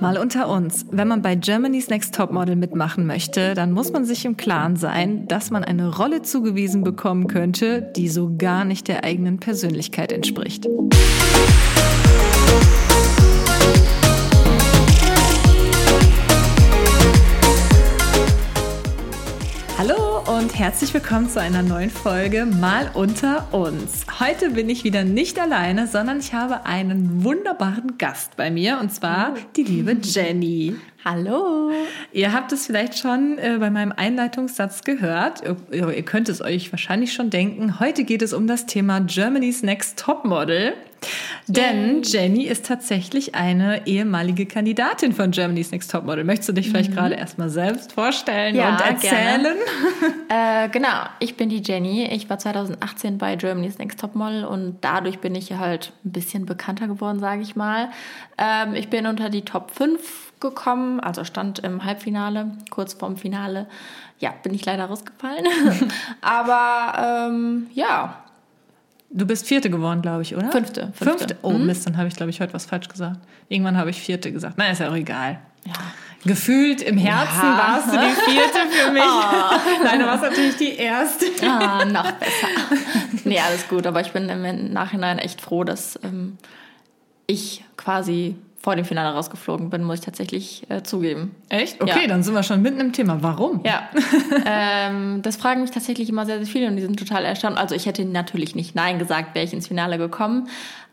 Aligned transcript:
Mal 0.00 0.16
unter 0.16 0.48
uns. 0.48 0.86
Wenn 0.90 1.08
man 1.08 1.20
bei 1.20 1.34
Germany's 1.34 1.90
Next 1.90 2.14
Topmodel 2.14 2.56
mitmachen 2.56 3.06
möchte, 3.06 3.52
dann 3.52 3.70
muss 3.72 3.92
man 3.92 4.06
sich 4.06 4.24
im 4.24 4.38
Klaren 4.38 4.76
sein, 4.76 5.28
dass 5.28 5.50
man 5.50 5.62
eine 5.62 5.94
Rolle 5.94 6.22
zugewiesen 6.22 6.82
bekommen 6.82 7.26
könnte, 7.26 7.92
die 7.96 8.08
so 8.08 8.34
gar 8.38 8.64
nicht 8.64 8.88
der 8.88 9.04
eigenen 9.04 9.40
Persönlichkeit 9.40 10.10
entspricht. 10.10 10.66
Hallo 20.26 20.38
und 20.38 20.58
herzlich 20.58 20.92
willkommen 20.92 21.28
zu 21.28 21.40
einer 21.40 21.62
neuen 21.62 21.90
Folge 21.90 22.44
Mal 22.44 22.90
unter 22.94 23.52
uns. 23.52 24.06
Heute 24.18 24.50
bin 24.50 24.68
ich 24.68 24.84
wieder 24.84 25.04
nicht 25.04 25.38
alleine, 25.38 25.86
sondern 25.86 26.18
ich 26.18 26.32
habe 26.34 26.66
einen 26.66 27.24
wunderbaren 27.24 27.96
Gast 27.98 28.36
bei 28.36 28.50
mir 28.50 28.78
und 28.80 28.92
zwar 28.92 29.34
die 29.56 29.62
liebe 29.62 29.96
Jenny. 30.02 30.74
Hallo. 31.04 31.70
Ihr 32.12 32.32
habt 32.32 32.52
es 32.52 32.66
vielleicht 32.66 32.98
schon 32.98 33.38
äh, 33.38 33.58
bei 33.58 33.70
meinem 33.70 33.92
Einleitungssatz 33.92 34.82
gehört. 34.82 35.42
Ihr, 35.42 35.88
ihr 35.90 36.02
könnt 36.02 36.28
es 36.28 36.42
euch 36.42 36.72
wahrscheinlich 36.72 37.12
schon 37.12 37.30
denken. 37.30 37.78
Heute 37.80 38.04
geht 38.04 38.22
es 38.22 38.32
um 38.32 38.46
das 38.46 38.66
Thema 38.66 39.00
Germany's 39.00 39.62
Next 39.62 39.98
Topmodel. 39.98 40.74
Denn 41.46 42.02
Jenny 42.02 42.44
ist 42.44 42.66
tatsächlich 42.66 43.34
eine 43.34 43.86
ehemalige 43.86 44.46
Kandidatin 44.46 45.12
von 45.12 45.30
Germany's 45.30 45.72
Next 45.72 45.90
Topmodel. 45.90 46.24
Möchtest 46.24 46.50
du 46.50 46.52
dich 46.52 46.68
vielleicht 46.68 46.90
mhm. 46.90 46.94
gerade 46.94 47.14
erstmal 47.14 47.50
selbst 47.50 47.92
vorstellen 47.92 48.54
ja, 48.54 48.70
und 48.70 48.80
erzählen? 48.80 49.56
äh, 50.28 50.68
genau, 50.68 51.04
ich 51.18 51.36
bin 51.36 51.48
die 51.48 51.62
Jenny. 51.62 52.04
Ich 52.04 52.30
war 52.30 52.38
2018 52.38 53.18
bei 53.18 53.36
Germany's 53.36 53.78
Next 53.78 54.00
Topmodel 54.00 54.44
und 54.44 54.78
dadurch 54.80 55.18
bin 55.18 55.34
ich 55.34 55.52
halt 55.52 55.92
ein 56.04 56.12
bisschen 56.12 56.46
bekannter 56.46 56.86
geworden, 56.86 57.18
sage 57.18 57.42
ich 57.42 57.56
mal. 57.56 57.90
Ähm, 58.38 58.74
ich 58.74 58.88
bin 58.88 59.06
unter 59.06 59.28
die 59.28 59.42
Top 59.42 59.70
5 59.72 60.30
gekommen, 60.40 61.00
also 61.00 61.24
stand 61.24 61.58
im 61.60 61.84
Halbfinale, 61.84 62.52
kurz 62.70 62.94
vorm 62.94 63.16
Finale. 63.16 63.66
Ja, 64.18 64.34
bin 64.42 64.54
ich 64.54 64.64
leider 64.64 64.86
rausgefallen. 64.86 65.46
Aber 66.20 67.28
ähm, 67.28 67.66
ja, 67.74 68.24
Du 69.12 69.26
bist 69.26 69.46
Vierte 69.46 69.70
geworden, 69.70 70.02
glaube 70.02 70.22
ich, 70.22 70.36
oder? 70.36 70.52
Fünfte. 70.52 70.92
Fünfte. 70.94 71.04
Fünfte? 71.04 71.36
Oh 71.42 71.50
mhm. 71.50 71.66
Mist, 71.66 71.86
dann 71.86 71.96
habe 71.96 72.08
ich, 72.08 72.14
glaube 72.14 72.30
ich, 72.30 72.40
heute 72.40 72.54
was 72.54 72.66
falsch 72.66 72.88
gesagt. 72.88 73.18
Irgendwann 73.48 73.76
habe 73.76 73.90
ich 73.90 74.00
Vierte 74.00 74.30
gesagt. 74.30 74.54
Na, 74.56 74.70
ist 74.70 74.78
ja 74.78 74.88
auch 74.88 74.94
egal. 74.94 75.40
Ja. 75.66 75.72
Gefühlt 76.24 76.82
im 76.82 76.96
Herzen 76.96 77.42
ja. 77.42 77.58
warst 77.58 77.88
du 77.88 77.98
die 77.98 78.30
Vierte 78.30 78.58
für 78.70 78.90
mich. 78.92 79.02
Oh. 79.02 79.84
Nein, 79.84 80.00
du 80.00 80.06
warst 80.06 80.22
natürlich 80.22 80.56
die 80.56 80.76
Erste. 80.76 81.26
Ah, 81.42 81.84
noch 81.84 82.12
besser. 82.12 82.46
Nee, 83.24 83.40
alles 83.40 83.68
gut. 83.68 83.86
Aber 83.86 84.00
ich 84.00 84.12
bin 84.12 84.28
im 84.28 84.72
Nachhinein 84.72 85.18
echt 85.18 85.40
froh, 85.40 85.64
dass 85.64 85.98
ähm, 86.04 86.36
ich 87.26 87.64
quasi 87.76 88.36
vor 88.62 88.76
dem 88.76 88.84
Finale 88.84 89.14
rausgeflogen 89.14 89.70
bin, 89.70 89.82
muss 89.82 90.00
ich 90.00 90.04
tatsächlich 90.04 90.66
äh, 90.68 90.82
zugeben. 90.82 91.34
Echt? 91.48 91.80
Okay, 91.80 92.02
ja. 92.02 92.08
dann 92.08 92.22
sind 92.22 92.34
wir 92.34 92.42
schon 92.42 92.60
mitten 92.60 92.78
im 92.78 92.92
Thema. 92.92 93.22
Warum? 93.22 93.62
Ja, 93.64 93.88
ähm, 94.44 95.22
das 95.22 95.36
fragen 95.36 95.62
mich 95.62 95.70
tatsächlich 95.70 96.10
immer 96.10 96.26
sehr, 96.26 96.36
sehr 96.38 96.46
viele 96.46 96.68
und 96.68 96.76
die 96.76 96.82
sind 96.82 96.98
total 96.98 97.24
erstaunt. 97.24 97.56
Also 97.56 97.74
ich 97.74 97.86
hätte 97.86 98.04
natürlich 98.04 98.54
nicht 98.54 98.74
Nein 98.74 98.98
gesagt, 98.98 99.34
wäre 99.34 99.46
ich 99.46 99.54
ins 99.54 99.68
Finale 99.68 99.96
gekommen. 99.96 100.48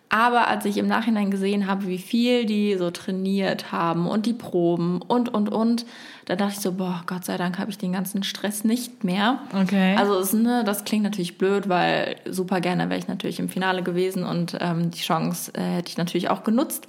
Aber 0.10 0.48
als 0.48 0.64
ich 0.64 0.78
im 0.78 0.88
Nachhinein 0.88 1.30
gesehen 1.30 1.68
habe, 1.68 1.88
wie 1.88 1.98
viel 1.98 2.45
die 2.45 2.78
so 2.78 2.92
trainiert 2.92 3.73
haben 3.73 4.08
und 4.08 4.26
die 4.26 4.34
Proben 4.34 5.02
und, 5.02 5.28
und, 5.28 5.50
und, 5.50 5.86
da 6.23 6.38
dachte 6.38 6.54
ich 6.54 6.60
so, 6.62 6.72
boah, 6.72 7.04
Gott 7.06 7.26
sei 7.26 7.36
Dank 7.36 7.60
habe 7.60 7.72
ich 7.72 7.78
den 7.78 7.92
ganzen 7.92 8.23
Stress 8.23 8.64
nicht 8.64 9.04
mehr. 9.04 9.40
Okay. 9.54 9.95
Also 9.98 10.18
es, 10.18 10.32
ne, 10.32 10.64
das 10.66 10.86
klingt 10.86 11.04
natürlich 11.04 11.38
blöd, 11.38 11.68
weil 11.68 12.16
super 12.26 12.62
gerne 12.62 12.90
wäre 12.90 13.00
ich 13.00 13.10
natürlich 13.10 13.40
im 13.40 13.50
Finale 13.50 13.84
gewesen 13.84 14.23
und 14.23 14.58
ähm, 14.62 14.92
die 14.92 15.00
Chance 15.00 15.52
äh, 15.56 15.76
hätte 15.78 15.90
ich 15.90 15.98
natürlich 15.98 16.30
auch 16.30 16.45
genutzt. 16.45 16.88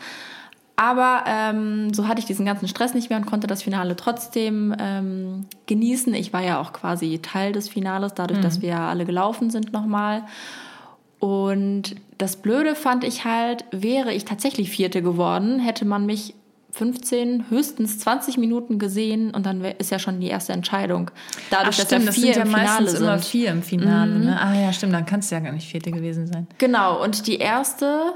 Aber 0.78 1.24
ähm, 1.26 1.92
so 1.92 2.06
hatte 2.06 2.20
ich 2.20 2.26
diesen 2.26 2.46
ganzen 2.46 2.68
Stress 2.68 2.94
nicht 2.94 3.10
mehr 3.10 3.18
und 3.18 3.26
konnte 3.26 3.48
das 3.48 3.64
Finale 3.64 3.96
trotzdem 3.96 4.72
ähm, 4.78 5.46
genießen. 5.66 6.14
Ich 6.14 6.32
war 6.32 6.40
ja 6.40 6.60
auch 6.60 6.72
quasi 6.72 7.18
Teil 7.18 7.50
des 7.50 7.68
Finales, 7.68 8.14
dadurch, 8.14 8.38
mhm. 8.38 8.44
dass 8.44 8.62
wir 8.62 8.78
alle 8.78 9.04
gelaufen 9.04 9.50
sind 9.50 9.72
nochmal. 9.72 10.22
Und 11.18 11.96
das 12.18 12.36
Blöde 12.36 12.76
fand 12.76 13.02
ich 13.02 13.24
halt, 13.24 13.64
wäre 13.72 14.14
ich 14.14 14.24
tatsächlich 14.24 14.70
Vierte 14.70 15.02
geworden, 15.02 15.58
hätte 15.58 15.84
man 15.84 16.06
mich 16.06 16.34
15, 16.70 17.46
höchstens 17.50 17.98
20 17.98 18.38
Minuten 18.38 18.78
gesehen 18.78 19.32
und 19.32 19.46
dann 19.46 19.64
ist 19.64 19.90
ja 19.90 19.98
schon 19.98 20.20
die 20.20 20.28
erste 20.28 20.52
Entscheidung. 20.52 21.10
Dadurch, 21.50 21.76
Ach, 21.80 21.86
stimmt, 21.86 22.06
dass 22.06 22.16
ja 22.18 22.22
vier 22.22 22.34
das 22.34 22.42
sind 22.44 22.52
ja 22.52 22.60
im 22.60 22.66
Finale 22.66 22.88
sind. 22.88 23.02
immer 23.02 23.18
vier 23.18 23.50
im 23.50 23.62
Finale. 23.64 24.14
Mhm. 24.14 24.24
Ne? 24.26 24.40
Ah 24.40 24.54
ja, 24.54 24.72
stimmt, 24.72 24.92
dann 24.92 25.06
kannst 25.06 25.32
du 25.32 25.34
ja 25.34 25.40
gar 25.40 25.50
nicht 25.50 25.68
Vierte 25.68 25.90
gewesen 25.90 26.28
sein. 26.28 26.46
Genau, 26.58 27.02
und 27.02 27.26
die 27.26 27.38
erste 27.38 28.14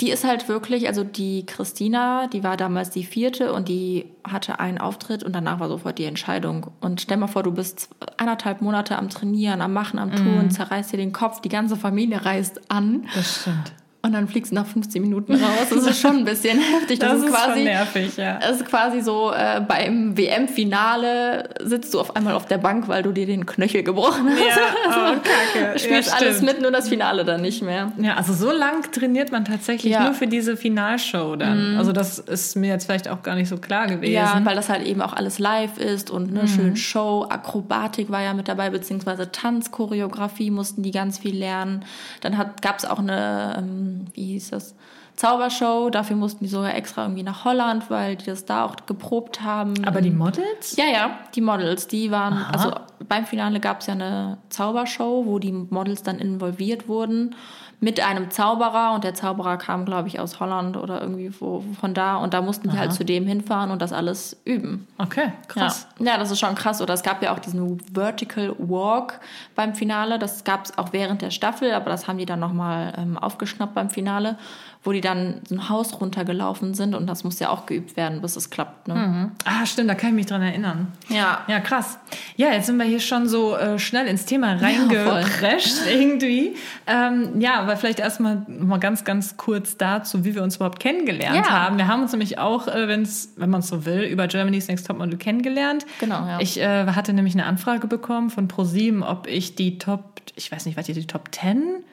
die 0.00 0.10
ist 0.10 0.24
halt 0.24 0.48
wirklich, 0.48 0.88
also 0.88 1.04
die 1.04 1.46
Christina, 1.46 2.26
die 2.26 2.42
war 2.42 2.56
damals 2.56 2.90
die 2.90 3.04
vierte 3.04 3.52
und 3.52 3.68
die 3.68 4.06
hatte 4.24 4.58
einen 4.58 4.78
Auftritt 4.78 5.22
und 5.22 5.32
danach 5.32 5.60
war 5.60 5.68
sofort 5.68 5.98
die 5.98 6.04
Entscheidung. 6.04 6.72
Und 6.80 7.00
stell 7.00 7.16
mal 7.16 7.28
vor, 7.28 7.42
du 7.42 7.52
bist 7.52 7.88
eineinhalb 8.16 8.62
Monate 8.62 8.96
am 8.96 9.10
Trainieren, 9.10 9.60
am 9.60 9.72
Machen, 9.72 9.98
am 9.98 10.14
Tun, 10.14 10.46
mm. 10.46 10.50
zerreißt 10.50 10.92
dir 10.92 10.96
den 10.96 11.12
Kopf, 11.12 11.40
die 11.40 11.48
ganze 11.48 11.76
Familie 11.76 12.24
reist 12.24 12.60
an. 12.68 13.06
Das 13.14 13.42
stimmt. 13.42 13.72
Und 14.04 14.14
dann 14.14 14.26
fliegst 14.26 14.50
du 14.50 14.56
nach 14.56 14.66
15 14.66 15.00
Minuten 15.00 15.34
raus. 15.34 15.68
Das 15.70 15.86
ist 15.86 16.00
schon 16.00 16.18
ein 16.18 16.24
bisschen 16.24 16.58
heftig. 16.74 16.98
Das, 16.98 17.12
das 17.12 17.22
ist, 17.22 17.30
quasi, 17.30 17.52
schon 17.52 17.64
nervig, 17.64 18.16
ja. 18.16 18.40
Das 18.40 18.56
ist 18.56 18.66
quasi 18.66 19.00
so, 19.00 19.30
äh, 19.32 19.60
beim 19.60 20.18
WM-Finale 20.18 21.50
sitzt 21.60 21.94
du 21.94 22.00
auf 22.00 22.16
einmal 22.16 22.34
auf 22.34 22.46
der 22.46 22.58
Bank, 22.58 22.88
weil 22.88 23.04
du 23.04 23.12
dir 23.12 23.26
den 23.26 23.46
Knöchel 23.46 23.84
gebrochen 23.84 24.28
hast. 24.28 24.40
Ja, 24.40 25.12
oh, 25.14 25.20
kacke. 25.22 25.78
Spielst 25.78 26.10
ja, 26.10 26.16
alles 26.16 26.42
mit, 26.42 26.60
nur 26.60 26.72
das 26.72 26.88
Finale 26.88 27.24
dann 27.24 27.42
nicht 27.42 27.62
mehr. 27.62 27.92
Ja, 27.96 28.14
also 28.14 28.32
so 28.32 28.50
lang 28.50 28.90
trainiert 28.90 29.30
man 29.30 29.44
tatsächlich 29.44 29.92
ja. 29.92 30.02
nur 30.02 30.14
für 30.14 30.26
diese 30.26 30.56
Finalshow 30.56 31.36
dann. 31.36 31.74
Mhm. 31.74 31.78
Also 31.78 31.92
das 31.92 32.18
ist 32.18 32.56
mir 32.56 32.70
jetzt 32.70 32.86
vielleicht 32.86 33.06
auch 33.06 33.22
gar 33.22 33.36
nicht 33.36 33.48
so 33.48 33.58
klar 33.58 33.86
gewesen. 33.86 34.14
Ja, 34.14 34.40
weil 34.42 34.56
das 34.56 34.68
halt 34.68 34.84
eben 34.84 35.00
auch 35.00 35.12
alles 35.12 35.38
live 35.38 35.78
ist 35.78 36.10
und 36.10 36.32
ne, 36.32 36.42
mhm. 36.42 36.48
schön 36.48 36.76
Show, 36.76 37.26
Akrobatik 37.28 38.10
war 38.10 38.22
ja 38.22 38.34
mit 38.34 38.48
dabei, 38.48 38.70
beziehungsweise 38.70 39.30
Tanzchoreografie 39.30 40.50
mussten 40.50 40.82
die 40.82 40.90
ganz 40.90 41.18
viel 41.18 41.36
lernen. 41.36 41.84
Dann 42.20 42.36
gab 42.60 42.78
es 42.80 42.84
auch 42.84 42.98
eine... 42.98 43.58
Ähm, 43.58 43.91
wie 44.14 44.26
hieß 44.32 44.50
das? 44.50 44.74
Zaubershow. 45.16 45.90
Dafür 45.90 46.16
mussten 46.16 46.44
die 46.44 46.50
sogar 46.50 46.74
extra 46.74 47.02
irgendwie 47.02 47.22
nach 47.22 47.44
Holland, 47.44 47.90
weil 47.90 48.16
die 48.16 48.26
das 48.26 48.44
da 48.44 48.64
auch 48.64 48.76
geprobt 48.86 49.42
haben. 49.42 49.74
Aber 49.84 50.00
die 50.00 50.10
Models? 50.10 50.76
Ja, 50.76 50.86
ja, 50.86 51.18
die 51.34 51.42
Models, 51.42 51.86
die 51.86 52.10
waren, 52.10 52.34
Aha. 52.34 52.50
also 52.50 52.72
beim 53.08 53.26
Finale 53.26 53.60
gab 53.60 53.80
es 53.80 53.86
ja 53.86 53.94
eine 53.94 54.38
Zaubershow, 54.48 55.26
wo 55.26 55.38
die 55.38 55.52
Models 55.52 56.02
dann 56.02 56.18
involviert 56.18 56.88
wurden 56.88 57.34
mit 57.82 57.98
einem 57.98 58.30
Zauberer 58.30 58.92
und 58.94 59.02
der 59.02 59.12
Zauberer 59.12 59.56
kam, 59.56 59.84
glaube 59.84 60.06
ich, 60.06 60.20
aus 60.20 60.38
Holland 60.38 60.76
oder 60.76 61.00
irgendwie 61.00 61.32
wo, 61.40 61.64
von 61.80 61.94
da 61.94 62.14
und 62.14 62.32
da 62.32 62.40
mussten 62.40 62.68
die 62.68 62.70
halt 62.70 62.78
Aha. 62.78 62.88
halt 62.90 62.92
zu 62.92 63.04
dem 63.04 63.26
hinfahren 63.26 63.72
und 63.72 63.82
das 63.82 63.92
alles 63.92 64.40
üben. 64.44 64.86
Okay, 64.98 65.32
krass. 65.48 65.88
Ja. 65.98 66.12
ja, 66.12 66.18
das 66.18 66.30
ist 66.30 66.38
schon 66.38 66.54
krass. 66.54 66.80
Oder 66.80 66.94
es 66.94 67.02
gab 67.02 67.20
ja 67.24 67.34
auch 67.34 67.40
diesen 67.40 67.80
Vertical 67.92 68.54
Walk 68.58 69.18
beim 69.56 69.74
Finale. 69.74 70.20
Das 70.20 70.44
gab 70.44 70.64
es 70.66 70.78
auch 70.78 70.92
während 70.92 71.22
der 71.22 71.32
Staffel, 71.32 71.72
aber 71.72 71.90
das 71.90 72.06
haben 72.06 72.18
die 72.18 72.24
dann 72.24 72.38
nochmal 72.38 72.92
ähm, 72.96 73.18
aufgeschnappt 73.18 73.74
beim 73.74 73.90
Finale 73.90 74.38
wo 74.84 74.90
die 74.90 75.00
dann 75.00 75.40
so 75.48 75.54
ein 75.54 75.68
Haus 75.68 76.00
runtergelaufen 76.00 76.74
sind 76.74 76.94
und 76.94 77.06
das 77.06 77.22
muss 77.22 77.38
ja 77.38 77.50
auch 77.50 77.66
geübt 77.66 77.96
werden, 77.96 78.20
bis 78.20 78.34
es 78.34 78.50
klappt. 78.50 78.88
Ne? 78.88 78.94
Mhm. 78.94 79.30
Ah, 79.44 79.64
stimmt, 79.64 79.88
da 79.88 79.94
kann 79.94 80.10
ich 80.10 80.16
mich 80.16 80.26
dran 80.26 80.42
erinnern. 80.42 80.88
Ja. 81.08 81.42
Ja, 81.46 81.60
krass. 81.60 81.98
Ja, 82.36 82.52
jetzt 82.52 82.66
sind 82.66 82.78
wir 82.78 82.84
hier 82.84 82.98
schon 82.98 83.28
so 83.28 83.56
äh, 83.56 83.78
schnell 83.78 84.08
ins 84.08 84.24
Thema 84.24 84.54
reingeprescht 84.54 85.86
ja, 85.86 85.92
irgendwie. 86.00 86.56
Ähm, 86.88 87.40
ja, 87.40 87.60
aber 87.60 87.76
vielleicht 87.76 88.00
erstmal 88.00 88.44
mal 88.48 88.78
ganz, 88.78 89.04
ganz 89.04 89.36
kurz 89.36 89.76
dazu, 89.76 90.24
wie 90.24 90.34
wir 90.34 90.42
uns 90.42 90.56
überhaupt 90.56 90.80
kennengelernt 90.80 91.46
ja. 91.46 91.50
haben. 91.50 91.78
Wir 91.78 91.86
haben 91.86 92.02
uns 92.02 92.10
nämlich 92.10 92.38
auch, 92.38 92.66
äh, 92.66 92.88
wenn's, 92.88 93.34
wenn 93.36 93.50
man 93.50 93.60
es 93.60 93.68
so 93.68 93.84
will, 93.84 94.02
über 94.02 94.26
Germany's 94.26 94.66
Next 94.66 94.88
Topmodel 94.88 95.16
kennengelernt. 95.16 95.86
Genau, 96.00 96.26
ja. 96.26 96.40
Ich 96.40 96.58
äh, 96.58 96.86
hatte 96.86 97.12
nämlich 97.12 97.34
eine 97.34 97.46
Anfrage 97.46 97.86
bekommen 97.86 98.30
von 98.30 98.48
ProSieben, 98.48 99.04
ob 99.04 99.28
ich 99.28 99.54
die 99.54 99.78
Top, 99.78 100.22
ich 100.34 100.50
weiß 100.50 100.66
nicht, 100.66 100.76
was 100.76 100.86
die, 100.86 100.92
die 100.92 101.06
Top 101.06 101.28
10 101.32 101.84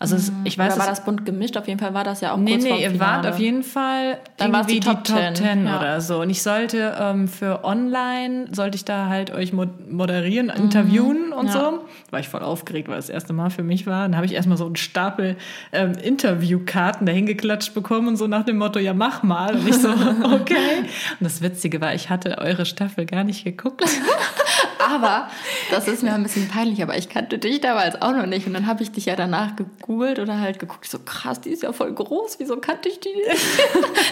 also 0.00 0.14
es, 0.14 0.30
ich 0.44 0.56
weiß, 0.56 0.74
oder 0.74 0.82
war 0.82 0.88
das 0.88 1.04
bunt 1.04 1.26
gemischt? 1.26 1.56
Auf 1.56 1.66
jeden 1.66 1.80
Fall 1.80 1.92
war 1.92 2.04
das 2.04 2.20
ja 2.20 2.32
auch 2.32 2.36
nee, 2.36 2.52
kurz 2.52 2.62
Nee, 2.62 2.82
ihr 2.82 3.00
wart 3.00 3.26
auf 3.26 3.38
jeden 3.40 3.64
Fall 3.64 4.18
Dann 4.36 4.52
irgendwie 4.52 4.74
die 4.74 4.80
Top, 4.80 5.02
die 5.02 5.12
Top 5.12 5.34
10, 5.34 5.66
ja. 5.66 5.76
oder 5.76 6.00
so. 6.00 6.20
Und 6.20 6.30
ich 6.30 6.42
sollte 6.42 6.96
ähm, 7.00 7.26
für 7.26 7.64
online, 7.64 8.46
sollte 8.52 8.76
ich 8.76 8.84
da 8.84 9.08
halt 9.08 9.32
euch 9.32 9.52
moderieren, 9.52 10.46
mhm. 10.46 10.64
interviewen 10.64 11.32
und 11.32 11.46
ja. 11.46 11.52
so. 11.52 11.84
War 12.10 12.20
ich 12.20 12.28
voll 12.28 12.42
aufgeregt, 12.42 12.88
weil 12.88 12.96
das 12.96 13.08
erste 13.08 13.32
Mal 13.32 13.50
für 13.50 13.64
mich 13.64 13.86
war. 13.86 14.02
Dann 14.02 14.14
habe 14.14 14.26
ich 14.26 14.34
erstmal 14.34 14.56
so 14.56 14.66
einen 14.66 14.76
Stapel 14.76 15.36
ähm, 15.72 15.92
Interviewkarten 15.92 17.04
dahin 17.04 17.26
geklatscht 17.26 17.74
bekommen 17.74 18.06
und 18.06 18.16
so 18.16 18.28
nach 18.28 18.44
dem 18.44 18.58
Motto, 18.58 18.78
ja 18.78 18.94
mach 18.94 19.24
mal. 19.24 19.56
Und 19.56 19.68
ich 19.68 19.78
so, 19.78 19.88
okay. 20.22 20.82
Und 21.18 21.22
das 21.22 21.42
Witzige 21.42 21.80
war, 21.80 21.92
ich 21.94 22.08
hatte 22.08 22.38
eure 22.38 22.66
Staffel 22.66 23.04
gar 23.04 23.24
nicht 23.24 23.42
geguckt. 23.44 23.84
aber, 24.90 25.28
das 25.70 25.88
ist 25.88 26.02
mir 26.02 26.12
ein 26.12 26.22
bisschen 26.22 26.48
peinlich, 26.48 26.82
aber 26.82 26.96
ich 26.96 27.08
kannte 27.08 27.38
dich 27.38 27.60
damals 27.60 28.00
auch 28.00 28.12
noch 28.12 28.26
nicht. 28.26 28.46
Und 28.46 28.54
dann 28.54 28.66
habe 28.66 28.82
ich 28.82 28.90
dich 28.90 29.06
ja 29.06 29.16
danach 29.16 29.56
gegoogelt 29.56 30.18
oder 30.18 30.40
halt 30.40 30.58
geguckt, 30.58 30.88
so 30.88 30.98
krass, 30.98 31.40
die 31.40 31.50
ist 31.50 31.62
ja 31.62 31.72
voll 31.72 31.92
groß, 31.92 32.38
wieso 32.38 32.56
kannte 32.58 32.88
ich 32.88 33.00
die 33.00 33.08
nicht? 33.08 33.28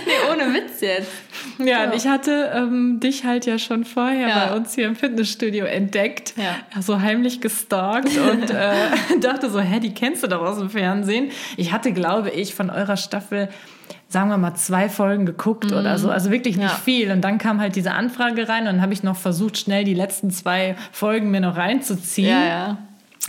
nee, 0.06 0.32
ohne 0.32 0.54
Witz 0.54 0.80
jetzt. 0.80 1.10
Ja, 1.58 1.84
und 1.84 1.94
ich 1.94 2.06
hatte 2.06 2.52
ähm, 2.54 3.00
dich 3.00 3.24
halt 3.24 3.46
ja 3.46 3.58
schon 3.58 3.84
vorher 3.84 4.28
ja. 4.28 4.46
bei 4.46 4.56
uns 4.56 4.74
hier 4.74 4.86
im 4.86 4.96
Fitnessstudio 4.96 5.64
entdeckt, 5.66 6.34
ja. 6.36 6.80
so 6.80 7.00
heimlich 7.00 7.40
gestalkt 7.40 8.16
und 8.16 8.50
äh, 8.50 8.72
dachte 9.20 9.50
so, 9.50 9.60
hä, 9.60 9.80
die 9.80 9.94
kennst 9.94 10.22
du 10.22 10.28
doch 10.28 10.42
aus 10.42 10.58
dem 10.58 10.70
Fernsehen. 10.70 11.30
Ich 11.56 11.72
hatte, 11.72 11.92
glaube 11.92 12.30
ich, 12.30 12.54
von 12.54 12.70
eurer 12.70 12.96
Staffel 12.96 13.48
sagen 14.08 14.30
wir 14.30 14.38
mal, 14.38 14.54
zwei 14.54 14.88
Folgen 14.88 15.26
geguckt 15.26 15.70
mhm. 15.70 15.78
oder 15.78 15.98
so. 15.98 16.10
Also 16.10 16.30
wirklich 16.30 16.56
nicht 16.56 16.70
ja. 16.70 16.76
viel. 16.76 17.10
Und 17.10 17.22
dann 17.22 17.38
kam 17.38 17.60
halt 17.60 17.76
diese 17.76 17.92
Anfrage 17.92 18.48
rein 18.48 18.60
und 18.60 18.66
dann 18.66 18.82
habe 18.82 18.92
ich 18.92 19.02
noch 19.02 19.16
versucht, 19.16 19.58
schnell 19.58 19.84
die 19.84 19.94
letzten 19.94 20.30
zwei 20.30 20.76
Folgen 20.92 21.30
mir 21.30 21.40
noch 21.40 21.56
reinzuziehen. 21.56 22.28
Ja, 22.28 22.44
ja. 22.44 22.78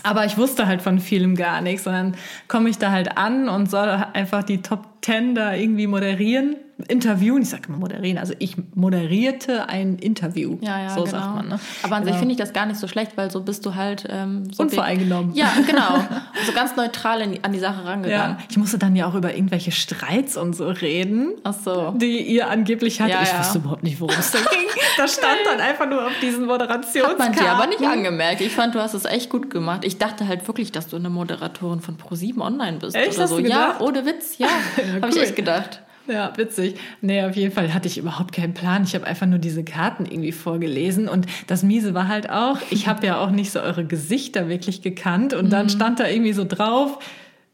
Aber 0.03 0.25
ich 0.25 0.37
wusste 0.37 0.67
halt 0.67 0.81
von 0.81 0.99
vielem 0.99 1.35
gar 1.35 1.61
nichts. 1.61 1.85
sondern 1.85 2.15
komme 2.47 2.69
ich 2.69 2.77
da 2.77 2.91
halt 2.91 3.17
an 3.17 3.49
und 3.49 3.69
soll 3.69 3.89
einfach 4.13 4.43
die 4.43 4.61
Top 4.61 4.96
Ten 5.01 5.35
da 5.35 5.53
irgendwie 5.53 5.87
moderieren 5.87 6.57
interviewen, 6.87 7.41
ich 7.41 7.49
sage 7.49 7.63
immer 7.69 7.77
moderieren, 7.77 8.17
also 8.17 8.33
ich 8.39 8.55
moderierte 8.75 9.67
ein 9.67 9.97
Interview. 9.97 10.57
Ja, 10.61 10.79
ja, 10.79 10.89
so 10.89 11.03
genau. 11.03 11.17
sagt 11.17 11.35
man. 11.35 11.47
Ne? 11.47 11.59
Aber 11.81 11.95
an 11.95 12.03
genau. 12.03 12.13
sich 12.13 12.19
finde 12.19 12.33
ich 12.33 12.37
das 12.37 12.53
gar 12.53 12.65
nicht 12.67 12.79
so 12.79 12.87
schlecht, 12.87 13.17
weil 13.17 13.31
so 13.31 13.41
bist 13.41 13.65
du 13.65 13.73
halt 13.73 14.05
ähm, 14.09 14.51
so 14.53 14.63
unvoreingenommen. 14.63 15.33
Ja, 15.33 15.51
genau. 15.65 16.05
so 16.45 16.51
ganz 16.51 16.75
neutral 16.75 17.21
in, 17.21 17.43
an 17.43 17.51
die 17.51 17.59
Sache 17.59 17.83
rangegangen. 17.83 18.37
Ja. 18.37 18.45
Ich 18.49 18.57
musste 18.57 18.77
dann 18.77 18.95
ja 18.95 19.07
auch 19.07 19.15
über 19.15 19.33
irgendwelche 19.33 19.71
Streits 19.71 20.37
und 20.37 20.55
so 20.55 20.69
reden, 20.69 21.33
Ach 21.43 21.53
so. 21.53 21.95
die 21.97 22.21
ihr 22.21 22.49
angeblich 22.49 23.01
hattet. 23.01 23.15
Ja, 23.15 23.23
ich 23.23 23.31
ja. 23.31 23.39
wusste 23.39 23.57
überhaupt 23.57 23.83
nicht, 23.83 23.99
worum 23.99 24.15
es 24.17 24.31
da 24.31 24.39
ging. 24.39 24.67
Da 24.97 25.07
stand 25.07 25.37
dann 25.45 25.59
einfach 25.59 25.87
nur 25.87 26.07
auf 26.07 26.13
diesen 26.21 26.47
Moderationskarten. 26.47 27.23
Hat 27.23 27.35
man 27.35 27.45
dir 27.45 27.51
aber 27.51 27.67
nicht 27.67 27.83
angemerkt. 27.83 28.41
Ich 28.41 28.51
fand, 28.51 28.73
du 28.73 28.79
hast 28.79 28.95
es 28.95 29.05
echt 29.05 29.29
gut 29.29 29.51
gemacht. 29.51 29.85
Ich 29.85 29.99
dachte 29.99 30.27
halt 30.27 30.47
wirklich, 30.47 30.71
dass 30.71 30.87
du 30.87 30.95
eine 30.95 31.11
Moderatorin 31.11 31.81
von 31.81 31.97
Pro7 31.97 32.41
Online 32.41 32.77
bist 32.77 32.95
echt? 32.95 33.15
oder 33.15 33.27
so. 33.27 33.37
Ja, 33.37 33.75
ohne 33.79 34.07
Witz. 34.07 34.39
Ja, 34.39 34.47
ja 34.87 35.01
habe 35.01 35.09
ich 35.09 35.21
echt 35.21 35.35
gedacht. 35.35 35.81
Ja, 36.07 36.31
witzig. 36.37 36.75
Nee, 37.01 37.23
auf 37.23 37.35
jeden 37.35 37.53
Fall 37.53 37.73
hatte 37.73 37.87
ich 37.87 37.97
überhaupt 37.97 38.33
keinen 38.33 38.53
Plan. 38.53 38.83
Ich 38.83 38.95
habe 38.95 39.05
einfach 39.05 39.25
nur 39.25 39.39
diese 39.39 39.63
Karten 39.63 40.05
irgendwie 40.05 40.31
vorgelesen. 40.31 41.09
Und 41.09 41.25
das 41.47 41.63
Miese 41.63 41.93
war 41.93 42.07
halt 42.07 42.29
auch, 42.29 42.59
ich 42.69 42.87
habe 42.87 43.05
ja 43.05 43.19
auch 43.19 43.29
nicht 43.29 43.51
so 43.51 43.59
eure 43.59 43.85
Gesichter 43.85 44.47
wirklich 44.47 44.81
gekannt. 44.81 45.33
Und 45.33 45.49
dann 45.49 45.65
mhm. 45.65 45.71
stand 45.71 45.99
da 45.99 46.07
irgendwie 46.07 46.33
so 46.33 46.45
drauf, 46.45 46.99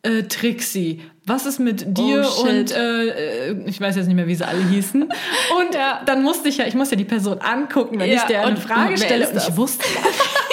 äh, 0.03 0.23
Trixie, 0.23 1.01
was 1.25 1.45
ist 1.45 1.59
mit 1.59 1.97
dir 1.97 2.27
oh, 2.27 2.41
und 2.41 2.71
äh, 2.71 3.51
äh, 3.51 3.63
ich 3.65 3.79
weiß 3.79 3.95
jetzt 3.95 4.07
nicht 4.07 4.15
mehr, 4.15 4.27
wie 4.27 4.35
sie 4.35 4.45
alle 4.45 4.61
hießen. 4.61 5.03
Und 5.57 5.73
ja. 5.73 6.01
dann 6.05 6.23
musste 6.23 6.49
ich 6.49 6.57
ja, 6.57 6.67
ich 6.67 6.75
muss 6.75 6.91
ja 6.91 6.97
die 6.97 7.05
Person 7.05 7.39
angucken, 7.39 7.99
wenn 7.99 8.09
ja, 8.09 8.17
ich 8.17 8.23
der 8.23 8.45
eine 8.45 8.57
Frage 8.57 8.97
stelle. 8.97 9.29
Und 9.29 9.37
ich 9.37 9.55
wusste 9.55 9.85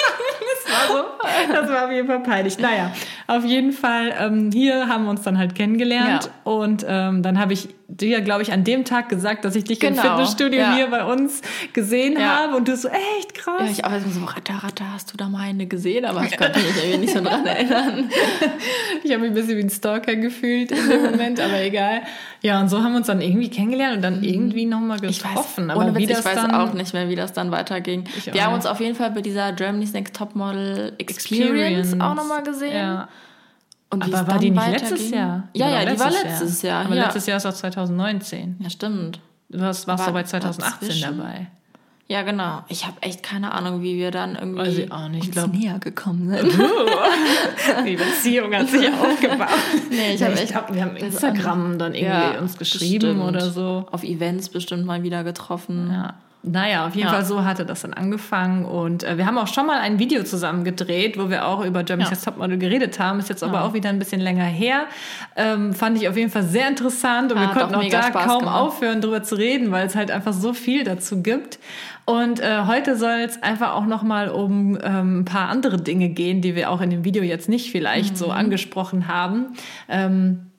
war 0.71 0.87
so, 0.87 1.53
das 1.53 1.69
war 1.69 1.85
auf 1.85 1.91
jeden 1.91 2.07
Fall 2.07 2.21
peinlich. 2.21 2.57
Naja, 2.57 2.93
auf 3.31 3.45
jeden 3.45 3.71
Fall, 3.71 4.13
ähm, 4.19 4.51
hier 4.51 4.87
haben 4.87 5.05
wir 5.05 5.09
uns 5.09 5.21
dann 5.21 5.37
halt 5.37 5.55
kennengelernt 5.55 6.25
ja. 6.25 6.51
und 6.51 6.85
ähm, 6.87 7.23
dann 7.23 7.39
habe 7.39 7.53
ich 7.53 7.69
dir, 7.87 8.21
glaube 8.21 8.41
ich, 8.41 8.51
an 8.51 8.63
dem 8.63 8.85
Tag 8.85 9.09
gesagt, 9.09 9.45
dass 9.45 9.55
ich 9.55 9.63
dich 9.63 9.79
genau. 9.79 10.01
im 10.01 10.09
Fitnessstudio 10.09 10.59
ja. 10.59 10.75
hier 10.75 10.87
bei 10.87 11.05
uns 11.05 11.41
gesehen 11.73 12.19
ja. 12.19 12.41
habe 12.41 12.57
und 12.57 12.67
du 12.67 12.75
so, 12.75 12.89
echt 12.89 13.33
krass. 13.33 13.61
Ja, 13.61 13.65
ich 13.65 13.85
auch 13.85 13.91
so, 14.11 14.25
Ratter, 14.25 14.55
Ratter, 14.63 14.85
hast 14.93 15.13
du 15.13 15.17
da 15.17 15.29
mal 15.29 15.41
eine 15.41 15.65
gesehen? 15.65 16.05
Aber 16.05 16.23
ich 16.23 16.37
konnte 16.37 16.59
mich 16.59 16.75
irgendwie 16.77 16.97
nicht 16.99 17.13
so 17.13 17.21
dran 17.21 17.45
erinnern. 17.45 18.09
ich 19.03 19.11
habe 19.11 19.21
mich 19.21 19.31
ein 19.31 19.33
bisschen 19.33 19.57
wie 19.57 19.63
ein 19.63 19.69
Stalker 19.69 20.15
gefühlt 20.15 20.71
in 20.71 20.89
dem 20.89 21.03
Moment, 21.03 21.39
aber 21.39 21.61
egal. 21.61 22.01
Ja, 22.41 22.59
und 22.59 22.69
so 22.69 22.81
haben 22.81 22.91
wir 22.91 22.97
uns 22.97 23.07
dann 23.07 23.21
irgendwie 23.21 23.49
kennengelernt 23.49 23.97
und 23.97 24.01
dann 24.01 24.17
mhm. 24.17 24.23
irgendwie 24.23 24.65
nochmal 24.65 24.99
getroffen. 24.99 25.69
Ich 25.69 25.75
weiß, 25.75 25.77
aber 25.77 25.95
Witz, 25.95 25.97
wie 25.97 26.07
das 26.07 26.19
ich 26.19 26.25
weiß 26.25 26.35
dann, 26.35 26.55
auch 26.55 26.73
nicht 26.73 26.93
mehr, 26.93 27.09
wie 27.09 27.15
das 27.15 27.33
dann 27.33 27.51
weiterging. 27.51 28.05
Wir 28.31 28.45
haben 28.45 28.53
uns 28.53 28.65
auf 28.65 28.79
jeden 28.79 28.95
Fall 28.95 29.11
bei 29.11 29.21
dieser 29.21 29.51
Germany's 29.53 29.93
Next 29.93 30.15
Topmodel 30.15 30.93
Experience, 30.97 31.91
Experience. 31.91 32.01
auch 32.01 32.15
nochmal 32.15 32.43
gesehen. 32.43 32.75
Ja. 32.75 33.09
Und 33.91 34.03
aber 34.03 34.25
war 34.25 34.39
die 34.39 34.51
nicht 34.51 34.67
letztes 34.67 35.09
Jahr? 35.09 35.49
Ja, 35.53 35.69
ja, 35.69 35.85
die 35.85 35.99
war 35.99 36.09
letztes 36.09 36.61
Jahr. 36.61 36.77
Jahr. 36.77 36.85
Aber 36.85 36.95
ja. 36.95 37.03
letztes 37.03 37.25
Jahr 37.25 37.37
ist 37.37 37.45
auch 37.45 37.53
2019. 37.53 38.55
Ja, 38.59 38.69
stimmt. 38.69 39.19
Du 39.49 39.59
warst, 39.59 39.85
warst 39.85 40.05
war, 40.05 40.13
bei 40.13 40.23
2018 40.23 41.01
dabei. 41.01 41.47
Ja, 42.07 42.23
genau. 42.23 42.63
Ich 42.67 42.85
habe 42.85 43.01
echt 43.01 43.23
keine 43.23 43.53
Ahnung, 43.53 43.83
wie 43.83 43.97
wir 43.97 44.11
dann 44.11 44.35
irgendwie 44.35 44.59
Weiß 44.59 44.77
ich 44.77 44.91
auch 44.91 45.07
nicht. 45.07 45.27
uns 45.27 45.31
glaub, 45.31 45.53
näher 45.53 45.79
gekommen 45.79 46.29
sind. 46.29 46.53
die 47.85 47.95
Beziehung 47.95 48.53
hat 48.53 48.67
sich 48.67 48.89
aufgebaut. 48.89 49.47
Nee, 49.89 50.15
ich, 50.15 50.23
hab 50.23 50.33
echt, 50.33 50.49
glaub, 50.49 50.73
wir 50.73 50.83
haben 50.83 50.95
Instagram 50.97 51.77
dann 51.77 51.93
irgendwie 51.93 52.33
ja, 52.33 52.39
uns 52.39 52.57
geschrieben 52.57 53.17
bestimmt. 53.17 53.23
oder 53.23 53.49
so. 53.49 53.87
Auf 53.91 54.03
Events 54.03 54.49
bestimmt 54.49 54.85
mal 54.85 55.03
wieder 55.03 55.23
getroffen. 55.23 55.89
Ja. 55.91 56.15
Naja, 56.43 56.87
auf 56.87 56.95
jeden 56.95 57.07
ja. 57.07 57.13
Fall 57.13 57.23
so 57.23 57.45
hatte 57.45 57.65
das 57.65 57.81
dann 57.81 57.93
angefangen. 57.93 58.65
Und 58.65 59.03
äh, 59.03 59.17
wir 59.17 59.27
haben 59.27 59.37
auch 59.37 59.47
schon 59.47 59.67
mal 59.67 59.79
ein 59.79 59.99
Video 59.99 60.23
zusammen 60.23 60.63
gedreht, 60.63 61.19
wo 61.19 61.29
wir 61.29 61.45
auch 61.45 61.63
über 61.63 61.83
Germany's 61.83 62.25
ja. 62.25 62.31
Topmodel 62.31 62.57
geredet 62.57 62.99
haben. 62.99 63.19
Ist 63.19 63.29
jetzt 63.29 63.43
aber 63.43 63.59
ja. 63.59 63.61
auch 63.61 63.73
wieder 63.73 63.89
ein 63.89 63.99
bisschen 63.99 64.21
länger 64.21 64.45
her. 64.45 64.85
Ähm, 65.35 65.73
fand 65.73 66.01
ich 66.01 66.09
auf 66.09 66.17
jeden 66.17 66.31
Fall 66.31 66.43
sehr 66.43 66.67
interessant 66.67 67.31
und 67.31 67.39
wir 67.39 67.47
konnten 67.49 67.75
auch 67.75 67.87
da 67.87 68.03
Spaß 68.03 68.25
kaum 68.25 68.39
gemacht. 68.39 68.59
aufhören, 68.59 69.01
drüber 69.01 69.21
zu 69.21 69.35
reden, 69.35 69.71
weil 69.71 69.85
es 69.85 69.95
halt 69.95 70.09
einfach 70.09 70.33
so 70.33 70.53
viel 70.53 70.83
dazu 70.83 71.21
gibt. 71.21 71.59
Und 72.05 72.39
äh, 72.39 72.63
heute 72.65 72.97
soll 72.97 73.19
es 73.23 73.41
einfach 73.43 73.75
auch 73.75 73.85
noch 73.85 74.01
mal 74.01 74.29
um 74.29 74.79
ähm, 74.81 75.19
ein 75.19 75.25
paar 75.25 75.49
andere 75.49 75.77
Dinge 75.77 76.09
gehen, 76.09 76.41
die 76.41 76.55
wir 76.55 76.71
auch 76.71 76.81
in 76.81 76.89
dem 76.89 77.05
Video 77.05 77.21
jetzt 77.23 77.49
nicht 77.49 77.71
vielleicht 77.71 78.13
mhm. 78.13 78.17
so 78.17 78.31
angesprochen 78.31 79.07
haben. 79.07 79.53
Ähm, 79.87 80.50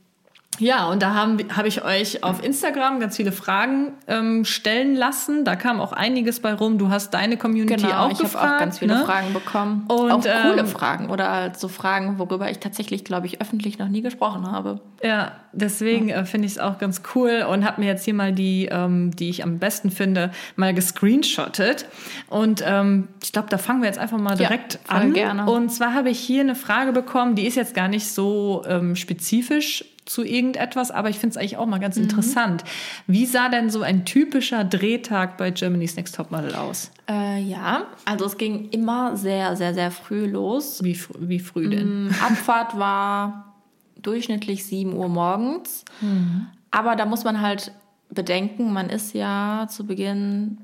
ja, 0.58 0.88
und 0.88 1.02
da 1.02 1.14
habe 1.14 1.44
hab 1.56 1.64
ich 1.64 1.82
euch 1.82 2.22
auf 2.22 2.44
Instagram 2.44 3.00
ganz 3.00 3.16
viele 3.16 3.32
Fragen 3.32 3.94
ähm, 4.06 4.44
stellen 4.44 4.94
lassen. 4.94 5.44
Da 5.44 5.56
kam 5.56 5.80
auch 5.80 5.92
einiges 5.92 6.40
bei 6.40 6.52
rum. 6.52 6.76
Du 6.76 6.90
hast 6.90 7.14
deine 7.14 7.38
Community 7.38 7.82
genau, 7.82 8.04
auch 8.04 8.12
ich 8.12 8.18
gefragt. 8.18 8.34
Ich 8.34 8.40
habe 8.40 8.54
auch 8.54 8.60
ganz 8.60 8.78
viele 8.78 8.94
ne? 8.98 9.04
Fragen 9.04 9.32
bekommen. 9.32 9.86
Und, 9.88 10.10
auch 10.10 10.20
coole 10.20 10.60
ähm, 10.60 10.66
Fragen 10.66 11.10
oder 11.10 11.52
so 11.56 11.68
Fragen, 11.68 12.18
worüber 12.18 12.50
ich 12.50 12.58
tatsächlich, 12.58 13.02
glaube 13.02 13.26
ich, 13.26 13.40
öffentlich 13.40 13.78
noch 13.78 13.88
nie 13.88 14.02
gesprochen 14.02 14.50
habe. 14.52 14.80
Ja, 15.02 15.32
deswegen 15.52 16.10
ja. 16.10 16.20
äh, 16.20 16.24
finde 16.26 16.46
ich 16.46 16.52
es 16.52 16.58
auch 16.58 16.78
ganz 16.78 17.02
cool 17.14 17.46
und 17.50 17.64
habe 17.64 17.80
mir 17.80 17.86
jetzt 17.86 18.04
hier 18.04 18.14
mal 18.14 18.32
die, 18.32 18.68
ähm, 18.70 19.10
die 19.16 19.30
ich 19.30 19.42
am 19.42 19.58
besten 19.58 19.90
finde, 19.90 20.32
mal 20.56 20.74
gescreenshottet. 20.74 21.86
Und 22.28 22.62
ähm, 22.64 23.08
ich 23.22 23.32
glaube, 23.32 23.48
da 23.48 23.56
fangen 23.56 23.80
wir 23.80 23.86
jetzt 23.88 23.98
einfach 23.98 24.18
mal 24.18 24.36
direkt 24.36 24.74
ja, 24.74 24.96
an. 24.96 25.14
Gerne. 25.14 25.50
Und 25.50 25.70
zwar 25.70 25.94
habe 25.94 26.10
ich 26.10 26.18
hier 26.20 26.42
eine 26.42 26.54
Frage 26.54 26.92
bekommen, 26.92 27.36
die 27.36 27.46
ist 27.46 27.54
jetzt 27.54 27.74
gar 27.74 27.88
nicht 27.88 28.12
so 28.12 28.62
ähm, 28.68 28.96
spezifisch 28.96 29.84
zu 30.04 30.24
irgendetwas, 30.24 30.90
aber 30.90 31.10
ich 31.10 31.18
finde 31.18 31.34
es 31.34 31.36
eigentlich 31.36 31.56
auch 31.56 31.66
mal 31.66 31.78
ganz 31.78 31.96
mhm. 31.96 32.04
interessant. 32.04 32.64
Wie 33.06 33.26
sah 33.26 33.48
denn 33.48 33.70
so 33.70 33.82
ein 33.82 34.04
typischer 34.04 34.64
Drehtag 34.64 35.36
bei 35.36 35.50
Germany's 35.50 35.96
Next 35.96 36.16
Topmodel 36.16 36.54
aus? 36.54 36.90
Äh, 37.08 37.40
ja, 37.40 37.86
also 38.04 38.24
es 38.26 38.36
ging 38.36 38.68
immer 38.70 39.16
sehr, 39.16 39.56
sehr, 39.56 39.74
sehr 39.74 39.90
früh 39.90 40.26
los. 40.26 40.82
Wie, 40.82 40.98
wie 41.18 41.38
früh 41.38 41.68
denn? 41.68 42.06
Mm, 42.06 42.10
Abfahrt 42.20 42.78
war 42.78 43.54
durchschnittlich 44.00 44.64
7 44.64 44.92
Uhr 44.94 45.08
morgens. 45.08 45.84
Mhm. 46.00 46.48
Aber 46.70 46.96
da 46.96 47.06
muss 47.06 47.24
man 47.24 47.40
halt 47.40 47.72
bedenken, 48.10 48.72
man 48.72 48.90
ist 48.90 49.14
ja 49.14 49.66
zu 49.70 49.86
Beginn 49.86 50.58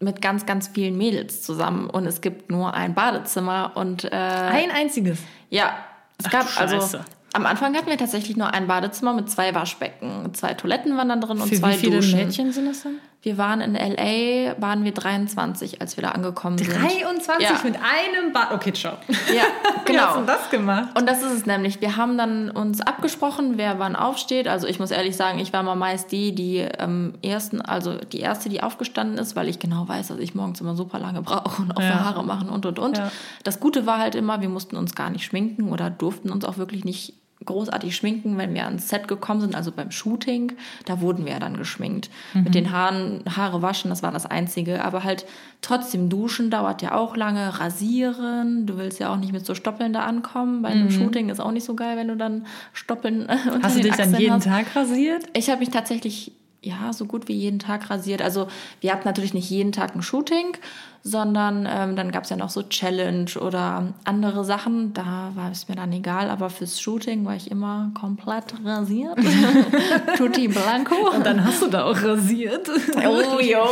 mit 0.00 0.20
ganz, 0.20 0.46
ganz 0.46 0.68
vielen 0.68 0.98
Mädels 0.98 1.42
zusammen 1.42 1.88
und 1.88 2.06
es 2.06 2.20
gibt 2.20 2.50
nur 2.50 2.74
ein 2.74 2.94
Badezimmer 2.94 3.72
und 3.76 4.04
äh, 4.04 4.08
ein 4.10 4.70
einziges. 4.72 5.20
Ja, 5.48 5.76
es 6.18 6.28
gab 6.28 6.46
Ach, 6.48 6.60
also 6.60 6.98
am 7.34 7.46
Anfang 7.46 7.74
hatten 7.74 7.88
wir 7.88 7.96
tatsächlich 7.96 8.36
nur 8.36 8.52
ein 8.52 8.66
Badezimmer 8.66 9.14
mit 9.14 9.30
zwei 9.30 9.54
Waschbecken. 9.54 10.34
Zwei 10.34 10.54
Toiletten 10.54 10.96
waren 10.96 11.08
dann 11.08 11.20
drin 11.20 11.40
und 11.40 11.48
Für 11.48 11.54
zwei 11.56 11.72
wie 11.72 11.78
viele 11.78 11.96
Duschen. 11.96 12.18
Mädchen 12.18 12.52
sind 12.52 12.66
das 12.66 12.82
dann? 12.82 12.98
Wir 13.22 13.38
waren 13.38 13.60
in 13.60 13.76
L.A., 13.76 14.60
waren 14.60 14.82
wir 14.84 14.92
23, 14.92 15.80
als 15.80 15.96
wir 15.96 16.02
da 16.02 16.10
angekommen 16.10 16.56
23 16.56 16.98
sind. 16.98 17.06
23 17.06 17.48
ja. 17.48 17.60
mit 17.62 17.76
einem 17.76 18.32
Bad? 18.32 18.50
Okay, 18.50 18.72
ciao. 18.72 18.96
Ja, 19.32 19.44
genau. 19.84 19.86
Wie 19.86 19.98
hast 19.98 20.16
du 20.16 20.26
das 20.26 20.50
gemacht? 20.50 20.98
Und 20.98 21.08
das 21.08 21.22
ist 21.22 21.30
es 21.30 21.46
nämlich. 21.46 21.80
Wir 21.80 21.96
haben 21.96 22.18
dann 22.18 22.50
uns 22.50 22.80
abgesprochen, 22.80 23.58
wer 23.58 23.78
wann 23.78 23.94
aufsteht. 23.94 24.48
Also 24.48 24.66
ich 24.66 24.80
muss 24.80 24.90
ehrlich 24.90 25.16
sagen, 25.16 25.38
ich 25.38 25.52
war 25.52 25.62
mal 25.62 25.76
meist 25.76 26.10
die, 26.10 26.34
die 26.34 26.66
am 26.78 27.14
ersten, 27.22 27.60
also 27.60 27.94
die 27.94 28.18
erste, 28.18 28.48
die 28.48 28.60
aufgestanden 28.60 29.18
ist, 29.18 29.36
weil 29.36 29.48
ich 29.48 29.60
genau 29.60 29.86
weiß, 29.86 30.08
dass 30.08 30.18
ich 30.18 30.34
morgens 30.34 30.60
immer 30.60 30.74
super 30.74 30.98
lange 30.98 31.22
brauche 31.22 31.62
und 31.62 31.76
auch 31.76 31.80
ja. 31.80 32.00
Haare 32.00 32.24
machen 32.24 32.48
und, 32.48 32.66
und, 32.66 32.80
und. 32.80 32.98
Ja. 32.98 33.12
Das 33.44 33.60
Gute 33.60 33.86
war 33.86 33.98
halt 33.98 34.16
immer, 34.16 34.40
wir 34.40 34.48
mussten 34.48 34.76
uns 34.76 34.96
gar 34.96 35.10
nicht 35.10 35.24
schminken 35.24 35.70
oder 35.70 35.90
durften 35.90 36.28
uns 36.28 36.44
auch 36.44 36.58
wirklich 36.58 36.84
nicht 36.84 37.21
großartig 37.44 37.94
schminken, 37.94 38.38
wenn 38.38 38.54
wir 38.54 38.64
ans 38.64 38.88
Set 38.88 39.08
gekommen 39.08 39.40
sind, 39.40 39.54
also 39.54 39.72
beim 39.72 39.90
Shooting, 39.90 40.52
da 40.84 41.00
wurden 41.00 41.24
wir 41.24 41.32
ja 41.32 41.38
dann 41.38 41.56
geschminkt. 41.56 42.10
Mhm. 42.34 42.44
Mit 42.44 42.54
den 42.54 42.72
Haaren, 42.72 43.22
Haare 43.28 43.62
waschen, 43.62 43.90
das 43.90 44.02
war 44.02 44.12
das 44.12 44.26
Einzige. 44.26 44.84
Aber 44.84 45.04
halt 45.04 45.26
trotzdem 45.60 46.08
duschen 46.08 46.50
dauert 46.50 46.82
ja 46.82 46.94
auch 46.94 47.16
lange, 47.16 47.60
rasieren, 47.60 48.66
du 48.66 48.78
willst 48.78 49.00
ja 49.00 49.12
auch 49.12 49.18
nicht 49.18 49.32
mit 49.32 49.46
so 49.46 49.54
Stoppeln 49.54 49.92
da 49.92 50.04
ankommen. 50.04 50.62
Bei 50.62 50.70
einem 50.70 50.86
mhm. 50.86 50.90
Shooting 50.90 51.28
ist 51.28 51.40
auch 51.40 51.52
nicht 51.52 51.64
so 51.64 51.74
geil, 51.74 51.96
wenn 51.96 52.08
du 52.08 52.16
dann 52.16 52.46
Stoppeln 52.72 53.28
Hast 53.62 53.76
du 53.76 53.80
dich 53.80 53.92
Achseln 53.92 54.12
dann 54.12 54.20
jeden 54.20 54.34
hast. 54.34 54.44
Tag 54.44 54.76
rasiert? 54.76 55.24
Ich 55.34 55.50
habe 55.50 55.60
mich 55.60 55.70
tatsächlich 55.70 56.32
ja, 56.62 56.92
so 56.92 57.06
gut 57.06 57.28
wie 57.28 57.34
jeden 57.34 57.58
Tag 57.58 57.90
rasiert. 57.90 58.22
Also 58.22 58.46
wir 58.80 58.92
hatten 58.92 59.06
natürlich 59.06 59.34
nicht 59.34 59.50
jeden 59.50 59.72
Tag 59.72 59.96
ein 59.96 60.02
Shooting, 60.02 60.56
sondern 61.02 61.66
ähm, 61.68 61.96
dann 61.96 62.12
gab 62.12 62.24
es 62.24 62.30
ja 62.30 62.36
noch 62.36 62.50
so 62.50 62.62
Challenge 62.62 63.30
oder 63.40 63.92
andere 64.04 64.44
Sachen. 64.44 64.94
Da 64.94 65.32
war 65.34 65.50
es 65.50 65.68
mir 65.68 65.74
dann 65.74 65.92
egal, 65.92 66.30
aber 66.30 66.50
fürs 66.50 66.80
Shooting 66.80 67.24
war 67.24 67.34
ich 67.34 67.50
immer 67.50 67.90
komplett 67.98 68.54
rasiert. 68.64 69.18
Tutti 70.16 70.46
Blanco. 70.46 71.10
Und 71.14 71.26
dann 71.26 71.44
hast 71.44 71.62
du 71.62 71.66
da 71.66 71.84
auch 71.84 72.00
rasiert. 72.00 72.68
Oh, 72.96 73.40
jo. 73.40 73.66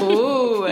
oh. 0.00 0.66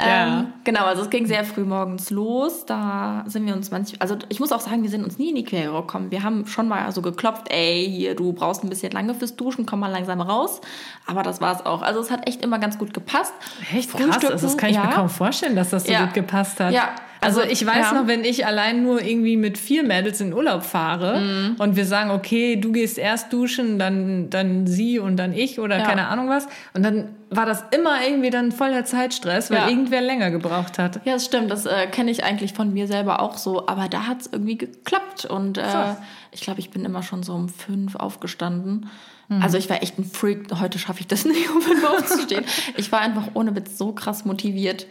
Ja. 0.00 0.40
Ähm, 0.40 0.52
genau, 0.64 0.84
also 0.84 1.02
es 1.02 1.10
ging 1.10 1.26
sehr 1.26 1.44
früh 1.44 1.64
morgens 1.64 2.10
los. 2.10 2.64
Da 2.66 3.24
sind 3.26 3.46
wir 3.46 3.54
uns 3.54 3.70
manchmal, 3.70 4.00
also 4.00 4.16
ich 4.28 4.38
muss 4.38 4.52
auch 4.52 4.60
sagen, 4.60 4.82
wir 4.82 4.90
sind 4.90 5.02
uns 5.04 5.18
nie 5.18 5.30
in 5.30 5.36
die 5.36 5.44
Quere 5.44 5.72
gekommen. 5.80 6.10
Wir 6.10 6.22
haben 6.22 6.46
schon 6.46 6.68
mal 6.68 6.90
so 6.92 7.02
geklopft, 7.02 7.50
ey, 7.50 7.90
hier, 7.90 8.14
du 8.14 8.32
brauchst 8.32 8.62
ein 8.62 8.68
bisschen 8.68 8.92
lange 8.92 9.14
fürs 9.14 9.34
Duschen, 9.34 9.66
komm 9.66 9.80
mal 9.80 9.90
langsam 9.90 10.20
raus. 10.20 10.60
Aber 11.06 11.22
das 11.22 11.40
war 11.40 11.56
es 11.56 11.66
auch. 11.66 11.82
Also 11.82 12.00
es 12.00 12.10
hat 12.10 12.28
echt 12.28 12.42
immer 12.42 12.58
ganz 12.58 12.78
gut 12.78 12.94
gepasst. 12.94 13.32
Echt 13.74 13.90
krass, 13.92 14.24
also 14.24 14.46
das 14.46 14.56
kann 14.56 14.70
ich 14.70 14.76
ja. 14.76 14.84
mir 14.84 14.92
kaum 14.92 15.08
vorstellen, 15.08 15.56
dass 15.56 15.70
das 15.70 15.84
so 15.84 15.92
ja. 15.92 16.04
gut 16.04 16.14
gepasst 16.14 16.60
hat. 16.60 16.72
Ja, 16.72 16.90
Also, 17.20 17.40
also 17.40 17.52
ich 17.52 17.64
weiß 17.64 17.90
ja. 17.90 18.00
noch, 18.00 18.06
wenn 18.06 18.24
ich 18.24 18.46
allein 18.46 18.82
nur 18.82 19.02
irgendwie 19.02 19.36
mit 19.36 19.58
vier 19.58 19.82
Mädels 19.82 20.20
in 20.20 20.32
Urlaub 20.32 20.62
fahre 20.62 21.20
mhm. 21.20 21.56
und 21.58 21.76
wir 21.76 21.84
sagen, 21.84 22.10
okay, 22.10 22.56
du 22.56 22.72
gehst 22.72 22.98
erst 22.98 23.32
duschen, 23.32 23.78
dann, 23.78 24.30
dann 24.30 24.66
sie 24.66 24.98
und 24.98 25.16
dann 25.16 25.32
ich 25.32 25.58
oder 25.58 25.78
ja. 25.78 25.84
keine 25.84 26.08
Ahnung 26.08 26.28
was. 26.28 26.46
Und 26.74 26.82
dann 26.82 27.08
war 27.30 27.44
das 27.44 27.64
immer 27.72 28.02
irgendwie 28.06 28.30
dann 28.30 28.52
voll 28.52 28.70
der 28.70 28.84
Zeitstress, 28.84 29.50
weil 29.50 29.58
ja. 29.58 29.68
irgendwer 29.68 30.00
länger 30.00 30.30
gebraucht 30.30 30.78
hat. 30.78 31.00
Ja, 31.04 31.14
das 31.14 31.24
stimmt. 31.24 31.50
Das 31.50 31.66
äh, 31.66 31.86
kenne 31.88 32.10
ich 32.10 32.24
eigentlich 32.24 32.54
von 32.54 32.72
mir 32.72 32.86
selber 32.86 33.20
auch 33.20 33.36
so. 33.36 33.66
Aber 33.66 33.88
da 33.88 34.06
hat 34.06 34.22
es 34.22 34.30
irgendwie 34.32 34.56
geklappt. 34.56 35.26
Und 35.26 35.58
äh, 35.58 35.94
ich 36.32 36.40
glaube, 36.40 36.60
ich 36.60 36.70
bin 36.70 36.84
immer 36.84 37.02
schon 37.02 37.22
so 37.22 37.34
um 37.34 37.48
fünf 37.48 37.96
aufgestanden. 37.96 38.88
Mhm. 39.28 39.42
Also 39.42 39.58
ich 39.58 39.68
war 39.68 39.82
echt 39.82 39.98
ein 39.98 40.04
Freak. 40.04 40.46
Heute 40.58 40.78
schaffe 40.78 41.00
ich 41.00 41.06
das 41.06 41.24
nicht, 41.26 41.50
um 41.50 41.60
fünf 41.60 41.84
aufzustehen. 41.84 42.44
ich 42.76 42.90
war 42.92 43.00
einfach 43.00 43.28
ohne 43.34 43.54
Witz 43.54 43.76
so 43.76 43.92
krass 43.92 44.24
motiviert. 44.24 44.86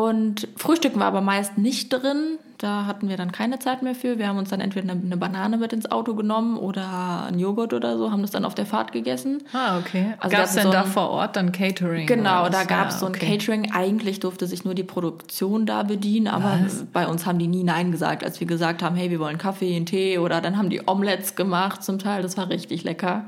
Und 0.00 0.48
Frühstücken 0.56 0.98
war 0.98 1.08
aber 1.08 1.20
meist 1.20 1.58
nicht 1.58 1.90
drin. 1.90 2.38
Da 2.56 2.86
hatten 2.86 3.10
wir 3.10 3.18
dann 3.18 3.32
keine 3.32 3.58
Zeit 3.58 3.82
mehr 3.82 3.94
für. 3.94 4.18
Wir 4.18 4.28
haben 4.28 4.38
uns 4.38 4.48
dann 4.48 4.62
entweder 4.62 4.90
eine, 4.90 5.16
Banane 5.18 5.58
mit 5.58 5.74
ins 5.74 5.90
Auto 5.90 6.14
genommen 6.14 6.56
oder 6.56 7.26
einen 7.26 7.38
Joghurt 7.38 7.74
oder 7.74 7.98
so, 7.98 8.10
haben 8.10 8.22
das 8.22 8.30
dann 8.30 8.46
auf 8.46 8.54
der 8.54 8.64
Fahrt 8.64 8.92
gegessen. 8.92 9.42
Ah, 9.52 9.78
okay. 9.78 10.14
Also 10.18 10.34
gab 10.34 10.46
es 10.46 10.54
denn 10.54 10.62
so 10.62 10.72
da 10.72 10.84
vor 10.84 11.10
Ort 11.10 11.36
dann 11.36 11.52
Catering? 11.52 12.06
Genau, 12.06 12.48
da 12.48 12.64
gab 12.64 12.88
es 12.88 12.94
ja, 12.94 13.00
so 13.00 13.06
ein 13.06 13.14
okay. 13.14 13.36
Catering. 13.36 13.72
Eigentlich 13.72 14.20
durfte 14.20 14.46
sich 14.46 14.64
nur 14.64 14.74
die 14.74 14.84
Produktion 14.84 15.66
da 15.66 15.82
bedienen, 15.82 16.28
aber 16.28 16.60
Was? 16.64 16.86
bei 16.94 17.06
uns 17.06 17.26
haben 17.26 17.38
die 17.38 17.46
nie 17.46 17.62
Nein 17.62 17.92
gesagt, 17.92 18.24
als 18.24 18.40
wir 18.40 18.46
gesagt 18.46 18.82
haben, 18.82 18.96
hey, 18.96 19.10
wir 19.10 19.20
wollen 19.20 19.36
Kaffee, 19.36 19.76
einen 19.76 19.84
Tee 19.84 20.16
oder 20.16 20.40
dann 20.40 20.56
haben 20.56 20.70
die 20.70 20.80
Omelettes 20.86 21.34
gemacht 21.34 21.84
zum 21.84 21.98
Teil. 21.98 22.22
Das 22.22 22.38
war 22.38 22.48
richtig 22.48 22.84
lecker 22.84 23.26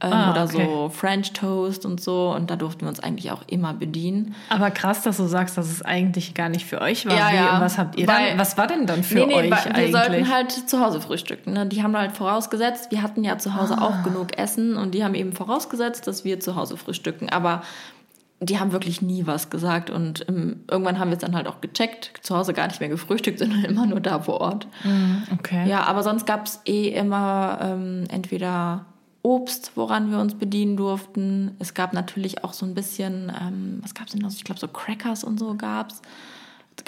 ähm, 0.00 0.12
ah, 0.12 0.30
oder 0.32 0.44
okay. 0.44 0.64
so 0.64 0.88
French 0.90 1.32
Toast 1.32 1.84
und 1.84 2.00
so. 2.00 2.32
Und 2.34 2.50
da 2.50 2.56
durften 2.56 2.82
wir 2.82 2.88
uns 2.88 3.00
eigentlich 3.00 3.30
auch 3.30 3.42
immer 3.46 3.74
bedienen. 3.74 4.34
Aber 4.48 4.70
krass, 4.70 5.02
dass 5.02 5.16
du 5.16 5.26
sagst, 5.26 5.58
dass 5.58 5.70
es 5.70 5.82
eigentlich 5.82 6.34
gar 6.34 6.48
nicht 6.48 6.66
für 6.66 6.80
euch 6.80 7.06
war. 7.06 7.16
Ja, 7.16 7.32
ja. 7.32 7.54
Und 7.56 7.60
was 7.62 7.78
habt 7.78 7.98
ihr 7.98 8.06
Weil, 8.06 8.30
dann? 8.30 8.38
Was 8.38 8.56
war 8.56 8.66
denn 8.66 8.86
dann 8.86 9.02
für 9.02 9.16
nee, 9.16 9.26
nee, 9.26 9.34
euch 9.34 9.50
wir 9.50 9.56
eigentlich? 9.66 9.92
Wir 9.92 10.00
sollten 10.00 10.32
halt 10.32 10.52
zu 10.52 10.80
Hause 10.80 11.00
frühstücken. 11.00 11.52
Ne? 11.52 11.66
Die 11.66 11.82
haben 11.82 11.96
halt 11.96 12.12
vorausgesetzt, 12.12 12.90
wir 12.90 13.02
hatten 13.02 13.24
ja 13.24 13.38
zu 13.38 13.54
Hause 13.54 13.78
ah. 13.78 13.86
auch 13.86 14.02
genug 14.04 14.38
Essen 14.38 14.76
und 14.76 14.94
die 14.94 15.04
haben 15.04 15.14
eben 15.14 15.32
vorausgesetzt, 15.32 16.06
dass 16.06 16.24
wir 16.24 16.40
zu 16.40 16.54
Hause 16.54 16.76
frühstücken. 16.76 17.28
Aber 17.28 17.62
die 18.40 18.60
haben 18.60 18.72
wirklich 18.72 19.02
nie 19.02 19.26
was 19.26 19.50
gesagt 19.50 19.90
und 19.90 20.24
ähm, 20.28 20.60
irgendwann 20.70 20.98
haben 20.98 21.08
wir 21.08 21.16
es 21.16 21.20
dann 21.20 21.34
halt 21.34 21.48
auch 21.48 21.60
gecheckt, 21.60 22.12
zu 22.22 22.36
Hause 22.36 22.52
gar 22.52 22.68
nicht 22.68 22.78
mehr 22.78 22.88
gefrühstückt, 22.88 23.38
sondern 23.40 23.64
immer 23.64 23.86
nur 23.86 24.00
da 24.00 24.20
vor 24.20 24.40
Ort. 24.40 24.68
Mm, 24.84 25.32
okay. 25.32 25.68
Ja, 25.68 25.82
aber 25.84 26.02
sonst 26.02 26.26
gab 26.26 26.46
es 26.46 26.60
eh 26.64 26.88
immer 26.88 27.58
ähm, 27.60 28.04
entweder 28.10 28.84
Obst, 29.28 29.72
woran 29.74 30.10
wir 30.10 30.20
uns 30.20 30.34
bedienen 30.34 30.78
durften. 30.78 31.54
Es 31.58 31.74
gab 31.74 31.92
natürlich 31.92 32.44
auch 32.44 32.54
so 32.54 32.64
ein 32.64 32.74
bisschen, 32.74 33.30
ähm, 33.38 33.78
was 33.82 33.92
gab 33.92 34.06
es 34.06 34.12
denn 34.12 34.22
noch? 34.22 34.30
Ich 34.30 34.42
glaube, 34.42 34.58
so 34.58 34.68
Crackers 34.68 35.22
und 35.22 35.38
so 35.38 35.54
gab 35.54 35.90
es. 35.90 36.00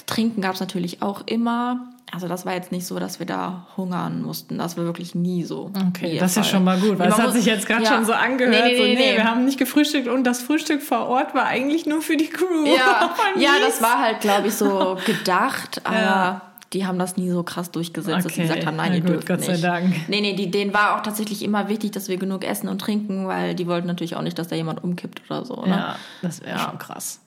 Trinken 0.07 0.41
gab 0.41 0.55
es 0.55 0.61
natürlich 0.61 1.03
auch 1.03 1.27
immer. 1.27 1.91
Also 2.11 2.29
das 2.29 2.47
war 2.47 2.55
jetzt 2.55 2.73
nicht 2.73 2.87
so, 2.87 2.99
dass 2.99 3.19
wir 3.19 3.27
da 3.27 3.67
hungern 3.77 4.23
mussten. 4.23 4.57
Das 4.57 4.79
war 4.79 4.85
wirklich 4.85 5.15
nie 5.15 5.45
so. 5.45 5.71
Okay, 5.89 6.19
das 6.19 6.31
ist 6.31 6.37
ja 6.39 6.45
schon 6.45 6.65
mal 6.65 6.81
gut, 6.81 6.99
weil 6.99 7.11
es 7.11 7.19
hat 7.19 7.33
sich 7.35 7.45
jetzt 7.45 7.67
gerade 7.67 7.85
ja. 7.85 7.95
schon 7.95 8.07
so 8.07 8.15
angehört. 8.15 8.65
Nee, 8.65 8.71
nee, 8.71 8.77
so, 8.79 8.83
nee, 8.85 8.95
nee, 8.95 9.17
wir 9.17 9.25
haben 9.25 9.45
nicht 9.45 9.59
gefrühstückt 9.59 10.09
und 10.09 10.25
das 10.25 10.41
Frühstück 10.41 10.81
vor 10.81 11.09
Ort 11.09 11.35
war 11.35 11.45
eigentlich 11.45 11.85
nur 11.85 12.01
für 12.01 12.17
die 12.17 12.29
Crew. 12.29 12.65
Ja, 12.65 13.15
ja 13.37 13.51
das 13.61 13.83
war 13.83 14.01
halt, 14.01 14.21
glaube 14.21 14.49
ich, 14.49 14.55
so 14.55 14.97
gedacht. 15.05 15.83
Aber 15.85 15.97
ja 15.97 16.50
die 16.73 16.87
haben 16.87 16.99
das 16.99 17.17
nie 17.17 17.31
so 17.31 17.43
krass 17.43 17.71
durchgesetzt, 17.71 18.19
okay. 18.19 18.23
dass 18.23 18.35
sie 18.35 18.43
gesagt 18.43 18.67
haben, 18.67 18.77
nein, 18.77 18.91
Na 18.91 18.97
ihr 18.97 19.01
gut, 19.01 19.11
dürft 19.11 19.29
Gott 19.29 19.43
sei 19.43 19.53
nicht. 19.53 19.65
Dank. 19.65 20.09
Nee, 20.09 20.21
nee, 20.21 20.35
die, 20.35 20.51
denen 20.51 20.73
war 20.73 20.97
auch 20.97 21.03
tatsächlich 21.03 21.43
immer 21.43 21.69
wichtig, 21.69 21.91
dass 21.91 22.09
wir 22.09 22.17
genug 22.17 22.45
essen 22.45 22.69
und 22.69 22.81
trinken, 22.81 23.27
weil 23.27 23.55
die 23.55 23.67
wollten 23.67 23.89
natürlich 23.89 24.15
auch 24.15 24.23
nicht, 24.23 24.39
dass 24.39 24.49
da 24.49 24.57
jemand 24.57 24.85
umkippt 24.85 25.23
oder 25.29 25.45
so. 25.45 25.57
Ne? 25.63 25.71
Ja, 25.71 25.97
das 26.23 26.43
wäre 26.43 26.59
ja. 26.59 26.59
schon 26.59 26.79
krass. 26.79 27.21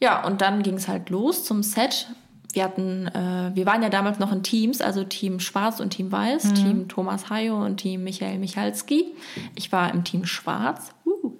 Ja, 0.00 0.24
und 0.26 0.40
dann 0.40 0.62
ging 0.62 0.74
es 0.74 0.88
halt 0.88 1.10
los 1.10 1.44
zum 1.44 1.62
Set. 1.62 2.08
Wir 2.52 2.64
hatten, 2.64 3.06
äh, 3.08 3.50
wir 3.54 3.66
waren 3.66 3.82
ja 3.82 3.90
damals 3.90 4.18
noch 4.18 4.32
in 4.32 4.42
Teams, 4.42 4.80
also 4.80 5.04
Team 5.04 5.40
Schwarz 5.40 5.78
und 5.78 5.90
Team 5.90 6.10
Weiß, 6.10 6.44
mhm. 6.44 6.54
Team 6.54 6.88
Thomas 6.88 7.28
Hayo 7.28 7.62
und 7.64 7.76
Team 7.76 8.02
Michael 8.02 8.38
Michalski. 8.38 9.14
Ich 9.54 9.72
war 9.72 9.92
im 9.92 10.04
Team 10.04 10.24
Schwarz, 10.24 10.92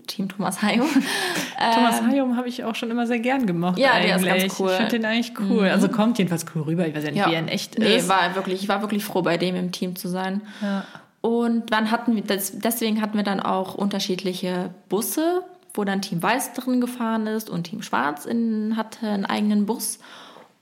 Team 0.06 0.28
Thomas 0.28 0.62
Hayo. 0.62 0.84
Thomas 1.74 2.00
ähm, 2.00 2.10
Hayo 2.10 2.36
habe 2.36 2.48
ich 2.48 2.64
auch 2.64 2.74
schon 2.74 2.90
immer 2.90 3.06
sehr 3.06 3.18
gern 3.18 3.46
gemocht. 3.46 3.78
Ja, 3.78 3.92
eigentlich. 3.92 4.22
der 4.22 4.36
ist 4.36 4.42
ganz 4.42 4.60
cool. 4.60 4.70
Ich 4.70 4.76
finde 4.76 4.90
den 4.92 5.04
eigentlich 5.04 5.32
cool. 5.38 5.64
Mhm. 5.64 5.70
Also 5.70 5.88
kommt 5.88 6.18
jedenfalls 6.18 6.46
cool 6.54 6.62
rüber. 6.62 6.86
Ich 6.86 6.94
weiß 6.94 7.04
ja 7.04 7.10
nicht, 7.10 7.18
ja. 7.18 7.28
wie 7.28 7.34
er 7.34 7.40
in 7.40 7.48
echt 7.48 7.78
nee, 7.78 7.96
ist. 7.96 8.08
War 8.08 8.34
wirklich, 8.34 8.62
ich 8.62 8.68
war 8.68 8.80
wirklich 8.80 9.04
froh, 9.04 9.22
bei 9.22 9.36
dem 9.36 9.56
im 9.56 9.72
Team 9.72 9.96
zu 9.96 10.08
sein. 10.08 10.42
Ja. 10.62 10.84
Und 11.20 11.72
dann 11.72 11.90
hatten 11.90 12.14
wir, 12.14 12.22
das, 12.22 12.58
deswegen 12.58 13.02
hatten 13.02 13.16
wir 13.16 13.24
dann 13.24 13.40
auch 13.40 13.74
unterschiedliche 13.74 14.70
Busse, 14.88 15.42
wo 15.74 15.84
dann 15.84 16.00
Team 16.00 16.22
Weiß 16.22 16.52
drin 16.52 16.80
gefahren 16.80 17.26
ist 17.26 17.50
und 17.50 17.64
Team 17.64 17.82
Schwarz 17.82 18.26
in, 18.26 18.76
hatte 18.76 19.08
einen 19.08 19.26
eigenen 19.26 19.66
Bus. 19.66 19.98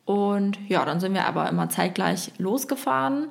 Und 0.07 0.59
ja, 0.69 0.85
dann 0.85 1.01
sind 1.01 1.15
wir 1.15 1.27
aber 1.27 1.49
immer 1.49 1.69
zeitgleich 1.69 2.33
losgefahren. 2.39 3.29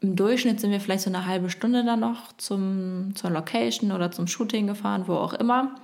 Im 0.00 0.16
Durchschnitt 0.16 0.60
sind 0.60 0.70
wir 0.70 0.80
vielleicht 0.80 1.02
so 1.02 1.10
eine 1.10 1.26
halbe 1.26 1.50
Stunde 1.50 1.84
dann 1.84 2.00
noch 2.00 2.32
zum, 2.38 3.14
zur 3.14 3.30
Location 3.30 3.92
oder 3.92 4.10
zum 4.10 4.26
Shooting 4.26 4.66
gefahren, 4.66 5.04
wo 5.06 5.14
auch 5.14 5.34
immer. 5.34 5.74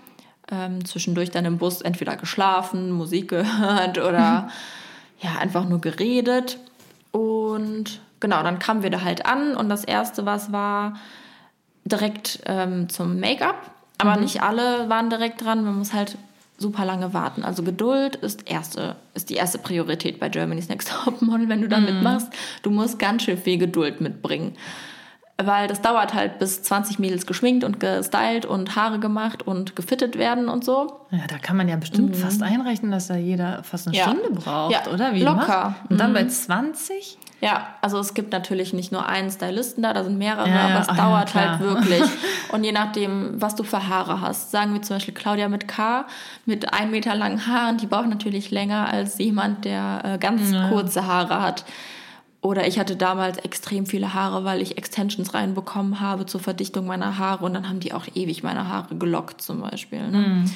Ähm, 0.51 0.85
zwischendurch 0.85 1.31
dann 1.31 1.45
im 1.45 1.59
Bus 1.59 1.83
entweder 1.83 2.17
geschlafen, 2.17 2.93
Musik 2.93 3.29
gehört 3.31 3.99
oder 3.99 4.43
mhm. 4.43 4.51
ja, 5.21 5.39
einfach 5.39 5.69
nur 5.69 5.81
geredet. 5.81 6.59
Und 7.11 8.01
genau, 8.21 8.43
dann 8.43 8.59
kamen 8.59 8.83
wir 8.83 8.91
da 8.91 9.03
halt 9.03 9.27
an 9.27 9.57
und 9.57 9.69
das 9.69 9.85
Erste, 9.85 10.25
was 10.25 10.53
war, 10.53 10.95
direkt 11.85 12.41
ähm, 12.47 12.89
zum 12.89 13.21
Make-up. 13.21 13.71
Aber 13.99 14.17
mhm. 14.17 14.23
nicht 14.23 14.43
alle 14.43 14.89
waren 14.89 15.11
direkt 15.11 15.45
dran. 15.45 15.65
Man 15.65 15.79
muss 15.79 15.93
halt 15.93 16.17
super 16.59 16.85
lange 16.85 17.13
warten. 17.13 17.45
Also 17.45 17.63
Geduld 17.63 18.17
ist, 18.17 18.49
erste, 18.51 18.97
ist 19.15 19.31
die 19.31 19.35
erste 19.35 19.59
Priorität 19.59 20.19
bei 20.19 20.29
Germany's 20.29 20.69
Next 20.69 20.91
Top 21.05 21.23
Model, 21.23 21.49
wenn 21.49 21.63
du 21.63 21.69
da 21.69 21.79
mm. 21.79 21.85
mitmachst. 21.85 22.29
Du 22.63 22.71
musst 22.71 22.99
ganz 22.99 23.23
schön 23.23 23.39
viel 23.39 23.59
Geduld 23.59 24.01
mitbringen. 24.01 24.57
Weil 25.39 25.69
das 25.69 25.83
dauert 25.83 26.15
halt, 26.15 26.39
bis 26.39 26.63
20 26.63 26.99
Mädels 26.99 27.27
geschminkt 27.27 27.63
und 27.63 27.79
gestylt 27.79 28.47
und 28.47 28.75
Haare 28.75 28.99
gemacht 28.99 29.47
und 29.47 29.77
gefittet 29.77 30.17
werden 30.17 30.49
und 30.49 30.65
so. 30.65 31.01
Ja, 31.11 31.27
da 31.29 31.37
kann 31.37 31.59
man 31.59 31.69
ja 31.69 31.77
bestimmt 31.77 32.13
mm. 32.13 32.15
fast 32.15 32.43
einrechnen, 32.43 32.91
dass 32.91 33.09
da 33.09 33.17
jeder 33.17 33.63
fast 33.63 33.87
eine 33.87 33.97
ja. 33.97 34.05
Stunde 34.05 34.31
braucht, 34.31 34.73
ja, 34.73 34.91
oder? 34.91 35.13
Wie 35.13 35.23
locker. 35.23 35.75
Und 35.91 36.01
dann 36.01 36.13
mm. 36.13 36.15
bei 36.15 36.27
20? 36.27 37.19
Ja, 37.41 37.75
also 37.83 37.99
es 37.99 38.15
gibt 38.15 38.33
natürlich 38.33 38.73
nicht 38.73 38.93
nur 38.93 39.07
einen 39.07 39.31
Stylisten 39.31 39.83
da, 39.83 39.93
da 39.93 40.05
sind 40.05 40.17
mehrere, 40.17 40.49
ja, 40.49 40.69
aber 40.69 40.81
es 40.81 40.89
Ach, 40.89 40.97
dauert 40.97 41.35
ja, 41.35 41.51
halt 41.51 41.61
wirklich. 41.61 42.03
Und 42.53 42.65
je 42.65 42.73
nachdem, 42.73 43.41
was 43.41 43.55
du 43.55 43.63
für 43.63 43.89
Haare 43.89 44.23
hast, 44.23 44.51
sagen 44.51 44.73
wir 44.73 44.81
zum 44.81 44.97
Beispiel 44.97 45.13
Claudia 45.13 45.49
mit 45.49 45.69
K, 45.69 46.07
mit 46.47 46.73
ein 46.73 46.91
Meter 46.91 47.15
langen 47.15 47.47
Haaren, 47.47 47.77
die 47.77 47.87
braucht 47.87 48.09
natürlich 48.09 48.51
länger 48.51 48.89
als 48.89 49.19
jemand, 49.19 49.67
der 49.67 50.01
äh, 50.05 50.19
ganz 50.19 50.51
ja. 50.51 50.69
kurze 50.71 51.07
Haare 51.07 51.43
hat. 51.43 51.65
Oder 52.41 52.67
ich 52.67 52.79
hatte 52.79 52.97
damals 52.97 53.39
extrem 53.39 53.87
viele 53.87 54.15
Haare, 54.15 54.45
weil 54.45 54.63
ich 54.63 54.79
Extensions 54.79 55.35
reinbekommen 55.35 56.01
habe 56.01 56.27
zur 56.27 56.41
Verdichtung 56.41 56.87
meiner 56.87 57.19
Haare 57.19 57.45
und 57.45 57.55
dann 57.55 57.69
haben 57.69 57.81
die 57.81 57.93
auch 57.93 58.07
ewig 58.15 58.45
meine 58.45 58.69
Haare 58.69 58.95
gelockt 58.95 59.43
zum 59.43 59.61
Beispiel. 59.61 60.09
Ne? 60.09 60.19
Mhm. 60.19 60.51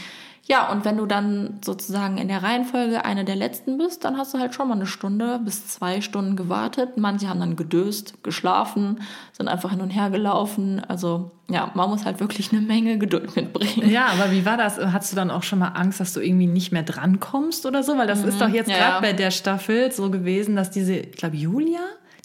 Ja, 0.50 0.68
und 0.68 0.84
wenn 0.84 0.96
du 0.96 1.06
dann 1.06 1.60
sozusagen 1.64 2.18
in 2.18 2.26
der 2.26 2.42
Reihenfolge 2.42 3.04
eine 3.04 3.24
der 3.24 3.36
letzten 3.36 3.78
bist, 3.78 4.04
dann 4.04 4.18
hast 4.18 4.34
du 4.34 4.38
halt 4.40 4.52
schon 4.52 4.66
mal 4.66 4.74
eine 4.74 4.86
Stunde 4.86 5.38
bis 5.44 5.68
zwei 5.68 6.00
Stunden 6.00 6.34
gewartet. 6.34 6.96
Manche 6.96 7.28
haben 7.28 7.38
dann 7.38 7.54
gedöst, 7.54 8.24
geschlafen, 8.24 9.00
sind 9.30 9.46
einfach 9.46 9.70
hin 9.70 9.80
und 9.80 9.90
her 9.90 10.10
gelaufen. 10.10 10.82
Also 10.88 11.30
ja, 11.48 11.70
man 11.74 11.88
muss 11.88 12.04
halt 12.04 12.18
wirklich 12.18 12.50
eine 12.50 12.62
Menge 12.62 12.98
Geduld 12.98 13.36
mitbringen. 13.36 13.88
Ja, 13.88 14.06
aber 14.06 14.32
wie 14.32 14.44
war 14.44 14.56
das? 14.56 14.76
Hattest 14.76 15.12
du 15.12 15.16
dann 15.16 15.30
auch 15.30 15.44
schon 15.44 15.60
mal 15.60 15.68
Angst, 15.68 16.00
dass 16.00 16.14
du 16.14 16.20
irgendwie 16.20 16.48
nicht 16.48 16.72
mehr 16.72 16.82
drankommst 16.82 17.64
oder 17.64 17.84
so? 17.84 17.96
Weil 17.96 18.08
das 18.08 18.22
mhm. 18.22 18.30
ist 18.30 18.40
doch 18.40 18.48
jetzt 18.48 18.70
ja, 18.70 18.76
gerade 18.76 19.02
bei 19.02 19.12
der 19.12 19.30
Staffel 19.30 19.92
so 19.92 20.10
gewesen, 20.10 20.56
dass 20.56 20.72
diese, 20.72 20.94
ich 20.94 21.12
glaube, 21.12 21.36
Julia 21.36 21.78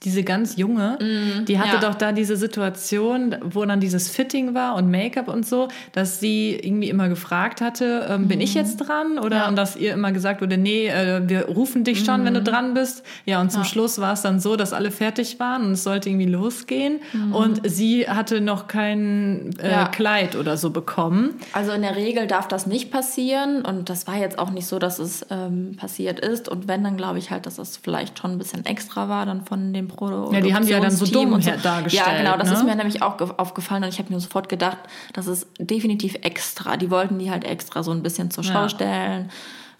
diese 0.03 0.23
ganz 0.23 0.57
junge, 0.57 0.97
mm, 0.99 1.45
die 1.45 1.59
hatte 1.59 1.75
ja. 1.75 1.79
doch 1.79 1.95
da 1.95 2.11
diese 2.11 2.37
Situation, 2.37 3.35
wo 3.43 3.65
dann 3.65 3.79
dieses 3.79 4.09
Fitting 4.09 4.53
war 4.53 4.75
und 4.75 4.89
Make-up 4.89 5.27
und 5.27 5.45
so, 5.45 5.67
dass 5.93 6.19
sie 6.19 6.55
irgendwie 6.55 6.89
immer 6.89 7.09
gefragt 7.09 7.61
hatte, 7.61 8.07
ähm, 8.09 8.23
mm. 8.23 8.27
bin 8.27 8.41
ich 8.41 8.55
mhm. 8.55 8.61
jetzt 8.61 8.77
dran? 8.77 9.17
Oder 9.19 9.37
ja. 9.37 9.47
und 9.47 9.55
dass 9.55 9.75
ihr 9.75 9.93
immer 9.93 10.11
gesagt 10.11 10.41
wurde, 10.41 10.57
nee, 10.57 10.87
äh, 10.87 11.21
wir 11.27 11.45
rufen 11.47 11.83
dich 11.83 12.03
schon, 12.03 12.23
mm. 12.23 12.25
wenn 12.25 12.33
du 12.33 12.39
mhm. 12.41 12.45
dran 12.45 12.73
bist. 12.73 13.03
Ja, 13.25 13.41
und 13.41 13.51
zum 13.51 13.61
ja. 13.61 13.67
Schluss 13.67 13.99
war 13.99 14.13
es 14.13 14.21
dann 14.21 14.39
so, 14.39 14.55
dass 14.55 14.73
alle 14.73 14.91
fertig 14.91 15.39
waren 15.39 15.65
und 15.65 15.71
es 15.71 15.83
sollte 15.83 16.09
irgendwie 16.09 16.25
losgehen. 16.25 16.99
Mhm. 17.13 17.33
Und 17.33 17.61
sie 17.69 18.07
hatte 18.07 18.41
noch 18.41 18.67
kein 18.67 19.51
äh, 19.59 19.85
Kleid 19.91 20.35
oder 20.35 20.57
so 20.57 20.69
bekommen. 20.69 21.35
Also 21.53 21.71
in 21.71 21.81
der 21.81 21.95
Regel 21.95 22.27
darf 22.27 22.47
das 22.47 22.67
nicht 22.67 22.91
passieren 22.91 23.63
und 23.63 23.89
das 23.89 24.07
war 24.07 24.17
jetzt 24.17 24.39
auch 24.39 24.51
nicht 24.51 24.67
so, 24.67 24.79
dass 24.79 24.99
es 24.99 25.25
ähm, 25.29 25.75
passiert 25.77 26.19
ist. 26.19 26.49
Und 26.49 26.67
wenn, 26.67 26.83
dann 26.83 26.97
glaube 26.97 27.19
ich 27.19 27.31
halt, 27.31 27.45
dass 27.45 27.55
das 27.55 27.77
vielleicht 27.77 28.19
schon 28.19 28.31
ein 28.31 28.37
bisschen 28.37 28.65
extra 28.65 29.09
war 29.09 29.25
dann 29.25 29.45
von 29.45 29.73
dem 29.73 29.84
Pro 29.87 30.31
Ja, 30.31 30.41
die 30.41 30.53
haben 30.53 30.65
die 30.65 30.71
ja 30.71 30.79
dann 30.79 30.91
so 30.91 31.05
dumm 31.05 31.41
so. 31.41 31.51
dargestellt. 31.61 32.07
Ja, 32.07 32.17
genau, 32.17 32.37
das 32.37 32.49
ne? 32.49 32.55
ist 32.55 32.63
mir 32.63 32.75
nämlich 32.75 33.01
auch 33.01 33.19
aufgefallen 33.37 33.83
und 33.83 33.89
ich 33.89 33.99
habe 33.99 34.13
mir 34.13 34.19
sofort 34.19 34.49
gedacht, 34.49 34.77
das 35.13 35.27
ist 35.27 35.47
definitiv 35.59 36.15
extra. 36.21 36.77
Die 36.77 36.91
wollten 36.91 37.19
die 37.19 37.31
halt 37.31 37.43
extra 37.43 37.83
so 37.83 37.91
ein 37.91 38.03
bisschen 38.03 38.31
zur 38.31 38.43
Schau 38.43 38.53
ja. 38.53 38.69
stellen. 38.69 39.29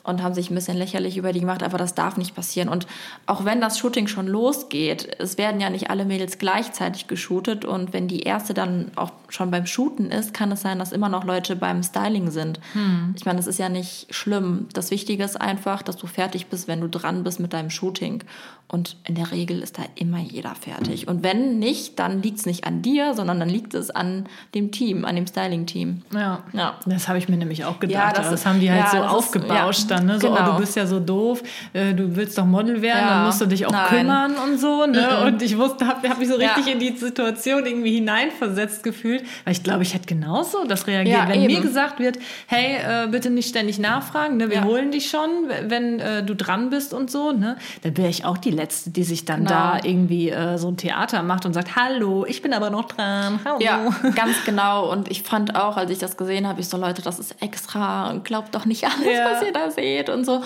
und 0.05 0.21
haben 0.21 0.35
sich 0.35 0.51
ein 0.51 0.55
bisschen 0.55 0.77
lächerlich 0.77 1.17
über 1.17 1.33
die 1.33 1.39
gemacht, 1.39 1.63
aber 1.63 1.77
das 1.77 1.95
darf 1.95 2.15
nicht 2.15 2.35
passieren. 2.35 2.69
Und 2.69 2.85
auch 3.25 3.43
wenn 3.43 3.59
das 3.59 3.79
Shooting 3.79 4.07
schon 4.07 4.27
losgeht, 4.27 5.09
es 5.19 5.37
werden 5.37 5.59
ja 5.59 5.69
nicht 5.71 5.89
alle 5.89 6.05
Mädels 6.05 6.37
gleichzeitig 6.37 7.07
geshootet 7.07 7.65
und 7.65 7.91
wenn 7.91 8.07
die 8.07 8.21
erste 8.21 8.53
dann 8.53 8.91
auch 8.95 9.11
schon 9.29 9.49
beim 9.49 9.65
Shooten 9.65 10.11
ist, 10.11 10.33
kann 10.33 10.51
es 10.51 10.61
sein, 10.61 10.77
dass 10.77 10.91
immer 10.91 11.09
noch 11.09 11.23
Leute 11.23 11.55
beim 11.55 11.81
Styling 11.81 12.29
sind. 12.29 12.59
Hm. 12.73 13.15
Ich 13.17 13.25
meine, 13.25 13.37
das 13.37 13.47
ist 13.47 13.57
ja 13.57 13.67
nicht 13.67 14.13
schlimm. 14.13 14.67
Das 14.73 14.91
Wichtige 14.91 15.23
ist 15.23 15.41
einfach, 15.41 15.81
dass 15.81 15.97
du 15.97 16.05
fertig 16.05 16.47
bist, 16.47 16.67
wenn 16.67 16.81
du 16.81 16.87
dran 16.87 17.23
bist 17.23 17.39
mit 17.39 17.53
deinem 17.53 17.71
Shooting. 17.71 18.23
Und 18.67 18.97
in 19.05 19.13
der 19.13 19.31
Regel 19.31 19.61
ist 19.61 19.77
da 19.77 19.83
immer 19.93 20.17
jeder 20.19 20.55
fertig. 20.55 21.07
Und 21.07 21.21
wenn 21.21 21.59
nicht, 21.59 21.99
dann 21.99 22.23
liegt 22.23 22.39
es 22.39 22.45
nicht 22.47 22.65
an 22.65 22.81
dir, 22.81 23.13
sondern 23.13 23.39
dann 23.39 23.47
liegt 23.47 23.75
es 23.75 23.91
an 23.91 24.25
dem 24.55 24.71
Team, 24.71 25.05
an 25.05 25.15
dem 25.15 25.27
Styling-Team. 25.27 26.01
Ja. 26.11 26.43
ja. 26.51 26.73
Das 26.87 27.07
habe 27.07 27.19
ich 27.19 27.29
mir 27.29 27.37
nämlich 27.37 27.63
auch 27.63 27.79
gedacht. 27.79 28.17
Ja, 28.17 28.21
das, 28.21 28.31
das 28.31 28.45
haben 28.45 28.59
die 28.59 28.71
halt 28.71 28.85
ja, 28.85 28.89
so 28.89 28.97
aufgebauscht 29.03 29.81
ist, 29.81 29.91
dann. 29.91 30.07
Ne? 30.07 30.19
So, 30.19 30.29
genau. 30.29 30.41
oh, 30.41 30.51
du 30.53 30.57
bist 30.57 30.75
ja 30.75 30.87
so 30.87 30.99
doof, 30.99 31.43
äh, 31.73 31.93
du 31.93 32.15
willst 32.15 32.39
doch 32.39 32.45
Model 32.45 32.81
werden, 32.81 33.07
dann 33.07 33.25
musst 33.25 33.39
du 33.39 33.45
dich 33.45 33.67
auch 33.67 33.71
Nein. 33.71 33.87
kümmern 33.87 34.35
und 34.35 34.59
so. 34.59 34.87
Ne? 34.87 35.09
Mhm. 35.21 35.27
Und 35.27 35.41
ich 35.43 35.55
wusste, 35.57 35.85
habe 35.85 36.09
hab 36.09 36.17
mich 36.17 36.27
so 36.27 36.35
richtig 36.35 36.67
in 36.67 36.79
die 36.79 36.97
Situation 36.97 37.67
irgendwie 37.67 37.93
hineinversetzt 37.93 38.81
gefühlt. 38.81 39.23
Weil 39.43 39.53
ich 39.53 39.61
glaube, 39.61 39.83
ich 39.83 39.93
hätte 39.93 40.07
genauso 40.07 40.65
das 40.65 40.87
reagiert. 40.87 41.27
wenn 41.27 41.43
eben. 41.43 41.53
mir 41.53 41.61
gesagt 41.61 41.99
wird, 41.99 42.17
hey, 42.47 42.77
äh, 42.77 43.07
bitte 43.09 43.29
nicht 43.29 43.47
ständig 43.47 43.77
nachfragen, 43.77 44.37
ne? 44.37 44.49
wir 44.49 44.63
holen 44.63 44.89
dich 44.89 45.07
schon, 45.07 45.29
wenn 45.67 45.99
äh, 45.99 46.23
du 46.23 46.35
dran 46.35 46.71
bist 46.71 46.95
und 46.95 47.11
so. 47.11 47.31
Ne? 47.31 47.57
Dann 47.83 47.95
wäre 47.95 48.09
ich 48.09 48.25
auch 48.25 48.39
die 48.39 48.54
Letzte, 48.55 48.89
die 48.89 49.03
sich 49.03 49.25
dann 49.25 49.45
genau. 49.45 49.49
da 49.49 49.79
irgendwie 49.83 50.29
äh, 50.29 50.57
so 50.57 50.67
ein 50.67 50.77
Theater 50.77 51.23
macht 51.23 51.45
und 51.45 51.53
sagt, 51.53 51.75
hallo, 51.75 52.25
ich 52.25 52.41
bin 52.41 52.53
aber 52.53 52.69
noch 52.69 52.85
dran. 52.85 53.39
Hallo. 53.45 53.59
Ja, 53.59 53.89
ganz 54.15 54.43
genau. 54.45 54.91
Und 54.91 55.11
ich 55.11 55.23
fand 55.23 55.55
auch, 55.55 55.77
als 55.77 55.91
ich 55.91 55.99
das 55.99 56.17
gesehen 56.17 56.47
habe, 56.47 56.59
ich 56.61 56.67
so, 56.67 56.77
Leute, 56.77 57.01
das 57.01 57.19
ist 57.19 57.41
extra 57.41 58.09
und 58.09 58.25
glaubt 58.25 58.55
doch 58.55 58.65
nicht 58.65 58.85
alles, 58.85 59.05
ja. 59.05 59.31
was 59.31 59.43
ihr 59.43 59.53
da 59.53 59.69
seht 59.69 60.09
und 60.09 60.25
so. 60.25 60.41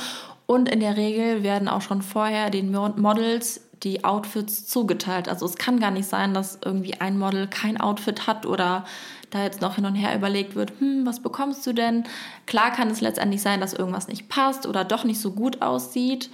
Und 0.45 0.67
in 0.67 0.79
der 0.79 0.97
Regel 0.97 1.43
werden 1.43 1.67
auch 1.67 1.81
schon 1.81 2.01
vorher 2.01 2.49
den 2.49 2.71
Models 2.71 3.61
die 3.83 4.03
Outfits 4.03 4.67
zugeteilt. 4.67 5.29
Also 5.29 5.45
es 5.45 5.55
kann 5.55 5.79
gar 5.79 5.91
nicht 5.91 6.07
sein, 6.07 6.33
dass 6.33 6.59
irgendwie 6.63 6.99
ein 6.99 7.17
Model 7.17 7.47
kein 7.47 7.79
Outfit 7.79 8.27
hat 8.27 8.45
oder 8.45 8.83
da 9.29 9.43
jetzt 9.43 9.61
noch 9.61 9.75
hin 9.75 9.85
und 9.85 9.95
her 9.95 10.15
überlegt 10.15 10.55
wird, 10.55 10.73
hm, 10.79 11.05
was 11.05 11.21
bekommst 11.21 11.65
du 11.65 11.73
denn? 11.73 12.03
Klar 12.45 12.71
kann 12.71 12.89
es 12.89 13.01
letztendlich 13.01 13.41
sein, 13.41 13.61
dass 13.61 13.73
irgendwas 13.73 14.07
nicht 14.07 14.27
passt 14.27 14.65
oder 14.65 14.83
doch 14.83 15.03
nicht 15.03 15.21
so 15.21 15.31
gut 15.31 15.61
aussieht. 15.61 16.29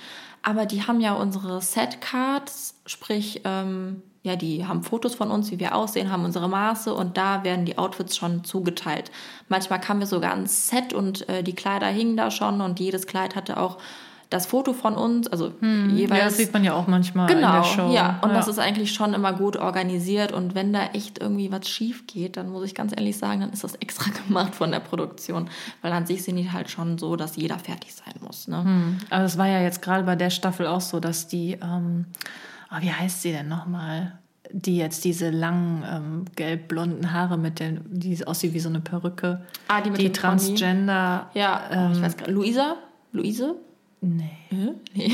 Aber 0.47 0.67
die 0.67 0.83
haben 0.83 1.01
ja 1.01 1.13
unsere 1.13 1.59
Setcards, 1.59 2.75
sprich, 2.85 3.41
ähm, 3.45 4.03
ja, 4.21 4.35
die 4.35 4.67
haben 4.67 4.83
Fotos 4.83 5.15
von 5.15 5.31
uns, 5.31 5.49
wie 5.49 5.59
wir 5.59 5.73
aussehen, 5.73 6.11
haben 6.11 6.23
unsere 6.23 6.47
Maße 6.47 6.93
und 6.93 7.17
da 7.17 7.43
werden 7.43 7.65
die 7.65 7.79
Outfits 7.79 8.15
schon 8.15 8.43
zugeteilt. 8.43 9.09
Manchmal 9.49 9.81
kamen 9.81 10.01
wir 10.01 10.07
sogar 10.07 10.29
ans 10.31 10.67
Set 10.67 10.93
und 10.93 11.27
äh, 11.29 11.41
die 11.41 11.55
Kleider 11.55 11.87
hingen 11.87 12.15
da 12.15 12.29
schon 12.29 12.61
und 12.61 12.79
jedes 12.79 13.07
Kleid 13.07 13.35
hatte 13.35 13.59
auch 13.59 13.79
das 14.35 14.45
Foto 14.45 14.73
von 14.73 14.95
uns, 14.95 15.27
also 15.27 15.53
hm, 15.59 15.95
jeweils. 15.95 16.19
Ja, 16.19 16.25
das 16.25 16.37
sieht 16.37 16.53
man 16.53 16.63
ja 16.63 16.73
auch 16.73 16.87
manchmal 16.87 17.27
genau, 17.27 17.47
in 17.47 17.53
der 17.53 17.63
Show. 17.63 17.93
Ja, 17.93 18.19
und 18.21 18.29
ja. 18.29 18.35
das 18.35 18.47
ist 18.47 18.59
eigentlich 18.59 18.93
schon 18.93 19.13
immer 19.13 19.33
gut 19.33 19.55
organisiert. 19.55 20.33
Und 20.33 20.55
wenn 20.55 20.73
da 20.73 20.87
echt 20.87 21.19
irgendwie 21.19 21.51
was 21.51 21.69
schief 21.69 22.05
geht, 22.05 22.35
dann 22.35 22.49
muss 22.49 22.65
ich 22.65 22.75
ganz 22.75 22.91
ehrlich 22.95 23.17
sagen, 23.17 23.39
dann 23.39 23.51
ist 23.51 23.63
das 23.63 23.75
extra 23.75 24.11
gemacht 24.27 24.53
von 24.53 24.71
der 24.71 24.81
Produktion. 24.81 25.49
Weil 25.81 25.93
an 25.93 26.05
sich 26.05 26.23
sind 26.23 26.35
die 26.35 26.51
halt 26.51 26.69
schon 26.69 26.97
so, 26.97 27.15
dass 27.15 27.37
jeder 27.37 27.57
fertig 27.57 27.95
sein 27.95 28.13
muss. 28.21 28.47
Ne? 28.47 28.63
Hm. 28.63 28.97
Aber 29.09 29.23
es 29.23 29.37
war 29.37 29.47
ja 29.47 29.61
jetzt 29.61 29.81
gerade 29.81 30.03
bei 30.03 30.15
der 30.15 30.29
Staffel 30.29 30.67
auch 30.67 30.81
so, 30.81 30.99
dass 30.99 31.27
die, 31.27 31.53
ähm, 31.53 32.05
oh, 32.71 32.81
wie 32.81 32.91
heißt 32.91 33.21
sie 33.21 33.31
denn 33.31 33.47
nochmal? 33.47 34.19
die 34.51 34.77
jetzt 34.77 35.03
diese 35.03 35.31
langen 35.31 35.83
ähm, 35.91 36.25
gelb-blonden 36.35 37.11
Haare 37.11 37.35
mit 37.35 37.59
den, 37.59 37.81
die 37.89 38.25
aussieht 38.27 38.53
wie 38.53 38.59
so 38.59 38.69
eine 38.69 38.79
Perücke. 38.79 39.41
Ah, 39.67 39.81
die 39.81 39.89
mit 39.89 39.99
die 39.99 40.11
Transgender. 40.11 41.31
Ja, 41.33 41.63
ähm, 41.71 41.93
ich 41.93 42.01
weiß 42.01 42.15
gar 42.15 42.27
nicht. 42.27 42.35
Luisa? 42.35 42.75
Luise? 43.11 43.55
Nee. 44.01 44.29
Hm? 44.49 44.75
nee. 44.93 45.07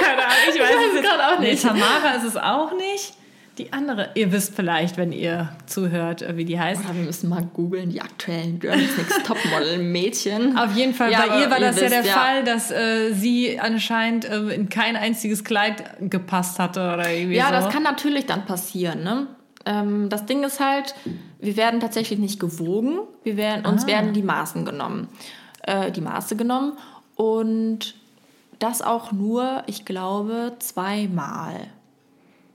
Keine 0.00 0.22
Ahnung, 0.22 0.36
ich 0.54 0.60
weiß, 0.60 0.70
ich 0.70 0.76
weiß 0.76 0.94
es 0.96 1.02
gerade 1.02 1.26
auch 1.26 1.40
nicht. 1.40 1.64
Nee, 1.64 1.68
Tamara 1.68 2.14
ist 2.16 2.24
es 2.24 2.36
auch 2.36 2.72
nicht. 2.76 3.14
Die 3.58 3.72
andere, 3.74 4.10
ihr 4.14 4.32
wisst 4.32 4.54
vielleicht, 4.54 4.96
wenn 4.96 5.12
ihr 5.12 5.50
zuhört, 5.66 6.22
äh, 6.22 6.36
wie 6.36 6.46
die 6.46 6.58
heißt. 6.58 6.82
Oder 6.84 6.94
wir 6.94 7.02
müssen 7.04 7.28
mal 7.28 7.44
googeln, 7.52 7.90
die 7.90 8.00
aktuellen 8.00 8.58
Girls 8.58 8.96
Next 8.96 9.26
Topmodel-Mädchen. 9.26 10.56
Auf 10.58 10.74
jeden 10.74 10.94
Fall, 10.94 11.12
ja, 11.12 11.26
bei 11.26 11.40
ihr 11.42 11.50
war 11.50 11.60
das 11.60 11.76
wisst, 11.76 11.92
ja 11.92 12.00
der 12.00 12.04
ja. 12.04 12.12
Fall, 12.12 12.44
dass 12.44 12.70
äh, 12.70 13.12
sie 13.12 13.60
anscheinend 13.60 14.24
äh, 14.24 14.54
in 14.54 14.70
kein 14.70 14.96
einziges 14.96 15.44
Kleid 15.44 15.84
gepasst 16.00 16.58
hatte 16.58 16.80
oder 16.80 17.10
irgendwie 17.10 17.36
Ja, 17.36 17.48
so. 17.48 17.52
das 17.52 17.68
kann 17.68 17.82
natürlich 17.82 18.24
dann 18.24 18.46
passieren, 18.46 19.02
ne? 19.02 19.26
Ähm, 19.66 20.08
das 20.08 20.24
Ding 20.24 20.42
ist 20.42 20.58
halt, 20.58 20.94
wir 21.38 21.58
werden 21.58 21.80
tatsächlich 21.80 22.18
nicht 22.18 22.40
gewogen, 22.40 23.00
wir 23.24 23.36
werden, 23.36 23.66
uns 23.66 23.84
ah. 23.84 23.88
werden 23.88 24.14
die 24.14 24.22
Maßen 24.22 24.64
genommen. 24.64 25.08
Äh, 25.62 25.90
die 25.92 26.00
Maße 26.00 26.36
genommen 26.36 26.78
und 27.16 27.94
das 28.60 28.82
auch 28.82 29.10
nur, 29.12 29.64
ich 29.66 29.84
glaube, 29.84 30.52
zweimal. 30.60 31.68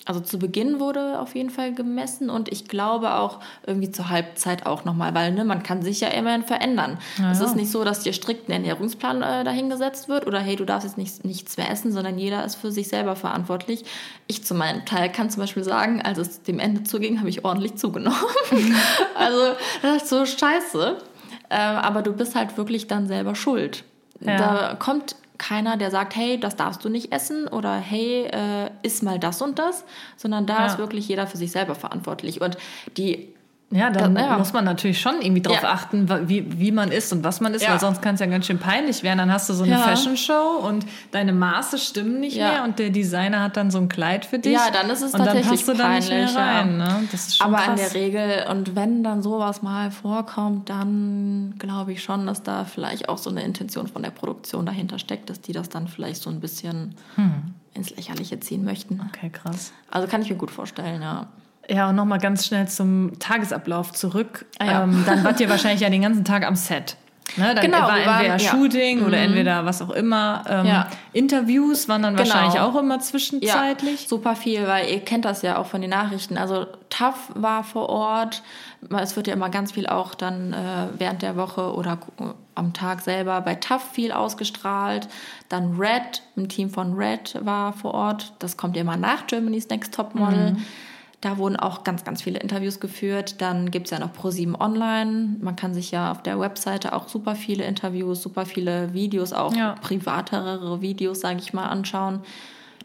Also 0.07 0.19
zu 0.19 0.37
Beginn 0.37 0.79
wurde 0.79 1.19
auf 1.19 1.33
jeden 1.33 1.49
Fall 1.49 1.73
gemessen 1.73 2.29
und 2.29 2.47
ich 2.51 2.67
glaube 2.67 3.15
auch 3.15 3.39
irgendwie 3.65 3.89
zur 3.89 4.09
Halbzeit 4.09 4.67
auch 4.67 4.85
nochmal, 4.85 5.15
weil 5.15 5.31
ne, 5.31 5.43
man 5.43 5.63
kann 5.63 5.81
sich 5.81 5.99
ja 5.99 6.09
immerhin 6.09 6.43
verändern. 6.43 6.99
Ja, 7.17 7.31
es 7.31 7.39
ist 7.39 7.55
nicht 7.55 7.71
so, 7.71 7.83
dass 7.83 8.01
dir 8.01 8.13
strikt 8.13 8.47
ein 8.47 8.51
Ernährungsplan 8.51 9.23
äh, 9.23 9.43
dahingesetzt 9.43 10.07
wird 10.07 10.27
oder 10.27 10.39
hey, 10.39 10.55
du 10.55 10.63
darfst 10.63 10.87
jetzt 10.87 10.99
nicht, 10.99 11.25
nichts 11.25 11.57
mehr 11.57 11.71
essen, 11.71 11.91
sondern 11.91 12.19
jeder 12.19 12.45
ist 12.45 12.53
für 12.53 12.71
sich 12.71 12.87
selber 12.87 13.15
verantwortlich. 13.15 13.83
Ich 14.27 14.43
zu 14.45 14.53
meinem 14.53 14.85
Teil 14.85 15.11
kann 15.11 15.31
zum 15.31 15.41
Beispiel 15.41 15.63
sagen, 15.63 16.03
als 16.03 16.19
es 16.19 16.43
dem 16.43 16.59
Ende 16.59 16.83
zuging, 16.83 17.17
habe 17.17 17.29
ich 17.29 17.43
ordentlich 17.43 17.75
zugenommen. 17.77 18.19
also 19.15 19.55
das 19.81 20.03
ist 20.03 20.09
so 20.09 20.23
scheiße. 20.23 20.97
Äh, 21.49 21.55
aber 21.55 22.03
du 22.03 22.13
bist 22.13 22.35
halt 22.35 22.57
wirklich 22.57 22.85
dann 22.85 23.07
selber 23.07 23.33
schuld. 23.33 23.83
Ja. 24.19 24.37
Da 24.37 24.75
kommt 24.75 25.15
keiner, 25.37 25.77
der 25.77 25.91
sagt, 25.91 26.15
hey, 26.15 26.39
das 26.39 26.55
darfst 26.55 26.83
du 26.83 26.89
nicht 26.89 27.11
essen 27.11 27.47
oder 27.47 27.75
hey, 27.75 28.25
äh, 28.25 28.69
iss 28.83 29.01
mal 29.01 29.19
das 29.19 29.41
und 29.41 29.59
das, 29.59 29.83
sondern 30.17 30.45
da 30.45 30.59
ja. 30.59 30.65
ist 30.67 30.77
wirklich 30.77 31.07
jeder 31.07 31.27
für 31.27 31.37
sich 31.37 31.51
selber 31.51 31.75
verantwortlich. 31.75 32.41
Und 32.41 32.57
die 32.97 33.34
ja, 33.75 33.89
da 33.89 34.07
ja. 34.07 34.37
muss 34.37 34.53
man 34.53 34.63
natürlich 34.63 35.01
schon 35.01 35.21
irgendwie 35.21 35.41
drauf 35.41 35.61
ja. 35.61 35.69
achten, 35.69 36.07
wie, 36.29 36.59
wie 36.59 36.71
man 36.71 36.91
ist 36.91 37.11
und 37.11 37.25
was 37.25 37.41
man 37.41 37.53
ist, 37.53 37.63
ja. 37.63 37.71
weil 37.71 37.79
sonst 37.79 38.01
kann 38.01 38.15
es 38.15 38.21
ja 38.21 38.25
ganz 38.25 38.45
schön 38.45 38.57
peinlich 38.57 39.03
werden. 39.03 39.17
Dann 39.17 39.31
hast 39.31 39.49
du 39.49 39.53
so 39.53 39.65
eine 39.65 39.77
Fashion 39.77 40.15
Show 40.15 40.61
und 40.63 40.85
deine 41.11 41.33
Maße 41.33 41.77
stimmen 41.77 42.21
nicht 42.21 42.37
mehr 42.37 42.63
und 42.63 42.79
der 42.79 42.89
Designer 42.89 43.41
hat 43.41 43.57
dann 43.57 43.71
so 43.71 43.77
ein 43.77 43.89
Kleid 43.89 44.25
für 44.25 44.39
dich. 44.39 44.53
Ja, 44.53 44.69
dann 44.71 44.89
ist 44.89 45.01
es 45.01 45.13
und 45.13 45.19
tatsächlich 45.19 45.65
dann 45.65 45.77
passt 45.77 46.07
du 46.07 46.09
peinlich, 46.09 46.33
da 46.33 46.45
rein. 46.45 46.77
Ne? 46.77 47.03
Das 47.11 47.27
ist 47.27 47.37
schon 47.37 47.47
Aber 47.47 47.57
krass. 47.57 47.69
in 47.69 47.75
der 47.75 47.93
Regel, 47.93 48.45
und 48.49 48.75
wenn 48.75 49.03
dann 49.03 49.21
sowas 49.21 49.61
mal 49.61 49.91
vorkommt, 49.91 50.69
dann 50.69 51.55
glaube 51.59 51.91
ich 51.91 52.01
schon, 52.01 52.25
dass 52.25 52.43
da 52.43 52.63
vielleicht 52.63 53.09
auch 53.09 53.17
so 53.17 53.29
eine 53.29 53.43
Intention 53.43 53.87
von 53.87 54.03
der 54.03 54.11
Produktion 54.11 54.65
dahinter 54.65 54.99
steckt, 54.99 55.29
dass 55.29 55.41
die 55.41 55.51
das 55.51 55.67
dann 55.67 55.89
vielleicht 55.89 56.21
so 56.21 56.29
ein 56.29 56.39
bisschen 56.39 56.95
hm. 57.15 57.53
ins 57.73 57.95
Lächerliche 57.95 58.39
ziehen 58.39 58.63
möchten. 58.63 59.01
Okay, 59.09 59.29
krass. 59.29 59.73
Also 59.91 60.07
kann 60.07 60.21
ich 60.21 60.29
mir 60.29 60.37
gut 60.37 60.51
vorstellen, 60.51 61.01
ja. 61.01 61.27
Ja, 61.69 61.89
und 61.89 61.95
nochmal 61.95 62.19
ganz 62.19 62.45
schnell 62.45 62.67
zum 62.67 63.17
Tagesablauf 63.19 63.91
zurück. 63.91 64.45
Ah, 64.59 64.65
ja. 64.65 64.83
ähm, 64.83 65.03
dann 65.05 65.23
wart 65.23 65.39
ihr 65.39 65.49
wahrscheinlich 65.49 65.81
ja 65.81 65.89
den 65.89 66.01
ganzen 66.01 66.23
Tag 66.23 66.45
am 66.45 66.55
Set. 66.55 66.97
Ne, 67.37 67.53
dann 67.55 67.65
genau, 67.65 67.79
war 67.79 67.97
entweder 67.97 68.29
waren, 68.29 68.39
Shooting 68.39 68.99
ja. 68.99 69.07
oder 69.07 69.17
mhm. 69.17 69.23
entweder 69.23 69.65
was 69.65 69.81
auch 69.81 69.89
immer. 69.89 70.43
Ähm, 70.47 70.65
ja. 70.67 70.87
Interviews 71.11 71.89
waren 71.89 72.03
dann 72.03 72.15
genau. 72.15 72.29
wahrscheinlich 72.29 72.59
auch 72.59 72.75
immer 72.75 72.99
zwischenzeitlich. 72.99 74.03
Ja, 74.03 74.07
super 74.07 74.35
viel, 74.35 74.67
weil 74.67 74.89
ihr 74.89 74.99
kennt 74.99 75.25
das 75.25 75.41
ja 75.41 75.57
auch 75.57 75.65
von 75.65 75.81
den 75.81 75.89
Nachrichten. 75.89 76.37
Also 76.37 76.67
TAF 76.89 77.31
war 77.33 77.63
vor 77.63 77.89
Ort. 77.89 78.43
Es 79.01 79.15
wird 79.15 79.27
ja 79.27 79.33
immer 79.33 79.49
ganz 79.49 79.71
viel 79.71 79.87
auch 79.87 80.13
dann 80.13 80.53
äh, 80.53 80.87
während 80.97 81.23
der 81.23 81.35
Woche 81.35 81.73
oder 81.73 81.97
am 82.53 82.73
Tag 82.73 83.01
selber 83.01 83.41
bei 83.41 83.55
TAF 83.55 83.91
viel 83.91 84.11
ausgestrahlt. 84.11 85.07
Dann 85.49 85.77
Red, 85.77 86.21
ein 86.37 86.47
Team 86.47 86.69
von 86.69 86.93
Red 86.93 87.39
war 87.43 87.73
vor 87.73 87.95
Ort. 87.95 88.33
Das 88.39 88.55
kommt 88.55 88.75
ja 88.75 88.83
immer 88.83 88.97
nach 88.97 89.27
Germany's 89.27 89.67
Next 89.67 89.93
Top 89.93 90.15
Model. 90.15 90.51
Mhm. 90.51 90.65
Da 91.25 91.39
wurden 91.39 91.55
auch 91.55 91.83
ganz, 91.83 92.03
ganz 92.03 92.21
viele 92.21 92.37
Interviews 92.37 92.79
geführt. 92.79 93.41
Dann 93.41 93.71
gibt 93.71 93.87
es 93.87 93.91
ja 93.91 93.97
noch 93.97 94.13
Pro7 94.13 94.59
Online. 94.59 95.37
Man 95.41 95.55
kann 95.55 95.73
sich 95.73 95.89
ja 95.89 96.11
auf 96.11 96.21
der 96.21 96.39
Webseite 96.39 96.93
auch 96.93 97.07
super 97.07 97.33
viele 97.33 97.63
Interviews, 97.63 98.21
super 98.21 98.45
viele 98.45 98.93
Videos, 98.93 99.33
auch 99.33 99.51
ja. 99.55 99.73
privatere 99.81 100.81
Videos, 100.81 101.21
sage 101.21 101.39
ich 101.39 101.51
mal, 101.51 101.65
anschauen. 101.65 102.19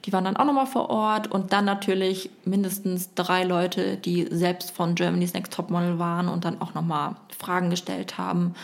Die 0.06 0.12
waren 0.14 0.24
dann 0.24 0.38
auch 0.38 0.46
nochmal 0.46 0.64
vor 0.64 0.88
Ort 0.88 1.30
und 1.30 1.52
dann 1.52 1.66
natürlich 1.66 2.30
mindestens 2.46 3.12
drei 3.14 3.44
Leute, 3.44 3.98
die 3.98 4.26
selbst 4.30 4.70
von 4.70 4.94
Germany's 4.94 5.34
Next 5.34 5.52
Topmodel 5.52 5.98
waren 5.98 6.26
und 6.28 6.46
dann 6.46 6.62
auch 6.62 6.72
nochmal 6.72 7.16
Fragen 7.38 7.68
gestellt 7.68 8.16
haben 8.16 8.54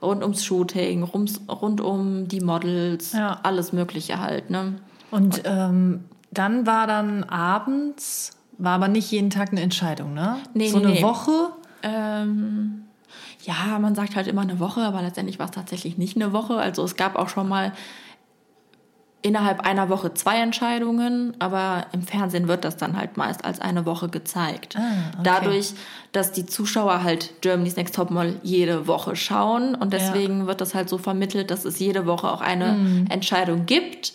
rund 0.00 0.22
ums 0.22 0.46
Shooting, 0.46 1.02
rund, 1.02 1.40
rund 1.48 1.82
um 1.82 2.26
die 2.26 2.40
Models, 2.40 3.12
ja. 3.12 3.38
alles 3.42 3.74
Mögliche 3.74 4.18
halt. 4.18 4.48
Ne? 4.48 4.76
Und 5.10 5.42
ähm, 5.44 6.04
dann 6.30 6.66
war 6.66 6.86
dann 6.86 7.24
abends 7.24 8.35
war 8.58 8.74
aber 8.74 8.88
nicht 8.88 9.10
jeden 9.10 9.30
Tag 9.30 9.50
eine 9.52 9.60
Entscheidung, 9.60 10.14
ne? 10.14 10.38
Nee, 10.54 10.68
so 10.70 10.78
nee, 10.78 10.84
eine 10.84 10.94
nee. 10.94 11.02
Woche? 11.02 11.50
Ähm, 11.82 12.82
ja, 13.44 13.78
man 13.78 13.94
sagt 13.94 14.16
halt 14.16 14.26
immer 14.26 14.42
eine 14.42 14.58
Woche, 14.60 14.80
aber 14.80 15.02
letztendlich 15.02 15.38
war 15.38 15.46
es 15.46 15.52
tatsächlich 15.52 15.98
nicht 15.98 16.16
eine 16.16 16.32
Woche. 16.32 16.56
Also 16.56 16.82
es 16.84 16.96
gab 16.96 17.16
auch 17.16 17.28
schon 17.28 17.48
mal 17.48 17.72
innerhalb 19.22 19.60
einer 19.66 19.88
Woche 19.88 20.14
zwei 20.14 20.36
Entscheidungen, 20.40 21.34
aber 21.40 21.86
im 21.92 22.02
Fernsehen 22.02 22.46
wird 22.46 22.64
das 22.64 22.76
dann 22.76 22.96
halt 22.96 23.16
meist 23.16 23.44
als 23.44 23.60
eine 23.60 23.84
Woche 23.84 24.08
gezeigt. 24.08 24.76
Ah, 24.76 24.80
okay. 25.14 25.20
Dadurch, 25.24 25.74
dass 26.12 26.30
die 26.32 26.46
Zuschauer 26.46 27.02
halt 27.02 27.40
Germany's 27.40 27.76
Next 27.76 27.94
Topmodel 27.96 28.38
jede 28.44 28.86
Woche 28.86 29.16
schauen 29.16 29.74
und 29.74 29.92
deswegen 29.92 30.46
wird 30.46 30.60
das 30.60 30.74
halt 30.74 30.88
so 30.88 30.96
vermittelt, 30.98 31.50
dass 31.50 31.64
es 31.64 31.78
jede 31.80 32.06
Woche 32.06 32.30
auch 32.30 32.40
eine 32.40 32.72
Mhm. 32.74 33.06
Entscheidung 33.08 33.66
gibt. 33.66 34.12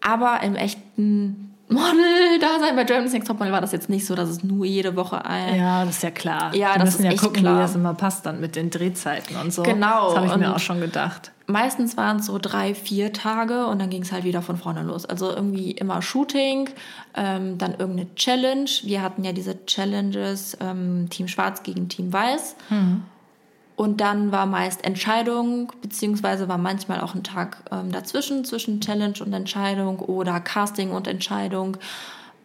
Aber 0.00 0.40
im 0.42 0.54
echten 0.54 1.53
Model-Dasein 1.68 2.76
bei 2.76 2.84
Germany's 2.84 3.12
Next 3.12 3.28
Topmodel 3.28 3.52
war 3.52 3.60
das 3.60 3.72
jetzt 3.72 3.88
nicht 3.88 4.06
so, 4.06 4.14
dass 4.14 4.28
es 4.28 4.44
nur 4.44 4.64
jede 4.66 4.96
Woche 4.96 5.24
ein... 5.24 5.58
Ja, 5.58 5.84
das 5.84 5.96
ist 5.96 6.02
ja 6.02 6.10
klar. 6.10 6.54
Ja, 6.54 6.74
Die 6.74 6.78
das 6.80 6.84
müssen 6.90 6.98
ist 7.00 7.04
ja 7.04 7.10
echt 7.12 7.22
gucken, 7.22 7.42
klar. 7.42 7.56
wie 7.56 7.60
das 7.62 7.74
immer 7.74 7.94
passt 7.94 8.26
dann 8.26 8.40
mit 8.40 8.56
den 8.56 8.70
Drehzeiten 8.70 9.36
und 9.36 9.52
so. 9.52 9.62
Genau, 9.62 10.08
Das 10.08 10.16
habe 10.16 10.26
ich 10.26 10.36
mir 10.36 10.48
und- 10.48 10.54
auch 10.54 10.58
schon 10.60 10.80
gedacht. 10.80 11.30
Meistens 11.46 11.98
waren 11.98 12.18
es 12.20 12.26
so 12.26 12.38
drei, 12.40 12.74
vier 12.74 13.12
Tage 13.12 13.66
und 13.66 13.78
dann 13.78 13.90
ging 13.90 14.00
es 14.00 14.12
halt 14.12 14.24
wieder 14.24 14.40
von 14.40 14.56
vorne 14.56 14.82
los. 14.82 15.04
Also 15.04 15.30
irgendwie 15.30 15.72
immer 15.72 16.00
Shooting, 16.00 16.70
ähm, 17.14 17.58
dann 17.58 17.72
irgendeine 17.72 18.14
Challenge. 18.14 18.70
Wir 18.82 19.02
hatten 19.02 19.24
ja 19.24 19.32
diese 19.32 19.66
Challenges, 19.66 20.56
ähm, 20.60 21.08
Team 21.10 21.28
Schwarz 21.28 21.62
gegen 21.62 21.90
Team 21.90 22.12
Weiß. 22.14 22.56
Und 23.76 24.00
dann 24.00 24.30
war 24.30 24.46
meist 24.46 24.84
Entscheidung, 24.84 25.72
beziehungsweise 25.82 26.48
war 26.48 26.58
manchmal 26.58 27.00
auch 27.00 27.14
ein 27.14 27.24
Tag 27.24 27.58
ähm, 27.72 27.90
dazwischen, 27.90 28.44
zwischen 28.44 28.80
Challenge 28.80 29.18
und 29.20 29.32
Entscheidung 29.32 29.98
oder 29.98 30.38
Casting 30.40 30.92
und 30.92 31.08
Entscheidung. 31.08 31.76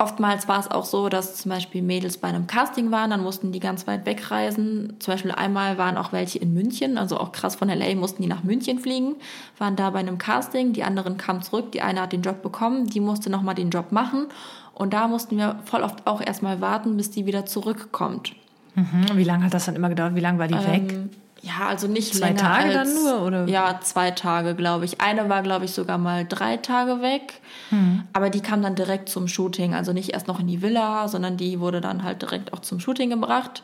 Oftmals 0.01 0.47
war 0.47 0.61
es 0.61 0.71
auch 0.71 0.85
so, 0.85 1.09
dass 1.09 1.35
zum 1.35 1.49
Beispiel 1.49 1.81
Mädels 1.81 2.17
bei 2.17 2.29
einem 2.29 2.47
Casting 2.47 2.89
waren, 2.89 3.09
dann 3.09 3.21
mussten 3.21 3.51
die 3.51 3.59
ganz 3.59 3.85
weit 3.85 4.05
wegreisen. 4.05 4.95
Zum 4.99 5.13
Beispiel 5.13 5.33
einmal 5.33 5.77
waren 5.77 5.97
auch 5.97 6.13
welche 6.13 6.39
in 6.39 6.53
München, 6.53 6.97
also 6.97 7.17
auch 7.19 7.33
krass 7.33 7.57
von 7.57 7.67
LA 7.67 7.95
mussten 7.95 8.21
die 8.21 8.29
nach 8.29 8.43
München 8.43 8.79
fliegen, 8.79 9.17
waren 9.57 9.75
da 9.75 9.89
bei 9.89 9.99
einem 9.99 10.17
Casting, 10.17 10.71
die 10.71 10.83
anderen 10.83 11.17
kamen 11.17 11.41
zurück, 11.41 11.73
die 11.73 11.81
eine 11.81 12.01
hat 12.01 12.13
den 12.13 12.21
Job 12.21 12.41
bekommen, 12.41 12.87
die 12.87 13.01
musste 13.01 13.29
nochmal 13.29 13.55
den 13.55 13.71
Job 13.71 13.91
machen. 13.91 14.27
Und 14.73 14.93
da 14.93 15.09
mussten 15.09 15.37
wir 15.37 15.59
voll 15.65 15.83
oft 15.83 16.07
auch 16.07 16.21
erstmal 16.21 16.61
warten, 16.61 16.95
bis 16.95 17.11
die 17.11 17.25
wieder 17.25 17.45
zurückkommt. 17.45 18.33
Mhm. 18.75 19.05
Wie 19.15 19.23
lange 19.23 19.45
hat 19.45 19.53
das 19.53 19.65
dann 19.65 19.75
immer 19.75 19.89
gedauert? 19.89 20.15
Wie 20.15 20.19
lange 20.19 20.39
war 20.39 20.47
die 20.47 20.55
weg? 20.55 20.93
Ähm, 20.93 21.10
ja, 21.41 21.67
also 21.67 21.88
nicht 21.88 22.15
Zwei 22.15 22.27
länger 22.27 22.41
Tage 22.41 22.79
als, 22.79 22.93
dann 22.93 23.03
nur, 23.03 23.21
oder? 23.25 23.45
Ja, 23.47 23.79
zwei 23.82 24.12
Tage, 24.12 24.55
glaube 24.55 24.86
ich. 24.86 24.99
Eine 24.99 25.29
war, 25.29 25.41
glaube 25.41 25.65
ich, 25.65 25.71
sogar 25.71 25.97
mal 25.97 26.25
drei 26.27 26.58
Tage 26.58 27.01
weg. 27.01 27.41
Hm. 27.69 28.03
Aber 28.13 28.29
die 28.29 28.41
kam 28.41 28.62
dann 28.62 28.75
direkt 28.75 29.10
zum 29.10 29.27
Shooting. 29.27 29.73
Also 29.73 29.93
nicht 29.93 30.10
erst 30.12 30.27
noch 30.27 30.39
in 30.39 30.47
die 30.47 30.62
Villa, 30.62 31.08
sondern 31.08 31.38
die 31.38 31.60
wurde 31.60 31.82
dann 31.82 32.03
halt 32.03 32.21
direkt 32.21 32.53
auch 32.53 32.60
zum 32.60 32.79
Shooting 32.79 33.10
gebracht. 33.10 33.63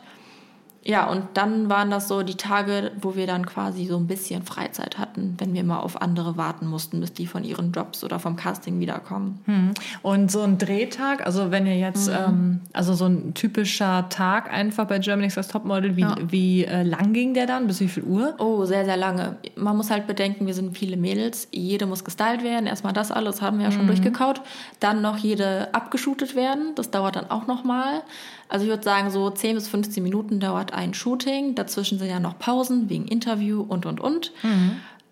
Ja, 0.88 1.10
und 1.10 1.24
dann 1.34 1.68
waren 1.68 1.90
das 1.90 2.06
so 2.06 2.22
die 2.22 2.36
Tage, 2.36 2.92
wo 3.00 3.16
wir 3.16 3.26
dann 3.26 3.44
quasi 3.44 3.86
so 3.86 3.96
ein 3.96 4.06
bisschen 4.06 4.44
Freizeit 4.44 4.98
hatten, 4.98 5.34
wenn 5.38 5.52
wir 5.52 5.64
mal 5.64 5.80
auf 5.80 6.00
andere 6.00 6.36
warten 6.36 6.66
mussten, 6.68 7.00
bis 7.00 7.12
die 7.12 7.26
von 7.26 7.42
ihren 7.42 7.72
Jobs 7.72 8.04
oder 8.04 8.20
vom 8.20 8.36
Casting 8.36 8.78
wiederkommen. 8.78 9.40
Hm. 9.46 9.70
Und 10.02 10.30
so 10.30 10.42
ein 10.42 10.58
Drehtag, 10.58 11.26
also 11.26 11.50
wenn 11.50 11.66
ihr 11.66 11.76
jetzt, 11.76 12.08
Mhm. 12.08 12.14
ähm, 12.16 12.60
also 12.72 12.94
so 12.94 13.06
ein 13.06 13.34
typischer 13.34 14.08
Tag 14.10 14.52
einfach 14.52 14.86
bei 14.86 15.00
Germany's 15.00 15.34
Next 15.34 15.50
Topmodel, 15.50 15.96
wie, 15.96 16.02
Ja. 16.02 16.14
wie 16.28 16.64
äh, 16.64 16.84
lang 16.84 17.12
ging 17.12 17.34
der 17.34 17.46
dann? 17.46 17.66
Bis 17.66 17.80
wie 17.80 17.88
viel 17.88 18.04
Uhr? 18.04 18.34
Oh, 18.38 18.64
sehr, 18.64 18.84
sehr 18.84 18.96
lange. 18.96 19.36
Man 19.56 19.76
muss 19.76 19.90
halt 19.90 20.06
bedenken, 20.06 20.46
wir 20.46 20.54
sind 20.54 20.78
viele 20.78 20.96
Mädels. 20.96 21.48
Jede 21.50 21.86
muss 21.86 22.04
gestylt 22.04 22.44
werden. 22.44 22.66
Erstmal 22.68 22.92
das 22.92 23.10
alles 23.10 23.42
haben 23.42 23.58
wir 23.58 23.64
ja 23.64 23.72
schon 23.72 23.88
durchgekaut. 23.88 24.40
Dann 24.78 25.02
noch 25.02 25.16
jede 25.16 25.74
abgeshootet 25.74 26.36
werden. 26.36 26.74
Das 26.76 26.92
dauert 26.92 27.16
dann 27.16 27.28
auch 27.28 27.48
nochmal. 27.48 28.02
Also 28.48 28.64
ich 28.64 28.70
würde 28.70 28.84
sagen, 28.84 29.10
so 29.10 29.28
10 29.28 29.56
bis 29.56 29.66
15 29.66 30.00
Minuten 30.04 30.38
dauert 30.38 30.72
ein 30.76 30.94
Shooting. 30.94 31.54
Dazwischen 31.54 31.98
sind 31.98 32.08
ja 32.08 32.20
noch 32.20 32.38
Pausen 32.38 32.88
wegen 32.88 33.06
Interview 33.06 33.62
und, 33.62 33.86
und, 33.86 34.00
und. 34.00 34.32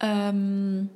Ähm, 0.00 0.90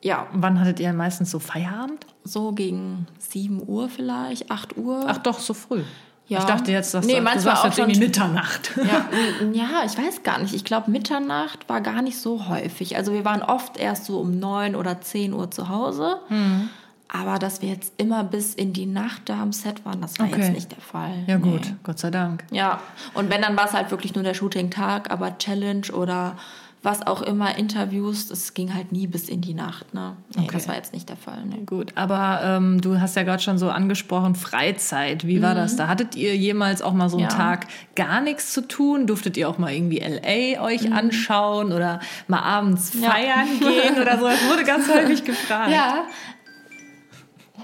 ja, 0.00 0.26
wann 0.32 0.58
hattet 0.60 0.80
ihr 0.80 0.92
meistens 0.92 1.30
so 1.30 1.38
Feierabend? 1.38 2.06
so 2.24 2.52
gegen 2.52 3.06
7 3.18 3.62
Uhr 3.66 3.88
vielleicht, 3.88 4.50
8 4.50 4.76
Uhr. 4.76 5.04
Ach 5.06 5.18
doch, 5.18 5.38
so 5.38 5.54
früh. 5.54 5.82
Ja. 6.28 6.38
Ich 6.38 6.44
dachte 6.44 6.70
jetzt, 6.70 6.94
dass 6.94 7.04
Nee, 7.04 7.16
du, 7.16 7.22
manchmal 7.22 7.56
sagst 7.56 7.60
auch 7.62 7.64
jetzt 7.66 7.78
irgendwie 7.78 8.00
Mitternacht. 8.00 8.72
Ja, 8.76 9.06
ja, 9.52 9.84
ich 9.84 9.98
weiß 9.98 10.22
gar 10.22 10.38
nicht. 10.38 10.54
Ich 10.54 10.64
glaube, 10.64 10.90
Mitternacht 10.90 11.68
war 11.68 11.80
gar 11.80 12.00
nicht 12.00 12.18
so 12.18 12.48
häufig. 12.48 12.96
Also 12.96 13.12
wir 13.12 13.24
waren 13.24 13.42
oft 13.42 13.76
erst 13.76 14.06
so 14.06 14.20
um 14.20 14.38
9 14.38 14.76
oder 14.76 15.00
10 15.00 15.32
Uhr 15.32 15.50
zu 15.50 15.68
Hause. 15.68 16.20
Hm. 16.28 16.70
Aber 17.14 17.38
dass 17.38 17.60
wir 17.60 17.68
jetzt 17.68 17.92
immer 17.98 18.24
bis 18.24 18.54
in 18.54 18.72
die 18.72 18.86
Nacht 18.86 19.22
da 19.28 19.42
am 19.42 19.52
Set 19.52 19.84
waren, 19.84 20.00
das 20.00 20.18
war 20.18 20.26
Okay. 20.28 20.40
jetzt 20.40 20.52
nicht 20.54 20.72
der 20.72 20.80
Fall. 20.80 21.24
Ja 21.26 21.36
Nee. 21.36 21.50
gut, 21.50 21.74
Gott 21.82 21.98
sei 21.98 22.10
Dank. 22.10 22.44
Ja, 22.50 22.80
und 23.12 23.28
wenn, 23.28 23.42
dann 23.42 23.54
war 23.56 23.66
es 23.66 23.74
halt 23.74 23.90
wirklich 23.90 24.14
nur 24.14 24.24
der 24.24 24.32
Shooting-Tag, 24.34 25.10
aber 25.10 25.36
Challenge 25.36 25.88
oder 25.92 26.36
was 26.84 27.06
auch 27.06 27.20
immer, 27.22 27.56
Interviews, 27.58 28.26
das 28.28 28.54
ging 28.54 28.74
halt 28.74 28.90
nie 28.90 29.06
bis 29.06 29.28
in 29.28 29.40
die 29.40 29.52
Nacht. 29.54 29.92
Ne? 29.94 30.16
Nee, 30.34 30.44
Okay. 30.44 30.50
das 30.54 30.66
war 30.68 30.74
jetzt 30.74 30.92
nicht 30.94 31.08
der 31.10 31.16
Fall. 31.18 31.44
Nee. 31.46 31.62
Gut, 31.66 31.92
aber 31.96 32.40
ähm, 32.42 32.80
du 32.80 32.98
hast 32.98 33.14
ja 33.14 33.22
gerade 33.24 33.40
schon 33.42 33.56
so 33.58 33.68
angesprochen, 33.70 34.34
Freizeit. 34.34 35.24
Wie 35.26 35.40
war 35.42 35.54
das? 35.54 35.76
Da 35.76 35.86
hattet 35.88 36.16
ihr 36.16 36.34
jemals 36.34 36.80
auch 36.82 36.92
mal 36.94 37.08
so 37.10 37.18
einen 37.18 37.26
Mhm. 37.26 37.30
Ja. 37.30 37.36
Tag 37.36 37.66
gar 37.94 38.20
nichts 38.22 38.52
zu 38.52 38.66
tun? 38.66 39.06
Durftet 39.06 39.36
ihr 39.36 39.48
auch 39.48 39.58
mal 39.58 39.70
irgendwie 39.72 39.98
LA 40.00 40.60
euch 40.64 40.90
anschauen 40.92 41.72
oder 41.72 42.00
mal 42.26 42.40
abends 42.40 42.94
Mhm. 42.94 43.02
Ja. 43.04 43.10
feiern 43.10 43.48
gehen 43.60 44.00
oder 44.00 44.18
so? 44.18 44.24
Das 44.26 44.48
wurde 44.48 44.64
ganz 44.64 44.88
häufig 44.92 45.24
gefragt. 45.24 45.70
Ja, 45.70 46.06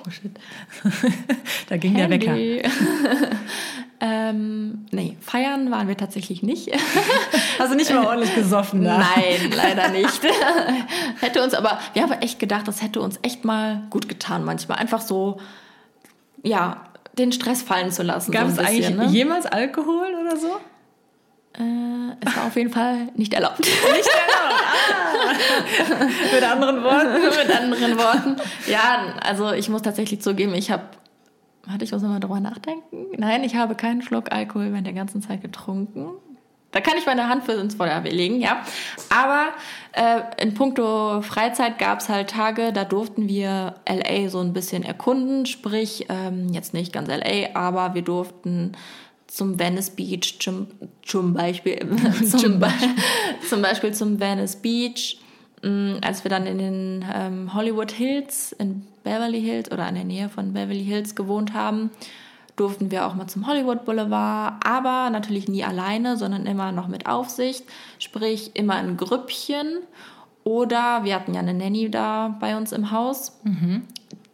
Oh 0.06 0.10
shit. 0.10 0.32
da 1.68 1.76
ging 1.76 1.94
der 1.94 2.10
Wecker. 2.10 2.30
Handy. 2.30 2.62
ähm, 4.00 4.86
nee, 4.90 5.16
feiern 5.20 5.70
waren 5.70 5.88
wir 5.88 5.96
tatsächlich 5.96 6.42
nicht. 6.42 6.70
Also 7.58 7.74
nicht 7.74 7.92
mal 7.92 8.06
ordentlich 8.06 8.32
gesoffen 8.36 8.84
da. 8.84 8.98
Nein, 8.98 9.50
leider 9.54 9.88
nicht. 9.88 10.20
hätte 11.20 11.42
uns 11.42 11.54
aber, 11.54 11.80
wir 11.92 12.02
haben 12.02 12.12
echt 12.12 12.38
gedacht, 12.38 12.68
das 12.68 12.82
hätte 12.82 13.00
uns 13.00 13.18
echt 13.22 13.44
mal 13.44 13.82
gut 13.90 14.08
getan 14.08 14.44
manchmal. 14.44 14.78
Einfach 14.78 15.00
so, 15.00 15.40
ja, 16.44 16.84
den 17.18 17.32
Stress 17.32 17.62
fallen 17.62 17.90
zu 17.90 18.04
lassen. 18.04 18.30
Gab 18.30 18.46
so 18.46 18.52
es 18.52 18.58
eigentlich 18.60 18.90
ne? 18.90 19.06
jemals 19.06 19.44
Alkohol 19.44 20.14
oder 20.20 20.36
so? 20.36 20.60
Äh, 21.58 22.14
es 22.24 22.36
war 22.36 22.46
auf 22.46 22.56
jeden 22.56 22.70
Fall 22.70 23.08
nicht 23.16 23.34
erlaubt. 23.34 23.66
Mit 26.32 26.44
anderen 26.44 26.84
Worten. 26.84 27.22
Mit 27.46 27.56
anderen 27.56 27.98
Worten. 27.98 28.36
Ja, 28.66 29.14
also 29.20 29.52
ich 29.52 29.68
muss 29.68 29.82
tatsächlich 29.82 30.22
zugeben, 30.22 30.54
ich 30.54 30.70
habe, 30.70 30.84
warte, 31.66 31.84
ich 31.84 31.92
muss 31.92 32.02
nochmal 32.02 32.20
drüber 32.20 32.40
nachdenken. 32.40 33.08
Nein, 33.16 33.42
ich 33.44 33.56
habe 33.56 33.74
keinen 33.74 34.02
Schluck 34.02 34.30
Alkohol 34.32 34.70
während 34.70 34.86
der 34.86 34.94
ganzen 34.94 35.20
Zeit 35.20 35.42
getrunken. 35.42 36.10
Da 36.70 36.80
kann 36.80 36.98
ich 36.98 37.06
meine 37.06 37.28
Hand 37.28 37.44
für 37.44 37.52
ins 37.52 37.76
Feuer 37.76 38.00
legen, 38.02 38.40
ja. 38.40 38.62
Aber 39.08 39.48
äh, 39.92 40.20
in 40.42 40.52
puncto 40.52 41.22
Freizeit 41.22 41.78
gab 41.78 42.00
es 42.00 42.10
halt 42.10 42.30
Tage, 42.30 42.72
da 42.74 42.84
durften 42.84 43.26
wir 43.26 43.76
LA 43.88 44.28
so 44.28 44.40
ein 44.40 44.52
bisschen 44.52 44.82
erkunden. 44.82 45.46
Sprich, 45.46 46.06
ähm, 46.10 46.48
jetzt 46.52 46.74
nicht 46.74 46.92
ganz 46.92 47.08
LA, 47.08 47.54
aber 47.54 47.94
wir 47.94 48.02
durften 48.02 48.72
zum 49.28 49.58
Venice 49.58 49.90
Beach 49.90 50.38
zum, 50.40 50.66
zum 51.02 51.32
Beispiel 51.32 51.78
zum, 52.26 52.60
zum 53.48 53.62
Beispiel 53.62 53.94
zum 53.94 54.18
Venice 54.18 54.56
Beach 54.56 55.18
Mm, 55.62 55.96
als 56.02 56.24
wir 56.24 56.30
dann 56.30 56.46
in 56.46 56.58
den 56.58 57.04
ähm, 57.12 57.54
Hollywood 57.54 57.90
Hills 57.90 58.52
in 58.52 58.86
Beverly 59.02 59.40
Hills 59.40 59.70
oder 59.72 59.88
in 59.88 59.94
der 59.94 60.04
Nähe 60.04 60.28
von 60.28 60.52
Beverly 60.52 60.84
Hills 60.84 61.14
gewohnt 61.14 61.52
haben, 61.52 61.90
durften 62.56 62.90
wir 62.90 63.06
auch 63.06 63.14
mal 63.14 63.26
zum 63.26 63.46
Hollywood 63.46 63.84
Boulevard, 63.84 64.54
aber 64.64 65.10
natürlich 65.10 65.48
nie 65.48 65.64
alleine, 65.64 66.16
sondern 66.16 66.46
immer 66.46 66.72
noch 66.72 66.88
mit 66.88 67.06
Aufsicht, 67.06 67.64
sprich 67.98 68.52
immer 68.54 68.80
in 68.80 68.96
Grüppchen. 68.96 69.78
Oder 70.44 71.04
wir 71.04 71.14
hatten 71.14 71.34
ja 71.34 71.40
eine 71.40 71.54
Nanny 71.54 71.90
da 71.90 72.36
bei 72.40 72.56
uns 72.56 72.72
im 72.72 72.90
Haus. 72.90 73.38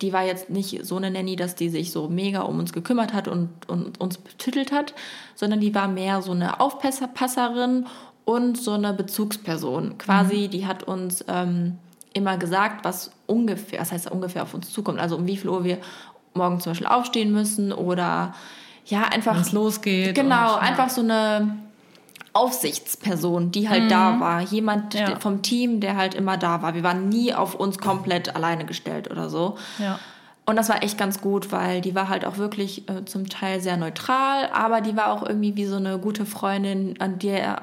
Die 0.03 0.13
war 0.13 0.25
jetzt 0.25 0.51
nicht 0.51 0.85
so 0.85 0.97
eine 0.97 1.11
Nanny, 1.11 1.37
dass 1.37 1.55
die 1.55 1.69
sich 1.69 1.93
so 1.93 2.09
mega 2.09 2.43
um 2.43 2.59
uns 2.59 2.73
gekümmert 2.73 3.13
hat 3.13 3.29
und, 3.29 3.51
und 3.69 4.01
uns 4.01 4.19
betüttelt 4.19 4.73
hat, 4.73 4.95
sondern 5.35 5.61
die 5.61 5.75
war 5.75 5.89
mehr 5.89 6.21
so 6.21 6.33
eine 6.33 6.61
Aufpasserin 6.61 7.87
und 8.25 8.59
so 8.59 8.73
eine 8.73 8.93
Bezugsperson. 8.93 9.99
Quasi, 9.99 10.49
die 10.49 10.67
hat 10.67 10.83
uns 10.83 11.25
ähm, 11.29 11.79
immer 12.13 12.39
gesagt, 12.39 12.85
was 12.85 13.13
ungefähr, 13.27 13.79
das 13.79 13.93
heißt 13.93 14.11
ungefähr 14.11 14.43
auf 14.43 14.55
uns 14.55 14.73
zukommt. 14.73 14.99
Also 14.99 15.17
um 15.17 15.27
wie 15.27 15.37
viel 15.37 15.51
Uhr 15.51 15.65
wir 15.65 15.79
morgen 16.35 16.61
zum 16.61 16.71
Beispiel 16.71 16.87
aufstehen 16.87 17.33
müssen 17.33 17.73
oder 17.73 18.35
ja, 18.87 19.05
einfach. 19.05 19.35
Wenn 19.35 19.43
es 19.43 19.53
losgeht. 19.53 20.15
Genau, 20.15 20.57
einfach 20.57 20.91
so 20.91 21.01
eine 21.01 21.57
Aufsichtsperson, 22.35 23.51
die 23.53 23.69
halt 23.69 23.91
da 23.91 24.21
war. 24.21 24.41
Jemand 24.43 24.95
Ja. 24.95 25.19
vom 25.21 25.43
Team, 25.43 25.81
der 25.81 25.97
halt 25.97 26.15
immer 26.15 26.37
da 26.37 26.63
war. 26.63 26.75
Wir 26.75 26.83
waren 26.83 27.09
nie 27.09 27.33
auf 27.33 27.55
uns 27.55 27.79
komplett 27.79 28.35
alleine 28.37 28.65
gestellt 28.65 29.11
oder 29.11 29.31
so. 29.31 29.57
Ja. 29.79 29.99
Und 30.47 30.57
das 30.57 30.69
war 30.69 30.83
echt 30.83 30.99
ganz 30.99 31.21
gut, 31.23 31.53
weil 31.53 31.81
die 31.81 31.95
war 31.95 32.09
halt 32.11 32.27
auch 32.27 32.37
wirklich 32.37 32.89
äh, 32.91 33.05
zum 33.07 33.29
Teil 33.31 33.61
sehr 33.61 33.79
neutral, 33.79 34.51
aber 34.53 34.83
die 34.83 34.95
war 34.95 35.11
auch 35.13 35.23
irgendwie 35.27 35.57
wie 35.57 35.65
so 35.65 35.77
eine 35.77 35.99
gute 35.99 36.27
Freundin, 36.27 36.97
an 37.01 37.19
der 37.19 37.63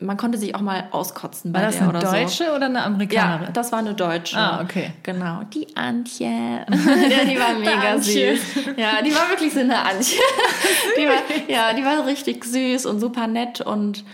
man 0.00 0.16
konnte 0.16 0.38
sich 0.38 0.54
auch 0.54 0.60
mal 0.60 0.84
auskotzen 0.90 1.52
bei 1.52 1.60
War 1.60 1.66
das 1.66 1.76
der 1.78 1.88
eine 1.88 1.98
oder 1.98 2.06
so. 2.06 2.12
Deutsche 2.12 2.44
oder 2.54 2.66
eine 2.66 2.78
Ja, 2.78 2.84
Amerikanerin? 2.86 3.52
das 3.52 3.72
war 3.72 3.78
eine 3.80 3.94
Deutsche. 3.94 4.36
Ah, 4.38 4.60
okay. 4.62 4.92
Genau, 5.02 5.42
die 5.52 5.76
Antje. 5.76 6.26
ja, 6.70 7.24
die 7.24 7.38
war 7.38 7.54
mega 7.58 7.98
süß. 7.98 8.40
Ja, 8.76 9.02
die 9.02 9.14
war 9.14 9.28
wirklich 9.28 9.52
so 9.52 9.60
eine 9.60 9.78
Antje. 9.78 10.18
die 10.98 11.06
war, 11.06 11.22
ja, 11.48 11.72
die 11.74 11.84
war 11.84 12.06
richtig 12.06 12.44
süß 12.44 12.86
und 12.86 13.00
super 13.00 13.26
nett 13.26 13.60
und 13.60 14.04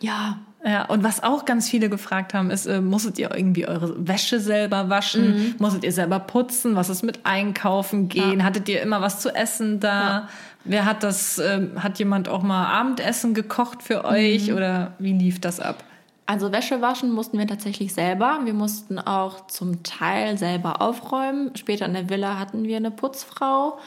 ja, 0.00 0.38
Ja, 0.64 0.84
und 0.86 1.02
was 1.04 1.22
auch 1.22 1.44
ganz 1.44 1.68
viele 1.70 1.88
gefragt 1.88 2.34
haben, 2.34 2.50
ist, 2.50 2.66
äh, 2.66 2.80
musstet 2.80 3.18
ihr 3.18 3.30
irgendwie 3.34 3.66
eure 3.66 3.94
Wäsche 4.06 4.40
selber 4.40 4.90
waschen? 4.90 5.28
Mhm. 5.36 5.54
Musstet 5.58 5.84
ihr 5.84 5.92
selber 5.92 6.18
putzen? 6.18 6.76
Was 6.76 6.88
ist 6.90 7.02
mit 7.02 7.20
Einkaufen 7.24 8.08
gehen? 8.08 8.40
Ja. 8.40 8.44
Hattet 8.44 8.68
ihr 8.68 8.82
immer 8.82 9.00
was 9.00 9.20
zu 9.20 9.34
essen 9.34 9.80
da? 9.80 10.00
Ja. 10.00 10.28
Wer 10.66 10.84
hat 10.84 11.02
das, 11.02 11.38
äh, 11.38 11.68
hat 11.76 11.98
jemand 11.98 12.28
auch 12.28 12.42
mal 12.42 12.66
Abendessen 12.66 13.34
gekocht 13.34 13.82
für 13.82 14.04
euch 14.04 14.48
mhm. 14.48 14.56
oder 14.56 14.94
wie 14.98 15.12
lief 15.12 15.40
das 15.40 15.60
ab? 15.60 15.84
Also 16.26 16.50
Wäsche 16.50 16.82
waschen 16.82 17.12
mussten 17.12 17.38
wir 17.38 17.46
tatsächlich 17.46 17.94
selber. 17.94 18.40
Wir 18.44 18.54
mussten 18.54 18.98
auch 18.98 19.46
zum 19.46 19.84
Teil 19.84 20.36
selber 20.38 20.82
aufräumen. 20.82 21.54
Später 21.54 21.86
in 21.86 21.94
der 21.94 22.10
Villa 22.10 22.38
hatten 22.38 22.64
wir 22.64 22.76
eine 22.76 22.90
Putzfrau. 22.90 23.78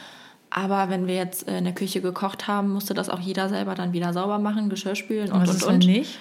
Aber 0.50 0.90
wenn 0.90 1.06
wir 1.06 1.16
jetzt 1.16 1.44
in 1.44 1.66
der 1.66 1.74
Küche 1.74 2.02
gekocht 2.02 2.48
haben, 2.48 2.70
musste 2.70 2.94
das 2.94 3.10
auch 3.10 3.20
jeder 3.20 3.50
selber 3.50 3.76
dann 3.76 3.94
wieder 3.94 4.14
sauber 4.14 4.40
machen, 4.40 4.70
Geschirr 4.70 4.96
spülen 4.96 5.32
und, 5.32 5.48
und, 5.48 5.64
und. 5.64 5.86
nicht? 5.86 6.18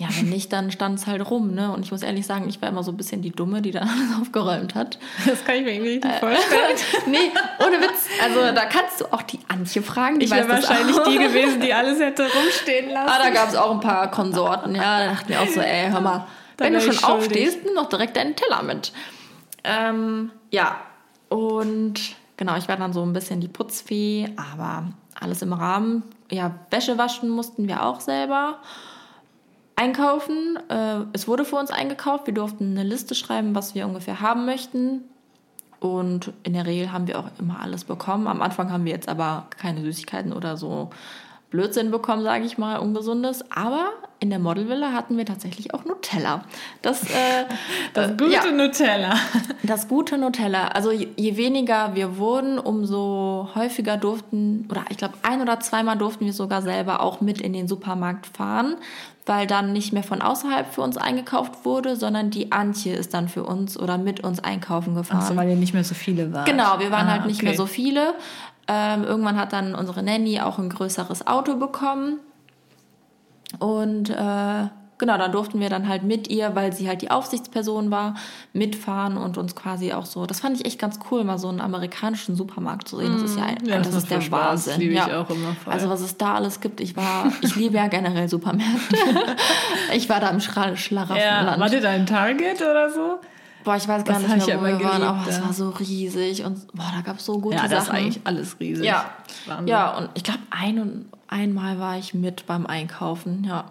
Ja, 0.00 0.06
wenn 0.16 0.28
nicht, 0.28 0.52
dann 0.52 0.70
stand 0.70 1.00
es 1.00 1.08
halt 1.08 1.28
rum, 1.28 1.54
ne? 1.54 1.72
Und 1.72 1.84
ich 1.84 1.90
muss 1.90 2.02
ehrlich 2.02 2.24
sagen, 2.24 2.48
ich 2.48 2.62
war 2.62 2.68
immer 2.68 2.84
so 2.84 2.92
ein 2.92 2.96
bisschen 2.96 3.20
die 3.20 3.30
Dumme, 3.30 3.62
die 3.62 3.72
da 3.72 3.80
alles 3.82 4.20
aufgeräumt 4.20 4.76
hat. 4.76 4.98
Das 5.26 5.44
kann 5.44 5.56
ich 5.56 5.64
mir 5.64 5.72
irgendwie 5.72 5.96
nicht 5.96 6.04
äh, 6.04 6.20
vorstellen. 6.20 6.76
nee, 7.06 7.32
ohne 7.58 7.80
Witz. 7.80 8.06
Also 8.22 8.54
da 8.54 8.66
kannst 8.66 9.00
du 9.00 9.06
auch 9.12 9.22
die 9.22 9.40
Antje 9.48 9.82
fragen. 9.82 10.20
Die 10.20 10.26
ich 10.26 10.30
wäre 10.30 10.48
wahrscheinlich 10.48 10.96
die 11.08 11.18
gewesen, 11.18 11.60
die 11.60 11.74
alles 11.74 11.98
hätte 11.98 12.22
rumstehen 12.22 12.90
lassen. 12.90 13.10
Ah, 13.10 13.18
da 13.18 13.30
gab 13.30 13.48
es 13.48 13.56
auch 13.56 13.72
ein 13.72 13.80
paar 13.80 14.08
Konsorten, 14.10 14.76
ja. 14.76 15.00
Da 15.00 15.06
dachten 15.08 15.28
wir 15.30 15.42
auch 15.42 15.48
so, 15.48 15.60
ey, 15.60 15.90
hör 15.90 16.00
mal, 16.00 16.26
da 16.56 16.64
wenn 16.64 16.74
du 16.74 16.80
schon 16.80 17.02
aufstehst, 17.02 17.64
nimm 17.64 17.74
doch 17.74 17.88
direkt 17.88 18.16
deinen 18.16 18.36
Teller 18.36 18.62
mit. 18.62 18.92
Ähm, 19.64 20.30
ja, 20.50 20.76
und 21.28 21.94
genau, 22.36 22.56
ich 22.56 22.68
war 22.68 22.76
dann 22.76 22.92
so 22.92 23.02
ein 23.02 23.12
bisschen 23.12 23.40
die 23.40 23.48
Putzfee, 23.48 24.28
aber 24.36 24.84
alles 25.18 25.42
im 25.42 25.52
Rahmen. 25.52 26.04
Ja, 26.30 26.54
Wäsche 26.70 26.98
waschen 26.98 27.30
mussten 27.30 27.66
wir 27.66 27.84
auch 27.84 28.00
selber. 28.00 28.58
Einkaufen. 29.78 30.58
Äh, 30.68 31.04
es 31.12 31.28
wurde 31.28 31.44
für 31.44 31.54
uns 31.54 31.70
eingekauft. 31.70 32.26
Wir 32.26 32.34
durften 32.34 32.72
eine 32.72 32.82
Liste 32.82 33.14
schreiben, 33.14 33.54
was 33.54 33.76
wir 33.76 33.86
ungefähr 33.86 34.20
haben 34.20 34.44
möchten. 34.44 35.04
Und 35.78 36.32
in 36.42 36.54
der 36.54 36.66
Regel 36.66 36.90
haben 36.90 37.06
wir 37.06 37.20
auch 37.20 37.30
immer 37.38 37.60
alles 37.60 37.84
bekommen. 37.84 38.26
Am 38.26 38.42
Anfang 38.42 38.72
haben 38.72 38.84
wir 38.84 38.90
jetzt 38.90 39.08
aber 39.08 39.46
keine 39.56 39.82
Süßigkeiten 39.82 40.32
oder 40.32 40.56
so 40.56 40.90
Blödsinn 41.50 41.92
bekommen, 41.92 42.24
sage 42.24 42.44
ich 42.44 42.58
mal, 42.58 42.78
ungesundes. 42.78 43.44
Aber 43.52 43.90
in 44.20 44.30
der 44.30 44.38
Modelvilla 44.40 44.92
hatten 44.92 45.16
wir 45.16 45.24
tatsächlich 45.24 45.74
auch 45.74 45.84
Nutella. 45.84 46.44
Das, 46.82 47.04
äh, 47.04 47.44
das 47.94 48.10
gute 48.16 48.32
ja, 48.32 48.50
Nutella. 48.50 49.14
Das 49.62 49.86
gute 49.86 50.18
Nutella. 50.18 50.68
Also 50.68 50.90
je, 50.90 51.08
je, 51.16 51.36
weniger 51.36 51.94
wir 51.94 52.18
wurden, 52.18 52.58
umso 52.58 53.48
häufiger 53.54 53.96
durften, 53.96 54.66
oder 54.70 54.84
ich 54.90 54.96
glaube 54.96 55.14
ein 55.22 55.40
oder 55.40 55.60
zweimal 55.60 55.96
durften 55.96 56.24
wir 56.24 56.32
sogar 56.32 56.62
selber 56.62 57.00
auch 57.00 57.20
mit 57.20 57.40
in 57.40 57.52
den 57.52 57.68
Supermarkt 57.68 58.26
fahren, 58.26 58.76
weil 59.24 59.46
dann 59.46 59.72
nicht 59.72 59.92
mehr 59.92 60.02
von 60.02 60.20
außerhalb 60.20 60.74
für 60.74 60.80
uns 60.80 60.96
eingekauft 60.96 61.64
wurde, 61.64 61.94
sondern 61.94 62.30
die 62.30 62.50
Antje 62.50 62.94
ist 62.94 63.14
dann 63.14 63.28
für 63.28 63.44
uns 63.44 63.78
oder 63.78 63.98
mit 63.98 64.24
uns 64.24 64.40
einkaufen 64.40 64.96
gefahren. 64.96 65.20
Achso, 65.20 65.36
weil 65.36 65.48
ihr 65.48 65.56
nicht 65.56 65.74
mehr 65.74 65.84
so 65.84 65.94
viele 65.94 66.32
waren. 66.32 66.44
Genau, 66.44 66.80
wir 66.80 66.90
waren 66.90 67.06
ah, 67.06 67.12
halt 67.12 67.26
nicht 67.26 67.38
okay. 67.38 67.46
mehr 67.46 67.56
so 67.56 67.66
viele. 67.66 68.14
Ähm, 68.66 69.04
irgendwann 69.04 69.36
hat 69.36 69.52
dann 69.52 69.74
unsere 69.74 70.02
Nanny 70.02 70.40
auch 70.40 70.58
ein 70.58 70.70
größeres 70.70 71.26
Auto 71.26 71.54
bekommen. 71.56 72.18
Und 73.58 74.10
äh, 74.10 74.68
genau, 74.98 75.16
dann 75.16 75.32
durften 75.32 75.60
wir 75.60 75.70
dann 75.70 75.88
halt 75.88 76.02
mit 76.02 76.28
ihr, 76.28 76.54
weil 76.54 76.72
sie 76.72 76.88
halt 76.88 77.02
die 77.02 77.10
Aufsichtsperson 77.10 77.90
war, 77.90 78.14
mitfahren 78.52 79.16
und 79.16 79.38
uns 79.38 79.56
quasi 79.56 79.92
auch 79.92 80.06
so. 80.06 80.26
Das 80.26 80.40
fand 80.40 80.58
ich 80.58 80.66
echt 80.66 80.78
ganz 80.78 80.98
cool, 81.10 81.24
mal 81.24 81.38
so 81.38 81.48
einen 81.48 81.60
amerikanischen 81.60 82.36
Supermarkt 82.36 82.88
zu 82.88 82.98
sehen. 82.98 83.12
Das 83.12 83.30
ist 83.30 83.38
ja, 83.38 83.46
mm, 83.46 83.66
ja 83.66 83.78
das, 83.78 83.88
das 83.88 84.02
ist 84.02 84.10
der 84.10 84.20
Spaß. 84.20 84.66
Wahnsinn. 84.66 84.80
Liebe 84.80 84.94
ja. 84.94 85.06
ich 85.06 85.14
auch 85.14 85.30
immer 85.30 85.54
voll. 85.54 85.72
Also 85.72 85.88
was 85.88 86.00
es 86.00 86.16
da 86.16 86.34
alles 86.34 86.60
gibt, 86.60 86.80
ich 86.80 86.96
war, 86.96 87.32
ich 87.40 87.56
liebe 87.56 87.76
ja 87.76 87.86
generell 87.86 88.28
Supermärkte. 88.28 88.96
ich 89.94 90.08
war 90.08 90.20
da 90.20 90.28
im 90.30 90.40
Schlaraffenland. 90.40 91.18
Ja, 91.20 91.58
war 91.58 91.70
dir 91.70 91.80
da 91.80 91.90
ein 91.90 92.06
Target 92.06 92.60
oder 92.60 92.90
so? 92.90 93.20
Boah, 93.68 93.76
ich 93.76 93.86
weiß 93.86 94.02
gar 94.04 94.18
das 94.18 94.34
nicht 94.34 94.46
mehr, 94.46 94.60
wo 94.62 94.64
wir 94.64 94.82
waren, 94.82 95.02
aber 95.02 95.28
es 95.28 95.42
war 95.42 95.52
so 95.52 95.68
riesig 95.68 96.42
und 96.42 96.72
boah, 96.72 96.90
da 96.94 97.02
gab 97.02 97.18
es 97.18 97.26
so 97.26 97.38
gute 97.38 97.56
ja, 97.56 97.68
Sachen. 97.68 97.70
Ja, 97.70 97.76
das 97.76 97.84
ist 97.84 97.90
eigentlich 97.90 98.20
alles 98.24 98.60
riesig. 98.60 98.86
Ja, 98.86 99.10
ja 99.66 99.94
und 99.98 100.08
ich 100.14 100.24
glaube, 100.24 100.40
ein 100.48 100.78
und 100.78 101.04
einmal 101.26 101.78
war 101.78 101.98
ich 101.98 102.14
mit 102.14 102.46
beim 102.46 102.64
Einkaufen, 102.64 103.44
ja. 103.44 103.66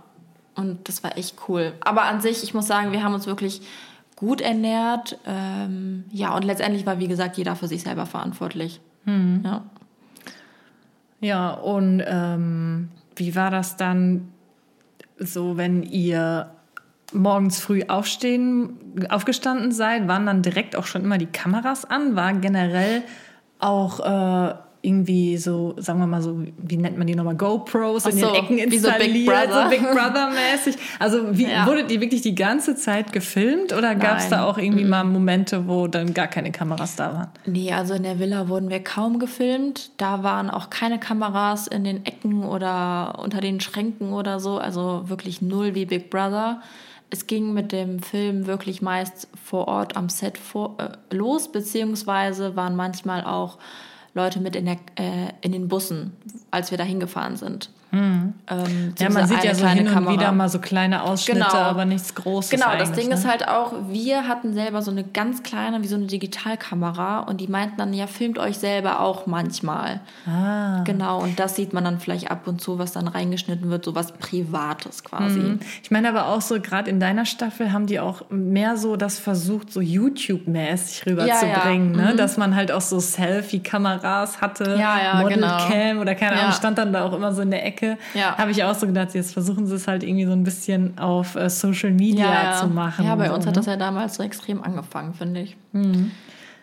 Und 0.54 0.88
das 0.88 1.04
war 1.04 1.18
echt 1.18 1.36
cool. 1.48 1.74
Aber 1.80 2.04
an 2.04 2.22
sich, 2.22 2.44
ich 2.44 2.54
muss 2.54 2.68
sagen, 2.68 2.92
wir 2.92 3.02
haben 3.02 3.16
uns 3.16 3.26
wirklich 3.26 3.64
gut 4.16 4.40
ernährt. 4.40 5.18
Ähm, 5.26 6.06
ja, 6.12 6.36
und 6.36 6.46
letztendlich 6.46 6.86
war, 6.86 7.00
wie 7.00 7.08
gesagt, 7.08 7.36
jeder 7.36 7.56
für 7.56 7.68
sich 7.68 7.82
selber 7.82 8.06
verantwortlich. 8.06 8.80
Hm. 9.06 9.42
Ja. 9.44 9.64
Ja, 11.22 11.50
und 11.54 12.04
ähm, 12.06 12.90
wie 13.16 13.36
war 13.36 13.50
das 13.50 13.78
dann 13.78 14.28
so, 15.18 15.58
wenn 15.58 15.82
ihr 15.82 16.52
morgens 17.14 17.60
früh 17.60 17.84
aufstehen, 17.88 18.78
aufgestanden 19.10 19.72
seid? 19.72 20.08
Waren 20.08 20.26
dann 20.26 20.42
direkt 20.42 20.76
auch 20.76 20.86
schon 20.86 21.04
immer 21.04 21.18
die 21.18 21.26
Kameras 21.26 21.86
an? 21.86 22.16
War 22.16 22.34
generell 22.34 23.04
auch 23.60 24.00
äh, 24.00 24.54
irgendwie 24.82 25.38
so, 25.38 25.74
sagen 25.78 26.00
wir 26.00 26.08
mal 26.08 26.22
so, 26.22 26.40
wie 26.58 26.78
nennt 26.78 26.98
man 26.98 27.08
die 27.08 27.16
nochmal, 27.16 27.36
GoPros 27.36 28.06
Ach 28.06 28.12
in 28.12 28.18
den 28.18 28.36
Ecken 28.36 28.58
installiert, 28.58 29.02
so 29.02 29.14
Big 29.14 29.26
Brother, 29.26 29.64
so 29.64 29.70
Big 29.70 29.82
Brother 29.82 30.30
mäßig. 30.30 30.76
Also 31.00 31.38
wie, 31.38 31.50
ja. 31.50 31.66
wurdet 31.66 31.92
ihr 31.92 32.00
wirklich 32.00 32.22
die 32.22 32.36
ganze 32.36 32.76
Zeit 32.76 33.12
gefilmt 33.12 33.74
oder 33.74 33.96
gab 33.96 34.20
es 34.20 34.30
da 34.30 34.46
auch 34.46 34.58
irgendwie 34.58 34.84
mhm. 34.84 34.90
mal 34.90 35.04
Momente, 35.04 35.68
wo 35.68 35.88
dann 35.88 36.14
gar 36.14 36.28
keine 36.28 36.52
Kameras 36.52 36.96
da 36.96 37.14
waren? 37.14 37.28
Nee, 37.46 37.74
also 37.74 37.96
in 37.96 38.04
der 38.04 38.20
Villa 38.20 38.48
wurden 38.48 38.70
wir 38.70 38.84
kaum 38.84 39.20
gefilmt. 39.20 39.92
Da 39.98 40.24
waren 40.24 40.50
auch 40.50 40.70
keine 40.70 41.00
Kameras 41.00 41.68
in 41.68 41.84
den 41.84 42.06
Ecken 42.06 42.44
oder 42.44 43.20
unter 43.22 43.42
den 43.42 43.60
Schränken 43.60 44.14
oder 44.14 44.40
so. 44.40 44.58
Also 44.58 45.04
wirklich 45.08 45.42
null 45.42 45.76
wie 45.76 45.86
Big 45.86 46.10
Brother 46.10 46.62
es 47.10 47.28
ging 47.28 47.54
mit 47.54 47.72
dem 47.72 48.00
Film 48.00 48.48
wirklich 48.48 48.82
meist 48.82 49.28
vor 49.42 49.68
Ort 49.68 49.96
am 49.96 50.10
Set 50.10 50.38
vor, 50.38 50.76
äh, 50.78 51.16
los, 51.16 51.52
beziehungsweise 51.52 52.56
waren 52.56 52.76
manchmal 52.76 53.24
auch 53.24 53.58
Leute 54.18 54.40
mit 54.40 54.56
in, 54.56 54.66
der, 54.66 54.78
äh, 54.96 55.32
in 55.42 55.54
den 55.54 55.68
Bussen, 55.70 56.12
als 56.52 56.72
wir 56.72 56.78
da 56.78 56.84
hingefahren 56.84 57.38
sind. 57.38 57.70
Mhm. 57.92 58.34
Ähm, 58.50 58.94
ja, 59.00 59.10
man 59.10 59.28
sieht 59.28 59.44
ja 59.44 59.56
so 59.56 59.66
hin 59.66 59.88
und 59.88 59.94
Kamera. 59.94 60.14
wieder 60.14 60.32
mal 60.34 60.50
so 60.50 60.60
kleine 60.60 61.04
Ausschnitte, 61.04 61.40
genau. 61.40 61.54
aber 61.54 61.86
nichts 61.86 62.16
Großes. 62.16 62.52
Genau, 62.52 62.78
das 62.78 62.92
Ding 62.92 63.08
ne? 63.08 63.16
ist 63.16 63.26
halt 63.26 63.48
auch, 63.48 63.74
wir 63.90 64.28
hatten 64.28 64.54
selber 64.54 64.82
so 64.82 64.92
eine 64.92 65.06
ganz 65.06 65.42
kleine, 65.44 65.82
wie 65.84 65.88
so 65.88 65.96
eine 65.96 66.06
Digitalkamera 66.06 67.20
und 67.20 67.40
die 67.40 67.48
meinten 67.48 67.78
dann, 67.78 67.94
ja, 67.94 68.08
filmt 68.08 68.40
euch 68.40 68.58
selber 68.58 69.00
auch 69.00 69.26
manchmal. 69.26 70.02
Ah. 70.26 70.84
Genau, 70.84 71.22
und 71.22 71.40
das 71.40 71.56
sieht 71.56 71.72
man 71.72 71.86
dann 71.86 72.00
vielleicht 72.00 72.30
ab 72.30 72.46
und 72.48 72.62
zu, 72.62 72.78
was 72.78 72.92
dann 72.92 73.08
reingeschnitten 73.08 73.70
wird, 73.70 73.86
so 73.86 73.96
was 73.96 74.12
Privates 74.12 75.06
quasi. 75.06 75.40
Mhm. 75.40 75.60
Ich 75.82 75.90
meine 75.90 76.10
aber 76.10 76.28
auch 76.28 76.42
so, 76.42 76.60
gerade 76.60 76.90
in 76.90 77.00
deiner 77.00 77.26
Staffel 77.26 77.72
haben 77.72 77.88
die 77.88 78.02
auch 78.02 78.30
mehr 78.30 78.76
so 78.76 78.98
das 78.98 79.18
versucht, 79.18 79.72
so 79.72 79.80
YouTube-mäßig 79.80 81.06
rüberzubringen, 81.06 81.94
ja, 81.94 82.00
ja. 82.00 82.06
ne? 82.08 82.14
Mhm. 82.14 82.18
dass 82.18 82.36
man 82.36 82.56
halt 82.56 82.74
auch 82.74 82.82
so 82.82 83.00
Selfie-Kameras 84.08 84.42
hatte, 84.42 84.76
ja, 84.80 85.02
ja, 85.02 85.22
Model-Cam 85.22 85.70
genau. 85.72 86.02
oder 86.02 86.16
keine 86.16 86.40
Ahnung, 86.40 86.52
stand 86.54 86.78
dann 86.78 86.94
da 86.94 87.04
auch 87.04 87.14
immer 87.14 87.34
so 87.34 87.42
in 87.42 87.52
der 87.52 87.66
Ecke 87.66 87.98
ja. 88.14 88.38
habe 88.38 88.52
ich 88.52 88.64
auch 88.64 88.76
so 88.76 88.88
gedacht, 88.88 89.14
jetzt 89.14 89.34
versuchen 89.34 89.68
sie 89.68 89.76
es 89.76 89.88
halt 89.88 90.04
irgendwie 90.04 90.26
so 90.26 90.32
ein 90.32 90.44
bisschen 90.44 90.98
auf 90.98 91.36
äh, 91.36 91.50
Social 91.50 91.92
Media 91.92 92.26
ja, 92.26 92.44
ja. 92.44 92.54
zu 92.56 92.68
machen. 92.68 93.06
Ja, 93.06 93.16
bei 93.16 93.32
uns 93.32 93.44
so, 93.44 93.50
hat 93.50 93.56
ne? 93.56 93.62
das 93.62 93.66
ja 93.66 93.76
damals 93.76 94.16
so 94.16 94.24
extrem 94.24 94.64
angefangen, 94.64 95.14
finde 95.14 95.42
ich. 95.42 95.58
Mhm. 95.72 96.12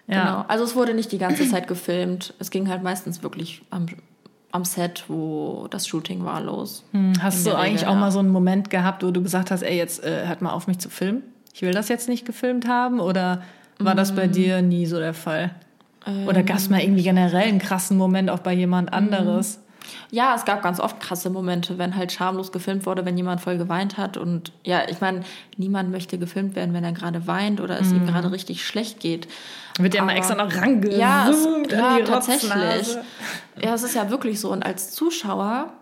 Ja. 0.07 0.23
Genau. 0.23 0.45
Also 0.49 0.65
es 0.65 0.77
wurde 0.77 0.95
nicht 0.95 1.13
die 1.13 1.19
ganze 1.19 1.49
Zeit 1.49 1.67
gefilmt. 1.67 2.35
Es 2.39 2.51
ging 2.51 2.69
halt 2.69 2.83
meistens 2.83 3.23
wirklich 3.23 3.63
am, 3.71 3.87
am 4.53 4.65
Set, 4.65 5.05
wo 5.09 5.67
das 5.71 5.87
Shooting 5.87 6.25
war, 6.25 6.43
los. 6.43 6.85
Hm. 6.93 7.15
Hast 7.23 7.47
du 7.47 7.51
Regel, 7.51 7.63
eigentlich 7.63 7.87
auch 7.87 7.95
mal 7.95 8.11
so 8.11 8.19
einen 8.19 8.29
Moment 8.29 8.69
gehabt, 8.69 9.03
wo 9.03 9.11
du 9.11 9.23
gesagt 9.23 9.51
hast, 9.51 9.63
ey, 9.63 9.77
jetzt 9.77 10.05
äh, 10.05 10.27
hört 10.27 10.43
mal 10.43 10.53
auf 10.53 10.67
mich 10.67 10.79
zu 10.79 10.91
filmen? 10.91 11.23
Ich 11.55 11.63
will 11.63 11.73
das 11.73 11.89
jetzt 11.89 12.09
nicht 12.09 12.27
gefilmt 12.27 12.69
haben? 12.69 13.01
Oder 13.01 13.43
war 13.79 13.95
das 13.95 14.15
bei 14.15 14.27
mm. 14.27 14.33
dir 14.33 14.63
nie 14.63 14.85
so 14.85 14.99
der 14.99 15.15
Fall? 15.15 15.53
Oder 16.27 16.43
gab 16.43 16.59
es 16.59 16.69
mal 16.69 16.81
irgendwie 16.81 17.03
generell 17.03 17.49
einen 17.49 17.59
krassen 17.59 17.97
Moment 17.97 18.31
auch 18.31 18.41
bei 18.41 18.53
jemand 18.53 18.91
mm. 18.91 18.95
anderes? 18.95 19.61
Ja, 20.11 20.35
es 20.35 20.45
gab 20.45 20.63
ganz 20.63 20.81
oft 20.81 21.01
krasse 21.01 21.31
Momente, 21.31 21.79
wenn 21.79 21.97
halt 21.97 22.13
schamlos 22.13 22.53
gefilmt 22.53 22.87
wurde, 22.87 23.05
wenn 23.05 23.17
jemand 23.17 23.41
voll 23.41 23.59
geweint 23.59 23.97
hat. 23.99 24.17
Und 24.17 24.53
ja, 24.65 24.89
ich 24.89 25.01
meine, 25.01 25.23
niemand 25.57 25.91
möchte 25.91 26.19
gefilmt 26.19 26.57
werden, 26.57 26.75
wenn 26.75 26.85
er 26.85 26.93
gerade 26.93 27.27
weint 27.27 27.61
oder 27.61 27.79
es 27.81 27.89
mhm. 27.89 27.97
ihm 27.97 28.07
gerade 28.07 28.31
richtig 28.31 28.67
schlecht 28.67 29.01
geht. 29.01 29.29
Wird 29.79 29.95
ja 29.95 30.05
mal 30.05 30.17
extra 30.17 30.37
noch 30.37 30.55
rangezoomt 30.55 30.99
ja, 30.99 31.29
es, 31.29 31.47
ja, 31.71 31.99
tatsächlich. 32.05 32.97
Ja, 33.61 33.75
es 33.75 33.83
ist 33.83 33.95
ja 33.95 34.11
wirklich 34.11 34.41
so. 34.41 34.53
Und 34.53 34.65
als 34.65 34.93
Zuschauer, 34.93 35.73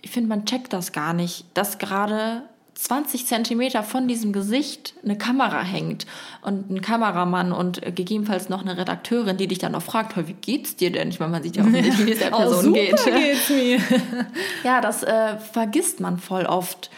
ich 0.00 0.10
finde, 0.10 0.28
man 0.28 0.46
checkt 0.46 0.72
das 0.72 0.92
gar 0.92 1.12
nicht, 1.12 1.46
dass 1.54 1.78
gerade 1.78 2.42
20 2.82 3.26
Zentimeter 3.26 3.84
von 3.84 4.08
diesem 4.08 4.32
Gesicht 4.32 4.94
eine 5.04 5.16
Kamera 5.16 5.62
hängt 5.62 6.04
und 6.40 6.68
ein 6.68 6.82
Kameramann 6.82 7.52
und 7.52 7.80
gegebenenfalls 7.94 8.48
noch 8.48 8.62
eine 8.62 8.76
Redakteurin, 8.76 9.36
die 9.36 9.46
dich 9.46 9.60
dann 9.60 9.70
noch 9.70 9.82
fragt, 9.82 10.16
wie 10.16 10.32
geht's 10.32 10.74
dir 10.74 10.90
denn? 10.90 11.08
Ich 11.10 11.20
meine, 11.20 11.30
man 11.30 11.42
sieht 11.44 11.56
ja 11.56 11.62
auch 11.62 11.68
nicht, 11.68 12.04
wie 12.04 12.10
es 12.10 12.18
der 12.18 12.32
oh, 12.34 12.38
Person 12.38 12.70
oh, 12.70 12.72
geht. 12.72 13.04
geht's 13.04 13.50
mir. 13.50 13.78
ja, 14.64 14.80
das 14.80 15.04
äh, 15.04 15.38
vergisst 15.38 16.00
man 16.00 16.18
voll 16.18 16.44
oft. 16.44 16.90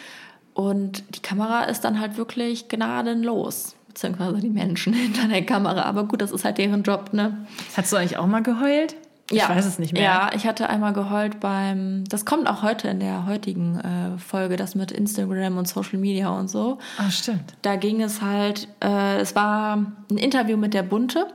Und 0.55 1.05
die 1.16 1.20
Kamera 1.20 1.64
ist 1.64 1.83
dann 1.83 2.01
halt 2.01 2.16
wirklich 2.16 2.68
gnadenlos. 2.68 3.77
Beziehungsweise 3.88 4.40
die 4.40 4.49
Menschen 4.49 4.92
hinter 4.94 5.29
der 5.29 5.44
Kamera. 5.44 5.83
Aber 5.83 6.05
gut, 6.05 6.23
das 6.23 6.31
ist 6.33 6.47
halt 6.47 6.57
deren 6.57 6.83
Job, 6.83 7.12
ne? 7.12 7.47
Hast 7.77 7.92
du 7.92 7.97
eigentlich 7.97 8.16
auch 8.16 8.27
mal 8.27 8.42
geheult? 8.42 8.97
Ich 9.31 9.39
ja. 9.39 9.49
weiß 9.49 9.65
es 9.65 9.79
nicht 9.79 9.95
mehr. 9.95 10.03
Ja, 10.03 10.31
ich 10.35 10.47
hatte 10.47 10.69
einmal 10.69 10.93
geheult 10.93 11.41
beim, 11.41 12.05
das 12.09 12.27
kommt 12.27 12.47
auch 12.47 12.63
heute 12.63 12.89
in 12.89 13.01
der 13.01 13.27
heutigen 13.27 13.81
äh, 13.81 14.19
Folge, 14.19 14.57
das 14.57 14.75
mit 14.75 14.93
Instagram 14.93 15.57
und 15.57 15.67
Social 15.67 15.99
Media 15.99 16.29
und 16.29 16.49
so. 16.49 16.79
Ah, 16.99 17.11
stimmt. 17.11 17.55
Da 17.63 17.77
ging 17.77 18.03
es 18.03 18.21
halt, 18.21 18.69
äh, 18.83 19.19
es 19.21 19.35
war 19.35 19.77
ein 20.11 20.19
Interview 20.19 20.59
mit 20.59 20.75
der 20.75 20.83
Bunte 20.83 21.29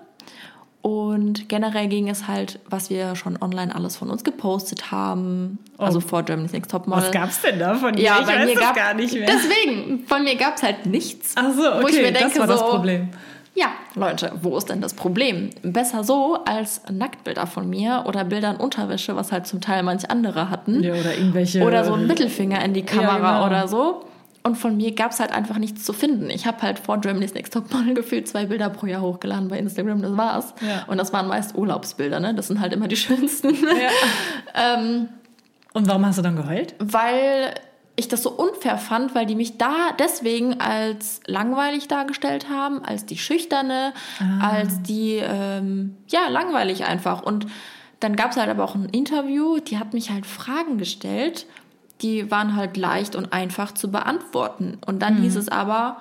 und 0.82 1.50
generell 1.50 1.88
ging 1.88 2.10
es 2.10 2.28
halt, 2.28 2.60
was 2.70 2.90
wir 2.90 3.16
schon 3.16 3.42
online 3.42 3.74
alles 3.76 3.98
von 3.98 4.10
uns 4.10 4.24
gepostet 4.24 4.92
haben, 4.92 5.60
also 5.78 6.00
vor 6.00 6.24
Germany's 6.24 6.54
Next 6.54 6.72
Topmodel. 6.72 7.04
Was 7.04 7.12
gab's 7.12 7.42
denn 7.42 7.60
da 7.60 7.76
von 7.76 7.96
dir? 7.96 8.04
Ja, 8.04 8.20
ich 8.22 8.28
bei 8.28 8.36
weiß 8.36 8.46
mir 8.46 8.56
gab 8.56 8.76
gar 8.76 8.94
nicht 8.94 9.14
mehr. 9.14 9.28
Deswegen, 9.28 10.06
von 10.08 10.24
mir 10.24 10.36
gab 10.36 10.56
es 10.56 10.64
halt 10.64 10.86
nichts. 10.86 11.34
Ach 11.36 11.52
so, 11.54 11.68
okay, 11.68 11.84
wo 11.84 11.88
ich 11.88 11.96
mir 11.96 12.14
denke, 12.14 12.30
das 12.30 12.40
war 12.40 12.48
das 12.48 12.60
so, 12.60 12.68
Problem. 12.68 13.10
Ja, 13.56 13.68
Leute, 13.96 14.32
wo 14.42 14.58
ist 14.58 14.70
denn 14.70 14.82
das 14.82 14.94
Problem? 14.94 15.50
Besser 15.64 16.04
so 16.04 16.38
als 16.46 16.82
Nacktbilder 16.92 17.48
von 17.48 17.70
mir 17.70 18.04
oder 18.08 18.24
Bilder 18.24 18.52
in 18.52 18.58
Unterwäsche, 18.58 19.16
was 19.16 19.32
halt 19.32 19.48
zum 19.48 19.60
Teil 19.62 19.84
manch 19.84 20.10
andere 20.10 20.50
hatten. 20.50 20.84
Ja, 20.84 20.94
oder 20.94 21.16
irgendwelche. 21.16 21.64
Oder 21.64 21.84
so 21.84 21.94
ein 21.94 22.08
Mittelfinger 22.08 22.64
in 22.64 22.74
die 22.74 22.84
Kamera 22.84 23.18
genau. 23.18 23.46
oder 23.46 23.68
so. 23.68 24.06
Und 24.42 24.56
von 24.58 24.78
mir 24.78 24.96
gab 24.96 25.12
es 25.12 25.20
halt 25.20 25.34
einfach 25.34 25.58
nichts 25.58 25.84
zu 25.84 25.92
finden. 25.92 26.30
Ich 26.30 26.46
habe 26.48 26.62
halt 26.62 26.80
vor 26.80 27.00
Germany's 27.00 27.34
Next 27.34 27.54
Topmodel 27.54 27.94
gefühlt 27.94 28.28
zwei 28.28 28.46
Bilder 28.46 28.70
pro 28.70 28.86
Jahr 28.86 29.02
hochgeladen 29.02 29.50
bei 29.50 29.60
Instagram, 29.60 30.02
das 30.02 30.16
war's. 30.16 30.54
Ja. 30.62 30.86
Und 30.88 30.98
das 30.98 31.12
waren 31.12 31.28
meist 31.28 31.56
Urlaubsbilder, 31.56 32.20
ne? 32.20 32.34
Das 32.34 32.48
sind 32.48 32.62
halt 32.62 32.72
immer 32.72 32.88
die 32.88 32.96
schönsten. 32.98 33.54
Ja. 33.56 34.78
ähm, 34.78 35.10
Und 35.74 35.88
warum 35.88 36.06
hast 36.06 36.18
du 36.18 36.22
dann 36.22 36.38
geheult? 36.38 36.76
weil 36.80 37.54
ich 38.00 38.08
das 38.08 38.24
so 38.24 38.32
unfair 38.32 38.78
fand, 38.78 39.14
weil 39.14 39.26
die 39.26 39.36
mich 39.36 39.58
da 39.58 39.92
deswegen 40.00 40.60
als 40.60 41.20
langweilig 41.28 41.88
dargestellt 41.88 42.50
haben, 42.50 42.84
als 42.84 43.06
die 43.06 43.18
Schüchterne, 43.18 43.94
als 44.42 44.82
die, 44.82 45.18
ähm, 45.22 45.98
ja, 46.08 46.30
langweilig 46.30 46.86
einfach. 46.86 47.22
Und 47.22 47.48
dann 48.00 48.16
gab 48.16 48.32
es 48.32 48.38
halt 48.38 48.50
aber 48.50 48.64
auch 48.64 48.76
ein 48.76 48.90
Interview, 48.90 49.60
die 49.60 49.78
hat 49.78 49.94
mich 49.94 50.12
halt 50.12 50.26
Fragen 50.26 50.78
gestellt, 50.78 51.46
die 52.02 52.32
waren 52.32 52.56
halt 52.56 52.78
leicht 52.78 53.16
und 53.16 53.34
einfach 53.34 53.74
zu 53.74 53.92
beantworten. 53.92 54.78
Und 54.86 55.02
dann 55.02 55.22
hieß 55.22 55.36
es 55.36 55.50
aber, 55.50 55.98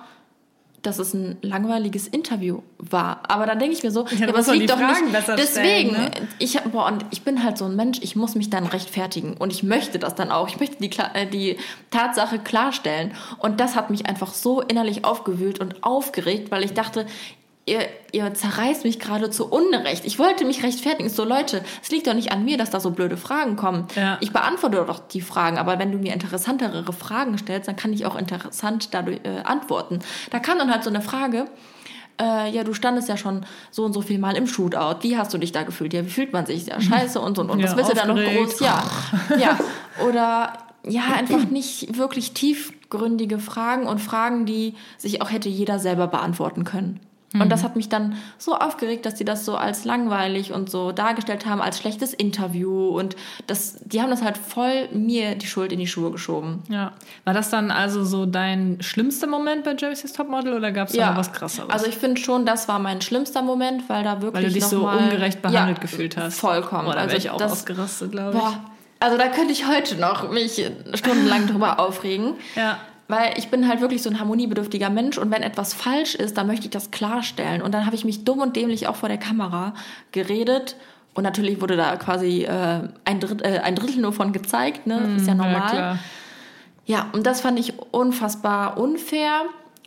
dass 0.82 0.98
es 0.98 1.14
ein 1.14 1.36
langweiliges 1.42 2.06
Interview 2.06 2.62
war. 2.78 3.22
Aber 3.28 3.46
dann 3.46 3.58
denke 3.58 3.76
ich 3.76 3.82
mir 3.82 3.90
so, 3.90 4.06
Ja, 4.06 4.18
ja, 4.18 4.28
aber 4.28 4.38
es 4.38 4.46
liegt 4.48 4.70
doch 4.70 4.78
Fragen 4.78 5.10
nicht. 5.10 5.28
Deswegen, 5.28 5.90
stellen, 5.90 6.10
ne? 6.10 6.10
ich, 6.38 6.60
boah, 6.72 6.86
und 6.86 7.04
ich 7.10 7.22
bin 7.22 7.42
halt 7.42 7.58
so 7.58 7.64
ein 7.64 7.76
Mensch, 7.76 7.98
ich 8.00 8.16
muss 8.16 8.34
mich 8.34 8.50
dann 8.50 8.66
rechtfertigen. 8.66 9.36
Und 9.36 9.52
ich 9.52 9.62
möchte 9.62 9.98
das 9.98 10.14
dann 10.14 10.30
auch. 10.30 10.48
Ich 10.48 10.60
möchte 10.60 10.76
die, 10.76 10.90
äh, 11.14 11.26
die 11.26 11.56
Tatsache 11.90 12.38
klarstellen. 12.38 13.12
Und 13.38 13.60
das 13.60 13.74
hat 13.74 13.90
mich 13.90 14.06
einfach 14.06 14.32
so 14.32 14.60
innerlich 14.60 15.04
aufgewühlt 15.04 15.58
und 15.58 15.82
aufgeregt, 15.82 16.50
weil 16.50 16.64
ich 16.64 16.74
dachte, 16.74 17.06
ihr, 17.68 17.88
ihr 18.12 18.32
zerreißt 18.34 18.84
mich 18.84 18.98
gerade 18.98 19.30
zu 19.30 19.46
Unrecht. 19.46 20.04
Ich 20.04 20.18
wollte 20.18 20.44
mich 20.44 20.62
rechtfertigen. 20.62 21.08
So, 21.08 21.24
Leute, 21.24 21.62
es 21.82 21.90
liegt 21.90 22.06
doch 22.06 22.14
nicht 22.14 22.32
an 22.32 22.44
mir, 22.44 22.56
dass 22.58 22.70
da 22.70 22.80
so 22.80 22.90
blöde 22.90 23.16
Fragen 23.16 23.56
kommen. 23.56 23.86
Ja. 23.94 24.18
Ich 24.20 24.32
beantworte 24.32 24.84
doch 24.86 25.00
die 25.00 25.20
Fragen, 25.20 25.58
aber 25.58 25.78
wenn 25.78 25.92
du 25.92 25.98
mir 25.98 26.14
interessantere 26.14 26.92
Fragen 26.92 27.36
stellst, 27.38 27.68
dann 27.68 27.76
kann 27.76 27.92
ich 27.92 28.06
auch 28.06 28.16
interessant 28.16 28.92
dadurch 28.92 29.20
äh, 29.24 29.42
antworten. 29.44 30.00
Da 30.30 30.38
kam 30.38 30.58
dann 30.58 30.70
halt 30.70 30.82
so 30.84 30.90
eine 30.90 31.02
Frage, 31.02 31.46
äh, 32.20 32.50
ja, 32.50 32.64
du 32.64 32.74
standest 32.74 33.08
ja 33.08 33.16
schon 33.16 33.46
so 33.70 33.84
und 33.84 33.92
so 33.92 34.00
viel 34.00 34.18
Mal 34.18 34.36
im 34.36 34.46
Shootout. 34.46 35.02
Wie 35.02 35.16
hast 35.16 35.32
du 35.32 35.38
dich 35.38 35.52
da 35.52 35.62
gefühlt? 35.62 35.92
Ja, 35.92 36.04
wie 36.04 36.10
fühlt 36.10 36.32
man 36.32 36.46
sich? 36.46 36.66
Ja, 36.66 36.80
scheiße 36.80 37.20
und 37.20 37.38
und 37.38 37.50
und. 37.50 37.60
Ja, 37.60 37.66
Was 37.66 37.76
willst 37.76 37.90
du 37.92 37.94
da 37.94 38.06
noch 38.06 38.16
aufgeregt. 38.16 38.50
groß? 38.50 38.60
Ja, 38.60 38.82
ja. 39.38 39.58
Oder 40.06 40.52
ja, 40.86 41.02
einfach 41.14 41.44
nicht 41.44 41.96
wirklich 41.98 42.32
tiefgründige 42.32 43.38
Fragen 43.38 43.86
und 43.86 44.00
Fragen, 44.00 44.46
die 44.46 44.74
sich 44.96 45.22
auch 45.22 45.30
hätte 45.30 45.48
jeder 45.48 45.78
selber 45.78 46.06
beantworten 46.06 46.64
können. 46.64 47.00
Und 47.34 47.50
das 47.50 47.62
hat 47.62 47.76
mich 47.76 47.90
dann 47.90 48.16
so 48.38 48.56
aufgeregt, 48.56 49.04
dass 49.04 49.14
die 49.14 49.24
das 49.24 49.44
so 49.44 49.56
als 49.56 49.84
langweilig 49.84 50.52
und 50.52 50.70
so 50.70 50.92
dargestellt 50.92 51.44
haben, 51.44 51.60
als 51.60 51.78
schlechtes 51.78 52.14
Interview. 52.14 52.88
Und 52.88 53.16
das, 53.46 53.76
die 53.84 54.00
haben 54.00 54.08
das 54.08 54.22
halt 54.22 54.38
voll 54.38 54.88
mir 54.92 55.34
die 55.34 55.46
Schuld 55.46 55.70
in 55.70 55.78
die 55.78 55.86
Schuhe 55.86 56.10
geschoben. 56.10 56.62
Ja. 56.70 56.92
War 57.24 57.34
das 57.34 57.50
dann 57.50 57.70
also 57.70 58.02
so 58.02 58.24
dein 58.24 58.78
schlimmster 58.80 59.26
Moment 59.26 59.64
bei 59.64 59.76
Jerry's 59.78 60.02
Next 60.02 60.16
Topmodel 60.16 60.54
oder 60.54 60.72
gab 60.72 60.88
es 60.88 60.94
da 60.94 61.10
noch 61.10 61.18
was 61.18 61.32
krasseres? 61.32 61.68
Also 61.70 61.86
ich 61.86 61.96
finde 61.96 62.18
schon, 62.18 62.46
das 62.46 62.66
war 62.66 62.78
mein 62.78 63.02
schlimmster 63.02 63.42
Moment, 63.42 63.88
weil 63.88 64.04
da 64.04 64.22
wirklich 64.22 64.44
Weil 64.44 64.50
du 64.50 64.54
dich 64.54 64.62
noch 64.62 64.70
so 64.70 64.82
mal, 64.82 64.96
ungerecht 64.96 65.42
behandelt 65.42 65.78
ja, 65.78 65.82
gefühlt 65.82 66.16
hast. 66.16 66.40
Vollkommen. 66.40 66.88
Oder 66.88 66.98
also 66.98 67.10
wäre 67.10 67.18
ich 67.18 67.30
auch 67.30 67.36
das, 67.36 67.52
ausgerastet, 67.52 68.10
glaube 68.10 68.38
ich. 68.38 68.42
boah, 68.42 68.54
also 69.00 69.18
da 69.18 69.28
könnte 69.28 69.52
ich 69.52 69.66
heute 69.66 69.96
noch 69.96 70.30
mich 70.30 70.64
stundenlang 70.94 71.46
drüber 71.46 71.78
aufregen. 71.78 72.34
Ja. 72.56 72.78
Weil 73.08 73.38
ich 73.38 73.48
bin 73.48 73.66
halt 73.66 73.80
wirklich 73.80 74.02
so 74.02 74.10
ein 74.10 74.20
harmoniebedürftiger 74.20 74.90
Mensch 74.90 75.16
und 75.16 75.30
wenn 75.30 75.42
etwas 75.42 75.72
falsch 75.72 76.14
ist, 76.14 76.36
dann 76.36 76.46
möchte 76.46 76.66
ich 76.66 76.70
das 76.70 76.90
klarstellen. 76.90 77.62
Und 77.62 77.72
dann 77.72 77.86
habe 77.86 77.96
ich 77.96 78.04
mich 78.04 78.24
dumm 78.24 78.40
und 78.40 78.54
dämlich 78.54 78.86
auch 78.86 78.96
vor 78.96 79.08
der 79.08 79.16
Kamera 79.18 79.72
geredet. 80.12 80.76
Und 81.14 81.24
natürlich 81.24 81.60
wurde 81.62 81.76
da 81.76 81.96
quasi 81.96 82.44
äh, 82.44 82.80
ein, 83.06 83.18
Dritt, 83.20 83.42
äh, 83.42 83.60
ein 83.64 83.74
Drittel 83.74 84.00
nur 84.02 84.12
von 84.12 84.32
gezeigt, 84.32 84.86
ne? 84.86 85.14
ist 85.16 85.26
ja 85.26 85.32
Hm, 85.32 85.40
Ja, 85.40 85.46
normal. 85.46 85.70
klar. 85.70 85.98
Ja, 86.84 87.06
und 87.12 87.26
das 87.26 87.40
fand 87.40 87.58
ich 87.58 87.74
unfassbar 87.92 88.78
unfair, 88.78 89.42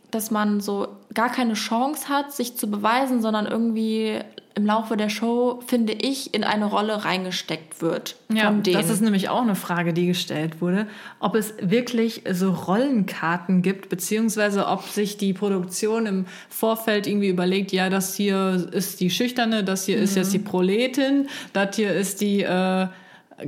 dass 0.10 0.30
man 0.32 0.60
so 0.60 0.88
gar 1.14 1.30
keine 1.30 1.54
Chance 1.54 2.10
hat, 2.10 2.32
sich 2.34 2.58
zu 2.58 2.70
beweisen, 2.70 3.22
sondern 3.22 3.46
irgendwie 3.46 4.20
im 4.56 4.66
Laufe 4.66 4.98
der 4.98 5.10
Show, 5.10 5.62
finde 5.66 5.94
ich, 5.94 6.34
in 6.34 6.44
eine 6.44 6.66
Rolle 6.66 7.06
reingesteckt 7.06 7.82
wird. 7.82 8.16
Ja, 8.34 8.52
das 8.52 8.90
ist 8.90 9.02
nämlich 9.02 9.30
auch 9.30 9.42
eine 9.42 9.56
Frage, 9.56 9.94
die 9.94 10.08
gestellt 10.08 10.62
wurde, 10.62 10.88
ob 11.20 11.36
es 11.36 11.54
wirklich 11.62 12.24
so 12.32 12.52
Rollenkarten 12.52 13.62
gibt, 13.62 13.90
beziehungsweise 13.90 14.68
ob 14.68 14.84
sich 14.84 15.18
die 15.18 15.34
Produktion 15.34 16.06
im 16.06 16.26
Vorfeld 16.50 17.08
irgendwie 17.08 17.30
überlegt, 17.30 17.72
ja, 17.72 17.90
das 17.90 18.16
hier 18.16 18.68
ist 18.72 19.00
die 19.00 19.10
Schüchterne, 19.10 19.64
das 19.64 19.86
hier 19.86 19.98
ist 19.98 20.16
jetzt 20.16 20.34
die 20.34 20.40
Proletin, 20.40 21.28
das 21.54 21.76
hier 21.76 21.94
ist 21.94 22.22
die, 22.22 22.42
äh, 22.42 22.88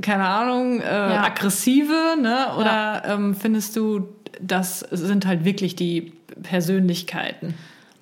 keine 0.00 0.26
Ahnung, 0.26 0.80
äh, 0.80 0.84
aggressive, 0.84 2.16
ne? 2.20 2.46
Oder 2.58 3.02
ähm, 3.06 3.34
findest 3.34 3.76
du, 3.76 4.08
das 4.40 4.80
sind 4.80 5.26
halt 5.26 5.44
wirklich 5.44 5.76
die 5.76 6.14
Persönlichkeiten? 6.42 7.54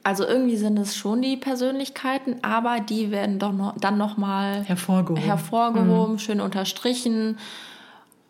Also 0.05 0.27
irgendwie 0.27 0.57
sind 0.57 0.79
es 0.79 0.97
schon 0.97 1.23
die 1.23 1.37
Persönlichkeiten, 1.37 2.37
aber 2.43 2.81
die 2.81 3.11
werden 3.11 3.39
doch 3.39 3.53
noch, 3.53 3.75
dann 3.79 3.99
nochmal 3.99 4.65
Hervorgehoben. 4.65 5.23
hervorgehoben, 5.23 6.19
schön 6.19 6.41
unterstrichen. 6.41 7.39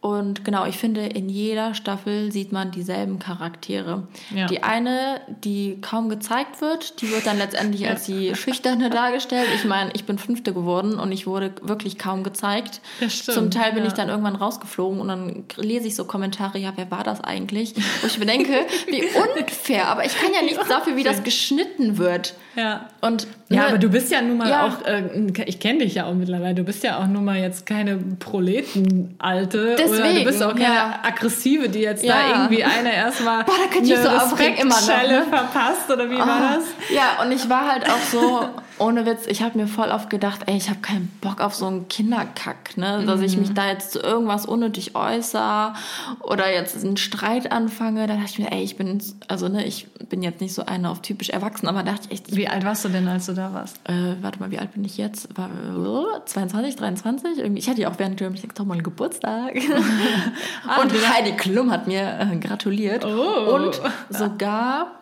Und 0.02 0.44
genau, 0.44 0.66
ich 0.66 0.78
finde, 0.78 1.06
in 1.06 1.28
jeder 1.28 1.74
Staffel 1.74 2.32
sieht 2.32 2.50
man 2.50 2.72
dieselben 2.72 3.20
Charaktere. 3.20 4.02
Ja. 4.34 4.46
Die 4.48 4.64
eine, 4.64 5.20
die 5.44 5.78
kaum 5.80 6.08
gezeigt 6.08 6.60
wird, 6.60 7.00
die 7.00 7.10
wird 7.12 7.24
dann 7.24 7.38
letztendlich 7.38 7.88
als 7.88 8.06
die 8.06 8.34
Schüchterne 8.34 8.90
dargestellt. 8.90 9.46
Ich 9.54 9.64
meine, 9.64 9.92
ich 9.94 10.04
bin 10.04 10.18
Fünfte 10.18 10.52
geworden 10.52 10.98
und 10.98 11.12
ich 11.12 11.28
wurde 11.28 11.52
wirklich 11.62 11.98
kaum 11.98 12.24
gezeigt. 12.24 12.80
Das 12.98 13.14
stimmt, 13.14 13.36
Zum 13.36 13.50
Teil 13.52 13.74
bin 13.74 13.84
ja. 13.84 13.88
ich 13.90 13.92
dann 13.94 14.08
irgendwann 14.08 14.34
rausgeflogen 14.34 15.00
und 15.00 15.06
dann 15.06 15.44
lese 15.56 15.86
ich 15.86 15.94
so 15.94 16.04
Kommentare, 16.04 16.58
ja, 16.58 16.72
wer 16.74 16.90
war 16.90 17.04
das 17.04 17.20
eigentlich? 17.20 17.74
Wo 18.00 18.08
ich 18.08 18.18
mir 18.18 18.26
denke, 18.26 18.54
wie 18.88 19.04
unfair. 19.04 19.86
Aber 19.86 20.04
ich 20.04 20.16
kann 20.18 20.32
ja 20.34 20.42
nichts 20.42 20.66
dafür, 20.68 20.96
wie 20.96 21.04
das 21.04 21.22
geschnitten 21.22 21.96
wird. 21.98 22.34
Ja. 22.56 22.88
Und 23.00 23.28
Ja, 23.48 23.62
ne, 23.62 23.68
aber 23.68 23.78
du 23.78 23.88
bist 23.88 24.10
ja 24.10 24.20
nun 24.20 24.36
mal 24.36 24.50
Ja. 24.50 24.66
auch, 24.66 24.84
äh, 24.84 25.30
ich 25.46 25.60
kenne 25.60 25.84
dich 25.84 25.94
ja 25.94 26.06
auch 26.06 26.14
mittlerweile, 26.14 26.54
du 26.54 26.64
bist 26.64 26.82
ja 26.82 26.98
auch 26.98 27.06
nun 27.06 27.24
mal 27.24 27.38
jetzt 27.38 27.66
keine 27.66 27.96
Proleten-Alte 28.18 29.76
oder 29.94 30.02
du 30.02 30.08
Deswegen, 30.08 30.30
bist 30.30 30.42
auch 30.42 30.54
keine 30.54 30.74
ja. 30.74 30.98
Aggressive, 31.02 31.68
die 31.68 31.80
jetzt 31.80 32.02
Ja. 32.04 32.14
da 32.14 32.28
irgendwie 32.42 32.64
eine 32.64 32.94
erstmal 32.94 33.44
Boah, 33.44 33.54
da 33.70 33.70
eine 33.94 34.02
so 34.02 34.08
aufregen, 34.08 34.56
immer 34.56 34.70
noch, 34.70 34.76
Respektschelle 34.80 35.20
ne? 35.20 35.26
verpasst 35.28 35.90
oder 35.90 36.10
wie 36.10 36.18
war 36.18 36.26
Ah, 36.28 36.54
das? 36.56 36.64
Ja, 36.96 37.22
und 37.22 37.32
ich 37.32 37.48
war 37.48 37.70
halt 37.70 37.86
auch 37.88 37.98
so, 38.10 38.48
ohne 38.82 39.06
Witz, 39.06 39.26
ich 39.26 39.42
habe 39.42 39.56
mir 39.58 39.66
voll 39.66 39.88
oft 39.90 40.10
gedacht, 40.10 40.40
ey, 40.46 40.56
ich 40.56 40.68
habe 40.68 40.80
keinen 40.80 41.08
Bock 41.20 41.40
auf 41.40 41.54
so 41.54 41.66
einen 41.66 41.88
Kinderkack, 41.88 42.76
ne? 42.76 43.04
Dass 43.06 43.20
ich 43.20 43.34
Mhm. 43.36 43.42
mich 43.42 43.54
da 43.54 43.68
jetzt 43.68 43.92
zu 43.92 44.00
irgendwas 44.00 44.44
unnötig 44.46 44.94
äußere 44.96 45.74
oder 46.20 46.52
jetzt 46.52 46.84
einen 46.84 46.96
Streit 46.96 47.52
anfange. 47.52 48.06
Da 48.06 48.14
dachte 48.16 48.28
ich 48.30 48.38
mir, 48.38 48.50
ey, 48.52 48.62
ich 48.62 48.76
bin, 48.76 49.02
also 49.28 49.48
ne, 49.48 49.64
ich 49.64 49.86
bin 50.08 50.22
jetzt 50.22 50.40
nicht 50.40 50.52
so 50.54 50.66
eine 50.66 50.90
auf 50.90 51.00
typisch 51.00 51.30
erwachsen, 51.30 51.68
aber 51.68 51.82
dachte 51.82 52.06
ich 52.06 52.12
echt, 52.12 52.28
ich, 52.30 52.36
Wie 52.36 52.48
alt 52.48 52.64
warst 52.64 52.84
du 52.84 52.88
denn, 52.88 53.06
als 53.08 53.26
du 53.26 53.32
da 53.34 53.52
warst? 53.54 53.76
äh, 53.88 54.16
warte 54.20 54.40
mal, 54.40 54.50
wie 54.50 54.58
alt 54.58 54.72
bin 54.72 54.84
ich 54.84 54.96
jetzt? 54.98 55.28
War, 55.38 55.46
äh, 55.48 56.24
22, 56.26 56.76
23? 56.76 57.38
Irgendwie, 57.38 57.60
ich 57.60 57.68
hatte 57.70 57.80
ja 57.80 57.90
auch 57.90 57.98
während 57.98 58.16
Germany's 58.16 58.42
Next 58.42 58.58
Topmodel 58.58 58.82
Geburtstag. 58.82 59.54
und 60.82 60.92
Heidi 61.14 61.32
Klum 61.36 61.70
hat 61.70 61.86
mir 61.86 62.18
äh, 62.20 62.36
gratuliert. 62.36 63.04
Oh. 63.04 63.54
Und 63.54 63.80
sogar, 64.10 64.92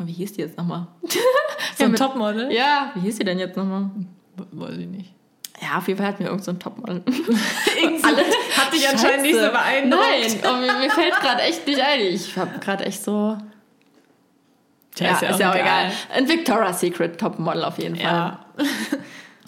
oh, 0.00 0.06
wie 0.06 0.12
hieß 0.12 0.32
die 0.34 0.40
jetzt 0.42 0.56
nochmal? 0.58 0.86
So 1.76 1.84
ein 1.84 1.90
mit- 1.90 1.98
Topmodel? 2.00 2.52
Ja, 2.52 2.92
wie 2.94 3.00
hieß 3.00 3.16
sie 3.16 3.24
denn 3.24 3.38
jetzt 3.38 3.56
nochmal? 3.56 3.90
Weiß 4.52 4.76
ich 4.76 4.86
nicht. 4.86 5.12
Ja, 5.60 5.78
auf 5.78 5.88
jeden 5.88 5.98
Fall 5.98 6.08
hat 6.08 6.20
mir 6.20 6.26
irgend 6.26 6.44
so 6.44 6.52
ein 6.52 6.58
Topmodel. 6.60 7.02
Alle 8.02 8.16
hat 8.56 8.72
dich 8.72 8.88
anscheinend 8.88 9.22
nicht 9.22 9.34
so 9.34 9.50
beeindruckt. 9.50 10.02
Nein, 10.02 10.40
oh, 10.44 10.56
mir, 10.60 10.72
mir 10.80 10.90
fällt 10.90 11.16
gerade 11.20 11.42
echt 11.42 11.66
nicht 11.66 11.80
ein. 11.80 12.00
Ich 12.00 12.36
habe 12.36 12.58
gerade 12.60 12.84
echt 12.84 13.02
so. 13.02 13.36
Tja, 14.94 15.18
ja, 15.20 15.28
ist 15.30 15.40
ja 15.40 15.50
auch 15.50 15.54
egal. 15.56 15.92
Ein 16.12 16.28
Victoria's 16.28 16.78
Secret 16.78 17.18
Topmodel 17.18 17.64
auf 17.64 17.78
jeden 17.78 17.96
Fall. 17.96 18.04
Ja. 18.04 18.46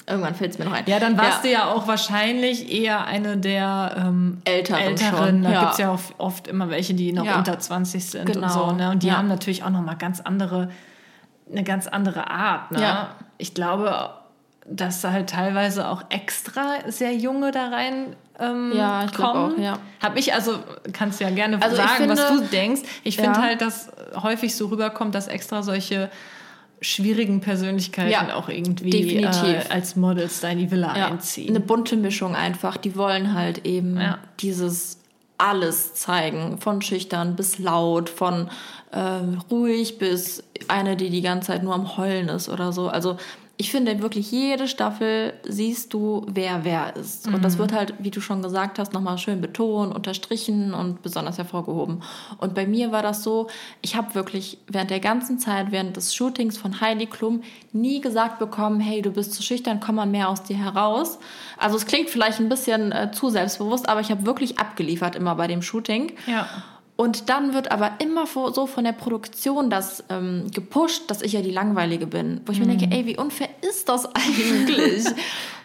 Irgendwann 0.09 0.37
fällt 0.37 0.53
es 0.53 0.59
mir 0.59 0.65
noch 0.67 0.73
ein. 0.73 0.85
Ja, 0.87 1.01
dann 1.01 1.19
warst 1.19 1.43
du 1.45 1.51
ja 1.51 1.67
auch 1.67 1.89
wahrscheinlich 1.89 2.73
eher 2.73 3.07
eine 3.07 3.37
der 3.39 3.95
ähm, 3.99 4.41
Älteren 4.45 4.81
Älteren. 4.81 5.17
schon, 5.27 5.43
Da 5.43 5.51
ja. 5.51 5.61
gibt's 5.63 5.79
ja 5.79 5.91
auch 5.91 5.99
oft 6.19 6.47
immer 6.47 6.71
welche, 6.71 6.95
die 6.95 7.13
noch 7.13 7.25
Ja. 7.25 7.39
unter 7.39 7.59
20 7.59 8.05
sind 8.07 8.27
und 8.29 8.33
Genau. 8.35 8.49
so. 8.49 8.73
Ne? 8.73 8.91
Und 8.91 9.03
die 9.03 9.09
Ja. 9.09 9.17
haben 9.19 9.27
natürlich 9.27 9.65
auch 9.65 9.71
nochmal 9.71 9.97
ganz 9.97 10.21
andere, 10.21 10.71
eine 11.51 11.65
ganz 11.65 11.89
andere 11.89 12.31
Art. 12.31 12.71
Ne? 12.71 12.83
Ja. 12.83 13.09
Ich 13.39 13.53
glaube, 13.53 14.11
dass 14.65 15.03
halt 15.03 15.31
teilweise 15.31 15.89
auch 15.89 16.05
extra 16.09 16.77
sehr 16.87 17.15
junge 17.15 17.51
da 17.51 17.69
rein 17.69 18.15
ähm, 18.39 18.73
Ja, 18.77 19.05
ich 19.07 19.13
kommen. 19.13 19.55
auch, 19.55 19.59
ja. 19.59 19.79
Hab 20.03 20.17
ich, 20.17 20.35
also 20.35 20.59
kannst 20.93 21.19
du 21.21 21.25
ja 21.25 21.31
gerne 21.31 21.61
Also 21.63 21.77
sagen, 21.77 22.09
was 22.09 22.21
finde- 22.23 22.43
du 22.45 22.49
denkst. 22.49 22.83
Ich 23.03 23.17
finde 23.17 23.39
Ja. 23.41 23.43
halt, 23.45 23.61
dass 23.61 23.91
häufig 24.23 24.55
so 24.55 24.67
rüberkommt, 24.67 25.15
dass 25.17 25.27
extra 25.27 25.63
solche 25.63 26.11
schwierigen 26.81 27.41
Persönlichkeiten 27.41 28.11
Ja, 28.11 28.35
auch 28.37 28.49
irgendwie 28.49 28.91
definitiv. 28.91 29.71
Äh, 29.71 29.73
als 29.73 29.97
Models 29.97 30.41
da 30.41 30.49
in 30.51 30.59
die 30.59 30.71
Villa 30.71 30.97
ja, 30.97 31.07
einziehen. 31.09 31.49
eine 31.51 31.61
bunte 31.61 31.97
Mischung 31.97 32.35
einfach. 32.35 32.77
Die 32.77 32.97
wollen 32.97 33.35
halt 33.35 33.65
eben 33.67 33.99
Ja. 34.01 34.19
dieses 34.41 34.99
alles 35.39 35.95
zeigen, 35.95 36.59
von 36.59 36.81
schüchtern 36.81 37.37
bis 37.37 37.59
laut, 37.59 38.09
von 38.09 38.49
ähm, 38.93 39.41
ruhig 39.51 39.99
bis 39.99 40.43
eine, 40.69 40.97
die 40.97 41.11
die 41.11 41.21
ganze 41.23 41.49
Zeit 41.49 41.63
nur 41.63 41.75
am 41.75 41.97
Heulen 41.99 42.29
ist 42.29 42.49
oder 42.49 42.73
so. 42.73 42.89
Also 42.89 43.19
ich 43.59 43.71
finde 43.71 44.03
wirklich 44.03 44.31
jede 44.31 44.69
Staffel 44.69 45.33
siehst 45.49 45.95
du, 45.95 46.27
wer 46.29 46.65
wer 46.65 46.95
ist. 46.95 47.27
Und 47.27 47.39
Mhm. 47.39 47.43
das 47.43 47.57
wird 47.57 47.73
halt, 47.73 47.95
wie 47.99 48.11
du 48.11 48.21
schon 48.21 48.43
gesagt 48.43 48.79
hast, 48.79 48.93
nochmal 48.93 49.17
schön 49.17 49.41
betont, 49.41 49.95
unterstrichen 49.95 50.75
und 50.75 51.01
besonders 51.03 51.39
hervorgehoben. 51.39 52.03
Und 52.39 52.55
bei 52.55 52.67
mir 52.67 52.93
war 52.93 53.03
das 53.03 53.23
so, 53.23 53.47
ich 53.81 53.97
habe 53.97 54.15
wirklich 54.15 54.59
während 54.69 54.91
der 54.91 55.01
ganzen 55.01 55.39
Zeit, 55.39 55.71
während 55.73 55.97
des 55.97 56.15
Shootings 56.15 56.59
von 56.59 56.81
Heidi 56.83 57.07
Klum, 57.07 57.43
nie 57.73 58.01
gesagt 58.03 58.39
bekommen, 58.39 58.79
hey, 58.81 59.01
du 59.01 59.11
bist 59.11 59.33
zu 59.33 59.43
schüchtern, 59.43 59.81
komm 59.81 59.95
mal 59.95 60.07
mehr 60.07 60.29
aus 60.29 60.43
dir 60.43 60.57
heraus. 60.59 61.19
Also 61.57 61.77
es 61.77 61.87
klingt 61.87 62.11
vielleicht 62.11 62.41
ein 62.41 62.51
bisschen 62.51 62.93
äh, 62.93 63.11
zu 63.13 63.31
selbstbewusst, 63.31 63.89
aber 63.89 64.01
ich 64.01 64.11
habe 64.11 64.27
wirklich 64.27 64.59
abgeliefert 64.59 65.17
immer 65.17 65.35
bei 65.35 65.47
dem 65.47 65.63
Shooting. 65.63 66.13
ja. 66.27 66.47
Und 66.97 67.29
dann 67.29 67.53
wird 67.53 67.71
aber 67.71 67.93
immer 67.99 68.27
so 68.27 68.67
von 68.67 68.85
der 68.85 68.93
Produktion 68.93 69.69
das 69.69 70.03
ähm, 70.09 70.51
gepusht, 70.53 71.11
dass 71.11 71.21
ich 71.21 71.33
ja 71.35 71.43
die 71.43 71.51
Langweilige 71.51 72.07
bin. 72.07 72.41
Wo 72.47 72.53
ich 72.53 72.59
mir 72.59 72.67
denke, 72.67 72.89
ey, 72.91 73.05
wie 73.05 73.19
unfair 73.19 73.51
ist 73.61 73.89
das 73.89 74.07
eigentlich? 74.15 75.05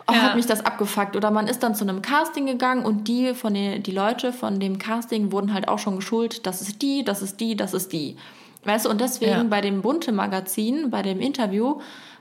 Oh, 0.08 0.14
Ja. 0.14 0.22
Hat 0.24 0.36
mich 0.36 0.48
das 0.48 0.66
abgefuckt. 0.66 1.16
Oder 1.16 1.30
man 1.30 1.48
ist 1.48 1.62
dann 1.62 1.76
zu 1.76 1.86
einem 1.86 2.02
Casting 2.02 2.48
gegangen 2.48 2.84
und 2.84 3.08
die 3.08 3.36
von 3.36 3.54
den, 3.54 3.84
die 3.84 3.92
Leute 3.92 4.34
von 4.34 4.60
dem 4.60 4.80
Casting 4.80 5.32
wurden 5.32 5.54
halt 5.54 5.68
auch 5.68 5.78
schon 5.78 5.96
geschult, 5.96 6.46
das 6.48 6.60
ist 6.62 6.82
die, 6.82 7.04
das 7.06 7.22
ist 7.22 7.40
die, 7.40 7.56
das 7.56 7.74
ist 7.76 7.94
die. 7.94 8.18
Weißt 8.66 8.86
du, 8.86 8.90
und 8.90 9.00
deswegen 9.00 9.32
Ja. 9.32 9.44
bei 9.44 9.62
dem 9.62 9.84
Bunte-Magazin, 9.84 10.90
bei 10.90 11.02
dem 11.04 11.20
Interview, 11.22 11.80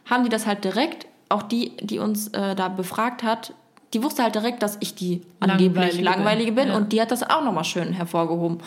haben 0.09 0.25
die 0.25 0.29
das 0.31 0.47
halt 0.47 0.63
direkt, 0.63 1.07
auch 1.31 1.43
die, 1.43 1.77
die 1.79 1.99
uns 1.99 2.29
äh, 2.29 2.55
da 2.55 2.69
befragt 2.69 3.23
hat, 3.23 3.55
die 3.93 4.03
wusste 4.05 4.23
halt 4.23 4.35
direkt, 4.37 4.63
dass 4.63 4.77
ich 4.81 4.95
die 4.95 5.23
angeblich 5.41 6.01
Langweilige 6.01 6.03
langweilige 6.05 6.53
bin, 6.53 6.69
ja. 6.69 6.77
und 6.77 6.93
die 6.93 7.01
hat 7.01 7.11
das 7.11 7.23
auch 7.29 7.43
nochmal 7.43 7.65
schön 7.65 7.93
hervorgehoben. 7.93 8.59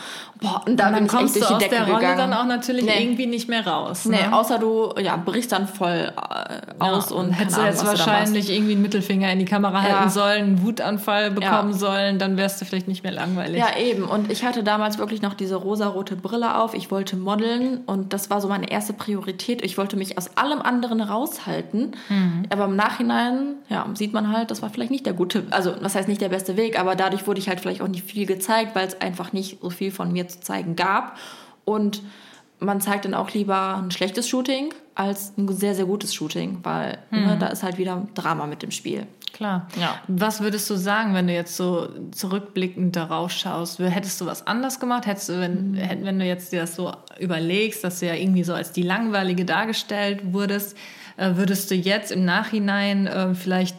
Boah, 0.42 0.62
und 0.66 0.78
da 0.78 0.88
Und 0.88 0.94
bin 0.96 0.96
dann 0.96 1.06
ich 1.06 1.12
kommst 1.12 1.36
echt 1.38 1.46
du 1.46 1.48
durch 1.50 1.52
aus 1.52 1.58
die 1.60 1.64
Decke 1.70 1.76
der 1.76 1.86
Rolle 1.94 2.00
gegangen. 2.00 2.18
dann 2.32 2.34
auch 2.34 2.46
natürlich 2.46 2.84
Nee. 2.86 3.02
irgendwie 3.04 3.26
nicht 3.28 3.48
mehr 3.48 3.66
raus. 3.66 4.04
Nee, 4.06 4.18
ne? 4.28 4.36
außer 4.36 4.60
du 4.60 4.94
ja, 5.02 5.16
brichst 5.16 5.54
dann 5.54 5.68
voll 5.68 6.12
äh, 6.12 6.56
aus 6.80 7.10
Ja, 7.12 7.16
und 7.16 7.32
hättest 7.32 7.58
jetzt 7.58 7.80
Ahnung, 7.82 7.94
da 7.94 8.00
wahrscheinlich 8.06 8.50
irgendwie 8.50 8.74
einen 8.74 8.82
Mittelfinger 8.82 9.32
in 9.32 9.40
die 9.40 9.46
Kamera 9.46 9.88
Ja. 9.88 10.00
halten 10.00 10.10
sollen, 10.10 10.44
einen 10.44 10.64
Wutanfall 10.64 11.32
bekommen 11.32 11.74
sollen, 11.74 12.20
dann 12.20 12.36
wärst 12.36 12.60
du 12.60 12.66
vielleicht 12.66 12.90
nicht 12.90 13.04
mehr 13.04 13.14
langweilig. 13.14 13.60
Ja, 13.60 13.78
eben. 13.80 14.04
Und 14.04 14.30
ich 14.30 14.44
hatte 14.44 14.62
damals 14.64 14.98
wirklich 14.98 15.22
noch 15.22 15.36
diese 15.36 15.56
rosarote 15.56 16.18
Brille 16.18 16.58
auf. 16.58 16.74
Ich 16.74 16.92
wollte 16.92 17.16
modeln 17.16 17.80
und 17.86 18.12
das 18.12 18.30
war 18.30 18.42
so 18.42 18.50
meine 18.50 18.70
erste 18.70 18.92
Priorität. 18.92 19.64
Ich 19.64 19.78
wollte 19.78 19.96
mich 19.96 20.18
aus 20.18 20.36
allem 20.36 20.62
anderen 20.62 21.00
raushalten. 21.00 21.92
Mhm. 22.10 22.44
Aber 22.50 22.66
im 22.66 22.76
Nachhinein, 22.76 23.54
ja, 23.70 23.86
sieht 23.94 24.12
man 24.14 24.32
halt, 24.36 24.52
das 24.52 24.62
war 24.62 24.70
vielleicht 24.70 24.92
nicht 24.92 25.06
der 25.06 25.13
gute, 25.14 25.46
also 25.52 25.74
was 25.82 25.96
heißt 25.96 26.08
nicht 26.08 26.22
der 26.22 26.30
beste 26.30 26.58
Weg, 26.58 26.80
aber 26.80 26.96
dadurch 26.96 27.26
wurde 27.28 27.40
ich 27.40 27.48
halt 27.50 27.60
vielleicht 27.60 27.82
auch 27.82 27.88
nicht 27.88 28.04
viel 28.06 28.26
gezeigt, 28.26 28.76
weil 28.76 28.88
es 28.88 29.00
einfach 29.02 29.32
nicht 29.34 29.60
so 29.62 29.70
viel 29.70 29.92
von 29.92 30.12
mir 30.12 30.28
zu 30.28 30.40
zeigen 30.42 30.76
gab. 30.76 31.18
Und 31.66 32.02
man 32.60 32.82
zeigt 32.82 33.06
dann 33.06 33.14
auch 33.14 33.32
lieber 33.32 33.78
ein 33.78 33.92
schlechtes 33.92 34.28
Shooting 34.30 34.74
als 34.96 35.34
ein 35.38 35.48
sehr, 35.52 35.76
sehr 35.76 35.86
gutes 35.86 36.14
Shooting, 36.14 36.60
weil 36.64 36.98
Mhm. 37.12 37.26
ne, 37.26 37.38
da 37.40 37.48
ist 37.48 37.64
halt 37.64 37.78
wieder 37.78 38.06
Drama 38.14 38.46
mit 38.48 38.62
dem 38.62 38.72
Spiel. 38.72 39.06
Klar. 39.34 39.68
Ja. 39.82 39.96
Was 40.08 40.42
würdest 40.42 40.70
du 40.70 40.76
sagen, 40.76 41.16
wenn 41.16 41.26
du 41.26 41.34
jetzt 41.34 41.58
so 41.58 41.90
zurückblickend 42.12 42.96
darauf 42.96 43.32
schaust? 43.32 43.80
Hättest 43.80 44.22
du 44.22 44.26
was 44.28 44.46
anders 44.48 44.80
gemacht? 44.80 45.06
Hättest 45.08 45.30
du, 45.30 45.40
wenn, 45.40 45.74
hätt- 45.76 46.04
wenn 46.06 46.20
du 46.20 46.26
jetzt 46.26 46.52
dir 46.52 46.62
das 46.62 46.76
so 46.76 46.92
überlegst, 47.20 47.84
dass 47.84 48.00
du 48.00 48.06
ja 48.08 48.14
irgendwie 48.14 48.44
so 48.44 48.54
als 48.54 48.72
die 48.72 48.84
Langweilige 48.84 49.44
dargestellt 49.46 50.22
wurdest, 50.34 50.78
äh, 51.18 51.32
würdest 51.36 51.70
du 51.72 51.76
jetzt 51.76 52.12
im 52.12 52.26
Nachhinein 52.26 53.08
äh, 53.08 53.34
vielleicht 53.36 53.76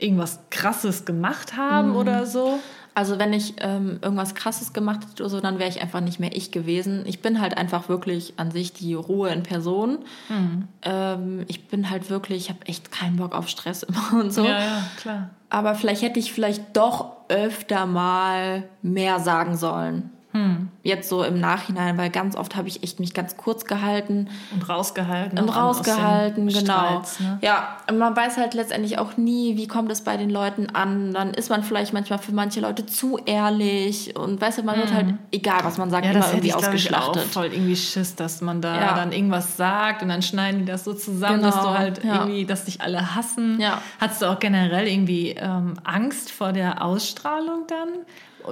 irgendwas 0.00 0.40
Krasses 0.50 1.04
gemacht 1.04 1.56
haben 1.56 1.94
oder 1.96 2.26
so? 2.26 2.58
Also 2.94 3.18
wenn 3.18 3.32
ich 3.32 3.54
ähm, 3.58 3.98
irgendwas 4.02 4.34
Krasses 4.34 4.72
gemacht 4.72 5.00
hätte 5.02 5.22
oder 5.22 5.30
so, 5.30 5.40
dann 5.40 5.58
wäre 5.58 5.70
ich 5.70 5.80
einfach 5.80 6.00
nicht 6.00 6.18
mehr 6.18 6.34
ich 6.36 6.50
gewesen. 6.50 7.04
Ich 7.06 7.22
bin 7.22 7.40
halt 7.40 7.56
einfach 7.56 7.88
wirklich 7.88 8.34
an 8.36 8.50
sich 8.50 8.72
die 8.72 8.94
Ruhe 8.94 9.30
in 9.30 9.42
Person. 9.42 10.00
Mhm. 10.28 10.68
Ähm, 10.82 11.44
ich 11.46 11.68
bin 11.68 11.88
halt 11.88 12.10
wirklich, 12.10 12.44
ich 12.44 12.48
habe 12.50 12.66
echt 12.66 12.90
keinen 12.90 13.16
Bock 13.16 13.34
auf 13.34 13.48
Stress 13.48 13.82
immer 14.12 14.20
und 14.20 14.32
so. 14.32 14.44
Ja, 14.44 14.58
ja, 14.58 14.82
klar. 14.98 15.30
Aber 15.50 15.74
vielleicht 15.74 16.02
hätte 16.02 16.18
ich 16.18 16.32
vielleicht 16.32 16.76
doch 16.76 17.12
öfter 17.28 17.86
mal 17.86 18.64
mehr 18.82 19.20
sagen 19.20 19.56
sollen. 19.56 20.10
Hm. 20.32 20.68
Jetzt 20.84 21.08
so 21.08 21.24
im 21.24 21.40
Nachhinein, 21.40 21.98
weil 21.98 22.08
ganz 22.08 22.36
oft 22.36 22.54
habe 22.54 22.68
ich 22.68 22.84
echt 22.84 23.00
mich 23.00 23.14
ganz 23.14 23.36
kurz 23.36 23.64
gehalten 23.64 24.28
Und 24.54 24.68
rausgehalten. 24.68 25.38
und 25.38 25.48
rausgehalten, 25.48 26.46
genau. 26.46 26.60
Streits, 26.60 27.18
ne? 27.20 27.38
Ja, 27.42 27.76
und 27.88 27.98
man 27.98 28.14
weiß 28.14 28.36
halt 28.36 28.54
letztendlich 28.54 28.98
auch 28.98 29.16
nie, 29.16 29.56
wie 29.56 29.66
kommt 29.66 29.90
es 29.90 30.02
bei 30.02 30.16
den 30.16 30.30
Leuten 30.30 30.70
an. 30.70 31.12
Dann 31.12 31.34
ist 31.34 31.50
man 31.50 31.64
vielleicht 31.64 31.92
manchmal 31.92 32.20
für 32.20 32.32
manche 32.32 32.60
Leute 32.60 32.86
zu 32.86 33.18
ehrlich 33.26 34.16
und 34.16 34.40
weißt 34.40 34.58
du, 34.58 34.62
man 34.62 34.76
wird 34.78 34.92
halt, 34.94 35.14
egal 35.32 35.60
was 35.64 35.78
man 35.78 35.90
sagt. 35.90 36.04
Ja, 36.06 36.12
immer 36.12 36.26
irgendwie 36.28 36.46
ich, 36.48 36.52
glaub 36.56 36.62
ich, 36.74 36.94
auch 36.94 36.98
ausgeschlachtet. 37.08 37.22
voll 37.24 37.46
irgendwie 37.46 37.76
Schiss, 37.76 38.14
dass 38.14 38.40
man 38.40 38.60
da 38.62 38.76
Ja. 38.80 38.94
dann 38.94 39.10
irgendwas 39.12 39.56
sagt 39.56 40.02
und 40.02 40.08
dann 40.10 40.22
schneiden 40.22 40.60
die 40.60 40.66
das 40.66 40.84
so 40.84 40.94
zusammen, 40.94 41.42
dass 41.42 41.56
Genau, 41.56 41.72
du 41.72 41.78
halt 41.78 42.04
ja. 42.04 42.14
irgendwie, 42.20 42.44
dass 42.46 42.66
dich 42.66 42.80
alle 42.80 43.16
hassen. 43.16 43.60
Ja. 43.60 43.80
Hattest 44.00 44.22
du 44.22 44.26
auch 44.26 44.38
generell 44.38 44.86
irgendwie 44.86 45.30
ähm, 45.30 45.74
Angst 45.82 46.30
vor 46.30 46.52
der 46.52 46.84
Ausstrahlung 46.84 47.64
dann? 47.66 47.88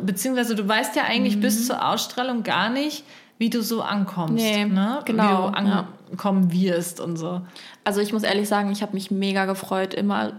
Beziehungsweise 0.03 0.55
du 0.55 0.67
weißt 0.67 0.97
ja 0.97 1.05
eigentlich 1.05 1.41
bis 1.41 1.67
zur 1.67 1.87
Ausstrahlung 1.87 2.43
gar 2.43 2.71
nicht, 2.71 3.05
wie 3.39 3.51
du 3.51 3.63
so 3.63 3.83
ankommst. 3.83 4.45
Mhm. 4.45 4.51
Nee, 4.51 4.65
ne? 4.65 5.01
genau, 5.05 5.23
Wie 5.23 5.29
du 5.29 5.69
ja. 5.69 5.89
ankommen 6.11 6.53
wirst 6.53 7.01
und 7.01 7.17
so. 7.17 7.41
Also 7.85 8.01
ich 8.01 8.13
muss 8.13 8.25
ehrlich 8.25 8.49
sagen, 8.49 8.71
ich 8.71 8.83
habe 8.83 8.95
mich 8.95 9.11
mega 9.11 9.47
gefreut, 9.47 9.95
immer, 9.95 10.33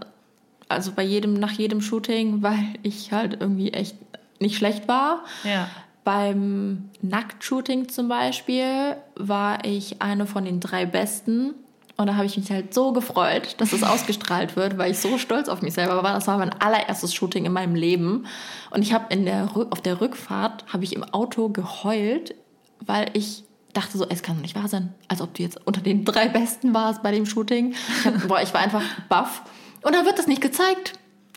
also 0.68 0.92
bei 0.92 1.02
jedem, 1.02 1.34
nach 1.34 1.52
jedem 1.52 1.80
Shooting, 1.80 2.42
weil 2.42 2.74
ich 2.82 3.12
halt 3.12 3.38
irgendwie 3.40 3.72
echt 3.72 3.96
nicht 4.38 4.56
schlecht 4.56 4.88
war. 4.88 5.24
Ja. 5.44 5.68
Beim 6.04 6.90
Nacktshooting 7.02 7.88
zum 7.88 8.08
Beispiel 8.08 8.96
war 9.16 9.64
ich 9.64 10.00
eine 10.00 10.26
von 10.26 10.44
den 10.44 10.60
drei 10.60 10.86
Besten. 10.86 11.54
Und 12.00 12.06
da 12.06 12.14
habe 12.14 12.24
ich 12.24 12.38
mich 12.38 12.50
halt 12.50 12.72
so 12.72 12.94
gefreut, 12.94 13.56
dass 13.58 13.74
es 13.74 13.82
ausgestrahlt 13.82 14.56
wird, 14.56 14.78
weil 14.78 14.90
ich 14.90 14.98
so 14.98 15.18
stolz 15.18 15.50
auf 15.50 15.60
mich 15.60 15.74
selber 15.74 16.02
war. 16.02 16.14
Das 16.14 16.26
war 16.26 16.38
mein 16.38 16.50
allererstes 16.50 17.12
Shooting 17.12 17.44
in 17.44 17.52
meinem 17.52 17.74
Leben. 17.74 18.24
Und 18.70 18.80
ich 18.80 18.94
habe 18.94 19.12
in 19.12 19.26
der 19.26 19.50
auf 19.54 19.82
der 19.82 20.00
Rückfahrt 20.00 20.64
habe 20.72 20.82
ich 20.82 20.94
im 20.94 21.04
Auto 21.04 21.50
geheult, 21.50 22.34
weil 22.80 23.10
ich 23.12 23.44
dachte 23.74 23.98
so, 23.98 24.06
es 24.08 24.22
kann 24.22 24.36
doch 24.36 24.40
nicht 24.40 24.56
wahr 24.56 24.66
sein, 24.66 24.94
als 25.08 25.20
ob 25.20 25.34
du 25.34 25.42
jetzt 25.42 25.60
unter 25.66 25.82
den 25.82 26.06
drei 26.06 26.28
Besten 26.28 26.72
warst 26.72 27.02
bei 27.02 27.12
dem 27.12 27.26
Shooting. 27.26 27.72
Ich, 27.72 28.06
hab, 28.06 28.28
boah, 28.28 28.40
ich 28.40 28.54
war 28.54 28.62
einfach 28.62 28.82
baff. 29.10 29.42
Und 29.82 29.94
dann 29.94 30.06
wird 30.06 30.18
das 30.18 30.26
nicht 30.26 30.40
gezeigt. 30.40 30.94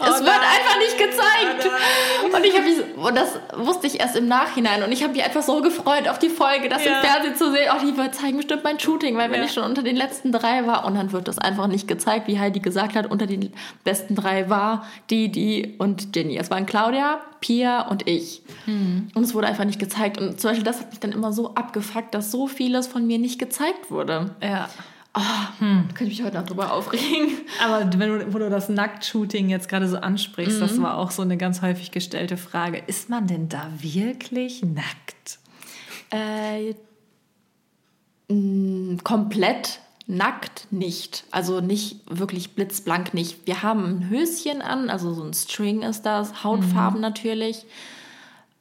Es 0.10 0.20
wird 0.20 0.22
Oh 0.22 0.26
nein. 0.26 0.60
einfach 0.60 0.78
nicht 0.80 0.98
gezeigt. 0.98 1.70
Oh 2.24 2.36
und 2.36 2.46
ich 2.46 2.54
habe 2.56 2.66
mich, 2.66 2.78
und 2.98 3.16
das 3.18 3.40
wusste 3.56 3.88
ich 3.88 4.00
erst 4.00 4.16
im 4.16 4.28
Nachhinein. 4.28 4.84
Und 4.84 4.92
ich 4.92 5.04
habe 5.04 5.14
mich 5.14 5.24
einfach 5.24 5.42
so 5.44 5.62
gefreut 5.62 6.08
auf 6.08 6.20
die 6.20 6.30
Folge, 6.30 6.70
das 6.70 6.84
Ja. 6.86 7.00
im 7.00 7.06
Fernsehen 7.08 7.36
zu 7.36 7.52
sehen. 7.52 7.70
Oh, 7.74 7.80
die 7.86 8.12
zeigen 8.12 8.38
bestimmt 8.38 8.64
mein 8.64 8.80
Shooting, 8.80 9.18
weil 9.18 9.32
wenn 9.32 9.40
Ja. 9.40 9.46
ich 9.46 9.54
schon 9.54 9.64
unter 9.64 9.84
den 9.84 9.96
letzten 9.96 10.32
drei 10.32 10.66
war 10.68 10.86
und 10.86 10.96
dann 10.96 11.12
wird 11.12 11.28
das 11.28 11.38
einfach 11.38 11.68
nicht 11.68 11.88
gezeigt, 11.88 12.28
wie 12.28 12.40
Heidi 12.40 12.60
gesagt 12.60 12.96
hat, 12.96 13.10
unter 13.10 13.26
den 13.28 13.54
besten 13.84 14.16
drei 14.16 14.50
war 14.50 14.86
die, 15.10 15.30
die 15.30 15.76
und 15.78 16.16
Jenny. 16.16 16.38
Es 16.38 16.50
waren 16.52 16.66
Claudia, 16.66 17.20
Pia 17.40 17.82
und 17.88 18.08
ich. 18.08 18.42
Hm. 18.66 19.10
Und 19.14 19.24
es 19.24 19.34
wurde 19.34 19.48
einfach 19.48 19.66
nicht 19.66 19.80
gezeigt. 19.80 20.18
Und 20.20 20.40
zum 20.40 20.52
Beispiel 20.52 20.64
das 20.64 20.80
hat 20.80 20.90
mich 20.92 21.00
dann 21.00 21.12
immer 21.12 21.34
so 21.34 21.56
abgefuckt, 21.56 22.14
dass 22.16 22.32
so 22.32 22.48
vieles 22.48 22.88
von 22.88 23.06
mir 23.06 23.20
nicht 23.20 23.38
gezeigt 23.40 23.92
wurde. 23.92 24.32
Ja. 24.42 24.70
Oh, 25.16 25.20
Hm. 25.60 25.86
Da 25.88 25.94
könnte 25.94 26.12
ich 26.12 26.20
mich 26.20 26.26
heute 26.26 26.38
noch 26.40 26.46
drüber 26.48 26.74
aufregen. 26.74 27.30
Aber 27.64 27.88
wenn 28.00 28.10
du, 28.20 28.34
wo 28.34 28.40
du 28.40 28.50
das 28.50 28.68
Nacktshooting 28.70 29.50
jetzt 29.50 29.70
gerade 29.70 29.88
so 29.88 29.98
ansprichst, 29.98 30.58
Mhm. 30.58 30.62
das 30.62 30.82
war 30.82 30.98
auch 30.98 31.12
so 31.12 31.22
eine 31.22 31.38
ganz 31.38 31.62
häufig 31.62 31.92
gestellte 31.92 32.36
Frage. 32.38 32.82
Ist 32.88 33.10
man 33.10 33.28
denn 33.28 33.48
da 33.50 33.70
wirklich 33.80 34.64
nackt? 34.64 35.40
Äh, 36.10 36.74
komplett 39.04 39.80
nackt 40.08 40.68
nicht. 40.72 41.24
Also 41.32 41.62
nicht 41.62 42.02
wirklich 42.10 42.56
blitzblank 42.56 43.14
nicht. 43.14 43.46
Wir 43.46 43.62
haben 43.64 43.86
ein 43.86 44.10
Höschen 44.10 44.62
an, 44.62 44.90
also 44.90 45.14
so 45.14 45.24
ein 45.24 45.34
String 45.34 45.82
ist 45.84 46.02
das, 46.04 46.44
Hautfarben 46.44 47.00
natürlich. 47.02 47.66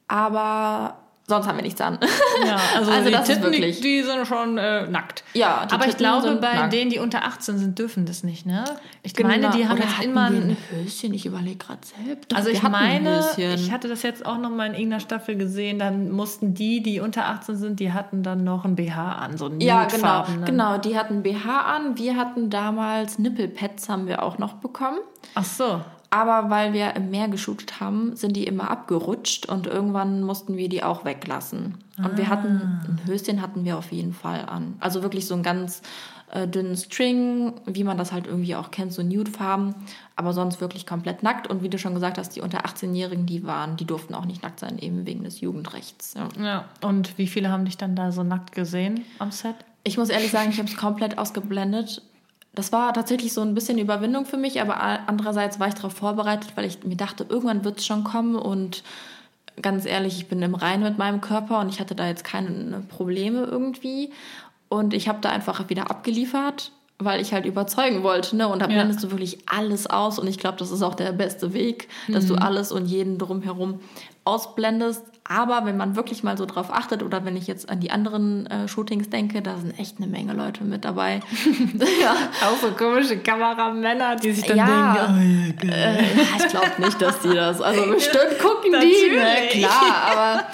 Aber 0.08 0.98
sonst 1.26 1.46
haben 1.46 1.56
wir 1.56 1.62
nichts 1.62 1.80
an. 1.80 1.98
Ja, 2.46 2.58
also, 2.76 2.90
also 2.90 3.06
die 3.06 3.12
das 3.12 3.26
Titten, 3.26 3.44
ist 3.44 3.50
wirklich. 3.52 3.76
Die, 3.76 3.82
die 3.82 4.02
sind 4.02 4.26
schon 4.26 4.58
äh, 4.58 4.86
nackt. 4.88 5.24
Ja, 5.34 5.58
aber 5.58 5.68
Titten 5.68 5.90
ich 5.90 5.96
glaube, 5.96 6.36
bei 6.36 6.54
nackt. 6.54 6.72
denen, 6.72 6.90
die 6.90 6.98
unter 6.98 7.24
18 7.24 7.58
sind, 7.58 7.78
dürfen 7.78 8.06
das 8.06 8.22
nicht, 8.22 8.46
ne? 8.46 8.64
Ich 9.02 9.14
genau. 9.14 9.28
meine, 9.28 9.50
die 9.50 9.66
haben 9.68 9.78
Oder 9.78 9.88
jetzt 9.88 10.02
immer 10.02 10.26
ein 10.26 10.56
Höschen. 10.70 11.14
Ich 11.14 11.26
überlege 11.26 11.56
gerade 11.56 11.80
selbst. 11.82 12.32
Doch, 12.32 12.36
also 12.36 12.50
ich 12.50 12.62
meine, 12.62 13.24
ich 13.36 13.72
hatte 13.72 13.88
das 13.88 14.02
jetzt 14.02 14.26
auch 14.26 14.38
noch 14.38 14.50
mal 14.50 14.66
in 14.66 14.74
irgendeiner 14.74 15.00
Staffel 15.00 15.36
gesehen. 15.36 15.78
Dann 15.78 16.10
mussten 16.10 16.54
die, 16.54 16.82
die 16.82 17.00
unter 17.00 17.26
18 17.26 17.56
sind, 17.56 17.80
die 17.80 17.92
hatten 17.92 18.22
dann 18.22 18.44
noch 18.44 18.64
ein 18.64 18.76
BH 18.76 19.12
an, 19.12 19.36
so 19.36 19.46
ein 19.46 19.60
Ja, 19.60 19.84
genau, 19.84 20.24
genau. 20.44 20.78
Die 20.78 20.98
hatten 20.98 21.22
BH 21.22 21.60
an. 21.60 21.98
Wir 21.98 22.16
hatten 22.16 22.50
damals 22.50 23.18
Nippelpads, 23.18 23.88
haben 23.88 24.06
wir 24.06 24.22
auch 24.22 24.38
noch 24.38 24.54
bekommen. 24.54 24.98
Ach 25.34 25.44
so. 25.44 25.80
Aber 26.12 26.50
weil 26.50 26.74
wir 26.74 26.94
im 26.94 27.10
Meer 27.10 27.28
geshootet 27.28 27.80
haben, 27.80 28.14
sind 28.16 28.36
die 28.36 28.44
immer 28.44 28.70
abgerutscht 28.70 29.46
und 29.46 29.66
irgendwann 29.66 30.22
mussten 30.22 30.58
wir 30.58 30.68
die 30.68 30.82
auch 30.82 31.06
weglassen. 31.06 31.78
Und 31.96 32.04
ah. 32.04 32.16
wir 32.16 32.28
hatten, 32.28 32.60
ah. 32.62 32.86
ein 32.86 33.00
Höschen 33.06 33.40
hatten 33.40 33.64
wir 33.64 33.78
auf 33.78 33.92
jeden 33.92 34.12
Fall 34.12 34.44
an. 34.46 34.74
Also 34.78 35.02
wirklich 35.02 35.26
so 35.26 35.32
einen 35.32 35.42
ganz 35.42 35.80
äh, 36.30 36.46
dünnen 36.46 36.76
String, 36.76 37.54
wie 37.64 37.82
man 37.82 37.96
das 37.96 38.12
halt 38.12 38.26
irgendwie 38.26 38.54
auch 38.56 38.70
kennt, 38.70 38.92
so 38.92 39.02
Nude-Farben. 39.02 39.74
Aber 40.14 40.34
sonst 40.34 40.60
wirklich 40.60 40.86
komplett 40.86 41.22
nackt. 41.22 41.46
Und 41.46 41.62
wie 41.62 41.70
du 41.70 41.78
schon 41.78 41.94
gesagt 41.94 42.18
hast, 42.18 42.36
die 42.36 42.42
unter 42.42 42.66
18-Jährigen, 42.66 43.24
die 43.24 43.46
waren, 43.46 43.78
die 43.78 43.86
durften 43.86 44.14
auch 44.14 44.26
nicht 44.26 44.42
nackt 44.42 44.60
sein, 44.60 44.78
eben 44.78 45.06
wegen 45.06 45.24
des 45.24 45.40
Jugendrechts. 45.40 46.12
Ja. 46.12 46.28
ja. 46.44 46.64
Und 46.82 47.16
wie 47.16 47.26
viele 47.26 47.48
haben 47.48 47.64
dich 47.64 47.78
dann 47.78 47.96
da 47.96 48.12
so 48.12 48.22
nackt 48.22 48.52
gesehen 48.52 49.06
am 49.18 49.30
Set? 49.30 49.56
Ich 49.82 49.96
muss 49.96 50.10
ehrlich 50.10 50.30
sagen, 50.30 50.50
ich 50.50 50.58
habe 50.58 50.68
es 50.68 50.76
komplett 50.76 51.16
ausgeblendet 51.16 52.02
das 52.54 52.72
war 52.72 52.92
tatsächlich 52.92 53.32
so 53.32 53.40
ein 53.40 53.54
bisschen 53.54 53.78
Überwindung 53.78 54.26
für 54.26 54.36
mich, 54.36 54.60
aber 54.60 54.78
andererseits 54.80 55.58
war 55.58 55.68
ich 55.68 55.74
darauf 55.74 55.94
vorbereitet, 55.94 56.52
weil 56.54 56.66
ich 56.66 56.84
mir 56.84 56.96
dachte, 56.96 57.24
irgendwann 57.28 57.64
wird 57.64 57.78
es 57.78 57.86
schon 57.86 58.04
kommen 58.04 58.36
und 58.36 58.82
ganz 59.60 59.86
ehrlich, 59.86 60.18
ich 60.18 60.28
bin 60.28 60.42
im 60.42 60.54
Reinen 60.54 60.82
mit 60.82 60.98
meinem 60.98 61.20
Körper 61.20 61.60
und 61.60 61.68
ich 61.68 61.80
hatte 61.80 61.94
da 61.94 62.06
jetzt 62.06 62.24
keine 62.24 62.82
Probleme 62.88 63.44
irgendwie 63.44 64.12
und 64.68 64.94
ich 64.94 65.08
habe 65.08 65.18
da 65.20 65.30
einfach 65.30 65.68
wieder 65.68 65.90
abgeliefert, 65.90 66.72
weil 66.98 67.20
ich 67.20 67.32
halt 67.32 67.46
überzeugen 67.46 68.02
wollte, 68.02 68.36
ne? 68.36 68.48
Und 68.48 68.60
da 68.60 68.66
blendest 68.66 69.02
ja. 69.02 69.08
du 69.08 69.12
wirklich 69.12 69.38
alles 69.46 69.86
aus 69.86 70.18
und 70.18 70.26
ich 70.26 70.38
glaube, 70.38 70.58
das 70.58 70.70
ist 70.70 70.82
auch 70.82 70.94
der 70.94 71.12
beste 71.12 71.52
Weg, 71.52 71.88
dass 72.08 72.24
mhm. 72.24 72.28
du 72.28 72.34
alles 72.36 72.72
und 72.72 72.86
jeden 72.86 73.18
drumherum 73.18 73.80
ausblendest. 74.24 75.04
Aber 75.24 75.64
wenn 75.64 75.76
man 75.76 75.94
wirklich 75.96 76.22
mal 76.24 76.36
so 76.36 76.46
drauf 76.46 76.72
achtet 76.72 77.02
oder 77.02 77.24
wenn 77.24 77.36
ich 77.36 77.46
jetzt 77.46 77.70
an 77.70 77.80
die 77.80 77.90
anderen 77.90 78.46
äh, 78.46 78.68
Shootings 78.68 79.08
denke, 79.08 79.40
da 79.40 79.56
sind 79.56 79.78
echt 79.78 79.98
eine 79.98 80.08
Menge 80.08 80.32
Leute 80.32 80.64
mit 80.64 80.84
dabei. 80.84 81.20
ja. 82.02 82.14
Auch 82.44 82.56
so 82.60 82.72
komische 82.72 83.18
Kameramänner, 83.18 84.16
die 84.16 84.32
sich 84.32 84.44
dann 84.44 84.56
ja, 84.56 85.06
denken, 85.06 85.60
oh, 85.62 85.66
ja, 85.66 85.74
äh, 85.74 86.02
ich 86.38 86.48
glaube 86.48 86.72
nicht, 86.78 87.00
dass 87.00 87.20
die 87.20 87.34
das, 87.34 87.60
also 87.60 87.86
bestimmt 87.86 88.38
gucken 88.40 88.72
die, 88.80 89.16
ne? 89.16 89.48
klar, 89.50 90.12
aber 90.12 90.46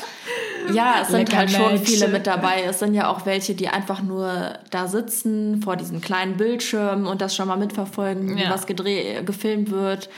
ja, 0.73 0.97
es 1.03 1.09
sind 1.09 1.35
halt 1.35 1.51
schon 1.51 1.79
viele 1.79 2.09
mit 2.09 2.27
dabei. 2.27 2.63
Es 2.65 2.79
sind 2.79 2.93
ja 2.93 3.09
auch 3.09 3.25
welche, 3.25 3.55
die 3.55 3.69
einfach 3.69 4.03
nur 4.03 4.59
da 4.71 4.87
sitzen 4.87 5.63
vor 5.63 5.77
diesen 5.77 6.03
kleinen 6.03 6.37
Bildschirmen 6.37 7.07
und 7.07 7.23
das 7.23 7.35
schon 7.35 7.49
mal 7.49 7.57
mitverfolgen, 7.57 8.37
ja. 8.37 8.51
was 8.51 8.67
gedreht, 8.67 9.25
gefilmt 9.27 9.71
wird 9.71 10.11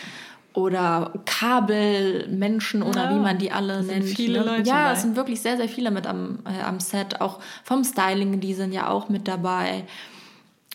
oder 0.52 1.12
Kabelmenschen 1.26 2.82
oder 2.82 3.04
ja, 3.04 3.14
wie 3.14 3.20
man 3.20 3.38
die 3.38 3.52
alle 3.52 3.82
nennt. 3.82 4.04
Viele 4.04 4.40
ne? 4.40 4.44
Leute 4.44 4.68
ja, 4.68 4.84
dabei. 4.84 4.92
es 4.92 5.02
sind 5.02 5.16
wirklich 5.16 5.40
sehr, 5.40 5.56
sehr 5.56 5.68
viele 5.68 5.90
mit 5.90 6.06
am, 6.06 6.40
äh, 6.44 6.62
am 6.62 6.80
Set. 6.80 7.20
Auch 7.20 7.38
vom 7.64 7.84
Styling, 7.84 8.40
die 8.40 8.54
sind 8.54 8.72
ja 8.72 8.88
auch 8.88 9.08
mit 9.08 9.28
dabei. 9.28 9.84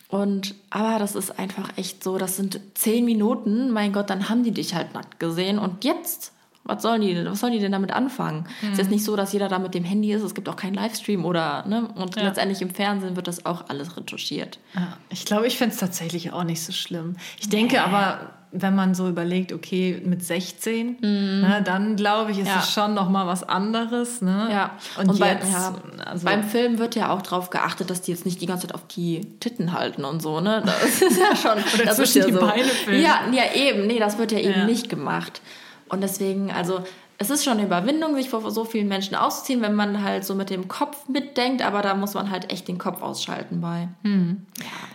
Und 0.08 0.54
aber 0.70 0.98
das 0.98 1.14
ist 1.14 1.38
einfach 1.38 1.76
echt 1.76 2.02
so, 2.04 2.16
das 2.16 2.36
sind 2.36 2.60
zehn 2.74 3.04
Minuten, 3.04 3.70
mein 3.70 3.92
Gott, 3.92 4.08
dann 4.08 4.28
haben 4.28 4.44
die 4.44 4.52
dich 4.52 4.74
halt 4.74 4.94
nackt 4.94 5.18
gesehen 5.18 5.58
und 5.58 5.84
jetzt 5.84 6.32
was 6.66 6.82
sollen 6.82 7.00
die, 7.00 7.24
was 7.24 7.40
sollen 7.40 7.52
die 7.52 7.60
denn 7.60 7.72
damit 7.72 7.92
anfangen? 7.92 8.40
Mhm. 8.40 8.46
Es 8.60 8.72
ist 8.72 8.78
jetzt 8.78 8.86
mhm. 8.88 8.94
nicht 8.94 9.04
so, 9.04 9.16
dass 9.16 9.32
jeder 9.32 9.48
da 9.48 9.58
mit 9.58 9.74
dem 9.74 9.84
Handy 9.84 10.12
ist, 10.12 10.22
es 10.22 10.34
gibt 10.34 10.48
auch 10.48 10.56
keinen 10.56 10.74
Livestream 10.74 11.24
oder, 11.24 11.64
ne? 11.66 11.88
Und 11.94 12.16
ja. 12.16 12.24
letztendlich 12.24 12.60
im 12.60 12.70
Fernsehen 12.70 13.16
wird 13.16 13.28
das 13.28 13.46
auch 13.46 13.68
alles 13.68 13.96
retuschiert. 13.96 14.58
Ja, 14.74 14.96
ich 15.08 15.24
glaube, 15.24 15.46
ich 15.46 15.56
fände 15.56 15.74
es 15.74 15.80
tatsächlich 15.80 16.32
auch 16.32 16.44
nicht 16.44 16.62
so 16.62 16.72
schlimm. 16.72 17.16
Ich 17.38 17.48
denke 17.48 17.76
nee. 17.76 17.80
aber, 17.80 18.32
wenn 18.52 18.74
man 18.74 18.94
so 18.94 19.08
überlegt, 19.08 19.52
okay, 19.52 20.00
mit 20.04 20.24
16, 20.24 20.98
mhm. 21.00 21.00
ne, 21.02 21.62
dann 21.64 21.96
glaube 21.96 22.30
ich, 22.30 22.38
ist 22.38 22.48
ja. 22.48 22.60
es 22.60 22.72
schon 22.72 22.94
noch 22.94 23.08
mal 23.08 23.26
was 23.26 23.42
anderes. 23.42 24.22
Ne? 24.22 24.48
Ja. 24.50 24.70
Und, 24.98 25.10
und 25.10 25.18
jetzt, 25.18 25.52
ja, 25.52 25.74
also 26.04 26.24
beim 26.24 26.44
Film 26.44 26.78
wird 26.78 26.94
ja 26.94 27.10
auch 27.10 27.22
darauf 27.22 27.50
geachtet, 27.50 27.90
dass 27.90 28.02
die 28.02 28.12
jetzt 28.12 28.24
nicht 28.24 28.40
die 28.40 28.46
ganze 28.46 28.66
Zeit 28.66 28.74
auf 28.74 28.86
die 28.86 29.22
Titten 29.40 29.72
halten 29.72 30.04
und 30.04 30.22
so. 30.22 30.40
Ne? 30.40 30.62
Das 30.64 31.02
ist 31.02 31.18
ja 31.18 31.36
schon. 31.36 31.62
Oder 31.74 31.84
das 31.84 31.96
zwischen 31.96 32.02
ist 32.02 32.14
ja 32.14 32.26
die 32.26 32.32
so. 32.32 32.40
Beine 32.40 32.64
filmen. 32.64 33.02
Ja, 33.02 33.20
ja, 33.32 33.54
eben. 33.54 33.86
Nee, 33.86 33.98
das 33.98 34.18
wird 34.18 34.32
ja 34.32 34.38
eben 34.38 34.66
nicht 34.66 34.88
gemacht. 34.88 35.40
Und 35.88 36.02
deswegen, 36.02 36.50
also 36.50 36.82
es 37.18 37.30
ist 37.30 37.44
schon 37.44 37.54
eine 37.54 37.64
Überwindung, 37.64 38.14
sich 38.14 38.28
vor 38.28 38.50
so 38.50 38.64
vielen 38.64 38.88
Menschen 38.88 39.14
auszuziehen, 39.14 39.62
wenn 39.62 39.74
man 39.74 40.02
halt 40.02 40.24
so 40.24 40.34
mit 40.34 40.50
dem 40.50 40.68
Kopf 40.68 41.08
mitdenkt, 41.08 41.62
aber 41.62 41.80
da 41.80 41.94
muss 41.94 42.12
man 42.12 42.30
halt 42.30 42.52
echt 42.52 42.68
den 42.68 42.76
Kopf 42.76 43.00
ausschalten 43.00 43.60
bei. 43.62 43.88
Hm. 44.02 44.46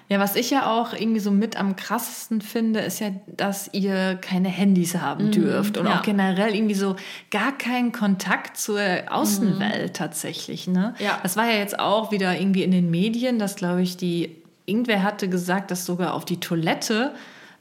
Ja. 0.08 0.20
was 0.20 0.36
ich 0.36 0.52
ja 0.52 0.70
auch 0.72 0.94
irgendwie 0.94 1.20
so 1.20 1.32
mit 1.32 1.58
am 1.58 1.76
krassesten 1.76 2.42
finde, 2.42 2.82
ist 2.82 3.00
ja, 3.00 3.10
dass 3.26 3.74
ihr 3.74 4.16
keine 4.22 4.50
Handys 4.50 4.96
haben 4.96 5.28
mhm. 5.28 5.32
dürft 5.32 5.78
und 5.78 5.88
ja. 5.88 5.98
auch 5.98 6.02
generell 6.04 6.54
irgendwie 6.54 6.76
so 6.76 6.96
gar 7.32 7.58
keinen 7.58 7.92
Kontakt 7.92 8.58
zur 8.58 8.82
Außenwelt 9.10 9.90
mhm. 9.90 9.94
tatsächlich. 9.94 10.68
Ne? 10.68 10.94
Ja. 11.00 11.20
Das 11.24 11.38
war 11.38 11.46
ja 11.46 11.58
jetzt 11.58 11.80
auch 11.80 12.12
wieder 12.12 12.40
irgendwie 12.40 12.64
in 12.64 12.72
den 12.72 12.92
Medien, 12.92 13.40
dass 13.40 13.56
glaube 13.56 13.82
ich 13.82 13.98
die 13.98 14.36
irgendwer 14.66 15.02
hatte 15.02 15.28
gesagt, 15.28 15.72
dass 15.72 15.86
sogar 15.86 16.14
auf 16.14 16.24
die 16.24 16.40
Toilette 16.40 17.14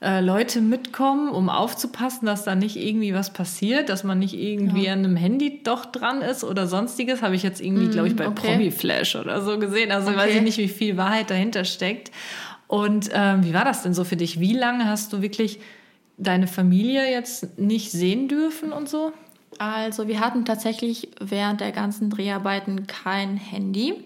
äh, 0.03 0.21
Leute 0.21 0.63
mitkommen, 0.63 1.29
um 1.29 1.51
aufzupassen, 1.51 2.25
dass 2.25 2.45
da 2.45 2.55
nicht 2.55 2.77
irgendwie 2.77 3.13
was 3.13 3.33
passiert, 3.33 3.91
dass 3.91 4.03
man 4.03 4.19
nicht 4.19 4.35
irgendwie 4.35 4.87
ja. 4.87 4.95
an 4.95 5.01
einem 5.01 5.17
Handy 5.17 5.63
doch 5.63 5.85
dran 5.85 6.23
ist 6.23 6.43
oder 6.43 6.67
sonstiges. 6.67 7.21
Habe 7.21 7.35
ich 7.35 7.43
jetzt 7.43 7.61
irgendwie, 7.61 7.87
mm, 7.87 7.91
glaube 7.91 8.09
ich, 8.09 8.17
bei 8.17 8.27
okay. 8.27 8.53
Promi 8.53 8.71
Flash 8.71 9.15
oder 9.17 9.43
so 9.43 9.59
gesehen. 9.59 9.93
Also 9.93 10.09
okay. 10.09 10.19
weiß 10.19 10.35
ich 10.37 10.43
nicht, 10.43 10.59
wie 10.59 10.69
viel 10.69 10.97
Wahrheit 10.97 11.31
dahinter 11.31 11.65
steckt. 11.65 12.11
Und 12.67 13.11
ähm, 13.13 13.45
wie 13.45 13.53
war 13.53 13.65
das 13.65 13.83
denn 13.83 13.93
so 13.93 14.05
für 14.05 14.17
dich? 14.17 14.41
Wie 14.41 14.55
lange 14.55 14.87
hast 14.87 15.13
du 15.13 15.21
wirklich 15.21 15.61
deine 16.17 16.47
Familie 16.47 17.11
jetzt 17.11 17.59
nicht 17.59 17.91
sehen 17.91 18.29
dürfen 18.29 18.73
und 18.73 18.89
so? 18.89 19.13
Also 19.59 20.09
wir 20.09 20.21
hatten 20.21 20.47
tatsächlich 20.47 21.09
während 21.21 21.61
der 21.61 21.73
ganzen 21.73 22.09
Dreharbeiten 22.09 22.87
kein 22.87 23.37
Handy. 23.37 24.05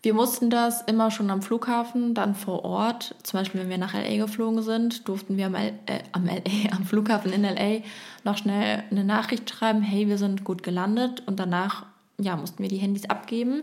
Wir 0.00 0.14
mussten 0.14 0.48
das 0.48 0.82
immer 0.82 1.10
schon 1.10 1.30
am 1.30 1.42
Flughafen, 1.42 2.14
dann 2.14 2.36
vor 2.36 2.64
Ort. 2.64 3.16
Zum 3.24 3.40
Beispiel, 3.40 3.62
wenn 3.62 3.68
wir 3.68 3.78
nach 3.78 3.94
LA 3.94 4.16
geflogen 4.16 4.62
sind, 4.62 5.08
durften 5.08 5.36
wir 5.36 5.46
am, 5.46 5.56
L 5.56 5.72
äh, 5.86 6.00
am, 6.12 6.26
LA, 6.26 6.70
am 6.76 6.84
Flughafen 6.84 7.32
in 7.32 7.42
LA 7.42 7.82
noch 8.24 8.38
schnell 8.38 8.84
eine 8.90 9.04
Nachricht 9.04 9.50
schreiben: 9.50 9.82
Hey, 9.82 10.06
wir 10.06 10.18
sind 10.18 10.44
gut 10.44 10.62
gelandet. 10.62 11.24
Und 11.26 11.40
danach 11.40 11.86
ja, 12.20 12.36
mussten 12.36 12.62
wir 12.62 12.68
die 12.68 12.76
Handys 12.76 13.10
abgeben 13.10 13.62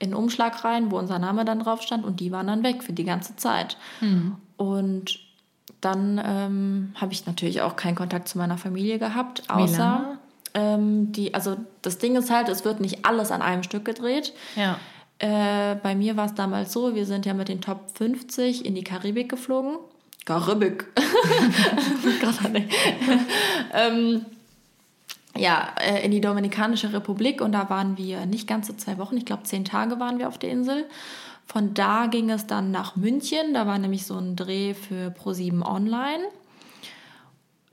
in 0.00 0.10
den 0.10 0.14
Umschlag 0.14 0.64
rein, 0.64 0.90
wo 0.90 0.98
unser 0.98 1.18
Name 1.18 1.44
dann 1.44 1.60
drauf 1.60 1.82
stand. 1.82 2.04
Und 2.04 2.20
die 2.20 2.32
waren 2.32 2.46
dann 2.46 2.62
weg 2.62 2.82
für 2.82 2.92
die 2.92 3.04
ganze 3.04 3.36
Zeit. 3.36 3.76
Mhm. 4.00 4.36
Und 4.56 5.20
dann 5.80 6.20
ähm, 6.24 6.92
habe 6.96 7.12
ich 7.12 7.26
natürlich 7.26 7.62
auch 7.62 7.76
keinen 7.76 7.94
Kontakt 7.94 8.28
zu 8.28 8.38
meiner 8.38 8.58
Familie 8.58 8.98
gehabt, 8.98 9.44
außer 9.48 10.18
ähm, 10.54 11.12
die, 11.12 11.34
also 11.34 11.56
das 11.82 11.98
Ding 11.98 12.16
ist 12.16 12.30
halt, 12.30 12.48
es 12.48 12.64
wird 12.64 12.80
nicht 12.80 13.04
alles 13.04 13.30
an 13.30 13.42
einem 13.42 13.62
Stück 13.62 13.84
gedreht. 13.84 14.32
Ja. 14.56 14.78
Äh, 15.18 15.74
bei 15.82 15.94
mir 15.94 16.16
war 16.16 16.26
es 16.26 16.34
damals 16.34 16.72
so, 16.72 16.94
wir 16.94 17.04
sind 17.04 17.26
ja 17.26 17.34
mit 17.34 17.48
den 17.48 17.60
Top 17.60 17.90
50 17.94 18.64
in 18.64 18.74
die 18.74 18.84
Karibik 18.84 19.28
geflogen. 19.28 19.78
Karibik. 22.20 22.72
ähm, 23.72 24.24
ja, 25.36 25.68
äh, 25.80 26.04
in 26.04 26.10
die 26.10 26.20
Dominikanische 26.20 26.92
Republik 26.92 27.40
und 27.40 27.52
da 27.52 27.68
waren 27.70 27.96
wir 27.96 28.26
nicht 28.26 28.46
ganze 28.46 28.76
zwei 28.76 28.98
Wochen, 28.98 29.16
ich 29.16 29.24
glaube 29.24 29.44
zehn 29.44 29.64
Tage 29.64 29.98
waren 29.98 30.18
wir 30.18 30.28
auf 30.28 30.38
der 30.38 30.50
Insel. 30.50 30.84
Von 31.46 31.74
da 31.74 32.06
ging 32.06 32.30
es 32.30 32.46
dann 32.46 32.70
nach 32.70 32.94
München, 32.94 33.54
da 33.54 33.66
war 33.66 33.78
nämlich 33.78 34.06
so 34.06 34.16
ein 34.18 34.36
Dreh 34.36 34.74
für 34.74 35.08
Pro7 35.08 35.62
Online. 35.62 36.24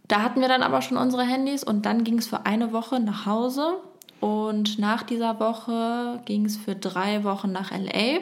Da 0.07 0.21
hatten 0.21 0.39
wir 0.39 0.47
dann 0.47 0.63
aber 0.63 0.81
schon 0.81 0.97
unsere 0.97 1.23
Handys 1.23 1.63
und 1.63 1.85
dann 1.85 2.03
ging 2.03 2.19
es 2.19 2.27
für 2.27 2.45
eine 2.45 2.71
Woche 2.71 2.99
nach 2.99 3.25
Hause 3.25 3.79
und 4.25 4.79
nach 4.79 5.03
dieser 5.03 5.39
Woche 5.39 6.19
ging 6.25 6.45
es 6.47 6.57
für 6.57 6.73
drei 6.73 7.23
Wochen 7.23 7.51
nach 7.51 7.69
LA. 7.69 8.21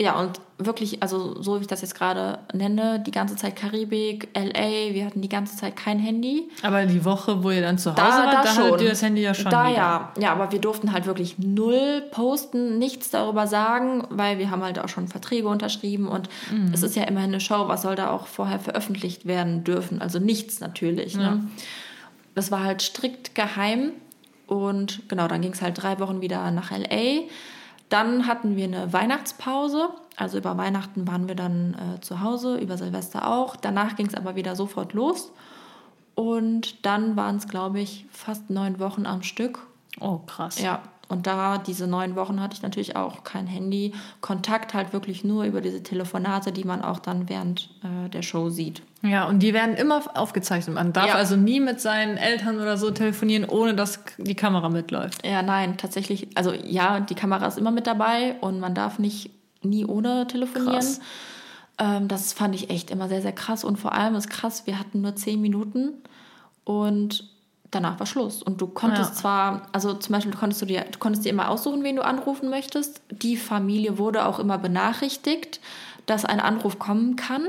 Ja, 0.00 0.18
und 0.18 0.40
wirklich, 0.56 1.02
also 1.02 1.42
so 1.42 1.56
wie 1.56 1.60
ich 1.60 1.66
das 1.66 1.82
jetzt 1.82 1.94
gerade 1.94 2.38
nenne, 2.54 3.00
die 3.00 3.10
ganze 3.10 3.36
Zeit 3.36 3.56
Karibik, 3.56 4.30
LA, 4.34 4.94
wir 4.94 5.04
hatten 5.04 5.20
die 5.20 5.28
ganze 5.28 5.54
Zeit 5.54 5.76
kein 5.76 5.98
Handy. 5.98 6.48
Aber 6.62 6.86
die 6.86 7.04
Woche, 7.04 7.44
wo 7.44 7.50
ihr 7.50 7.60
dann 7.60 7.76
zu 7.76 7.90
Hause 7.90 8.00
da, 8.00 8.08
wart, 8.08 8.32
da, 8.32 8.42
da 8.42 8.56
hattet 8.56 8.80
ihr 8.80 8.88
das 8.88 9.02
Handy 9.02 9.20
ja 9.20 9.34
schon 9.34 9.50
Da 9.50 9.68
wieder. 9.68 9.76
ja, 9.76 10.12
ja, 10.18 10.32
aber 10.32 10.50
wir 10.50 10.60
durften 10.60 10.94
halt 10.94 11.04
wirklich 11.04 11.38
null 11.38 12.02
posten, 12.10 12.78
nichts 12.78 13.10
darüber 13.10 13.46
sagen, 13.46 14.06
weil 14.08 14.38
wir 14.38 14.50
haben 14.50 14.62
halt 14.62 14.78
auch 14.78 14.88
schon 14.88 15.08
Verträge 15.08 15.48
unterschrieben 15.48 16.08
und 16.08 16.30
mhm. 16.50 16.72
es 16.72 16.82
ist 16.82 16.96
ja 16.96 17.02
immer 17.02 17.20
eine 17.20 17.40
Show, 17.40 17.68
was 17.68 17.82
soll 17.82 17.96
da 17.96 18.10
auch 18.12 18.28
vorher 18.28 18.60
veröffentlicht 18.60 19.26
werden 19.26 19.62
dürfen, 19.62 20.00
also 20.00 20.18
nichts 20.18 20.60
natürlich. 20.60 21.16
Ne? 21.16 21.22
Ja. 21.22 21.40
Das 22.34 22.50
war 22.50 22.64
halt 22.64 22.80
strikt 22.80 23.34
geheim 23.34 23.92
und 24.46 25.08
genau, 25.08 25.28
dann 25.28 25.40
ging 25.40 25.52
es 25.52 25.62
halt 25.62 25.82
drei 25.82 25.98
Wochen 25.98 26.20
wieder 26.20 26.50
nach 26.50 26.70
LA. 26.70 27.22
Dann 27.88 28.26
hatten 28.26 28.56
wir 28.56 28.64
eine 28.64 28.92
Weihnachtspause. 28.92 29.90
Also 30.16 30.38
über 30.38 30.56
Weihnachten 30.56 31.06
waren 31.06 31.28
wir 31.28 31.34
dann 31.34 31.74
äh, 31.74 32.00
zu 32.00 32.20
Hause, 32.20 32.56
über 32.56 32.76
Silvester 32.78 33.28
auch. 33.30 33.56
Danach 33.56 33.96
ging 33.96 34.06
es 34.06 34.14
aber 34.14 34.34
wieder 34.36 34.56
sofort 34.56 34.92
los. 34.92 35.32
Und 36.14 36.86
dann 36.86 37.16
waren 37.16 37.36
es, 37.36 37.46
glaube 37.46 37.80
ich, 37.80 38.06
fast 38.10 38.48
neun 38.50 38.80
Wochen 38.80 39.04
am 39.04 39.22
Stück. 39.22 39.66
Oh, 40.00 40.18
krass. 40.18 40.60
Ja, 40.60 40.82
und 41.08 41.26
da 41.26 41.58
diese 41.58 41.86
neun 41.86 42.16
Wochen 42.16 42.40
hatte 42.40 42.54
ich 42.56 42.62
natürlich 42.62 42.96
auch 42.96 43.22
kein 43.24 43.46
Handy. 43.46 43.92
Kontakt 44.20 44.74
halt 44.74 44.92
wirklich 44.92 45.22
nur 45.24 45.44
über 45.44 45.60
diese 45.60 45.82
Telefonate, 45.82 46.50
die 46.52 46.64
man 46.64 46.82
auch 46.82 46.98
dann 46.98 47.28
während 47.28 47.70
äh, 47.84 48.08
der 48.08 48.22
Show 48.22 48.50
sieht. 48.50 48.82
Ja, 49.02 49.24
und 49.26 49.38
die 49.40 49.54
werden 49.54 49.76
immer 49.76 50.02
aufgezeichnet. 50.14 50.74
Man 50.74 50.92
darf 50.92 51.08
Ja. 51.08 51.14
also 51.14 51.36
nie 51.36 51.60
mit 51.60 51.80
seinen 51.80 52.16
Eltern 52.16 52.56
oder 52.60 52.76
so 52.76 52.90
telefonieren, 52.90 53.44
ohne 53.48 53.74
dass 53.74 54.00
die 54.18 54.34
Kamera 54.34 54.68
mitläuft. 54.68 55.24
Ja, 55.24 55.42
nein, 55.42 55.76
tatsächlich. 55.76 56.28
Also 56.36 56.52
ja, 56.52 56.98
die 57.00 57.14
Kamera 57.14 57.46
ist 57.46 57.58
immer 57.58 57.70
mit 57.70 57.86
dabei 57.86 58.36
und 58.40 58.58
man 58.58 58.74
darf 58.74 58.98
nicht 58.98 59.30
nie 59.62 59.84
ohne 59.84 60.26
telefonieren. 60.26 60.74
Krass. 60.74 61.00
Ähm, 61.78 62.08
das 62.08 62.32
fand 62.32 62.54
ich 62.54 62.70
echt 62.70 62.90
immer 62.90 63.08
sehr, 63.08 63.22
sehr 63.22 63.32
krass. 63.32 63.62
Und 63.64 63.76
vor 63.78 63.92
allem 63.92 64.14
ist 64.16 64.28
krass, 64.30 64.66
wir 64.66 64.78
hatten 64.78 65.02
nur 65.02 65.14
zehn 65.14 65.40
Minuten 65.40 65.92
und 66.64 67.28
danach 67.76 67.98
war 67.98 68.06
Schluss. 68.06 68.42
Und 68.42 68.60
du 68.60 68.66
konntest 68.66 69.10
Ja. 69.10 69.16
zwar, 69.20 69.62
also 69.72 69.94
zum 69.94 70.12
Beispiel 70.14 70.34
konntest 70.34 70.62
du 70.62 70.66
dir, 70.66 70.84
du 70.90 70.98
konntest 70.98 71.24
dir 71.24 71.30
immer 71.30 71.48
aussuchen, 71.50 71.82
wen 71.84 71.96
du 71.96 72.04
anrufen 72.04 72.48
möchtest. 72.50 73.00
Die 73.10 73.36
Familie 73.36 73.98
wurde 73.98 74.26
auch 74.26 74.38
immer 74.38 74.58
benachrichtigt, 74.58 75.60
dass 76.06 76.24
ein 76.24 76.40
Anruf 76.40 76.78
kommen 76.78 77.16
kann. 77.16 77.48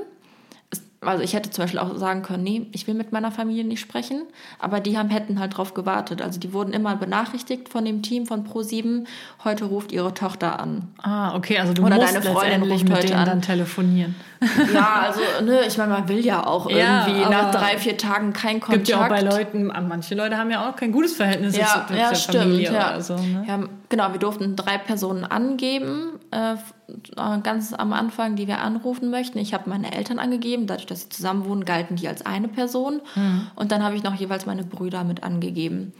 Also 0.99 1.23
ich 1.23 1.33
hätte 1.33 1.51
zum 1.51 1.63
Beispiel 1.63 1.79
auch 1.79 1.95
sagen 1.97 2.23
können, 2.23 2.41
nee, 2.43 2.65
ich 2.71 2.87
will 2.87 2.95
mit 2.95 3.11
meiner 3.11 3.31
Familie 3.31 3.63
nicht 3.63 3.79
sprechen, 3.79 4.23
aber 4.57 4.79
die 4.79 4.97
haben, 4.97 5.09
hätten 5.09 5.39
halt 5.39 5.55
drauf 5.55 5.75
gewartet. 5.75 6.23
Also 6.23 6.39
die 6.39 6.53
wurden 6.53 6.73
immer 6.73 6.95
benachrichtigt 6.95 7.69
von 7.69 7.85
dem 7.85 8.01
Team 8.01 8.25
von 8.25 8.47
Pro7, 8.47 9.05
heute 9.43 9.65
ruft 9.65 9.91
ihre 9.91 10.15
Tochter 10.15 10.59
an. 10.59 10.87
Ah, 11.03 11.35
okay, 11.35 11.59
also 11.59 11.73
du 11.73 11.85
Oder 11.85 11.97
musst 11.97 12.15
deine 12.15 12.21
Freundin 12.23 12.41
letztendlich 12.61 12.73
ruft 12.73 12.83
mit 12.85 12.97
heute 12.97 13.07
denen 13.07 13.19
an. 13.19 13.25
dann 13.27 13.41
telefonieren. 13.41 14.15
Ja, 14.73 15.01
also 15.07 15.19
ne, 15.43 15.61
ich 15.67 15.77
meine, 15.77 15.93
man 15.93 16.07
will 16.09 16.23
ja 16.23 16.45
auch 16.45 16.69
Ja, 16.69 17.07
irgendwie 17.07 17.27
nach 17.29 17.49
drei, 17.51 17.77
vier 17.79 17.97
Tagen 17.97 18.33
kein 18.33 18.59
Kontakt. 18.59 18.85
Gibt 18.85 18.87
ja 18.89 19.03
auch 19.03 19.09
bei 19.09 19.21
Leuten, 19.21 19.71
ah, 19.71 19.81
manche 19.81 20.13
Leute 20.13 20.37
haben 20.37 20.51
ja 20.51 20.69
auch 20.69 20.75
kein 20.75 20.91
gutes 20.91 21.15
Verhältnis 21.15 21.57
ja, 21.57 21.85
zu 21.87 21.95
ja, 21.95 22.07
zur 22.09 22.15
stimmt. 22.15 22.43
Familie 22.43 22.71
Ja. 22.71 22.89
oder 22.93 23.01
so. 23.01 23.15
Ne? 23.15 23.45
ja, 23.47 23.59
genau, 23.89 24.11
wir 24.11 24.19
durften 24.19 24.55
drei 24.55 24.77
Personen 24.77 25.23
angeben, 25.23 26.19
äh, 26.31 26.53
äh, 26.53 27.39
ganz 27.43 27.73
am 27.73 27.93
Anfang, 27.93 28.35
die 28.35 28.47
wir 28.47 28.59
anrufen 28.59 29.09
möchten. 29.09 29.37
Ich 29.39 29.53
habe 29.53 29.69
meine 29.69 29.93
Eltern 29.93 30.19
angegeben, 30.19 30.67
dadurch, 30.67 30.85
dass 30.85 31.03
sie 31.03 31.09
zusammen 31.09 31.45
wohnen, 31.45 31.65
galten 31.65 31.95
die 31.95 32.07
als 32.07 32.25
eine 32.25 32.47
Person. 32.47 33.01
Hm. 33.13 33.47
Und 33.55 33.71
dann 33.71 33.83
habe 33.83 33.95
ich 33.95 34.03
noch 34.03 34.15
jeweils 34.15 34.45
meine 34.45 34.63
Brüder 34.63 35.03
mit 35.03 35.23
angegeben. 35.23 35.93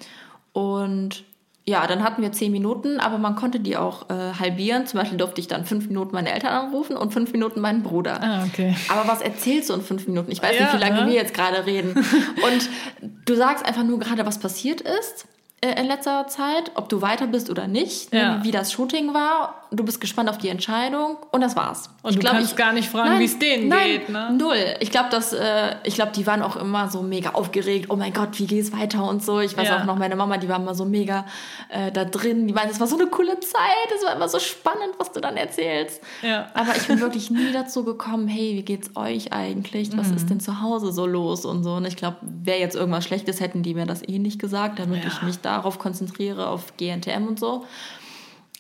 Und 0.54 1.24
ja, 1.70 1.86
dann 1.86 2.02
hatten 2.02 2.22
wir 2.22 2.32
zehn 2.32 2.54
Minuten, 2.54 3.02
aber 3.02 3.18
man 3.18 3.36
konnte 3.36 3.60
die 3.60 3.76
auch 3.76 4.10
äh, 4.10 4.14
halbieren. 4.40 4.88
Zum 4.88 5.02
Beispiel 5.02 5.18
durfte 5.18 5.42
ich 5.42 5.50
dann 5.50 5.66
fünf 5.66 5.88
Minuten 5.88 6.16
meine 6.16 6.32
Eltern 6.32 6.54
anrufen 6.54 6.96
und 6.96 7.12
fünf 7.12 7.34
Minuten 7.34 7.60
meinen 7.60 7.84
Bruder. 7.84 8.24
Ah, 8.24 8.46
okay. 8.46 8.74
Aber 8.88 9.06
was 9.10 9.22
erzählst 9.22 9.70
du 9.70 9.74
in 9.74 9.82
fünf 9.82 10.08
Minuten? 10.08 10.32
Ich 10.32 10.42
weiß 10.42 10.56
Ja, 10.58 10.64
nicht, 10.64 10.76
wie 10.76 10.78
lange 10.80 11.02
ne? 11.02 11.08
wir 11.08 11.16
jetzt 11.16 11.34
gerade 11.34 11.66
reden. 11.66 11.92
Und 12.42 12.70
du 13.26 13.36
sagst 13.36 13.66
einfach 13.66 13.84
nur 13.84 14.00
gerade, 14.00 14.26
was 14.26 14.40
passiert 14.40 14.80
ist 14.80 15.28
in 15.62 15.88
letzter 15.88 16.28
Zeit, 16.28 16.72
ob 16.76 16.88
du 16.90 17.02
weiter 17.02 17.26
bist 17.28 17.50
oder 17.50 17.68
nicht, 17.68 18.14
ne, 18.14 18.20
Ja. 18.20 18.44
wie 18.44 18.52
das 18.52 18.72
Shooting 18.72 19.14
war. 19.14 19.56
Du 19.72 19.84
bist 19.84 20.00
gespannt 20.00 20.30
auf 20.30 20.38
die 20.38 20.48
Entscheidung 20.50 21.18
und 21.32 21.42
das 21.42 21.56
war's. 21.56 21.90
Und 22.02 22.16
du 22.16 22.20
glaub, 22.20 22.34
kannst 22.34 22.56
gar 22.56 22.72
nicht 22.72 22.90
fragen, 22.90 23.20
wie 23.20 23.26
es 23.26 23.38
denen 23.38 23.68
nein, 23.68 24.00
geht, 24.00 24.10
ne? 24.10 24.32
Null. 24.32 24.56
Ich 24.80 24.92
glaube, 24.92 25.10
dass 25.10 25.34
äh, 25.34 25.76
ich 25.84 25.96
glaube, 25.96 26.14
die 26.16 26.26
waren 26.26 26.42
auch 26.42 26.56
immer 26.56 26.90
so 26.90 27.02
mega 27.02 27.32
aufgeregt. 27.32 27.88
Oh 27.90 27.96
mein 27.98 28.14
Gott, 28.14 28.40
wie 28.40 28.46
geht's 28.48 28.72
weiter 28.72 29.04
und 29.08 29.24
so. 29.24 29.40
Ich 29.42 29.58
weiß 29.58 29.68
Ja. 29.68 29.80
auch 29.82 29.86
noch, 29.86 29.98
meine 29.98 30.16
Mama, 30.16 30.38
die 30.38 30.48
war 30.48 30.56
immer 30.58 30.74
so 30.74 30.86
mega 30.86 31.26
äh, 31.70 31.92
da 31.92 32.06
drin. 32.06 32.48
Die 32.48 32.54
meinte, 32.54 32.72
es 32.72 32.80
war 32.80 32.88
so 32.88 32.96
eine 32.98 33.08
coole 33.08 33.40
Zeit. 33.42 33.92
Es 33.96 34.06
war 34.06 34.16
immer 34.16 34.30
so 34.30 34.40
spannend, 34.40 34.94
was 35.00 35.12
du 35.12 35.20
dann 35.20 35.36
erzählst. 35.36 36.02
Ja. 36.22 36.48
Aber 36.54 36.76
ich 36.76 36.88
bin 36.88 37.02
wirklich 37.02 37.30
nie 37.30 37.52
dazu 37.52 37.84
gekommen, 37.84 38.28
hey, 38.30 38.54
wie 38.56 38.64
geht's 38.64 38.92
euch 38.96 39.34
eigentlich? 39.34 39.96
Was 39.98 40.08
Mhm. 40.10 40.16
ist 40.16 40.30
denn 40.30 40.40
zu 40.40 40.62
Hause 40.62 40.92
so 40.94 41.06
los 41.06 41.44
und 41.46 41.64
so? 41.64 41.74
Und 41.74 41.86
ich 41.86 41.98
glaube, 41.98 42.18
wäre 42.22 42.60
jetzt 42.60 42.76
irgendwas 42.78 43.04
Schlechtes, 43.04 43.42
hätten 43.42 43.64
die 43.64 43.74
mir 43.74 43.86
das 43.86 44.02
eh 44.08 44.18
nicht 44.20 44.40
gesagt, 44.40 44.80
damit 44.80 45.04
Ja. 45.04 45.10
ich 45.10 45.22
mich 45.24 45.40
darauf 45.42 45.78
konzentriere, 45.78 46.48
auf 46.48 46.78
GNTM 46.78 47.28
und 47.28 47.40
so. 47.40 47.66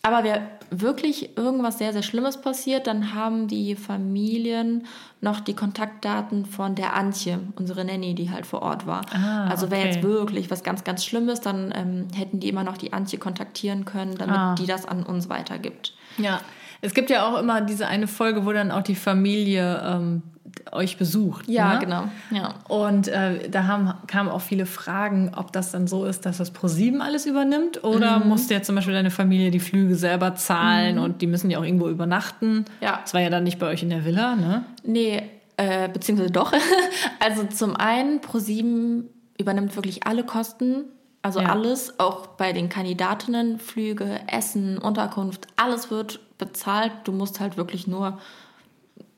Aber 0.07 0.23
wäre 0.23 0.41
wirklich 0.71 1.37
irgendwas 1.37 1.79
sehr, 1.79 1.91
sehr 1.91 2.01
Schlimmes 2.01 2.39
passiert, 2.39 2.87
dann 2.87 3.13
haben 3.13 3.49
die 3.49 3.75
Familien 3.75 4.85
noch 5.19 5.41
die 5.41 5.53
Kontaktdaten 5.53 6.45
von 6.45 6.75
der 6.75 6.93
Antje, 6.95 7.39
unsere 7.57 7.83
Nanny, 7.83 8.15
die 8.15 8.31
halt 8.31 8.45
vor 8.45 8.61
Ort 8.61 8.87
war. 8.87 9.01
Ah, 9.13 9.47
also 9.49 9.69
wäre 9.69 9.81
okay. 9.81 9.91
jetzt 9.95 10.03
wirklich 10.03 10.49
was 10.49 10.63
ganz, 10.63 10.85
ganz 10.85 11.03
Schlimmes, 11.03 11.41
dann 11.41 11.73
ähm, 11.75 12.07
hätten 12.15 12.39
die 12.39 12.47
immer 12.47 12.63
noch 12.63 12.77
die 12.77 12.93
Antje 12.93 13.19
kontaktieren 13.19 13.83
können, 13.83 14.15
damit 14.15 14.37
Ah. 14.37 14.55
die 14.55 14.65
das 14.65 14.85
an 14.85 15.03
uns 15.03 15.27
weitergibt. 15.27 15.93
Ja. 16.17 16.39
Es 16.81 16.93
gibt 16.93 17.09
ja 17.09 17.25
auch 17.27 17.39
immer 17.39 17.61
diese 17.61 17.87
eine 17.87 18.07
Folge, 18.07 18.45
wo 18.45 18.51
dann 18.53 18.71
auch 18.71 18.83
die 18.83 18.95
Familie 18.95 19.81
ähm, 19.83 20.21
euch 20.71 20.97
besucht. 20.97 21.47
Ja, 21.47 21.73
ne? 21.75 21.79
genau. 21.79 22.03
Ja. 22.31 22.55
Und 22.67 23.07
äh, 23.07 23.49
da 23.49 23.65
haben, 23.65 23.93
kamen 24.07 24.29
auch 24.29 24.41
viele 24.41 24.65
Fragen, 24.65 25.31
ob 25.35 25.51
das 25.53 25.71
dann 25.71 25.87
so 25.87 26.05
ist, 26.05 26.25
dass 26.25 26.37
das 26.37 26.51
ProSieben 26.51 27.01
alles 27.01 27.25
übernimmt 27.25 27.83
oder 27.83 28.19
Mhm. 28.19 28.29
musste 28.29 28.53
jetzt 28.53 28.65
zum 28.67 28.75
Beispiel 28.75 28.93
deine 28.93 29.11
Familie 29.11 29.51
die 29.51 29.59
Flüge 29.59 29.95
selber 29.95 30.35
zahlen 30.35 30.99
und 30.99 31.21
die 31.21 31.27
müssen 31.27 31.49
ja 31.49 31.59
auch 31.59 31.63
irgendwo 31.63 31.89
übernachten. 31.89 32.65
Ja. 32.81 32.99
Das 33.01 33.13
war 33.13 33.21
ja 33.21 33.29
dann 33.29 33.43
nicht 33.43 33.59
bei 33.59 33.67
euch 33.67 33.83
in 33.83 33.89
der 33.89 34.03
Villa, 34.05 34.35
ne? 34.35 34.65
Nee, 34.83 35.23
äh, 35.57 35.89
beziehungsweise 35.89 36.31
doch. 36.31 36.51
also 37.19 37.43
zum 37.45 37.75
einen, 37.75 38.21
ProSieben 38.21 39.09
übernimmt 39.39 39.75
wirklich 39.75 40.05
alle 40.07 40.23
Kosten, 40.23 40.85
also 41.21 41.39
Ja. 41.41 41.49
alles, 41.49 41.99
auch 41.99 42.27
bei 42.27 42.53
den 42.53 42.69
Kandidatinnen, 42.69 43.59
Flüge, 43.59 44.19
Essen, 44.27 44.77
Unterkunft, 44.77 45.47
alles 45.55 45.91
wird 45.91 46.19
bezahlt. 46.37 46.91
Du 47.03 47.11
musst 47.11 47.39
halt 47.39 47.57
wirklich 47.57 47.87
nur 47.87 48.19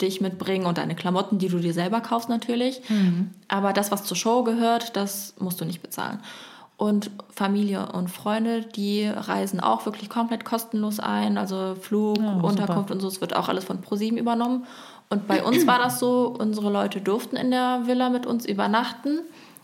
dich 0.01 0.21
mitbringen 0.21 0.65
und 0.65 0.77
deine 0.77 0.95
Klamotten, 0.95 1.39
die 1.39 1.49
du 1.49 1.59
dir 1.59 1.73
selber 1.73 2.01
kaufst 2.01 2.29
natürlich. 2.29 2.81
Aber 3.47 3.73
das, 3.73 3.91
was 3.91 4.05
zur 4.05 4.15
Show 4.17 4.43
gehört, 4.43 4.95
das 4.95 5.35
musst 5.39 5.59
du 5.59 5.65
nicht 5.65 5.81
bezahlen. 5.81 6.19
Und 6.77 7.11
Familie 7.29 7.91
und 7.91 8.09
Freunde, 8.09 8.61
die 8.61 9.05
reisen 9.05 9.59
auch 9.59 9.85
wirklich 9.85 10.09
komplett 10.09 10.45
kostenlos 10.45 11.01
ein. 11.01 11.37
Also 11.37 11.75
Flug, 11.79 12.17
Ja, 12.19 12.35
super. 12.35 12.47
Unterkunft 12.47 12.91
und 12.91 13.01
so, 13.01 13.09
es 13.09 13.19
wird 13.19 13.35
auch 13.35 13.49
alles 13.49 13.65
von 13.65 13.81
ProSieben 13.81 14.17
übernommen. 14.17 14.65
Und 15.09 15.27
bei 15.27 15.43
uns 15.43 15.67
war 15.67 15.79
das 15.79 15.99
so, 15.99 16.33
unsere 16.39 16.71
Leute 16.71 17.01
durften 17.01 17.35
in 17.35 17.51
der 17.51 17.81
Villa 17.85 18.09
mit 18.09 18.25
uns 18.25 18.45
übernachten. 18.45 19.19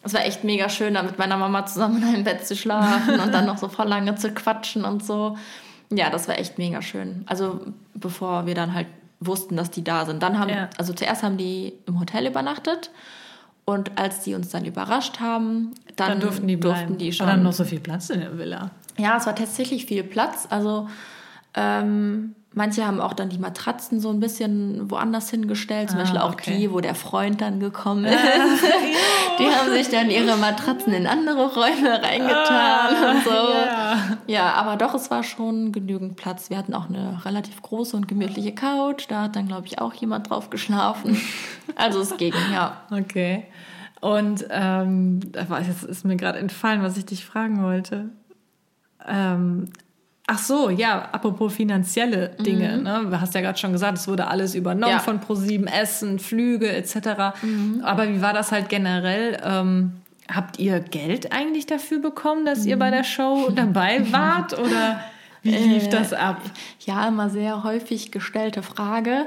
Es 0.05 0.13
war 0.13 0.23
echt 0.23 0.43
mega 0.43 0.69
schön, 0.69 0.93
da 0.93 1.03
mit 1.03 1.17
meiner 1.17 1.35
Mama 1.37 1.65
zusammen 1.65 1.97
in 2.03 2.03
einem 2.07 2.23
Bett 2.23 2.45
zu 2.45 2.55
schlafen 2.55 3.19
und 3.19 3.33
dann 3.33 3.45
noch 3.45 3.57
so 3.57 3.67
voll 3.67 3.87
lange 3.87 4.15
zu 4.15 4.31
quatschen 4.31 4.85
und 4.85 5.03
so. 5.03 5.35
Ja, 5.91 6.09
das 6.09 6.27
war 6.27 6.37
echt 6.39 6.57
mega 6.57 6.81
schön. 6.81 7.23
Also 7.27 7.61
bevor 7.93 8.45
wir 8.45 8.55
dann 8.55 8.73
halt 8.73 8.87
wussten, 9.19 9.55
dass 9.57 9.71
die 9.71 9.83
da 9.83 10.05
sind. 10.05 10.21
Dann 10.21 10.37
haben, 10.39 10.49
Ja. 10.49 10.69
also 10.77 10.93
zuerst 10.93 11.23
haben 11.23 11.37
die 11.37 11.73
im 11.87 11.99
Hotel 11.99 12.27
übernachtet 12.27 12.91
und 13.65 13.97
als 13.97 14.21
die 14.21 14.35
uns 14.35 14.49
dann 14.49 14.65
überrascht 14.65 15.19
haben, 15.19 15.71
dann, 15.95 16.09
Dann 16.09 16.19
durften 16.19 16.47
die 16.47 16.59
durften 16.59 16.97
die 16.97 17.17
War 17.19 17.25
dann 17.27 17.35
schon. 17.37 17.43
noch 17.43 17.53
so 17.53 17.63
viel 17.63 17.79
Platz 17.79 18.09
in 18.11 18.19
der 18.19 18.37
Villa. 18.37 18.71
Ja, 18.97 19.17
es 19.17 19.25
war 19.25 19.35
tatsächlich 19.35 19.85
viel 19.87 20.03
Platz. 20.03 20.47
Also 20.49 20.87
ähm, 21.55 22.35
manche 22.55 22.85
haben 22.85 22.99
auch 22.99 23.13
dann 23.13 23.29
die 23.29 23.37
Matratzen 23.37 23.99
so 23.99 24.09
ein 24.09 24.19
bisschen 24.19 24.89
woanders 24.89 25.29
hingestellt. 25.29 25.89
Zum 25.89 25.99
Ah, 25.99 26.01
Beispiel 26.01 26.19
auch 26.19 26.33
okay. 26.33 26.57
die, 26.57 26.71
wo 26.71 26.79
der 26.79 26.95
Freund 26.95 27.41
dann 27.41 27.59
gekommen 27.59 28.05
ist. 28.05 28.17
die 29.39 29.47
haben 29.47 29.69
sich 29.71 29.89
dann 29.89 30.09
ihre 30.09 30.35
Matratzen 30.37 30.93
in 30.93 31.05
andere 31.05 31.53
Räume 31.53 32.01
reingetan 32.01 33.15
und 33.17 33.23
so. 33.23 33.29
Ja. 33.29 33.97
Ja, 34.27 34.53
aber 34.53 34.77
doch, 34.77 34.95
es 34.95 35.11
war 35.11 35.23
schon 35.23 35.71
genügend 35.71 36.15
Platz. 36.15 36.49
Wir 36.49 36.57
hatten 36.57 36.73
auch 36.73 36.89
eine 36.89 37.23
relativ 37.25 37.61
große 37.61 37.95
und 37.95 38.07
gemütliche 38.07 38.53
Couch. 38.55 39.05
Da 39.09 39.23
hat 39.23 39.35
dann, 39.35 39.47
glaube 39.47 39.67
ich, 39.67 39.79
auch 39.79 39.93
jemand 39.93 40.29
drauf 40.29 40.49
geschlafen. 40.49 41.21
Also 41.75 41.99
es 41.99 42.17
ging, 42.17 42.33
ja. 42.53 42.81
Okay. 42.89 43.45
Und 44.01 44.45
ähm, 44.49 45.19
jetzt 45.67 45.83
ist 45.83 46.05
mir 46.05 46.15
gerade 46.15 46.39
entfallen, 46.39 46.81
was 46.83 46.95
ich 46.97 47.05
dich 47.05 47.25
fragen 47.25 47.63
wollte. 47.63 48.09
Ähm, 49.07 49.69
ach 50.27 50.39
so, 50.39 50.69
ja, 50.69 51.09
apropos 51.11 51.53
finanzielle 51.53 52.29
Dinge. 52.39 52.77
Ne? 52.77 53.07
Du 53.09 53.19
hast 53.21 53.33
ja 53.35 53.41
gerade 53.41 53.57
schon 53.57 53.71
gesagt, 53.71 53.97
es 53.97 54.07
wurde 54.07 54.27
alles 54.27 54.55
übernommen 54.55 54.91
Ja. 54.93 54.99
von 54.99 55.19
ProSieben, 55.19 55.67
Essen, 55.67 56.19
Flüge 56.19 56.71
etc. 56.71 56.95
Aber 57.83 58.09
wie 58.09 58.21
war 58.21 58.33
das 58.33 58.51
halt 58.51 58.69
generell? 58.69 59.37
Ähm, 59.45 59.93
habt 60.33 60.57
ihr 60.59 60.79
Geld 60.79 61.31
eigentlich 61.31 61.67
dafür 61.67 61.99
bekommen, 61.99 62.45
dass 62.45 62.65
ihr 62.65 62.79
bei 62.79 62.89
der 62.89 63.03
Show 63.03 63.49
dabei 63.55 64.03
wart? 64.11 64.57
Oder 64.57 64.99
wie 65.43 65.51
lief 65.55 65.89
das 65.89 66.11
ab? 66.13 66.41
Ja, 66.79 67.07
immer 67.07 67.29
sehr 67.29 67.63
häufig 67.63 68.11
gestellte 68.11 68.63
Frage. 68.63 69.25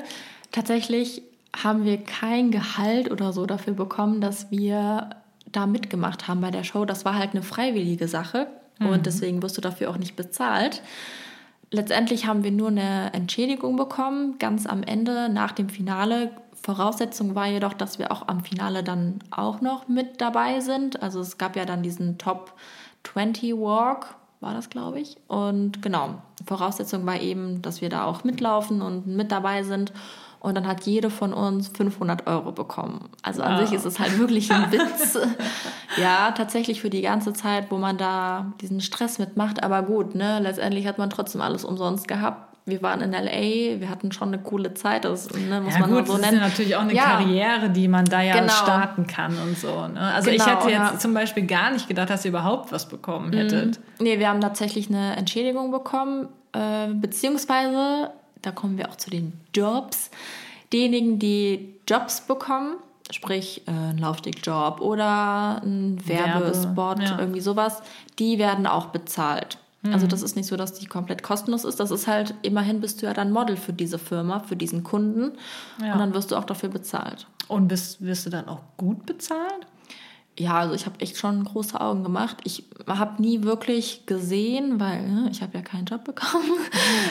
Tatsächlich 0.50 1.22
haben 1.62 1.84
wir 1.84 1.98
kein 1.98 2.50
Gehalt 2.50 3.10
oder 3.10 3.32
so 3.32 3.46
dafür 3.46 3.74
bekommen, 3.74 4.20
dass 4.20 4.50
wir 4.50 5.10
da 5.52 5.66
mitgemacht 5.66 6.26
haben 6.28 6.40
bei 6.40 6.50
der 6.50 6.64
Show. 6.64 6.84
Das 6.84 7.04
war 7.04 7.14
halt 7.14 7.30
eine 7.32 7.42
freiwillige 7.42 8.08
Sache 8.08 8.48
und 8.80 9.06
deswegen 9.06 9.42
wirst 9.42 9.56
du 9.56 9.60
dafür 9.60 9.90
auch 9.90 9.98
nicht 9.98 10.16
bezahlt. 10.16 10.82
Letztendlich 11.70 12.26
haben 12.26 12.44
wir 12.44 12.50
nur 12.50 12.68
eine 12.68 13.12
Entschädigung 13.12 13.76
bekommen, 13.76 14.38
ganz 14.38 14.66
am 14.66 14.82
Ende 14.82 15.28
nach 15.28 15.52
dem 15.52 15.68
Finale. 15.68 16.30
Voraussetzung 16.62 17.34
war 17.34 17.46
jedoch, 17.46 17.74
dass 17.74 17.98
wir 17.98 18.10
auch 18.10 18.26
am 18.28 18.42
Finale 18.42 18.82
dann 18.82 19.18
auch 19.30 19.60
noch 19.60 19.86
mit 19.88 20.20
dabei 20.20 20.60
sind. 20.60 21.02
Also 21.02 21.20
es 21.20 21.38
gab 21.38 21.56
ja 21.56 21.64
dann 21.64 21.82
diesen 21.82 22.18
Top 22.18 22.54
20 23.04 23.54
Walk, 23.54 24.14
war 24.40 24.54
das, 24.54 24.70
glaube 24.70 25.00
ich. 25.00 25.16
Und 25.28 25.82
genau, 25.82 26.22
Voraussetzung 26.46 27.04
war 27.04 27.20
eben, 27.20 27.60
dass 27.60 27.80
wir 27.80 27.90
da 27.90 28.04
auch 28.04 28.24
mitlaufen 28.24 28.80
und 28.80 29.06
mit 29.06 29.30
dabei 29.30 29.62
sind. 29.62 29.92
Und 30.40 30.56
dann 30.56 30.66
hat 30.66 30.82
jede 30.82 31.10
von 31.10 31.32
uns 31.32 31.68
500 31.68 32.26
Euro 32.26 32.52
bekommen. 32.52 33.08
Also 33.22 33.42
an 33.42 33.58
wow. 33.58 33.66
sich 33.66 33.76
ist 33.76 33.84
es 33.84 33.98
halt 33.98 34.18
wirklich 34.18 34.52
ein 34.52 34.70
Witz. 34.72 35.18
ja, 35.96 36.30
tatsächlich 36.30 36.80
für 36.80 36.90
die 36.90 37.02
ganze 37.02 37.32
Zeit, 37.32 37.70
wo 37.70 37.76
man 37.76 37.98
da 37.98 38.52
diesen 38.60 38.80
Stress 38.80 39.18
mitmacht. 39.18 39.62
Aber 39.62 39.82
gut, 39.82 40.14
ne, 40.14 40.38
letztendlich 40.40 40.86
hat 40.86 40.98
man 40.98 41.10
trotzdem 41.10 41.40
alles 41.40 41.64
umsonst 41.64 42.06
gehabt 42.06 42.48
wir 42.68 42.82
waren 42.82 43.00
in 43.00 43.12
LA, 43.12 43.80
wir 43.80 43.88
hatten 43.88 44.12
schon 44.12 44.28
eine 44.28 44.38
coole 44.42 44.74
Zeit, 44.74 45.04
das 45.04 45.30
ne, 45.30 45.60
muss 45.60 45.74
ja, 45.74 45.80
man 45.80 45.90
gut, 45.90 46.06
so 46.06 46.12
das 46.12 46.22
nennen. 46.22 46.34
ist 46.34 46.40
ja 46.42 46.48
natürlich 46.48 46.76
auch 46.76 46.82
eine 46.82 46.94
ja. 46.94 47.04
Karriere, 47.04 47.70
die 47.70 47.88
man 47.88 48.04
da 48.04 48.20
ja 48.20 48.38
genau. 48.38 48.52
starten 48.52 49.06
kann 49.06 49.36
und 49.38 49.58
so. 49.58 49.88
Ne? 49.88 50.00
Also 50.00 50.30
genau, 50.30 50.44
ich 50.44 50.50
hätte 50.50 50.68
jetzt 50.68 50.92
ja. 50.92 50.98
zum 50.98 51.14
Beispiel 51.14 51.46
gar 51.46 51.70
nicht 51.70 51.88
gedacht, 51.88 52.10
dass 52.10 52.24
ihr 52.24 52.30
überhaupt 52.30 52.70
was 52.70 52.88
bekommen 52.88 53.32
hättet. 53.32 53.78
Mhm. 53.78 54.04
Nee, 54.04 54.18
wir 54.18 54.28
haben 54.28 54.40
tatsächlich 54.40 54.88
eine 54.88 55.16
Entschädigung 55.16 55.70
bekommen, 55.70 56.28
äh, 56.52 56.88
beziehungsweise, 56.92 58.10
da 58.42 58.50
kommen 58.52 58.78
wir 58.78 58.88
auch 58.88 58.96
zu 58.96 59.10
den 59.10 59.32
Jobs, 59.54 60.10
diejenigen, 60.72 61.18
die 61.18 61.74
Jobs 61.88 62.20
bekommen, 62.22 62.76
sprich 63.10 63.62
äh, 63.66 63.70
ein 63.70 63.98
Laufstegjob 63.98 64.80
oder 64.80 65.62
ein 65.62 65.98
Werbespot, 66.06 66.98
Werbe, 66.98 67.22
irgendwie 67.22 67.40
sowas, 67.40 67.82
die 68.18 68.38
werden 68.38 68.66
auch 68.66 68.86
bezahlt. 68.86 69.58
Also 69.84 70.06
mhm. 70.06 70.10
das 70.10 70.22
ist 70.22 70.34
nicht 70.34 70.46
so, 70.46 70.56
dass 70.56 70.74
die 70.74 70.86
komplett 70.86 71.22
kostenlos 71.22 71.64
ist. 71.64 71.78
Das 71.78 71.90
ist 71.90 72.08
halt, 72.08 72.34
immerhin 72.42 72.80
bist 72.80 73.00
du 73.00 73.06
ja 73.06 73.14
dann 73.14 73.30
Model 73.30 73.56
für 73.56 73.72
diese 73.72 73.98
Firma, 73.98 74.40
für 74.40 74.56
diesen 74.56 74.82
Kunden. 74.82 75.38
Ja. 75.80 75.92
Und 75.92 76.00
dann 76.00 76.14
wirst 76.14 76.32
du 76.32 76.36
auch 76.36 76.44
dafür 76.44 76.68
bezahlt. 76.68 77.26
Und 77.46 77.68
bist, 77.68 78.04
wirst 78.04 78.26
du 78.26 78.30
dann 78.30 78.48
auch 78.48 78.60
gut 78.76 79.06
bezahlt? 79.06 79.66
Ja, 80.38 80.58
also 80.58 80.74
ich 80.74 80.86
habe 80.86 81.00
echt 81.00 81.16
schon 81.16 81.42
große 81.42 81.80
Augen 81.80 82.04
gemacht. 82.04 82.38
Ich 82.44 82.64
habe 82.86 83.20
nie 83.20 83.42
wirklich 83.42 84.06
gesehen, 84.06 84.78
weil 84.78 85.02
ne, 85.02 85.28
ich 85.32 85.42
habe 85.42 85.56
ja 85.58 85.62
keinen 85.62 85.86
Job 85.86 86.04
bekommen. 86.04 86.50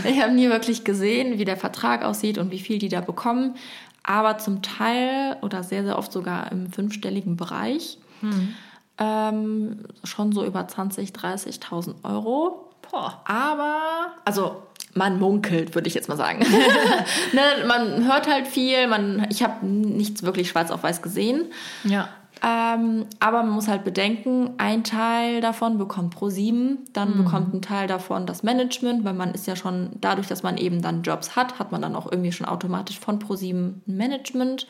ich 0.05 0.21
habe 0.21 0.31
nie 0.31 0.49
wirklich 0.49 0.83
gesehen, 0.85 1.37
wie 1.37 1.45
der 1.45 1.57
Vertrag 1.57 2.03
aussieht 2.03 2.37
und 2.37 2.51
wie 2.51 2.59
viel 2.59 2.79
die 2.79 2.89
da 2.89 3.01
bekommen. 3.01 3.55
Aber 4.03 4.37
zum 4.37 4.61
Teil 4.61 5.35
oder 5.41 5.63
sehr, 5.63 5.83
sehr 5.83 5.97
oft 5.97 6.13
sogar 6.13 6.51
im 6.51 6.71
fünfstelligen 6.71 7.35
Bereich. 7.35 7.97
Hm. 8.21 8.53
Ähm, 8.99 9.79
schon 10.05 10.31
so 10.31 10.45
über 10.45 10.61
20.000, 10.61 11.13
30.000 11.13 11.95
Euro. 12.03 12.71
Boah. 12.89 13.21
Aber, 13.25 14.13
also 14.23 14.63
man 14.93 15.19
munkelt, 15.19 15.75
würde 15.75 15.87
ich 15.87 15.93
jetzt 15.93 16.09
mal 16.09 16.17
sagen. 16.17 16.39
ne, 17.33 17.65
man 17.67 18.05
hört 18.05 18.27
halt 18.27 18.47
viel, 18.47 18.87
man, 18.87 19.27
ich 19.29 19.43
habe 19.43 19.65
nichts 19.65 20.23
wirklich 20.23 20.49
schwarz 20.49 20.71
auf 20.71 20.83
weiß 20.83 21.01
gesehen. 21.01 21.45
Ja. 21.83 22.09
Ähm, 22.43 23.05
aber 23.19 23.43
man 23.43 23.51
muss 23.51 23.67
halt 23.67 23.83
bedenken, 23.83 24.51
ein 24.57 24.83
Teil 24.83 25.41
davon 25.41 25.77
bekommt 25.77 26.15
Pro7, 26.15 26.77
dann 26.93 27.13
mhm. 27.13 27.23
bekommt 27.23 27.53
ein 27.53 27.61
Teil 27.61 27.87
davon 27.87 28.25
das 28.25 28.43
Management, 28.43 29.03
weil 29.03 29.13
man 29.13 29.33
ist 29.33 29.47
ja 29.47 29.55
schon, 29.55 29.91
dadurch, 30.01 30.27
dass 30.27 30.43
man 30.43 30.57
eben 30.57 30.81
dann 30.81 31.03
Jobs 31.03 31.35
hat, 31.35 31.59
hat 31.59 31.71
man 31.71 31.81
dann 31.81 31.95
auch 31.95 32.11
irgendwie 32.11 32.31
schon 32.31 32.47
automatisch 32.47 32.99
von 32.99 33.19
Pro7 33.19 33.53
ein 33.53 33.81
Management. 33.85 34.67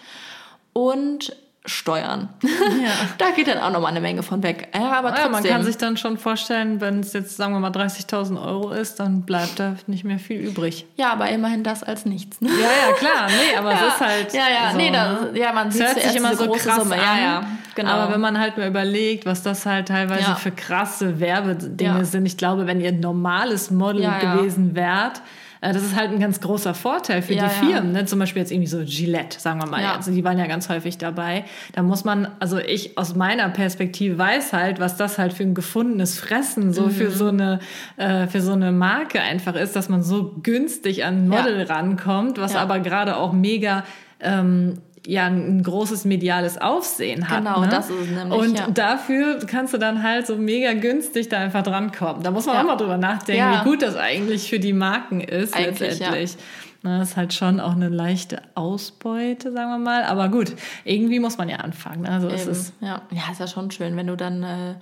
Und 0.74 1.36
Steuern. 1.68 2.30
Ja. 2.44 2.50
da 3.18 3.32
geht 3.32 3.48
dann 3.48 3.60
auch 3.60 3.72
nochmal 3.72 3.92
eine 3.92 4.00
Menge 4.00 4.24
von 4.24 4.42
weg. 4.42 4.70
Ja, 4.74 4.94
aber 4.94 5.10
trotzdem. 5.10 5.26
Ja, 5.26 5.30
man 5.30 5.44
kann 5.44 5.64
sich 5.64 5.78
dann 5.78 5.98
schon 5.98 6.18
vorstellen, 6.18 6.80
wenn 6.80 7.02
es 7.02 7.14
jetzt, 7.14 7.36
sagen 7.36 7.54
wir 7.54 7.60
mal, 7.60 7.72
30.000 7.72 8.42
Euro 8.42 8.72
ist, 8.72 9.00
dann 9.00 9.24
bleibt 9.24 9.60
da 9.60 9.76
nicht 9.86 10.06
mehr 10.06 10.18
viel 10.18 10.40
übrig. 10.40 10.86
Ja, 10.96 11.12
aber 11.12 11.30
immerhin 11.30 11.64
das 11.64 11.84
als 11.84 12.06
nichts. 12.06 12.40
Ne? 12.40 12.50
Ja, 12.50 12.90
ja, 12.90 12.94
klar. 12.96 13.28
Nee, 13.28 13.58
aber 13.58 13.72
ja. 13.72 13.78
es 13.78 13.94
ist 13.94 14.00
halt. 14.02 14.34
Ja, 14.34 14.44
ja, 14.50 14.72
so, 14.72 14.78
nee, 14.78 14.92
das, 14.92 15.22
ne? 15.34 15.40
ja, 15.40 15.54
man 15.54 15.72
sieht 15.72 15.84
hört 15.84 16.02
sich 16.02 16.16
immer 16.16 16.36
so 16.36 16.50
krass 16.52 16.78
Summe. 16.78 16.96
an. 16.96 17.02
Ja, 17.02 17.18
ja, 17.18 17.48
genau. 17.76 17.92
Aber 17.92 18.14
wenn 18.14 18.22
man 18.22 18.40
halt 18.40 18.58
mal 18.58 18.68
überlegt, 18.68 19.26
was 19.26 19.44
das 19.44 19.66
halt 19.66 19.90
teilweise 19.90 20.36
für 20.36 20.52
krasse 20.52 21.20
Werbedinge 21.20 22.06
sind, 22.06 22.26
ich 22.26 22.38
glaube, 22.38 22.66
wenn 22.66 22.80
ihr 22.80 22.90
ein 22.90 23.02
normales 23.02 23.72
Model 23.72 24.10
gewesen 24.22 24.76
wärt, 24.76 25.22
das 25.62 25.84
ist 25.84 25.96
halt 25.96 26.12
ein 26.12 26.20
ganz 26.20 26.40
großer 26.42 26.74
Vorteil 26.74 27.22
für 27.22 27.34
ja, 27.34 27.48
die 27.48 27.66
Firmen. 27.66 27.92
Ne? 27.92 28.06
Zum 28.06 28.20
Beispiel 28.20 28.42
jetzt 28.42 28.52
irgendwie 28.52 28.68
so 28.68 28.84
Gillette, 28.86 29.40
sagen 29.40 29.62
wir 29.62 29.68
mal. 29.68 29.82
Ja. 29.82 29.96
Also 29.96 30.12
die 30.12 30.24
waren 30.24 30.38
ja 30.38 30.48
ganz 30.48 30.70
häufig 30.70 30.98
dabei. 30.98 31.46
Da 31.74 31.84
muss 31.84 32.04
man, 32.04 32.28
also 32.40 32.58
ich 32.58 32.98
aus 32.98 33.16
meiner 33.16 33.50
Perspektive 33.50 34.18
weiß 34.18 34.54
halt, 34.54 34.80
was 34.80 34.98
das 34.98 35.18
halt 35.18 35.34
für 35.34 35.44
ein 35.44 35.54
gefundenes 35.54 36.20
Fressen 36.20 36.74
so 36.74 36.84
mhm. 36.84 36.92
für 36.92 37.12
so 37.12 37.28
eine 37.28 37.60
äh, 37.98 38.28
für 38.28 38.42
so 38.42 38.54
eine 38.54 38.72
Marke 38.72 39.22
einfach 39.22 39.56
ist, 39.56 39.76
dass 39.76 39.90
man 39.90 40.04
so 40.04 40.36
günstig 40.44 41.06
an 41.06 41.28
Model 41.28 41.66
ja. 41.68 41.74
rankommt, 41.74 42.38
was 42.38 42.56
aber 42.56 42.80
gerade 42.80 43.18
auch 43.18 43.34
mega 43.34 43.84
ähm, 44.20 44.80
ja 45.08 45.26
ein 45.26 45.64
großes 45.64 46.04
mediales 46.06 46.58
Aufsehen 46.58 47.30
hat. 47.30 47.40
Genau, 47.40 47.62
ne? 47.62 47.70
das 47.70 47.90
ist 47.90 48.12
nämlich. 48.12 48.40
Und 48.40 48.60
ja. 48.60 48.68
dafür 48.70 49.40
kannst 49.40 49.74
du 49.74 49.78
dann 49.78 50.04
halt 50.04 50.28
so 50.28 50.36
mega 50.36 50.74
günstig 50.74 51.30
da 51.30 51.40
einfach 51.40 51.64
drankommen. 51.64 52.24
Da 52.24 52.32
muss 52.32 52.46
man 52.46 52.56
ja. 52.56 52.62
auch 52.62 52.66
mal 52.66 52.76
drüber 52.76 52.98
nachdenken, 52.98 53.40
ja. 53.40 53.62
wie 53.62 53.70
gut 53.70 53.82
das 53.82 53.96
eigentlich 53.96 54.50
für 54.50 54.60
die 54.60 54.74
Marken 54.74 55.22
ist 55.22 55.56
eigentlich, 55.56 55.80
letztendlich. 55.80 56.36
Na, 56.84 57.00
das 57.00 57.12
ist 57.12 57.18
halt 57.18 57.34
schon 57.34 57.60
auch 57.60 57.72
eine 57.72 57.90
leichte 57.90 58.42
Ausbeute, 58.54 59.52
sagen 59.54 59.72
wir 59.72 59.80
mal. 59.80 60.04
Aber 60.04 60.28
gut, 60.30 60.54
irgendwie 60.84 61.20
muss 61.20 61.38
man 61.38 61.48
ja 61.48 61.58
anfangen. 61.58 62.02
Ne? 62.02 62.10
Also 62.10 62.28
ist 62.28 62.46
es 62.46 62.74
ja. 62.82 63.02
ja, 63.12 63.32
ist 63.32 63.40
ja 63.40 63.48
schon 63.48 63.72
schön, 63.72 63.96
wenn 63.96 64.08
du 64.08 64.18
dann 64.18 64.44
äh, 64.44 64.76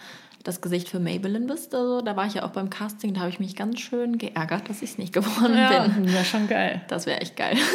das 0.43 0.59
Gesicht 0.59 0.89
für 0.89 0.99
Maybelline 0.99 1.45
bist. 1.45 1.73
Also, 1.76 2.01
da 2.01 2.15
war 2.15 2.26
ich 2.26 2.36
ja 2.36 2.43
auch 2.43 2.51
beim 2.51 2.69
Casting, 2.69 3.13
da 3.13 3.21
habe 3.21 3.30
ich 3.30 3.39
mich 3.39 3.55
ganz 3.55 3.80
schön 3.80 4.17
geärgert, 4.17 4.69
dass 4.69 4.82
ich 4.82 4.91
es 4.91 4.97
nicht 4.97 5.13
geworden 5.13 5.55
ja, 5.55 5.88
bin. 5.88 6.11
Wäre 6.11 6.26
schon 6.26 6.47
geil. 6.47 6.82
Das 6.88 7.05
wäre 7.05 7.21
echt 7.21 7.36
geil. 7.36 7.57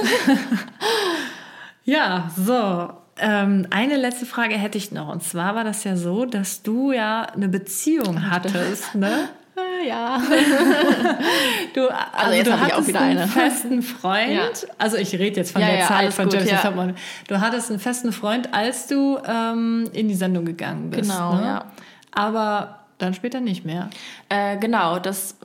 Ja, 1.90 2.30
so. 2.36 2.92
Ähm, 3.18 3.66
eine 3.70 3.96
letzte 3.96 4.24
Frage 4.24 4.54
hätte 4.54 4.78
ich 4.78 4.92
noch. 4.92 5.08
Und 5.08 5.24
zwar 5.24 5.56
war 5.56 5.64
das 5.64 5.82
ja 5.82 5.96
so, 5.96 6.24
dass 6.24 6.62
du 6.62 6.92
ja 6.92 7.22
eine 7.22 7.48
Beziehung 7.48 8.30
hattest, 8.30 8.94
ne? 8.94 9.28
Ja. 9.86 10.18
du, 11.74 11.88
also, 11.88 11.94
also 12.12 12.34
jetzt 12.34 12.46
du 12.46 12.60
hattest 12.60 12.96
einen 12.96 13.18
eine. 13.18 13.26
festen 13.28 13.82
Freund. 13.82 14.32
Ja. 14.32 14.48
Also 14.78 14.96
ich 14.96 15.12
rede 15.14 15.36
jetzt 15.36 15.52
von 15.52 15.60
ja, 15.60 15.68
der 15.68 15.78
ja, 15.80 15.86
Zeit 15.86 16.14
von 16.14 16.30
James 16.30 16.50
ja. 16.50 16.92
Du 17.28 17.40
hattest 17.40 17.70
einen 17.70 17.78
festen 17.78 18.12
Freund, 18.12 18.54
als 18.54 18.86
du 18.86 19.18
ähm, 19.26 19.88
in 19.92 20.08
die 20.08 20.14
Sendung 20.14 20.46
gegangen 20.46 20.90
bist. 20.90 21.10
Genau, 21.10 21.34
ne? 21.34 21.42
ja. 21.44 21.64
Aber 22.12 22.79
dann 23.02 23.14
später 23.14 23.40
nicht 23.40 23.64
mehr. 23.64 23.90
Äh, 24.28 24.58
genau, 24.58 24.98
das, 24.98 25.36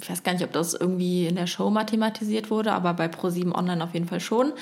ich 0.00 0.10
weiß 0.10 0.22
gar 0.22 0.32
nicht, 0.32 0.44
ob 0.44 0.52
das 0.52 0.74
irgendwie 0.74 1.26
in 1.26 1.36
der 1.36 1.46
Show 1.46 1.70
mathematisiert 1.70 2.50
wurde, 2.50 2.72
aber 2.72 2.94
bei 2.94 3.06
Pro7 3.06 3.54
Online 3.54 3.82
auf 3.82 3.94
jeden 3.94 4.06
Fall 4.06 4.20
schon. 4.20 4.52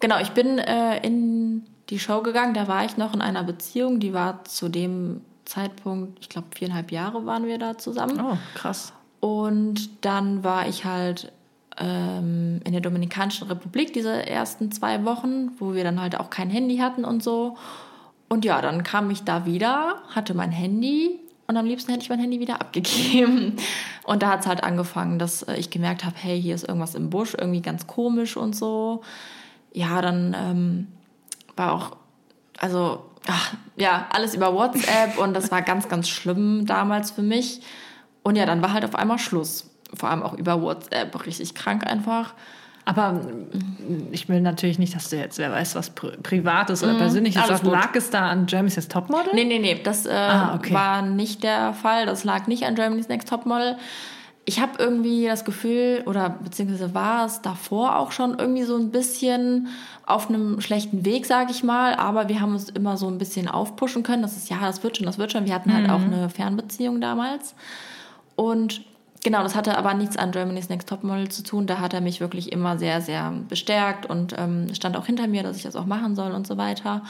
Genau, 0.00 0.18
ich 0.20 0.30
bin 0.30 0.58
äh, 0.58 0.98
in 1.04 1.64
die 1.90 1.98
Show 1.98 2.22
gegangen, 2.22 2.54
da 2.54 2.68
war 2.68 2.84
ich 2.84 2.96
noch 2.96 3.14
in 3.14 3.20
einer 3.20 3.44
Beziehung, 3.44 4.00
die 4.00 4.12
war 4.12 4.44
zu 4.44 4.68
dem 4.68 5.20
Zeitpunkt, 5.44 6.18
ich 6.20 6.28
glaube 6.28 6.48
viereinhalb 6.54 6.92
Jahre 6.92 7.26
waren 7.26 7.46
wir 7.46 7.58
da 7.58 7.78
zusammen. 7.78 8.20
Oh, 8.20 8.38
krass. 8.54 8.92
Und 9.20 10.04
dann 10.04 10.42
war 10.42 10.66
ich 10.68 10.84
halt 10.84 11.32
ähm, 11.78 12.60
in 12.64 12.72
der 12.72 12.80
Dominikanischen 12.80 13.48
Republik 13.48 13.92
diese 13.92 14.26
ersten 14.26 14.72
zwei 14.72 15.04
Wochen, 15.04 15.52
wo 15.58 15.74
wir 15.74 15.84
dann 15.84 16.00
halt 16.00 16.18
auch 16.18 16.30
kein 16.30 16.50
Handy 16.50 16.78
hatten 16.78 17.04
und 17.04 17.22
so. 17.22 17.56
Und 18.28 18.44
ja, 18.44 18.60
dann 18.62 18.82
kam 18.82 19.10
ich 19.10 19.24
da 19.24 19.44
wieder, 19.44 19.96
hatte 20.08 20.34
mein 20.34 20.52
Handy 20.52 21.20
und 21.52 21.58
am 21.58 21.66
liebsten 21.66 21.90
hätte 21.92 22.02
ich 22.02 22.08
mein 22.08 22.18
Handy 22.18 22.40
wieder 22.40 22.60
abgegeben. 22.60 23.56
Und 24.04 24.22
da 24.22 24.30
hat 24.30 24.40
es 24.40 24.46
halt 24.46 24.64
angefangen, 24.64 25.18
dass 25.18 25.42
äh, 25.42 25.56
ich 25.56 25.70
gemerkt 25.70 26.04
habe, 26.04 26.16
hey, 26.18 26.40
hier 26.40 26.54
ist 26.54 26.66
irgendwas 26.66 26.94
im 26.94 27.10
Busch, 27.10 27.34
irgendwie 27.38 27.62
ganz 27.62 27.86
komisch 27.86 28.36
und 28.36 28.56
so. 28.56 29.02
Ja, 29.72 30.00
dann 30.02 30.34
ähm, 30.36 30.88
war 31.56 31.72
auch, 31.72 31.96
also, 32.58 33.04
ach, 33.26 33.54
ja, 33.76 34.06
alles 34.10 34.34
über 34.34 34.54
WhatsApp 34.54 35.18
und 35.18 35.34
das 35.34 35.50
war 35.50 35.62
ganz, 35.62 35.88
ganz 35.88 36.08
schlimm 36.08 36.66
damals 36.66 37.10
für 37.10 37.22
mich. 37.22 37.60
Und 38.22 38.36
ja, 38.36 38.46
dann 38.46 38.62
war 38.62 38.72
halt 38.72 38.84
auf 38.84 38.94
einmal 38.94 39.18
Schluss. 39.18 39.70
Vor 39.94 40.08
allem 40.08 40.22
auch 40.22 40.32
über 40.34 40.62
WhatsApp, 40.62 41.26
richtig 41.26 41.54
krank 41.54 41.86
einfach. 41.86 42.34
Aber 42.84 43.20
ich 44.10 44.28
will 44.28 44.40
natürlich 44.40 44.78
nicht, 44.78 44.94
dass 44.94 45.08
du 45.10 45.16
jetzt, 45.16 45.38
wer 45.38 45.52
weiß, 45.52 45.76
was 45.76 45.90
Pri 45.90 46.16
Privates 46.22 46.82
oder 46.82 46.94
mm, 46.94 46.98
Persönliches 46.98 47.46
sagst. 47.46 47.64
Lag 47.64 47.94
es 47.94 48.10
da 48.10 48.28
an 48.28 48.46
Germany's 48.46 48.76
Next 48.76 48.90
Topmodel? 48.90 49.32
Nee, 49.34 49.44
nee, 49.44 49.60
nee. 49.60 49.80
Das 49.82 50.04
äh, 50.04 50.10
ah, 50.10 50.56
okay. 50.56 50.74
war 50.74 51.02
nicht 51.02 51.44
der 51.44 51.74
Fall. 51.74 52.06
Das 52.06 52.24
lag 52.24 52.48
nicht 52.48 52.64
an 52.64 52.74
Germany's 52.74 53.08
Next 53.08 53.28
Topmodel. 53.28 53.76
Ich 54.44 54.60
habe 54.60 54.72
irgendwie 54.78 55.26
das 55.26 55.44
Gefühl, 55.44 56.02
oder 56.06 56.28
beziehungsweise 56.30 56.92
war 56.92 57.26
es 57.26 57.40
davor 57.42 57.98
auch 58.00 58.10
schon 58.10 58.36
irgendwie 58.40 58.64
so 58.64 58.76
ein 58.76 58.90
bisschen 58.90 59.68
auf 60.04 60.28
einem 60.28 60.60
schlechten 60.60 61.04
Weg, 61.04 61.26
sage 61.26 61.52
ich 61.52 61.62
mal. 61.62 61.94
Aber 61.94 62.28
wir 62.28 62.40
haben 62.40 62.52
uns 62.52 62.68
immer 62.68 62.96
so 62.96 63.06
ein 63.06 63.18
bisschen 63.18 63.46
aufpushen 63.46 64.02
können. 64.02 64.22
Das 64.22 64.36
ist, 64.36 64.50
ja, 64.50 64.56
das 64.60 64.82
wird 64.82 64.96
schon, 64.96 65.06
das 65.06 65.18
wird 65.18 65.30
schon. 65.30 65.46
Wir 65.46 65.54
hatten 65.54 65.72
halt 65.72 65.86
mhm. 65.86 65.92
auch 65.92 66.00
eine 66.00 66.28
Fernbeziehung 66.28 67.00
damals. 67.00 67.54
Und 68.34 68.82
Genau, 69.24 69.42
das 69.42 69.54
hatte 69.54 69.78
aber 69.78 69.94
nichts 69.94 70.16
an 70.16 70.32
Germany's 70.32 70.68
Next 70.68 70.88
Topmodel 70.88 71.28
zu 71.28 71.42
tun. 71.44 71.66
Da 71.66 71.78
hat 71.78 71.94
er 71.94 72.00
mich 72.00 72.20
wirklich 72.20 72.50
immer 72.50 72.78
sehr, 72.78 73.00
sehr 73.00 73.32
bestärkt 73.48 74.06
und 74.06 74.34
ähm, 74.36 74.74
stand 74.74 74.96
auch 74.96 75.06
hinter 75.06 75.28
mir, 75.28 75.42
dass 75.44 75.56
ich 75.56 75.62
das 75.62 75.76
auch 75.76 75.86
machen 75.86 76.16
soll 76.16 76.32
und 76.32 76.46
so 76.46 76.56
weiter. 76.56 77.02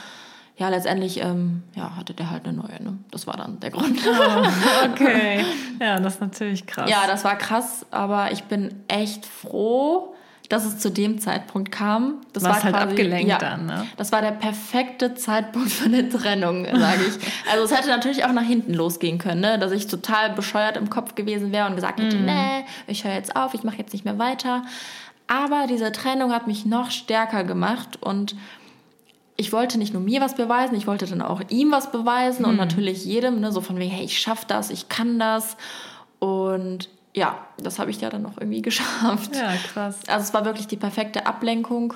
Ja, 0.55 0.69
letztendlich 0.69 1.19
ähm, 1.19 1.63
ja, 1.75 1.95
hatte 1.95 2.13
der 2.13 2.29
halt 2.29 2.45
eine 2.45 2.55
neue. 2.55 2.81
Ne? 2.83 2.99
Das 3.09 3.25
war 3.25 3.35
dann 3.35 3.59
der 3.59 3.71
Grund. 3.71 3.99
Oh, 4.07 4.91
okay. 4.91 5.43
Ja, 5.81 5.99
das 5.99 6.15
ist 6.15 6.21
natürlich 6.21 6.67
krass. 6.67 6.87
Ja, 6.87 7.07
das 7.07 7.23
war 7.23 7.35
krass, 7.35 7.87
aber 7.89 8.31
ich 8.31 8.43
bin 8.43 8.83
echt 8.87 9.25
froh, 9.25 10.13
dass 10.49 10.65
es 10.65 10.79
zu 10.79 10.91
dem 10.91 11.19
Zeitpunkt 11.19 11.71
kam. 11.71 12.17
Das 12.33 12.43
Warst 12.43 12.57
war 12.57 12.63
halt 12.63 12.75
quasi, 12.75 12.89
abgelenkt 12.89 13.29
ja, 13.29 13.37
dann, 13.37 13.65
ne? 13.65 13.87
Das 13.97 14.11
war 14.11 14.21
der 14.21 14.31
perfekte 14.31 15.15
Zeitpunkt 15.15 15.71
für 15.71 15.85
eine 15.85 16.09
Trennung, 16.09 16.65
sage 16.65 17.01
ich. 17.07 17.27
also 17.51 17.63
es 17.63 17.75
hätte 17.75 17.89
natürlich 17.89 18.25
auch 18.25 18.33
nach 18.33 18.43
hinten 18.43 18.73
losgehen 18.73 19.17
können, 19.17 19.41
ne? 19.41 19.57
dass 19.57 19.71
ich 19.71 19.87
total 19.87 20.31
bescheuert 20.33 20.77
im 20.77 20.89
Kopf 20.89 21.15
gewesen 21.15 21.51
wäre 21.51 21.67
und 21.67 21.75
gesagt 21.75 21.99
hätte, 21.99 22.17
mm. 22.17 22.25
nee, 22.25 22.65
ich 22.87 23.03
höre 23.03 23.13
jetzt 23.13 23.35
auf, 23.35 23.53
ich 23.53 23.63
mache 23.63 23.77
jetzt 23.77 23.93
nicht 23.93 24.05
mehr 24.05 24.19
weiter. 24.19 24.63
Aber 25.27 25.65
diese 25.67 25.91
Trennung 25.91 26.31
hat 26.31 26.47
mich 26.47 26.65
noch 26.65 26.91
stärker 26.91 27.43
gemacht 27.43 27.97
und 28.01 28.35
ich 29.35 29.51
wollte 29.51 29.77
nicht 29.77 29.93
nur 29.93 30.03
mir 30.03 30.21
was 30.21 30.35
beweisen, 30.35 30.75
ich 30.75 30.87
wollte 30.87 31.07
dann 31.07 31.21
auch 31.21 31.41
ihm 31.49 31.71
was 31.71 31.91
beweisen 31.91 32.43
mhm. 32.43 32.49
und 32.49 32.57
natürlich 32.57 33.05
jedem, 33.05 33.39
ne, 33.39 33.51
so 33.51 33.61
von 33.61 33.77
wegen, 33.77 33.91
hey, 33.91 34.05
ich 34.05 34.19
schaff 34.19 34.45
das, 34.45 34.69
ich 34.69 34.89
kann 34.89 35.17
das. 35.17 35.57
Und 36.19 36.89
ja, 37.15 37.37
das 37.57 37.79
habe 37.79 37.91
ich 37.91 38.01
ja 38.01 38.09
dann 38.09 38.23
noch 38.23 38.37
irgendwie 38.37 38.61
geschafft. 38.63 39.35
Ja, 39.35 39.53
krass. 39.73 39.99
Also 40.07 40.23
es 40.23 40.33
war 40.33 40.45
wirklich 40.45 40.67
die 40.67 40.77
perfekte 40.77 41.25
Ablenkung. 41.25 41.93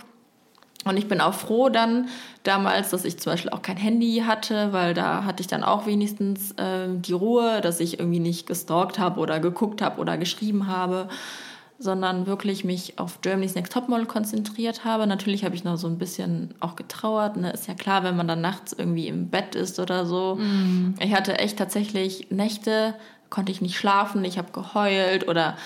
Und 0.85 0.95
ich 0.95 1.07
bin 1.07 1.19
auch 1.19 1.33
froh 1.33 1.69
dann 1.69 2.07
damals, 2.43 2.91
dass 2.91 3.03
ich 3.03 3.19
zum 3.19 3.33
Beispiel 3.33 3.51
auch 3.51 3.61
kein 3.61 3.75
Handy 3.75 4.23
hatte, 4.25 4.71
weil 4.71 4.93
da 4.93 5.25
hatte 5.25 5.41
ich 5.41 5.47
dann 5.47 5.63
auch 5.63 5.85
wenigstens 5.85 6.51
äh, 6.53 6.87
die 6.89 7.13
Ruhe, 7.13 7.59
dass 7.61 7.81
ich 7.81 7.99
irgendwie 7.99 8.19
nicht 8.19 8.47
gestalkt 8.47 8.97
habe 8.97 9.19
oder 9.19 9.39
geguckt 9.39 9.81
habe 9.81 9.99
oder 9.99 10.17
geschrieben 10.17 10.67
habe, 10.67 11.09
sondern 11.79 12.25
wirklich 12.25 12.63
mich 12.63 12.97
auf 12.99 13.21
Germany's 13.21 13.55
Next 13.55 13.73
Topmodel 13.73 14.05
konzentriert 14.05 14.85
habe. 14.85 15.05
Natürlich 15.07 15.43
habe 15.43 15.55
ich 15.55 15.63
noch 15.63 15.77
so 15.77 15.87
ein 15.87 15.97
bisschen 15.97 16.53
auch 16.59 16.75
getrauert. 16.75 17.37
Ne? 17.37 17.51
Ist 17.51 17.67
ja 17.67 17.73
klar, 17.73 18.03
wenn 18.03 18.15
man 18.15 18.27
dann 18.27 18.41
nachts 18.41 18.73
irgendwie 18.73 19.07
im 19.07 19.29
Bett 19.29 19.55
ist 19.55 19.79
oder 19.79 20.05
so. 20.05 20.35
Mm. 20.35 20.95
Ich 20.99 21.13
hatte 21.13 21.37
echt 21.37 21.57
tatsächlich 21.57 22.31
Nächte, 22.31 22.95
konnte 23.29 23.51
ich 23.51 23.61
nicht 23.61 23.77
schlafen, 23.77 24.23
ich 24.25 24.37
habe 24.37 24.51
geheult 24.51 25.27
oder 25.27 25.57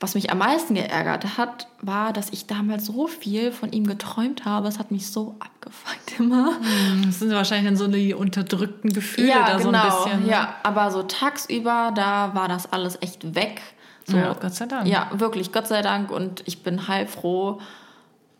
was 0.00 0.14
mich 0.14 0.30
am 0.30 0.38
meisten 0.38 0.74
geärgert 0.74 1.38
hat, 1.38 1.66
war, 1.82 2.12
dass 2.12 2.30
ich 2.30 2.46
damals 2.46 2.86
so 2.86 3.08
viel 3.08 3.50
von 3.50 3.72
ihm 3.72 3.84
geträumt 3.84 4.44
habe. 4.44 4.68
Es 4.68 4.78
hat 4.78 4.92
mich 4.92 5.10
so 5.10 5.34
abgefuckt 5.40 6.20
immer. 6.20 6.56
Hm, 6.60 7.02
das 7.06 7.18
sind 7.18 7.32
wahrscheinlich 7.32 7.66
dann 7.66 7.76
so 7.76 7.88
die 7.88 8.14
unterdrückten 8.14 8.92
Gefühle 8.92 9.28
ja, 9.28 9.46
da 9.46 9.58
genau. 9.58 9.62
so 9.62 9.68
ein 9.68 9.82
genau. 9.82 10.04
bisschen. 10.04 10.24
Ne? 10.24 10.30
Ja, 10.30 10.54
aber 10.62 10.90
so 10.92 11.02
tagsüber, 11.02 11.92
da 11.94 12.34
war 12.34 12.46
das 12.46 12.72
alles 12.72 12.98
echt 13.00 13.34
weg. 13.34 13.60
So, 14.06 14.16
ja, 14.16 14.34
Gott 14.34 14.54
sei 14.54 14.66
Dank. 14.66 14.86
Ja, 14.86 15.10
wirklich, 15.12 15.52
Gott 15.52 15.66
sei 15.66 15.82
Dank. 15.82 16.10
Und 16.10 16.42
ich 16.46 16.62
bin 16.62 16.86
heilfroh, 16.86 17.60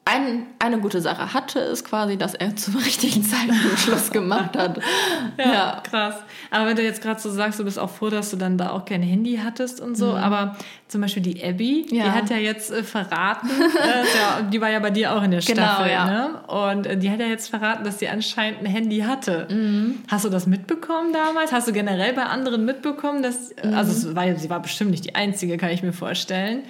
ein, 0.09 0.46
eine 0.59 0.78
gute 0.78 1.02
Sache 1.02 1.34
hatte, 1.34 1.59
ist 1.59 1.84
quasi, 1.84 2.16
dass 2.16 2.34
er 2.34 2.56
zum 2.56 2.76
richtigen 2.84 3.22
Zeitpunkt 3.22 3.78
Schluss 3.78 4.11
gemacht 4.11 4.56
hat. 4.56 4.78
ja, 5.38 5.52
ja, 5.52 5.82
krass. 5.82 6.14
Aber 6.50 6.66
wenn 6.66 6.76
du 6.76 6.82
jetzt 6.82 7.02
gerade 7.02 7.20
so 7.20 7.30
sagst, 7.30 7.61
du 7.61 7.64
bist 7.64 7.78
auch 7.78 7.90
froh, 7.90 8.09
dass 8.09 8.30
du 8.30 8.36
dann 8.36 8.56
da 8.56 8.70
auch 8.70 8.86
kein 8.86 9.02
Handy 9.02 9.38
hattest 9.42 9.80
und 9.80 9.96
so, 9.96 10.12
mhm. 10.12 10.16
aber 10.16 10.56
zum 10.88 11.02
Beispiel 11.02 11.22
die 11.22 11.44
Abby, 11.44 11.86
ja. 11.90 12.04
die 12.04 12.11
hat 12.11 12.30
ja 12.30 12.38
jetzt 12.38 12.70
äh, 12.70 12.82
verraten, 12.82 13.50
äh, 13.50 14.50
die 14.50 14.61
war 14.61 14.70
ja 14.70 14.78
bei 14.78 14.90
dir 14.90 15.14
auch 15.14 15.22
in 15.22 15.30
der 15.30 15.40
genau, 15.46 15.62
Staffel, 15.62 15.90
ja. 15.92 16.04
ne? 16.06 16.40
Und 16.46 16.86
äh, 16.86 16.96
die 16.96 17.11
hat 17.11 17.20
ja 17.20 17.26
jetzt 17.26 17.50
verraten, 17.50 17.84
dass 17.84 17.98
sie 17.98 18.09
anscheinend 18.09 18.61
ein 18.61 18.66
Handy 18.66 19.00
hatte. 19.00 19.46
Mhm. 19.50 19.98
Hast 20.09 20.24
du 20.24 20.30
das 20.30 20.46
mitbekommen 20.46 21.12
damals? 21.12 21.52
Hast 21.52 21.68
du 21.68 21.72
generell 21.72 22.14
bei 22.14 22.24
anderen 22.24 22.64
mitbekommen, 22.64 23.22
dass, 23.22 23.50
mhm. 23.62 23.74
also 23.74 24.14
war, 24.14 24.34
sie 24.36 24.48
war 24.48 24.62
bestimmt 24.62 24.90
nicht 24.90 25.04
die 25.04 25.14
Einzige, 25.14 25.59
kann 25.59 25.70
ich 25.70 25.82
mir 25.82 25.92
vorstellen. 25.92 26.62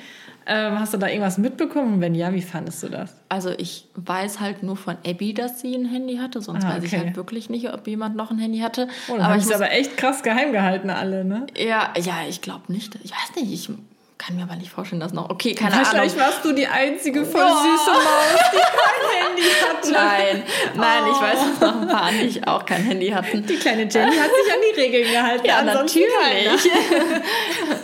Ähm, 0.51 0.80
hast 0.80 0.94
du 0.94 0.96
da 0.99 1.09
irgendwas 1.09 1.36
mitbekommen? 1.36 2.01
Wenn 2.01 2.14
ja, 2.14 2.32
wie 2.32 2.40
fandest 2.40 2.82
du 2.82 2.88
das? 2.88 3.14
Also 3.28 3.51
ich 3.51 3.86
weiß 3.96 4.40
halt 4.40 4.62
nur 4.62 4.78
von 4.78 4.96
Abby, 5.07 5.34
dass 5.34 5.61
sie 5.61 5.74
ein 5.74 5.84
Handy 5.84 6.16
hatte. 6.16 6.40
Sonst 6.40 6.64
ah, 6.64 6.68
okay. 6.68 6.76
weiß 6.78 6.84
ich 6.84 6.99
halt 6.99 7.16
wirklich 7.16 7.51
nicht, 7.51 7.70
ob 7.70 7.86
jemand 7.86 8.16
noch 8.16 8.30
ein 8.30 8.38
Handy 8.38 8.61
hatte. 8.61 8.88
Oh, 9.09 9.18
aber 9.20 9.36
ich 9.36 9.44
muss, 9.44 9.53
aber 9.53 9.70
echt 9.70 9.99
krass 9.99 10.22
geheim 10.22 10.53
gehalten 10.53 10.88
alle, 10.88 11.26
ne? 11.26 11.46
Ja, 11.55 11.92
ja, 11.99 12.20
ich 12.26 12.40
glaube 12.40 12.72
nicht. 12.72 12.94
Ich 13.05 13.11
weiß 13.11 13.36
nicht, 13.36 13.53
ich 13.53 13.76
kann 14.16 14.36
mir 14.36 14.44
aber 14.44 14.57
nicht 14.57 14.70
vorstellen, 14.70 15.01
dass 15.01 15.12
noch. 15.12 15.28
Okay, 15.28 15.55
keine 15.55 15.76
Wahrscheinlich 15.76 16.14
Ahnung. 16.14 16.26
warst 16.26 16.44
du 16.44 16.53
die 16.53 16.66
einzige 16.66 17.26
voll 17.26 17.44
oh. 17.44 17.62
süße 17.62 17.90
Maus, 17.90 18.51
die 18.51 18.57
kein 18.57 19.26
Handy 19.26 19.42
hatte. 19.68 19.92
Nein, 19.92 20.42
nein, 20.76 21.03
oh. 21.05 21.12
ich 21.12 21.20
weiß, 21.20 21.38
dass 21.40 21.61
noch 21.61 21.82
ein 21.82 21.88
paar 21.88 22.12
nicht 22.12 22.49
auch 22.49 22.64
kein 22.64 22.84
Handy 22.84 23.11
hatten. 23.11 23.46
Die 23.46 23.57
kleine 23.57 23.82
Jenny 23.82 24.16
hat 24.16 24.30
sich 24.30 24.53
an 24.53 24.61
die 24.74 24.80
Regeln 24.80 25.12
gehalten. 25.12 25.46
Ja, 25.46 25.62
natürlich. 25.62 26.70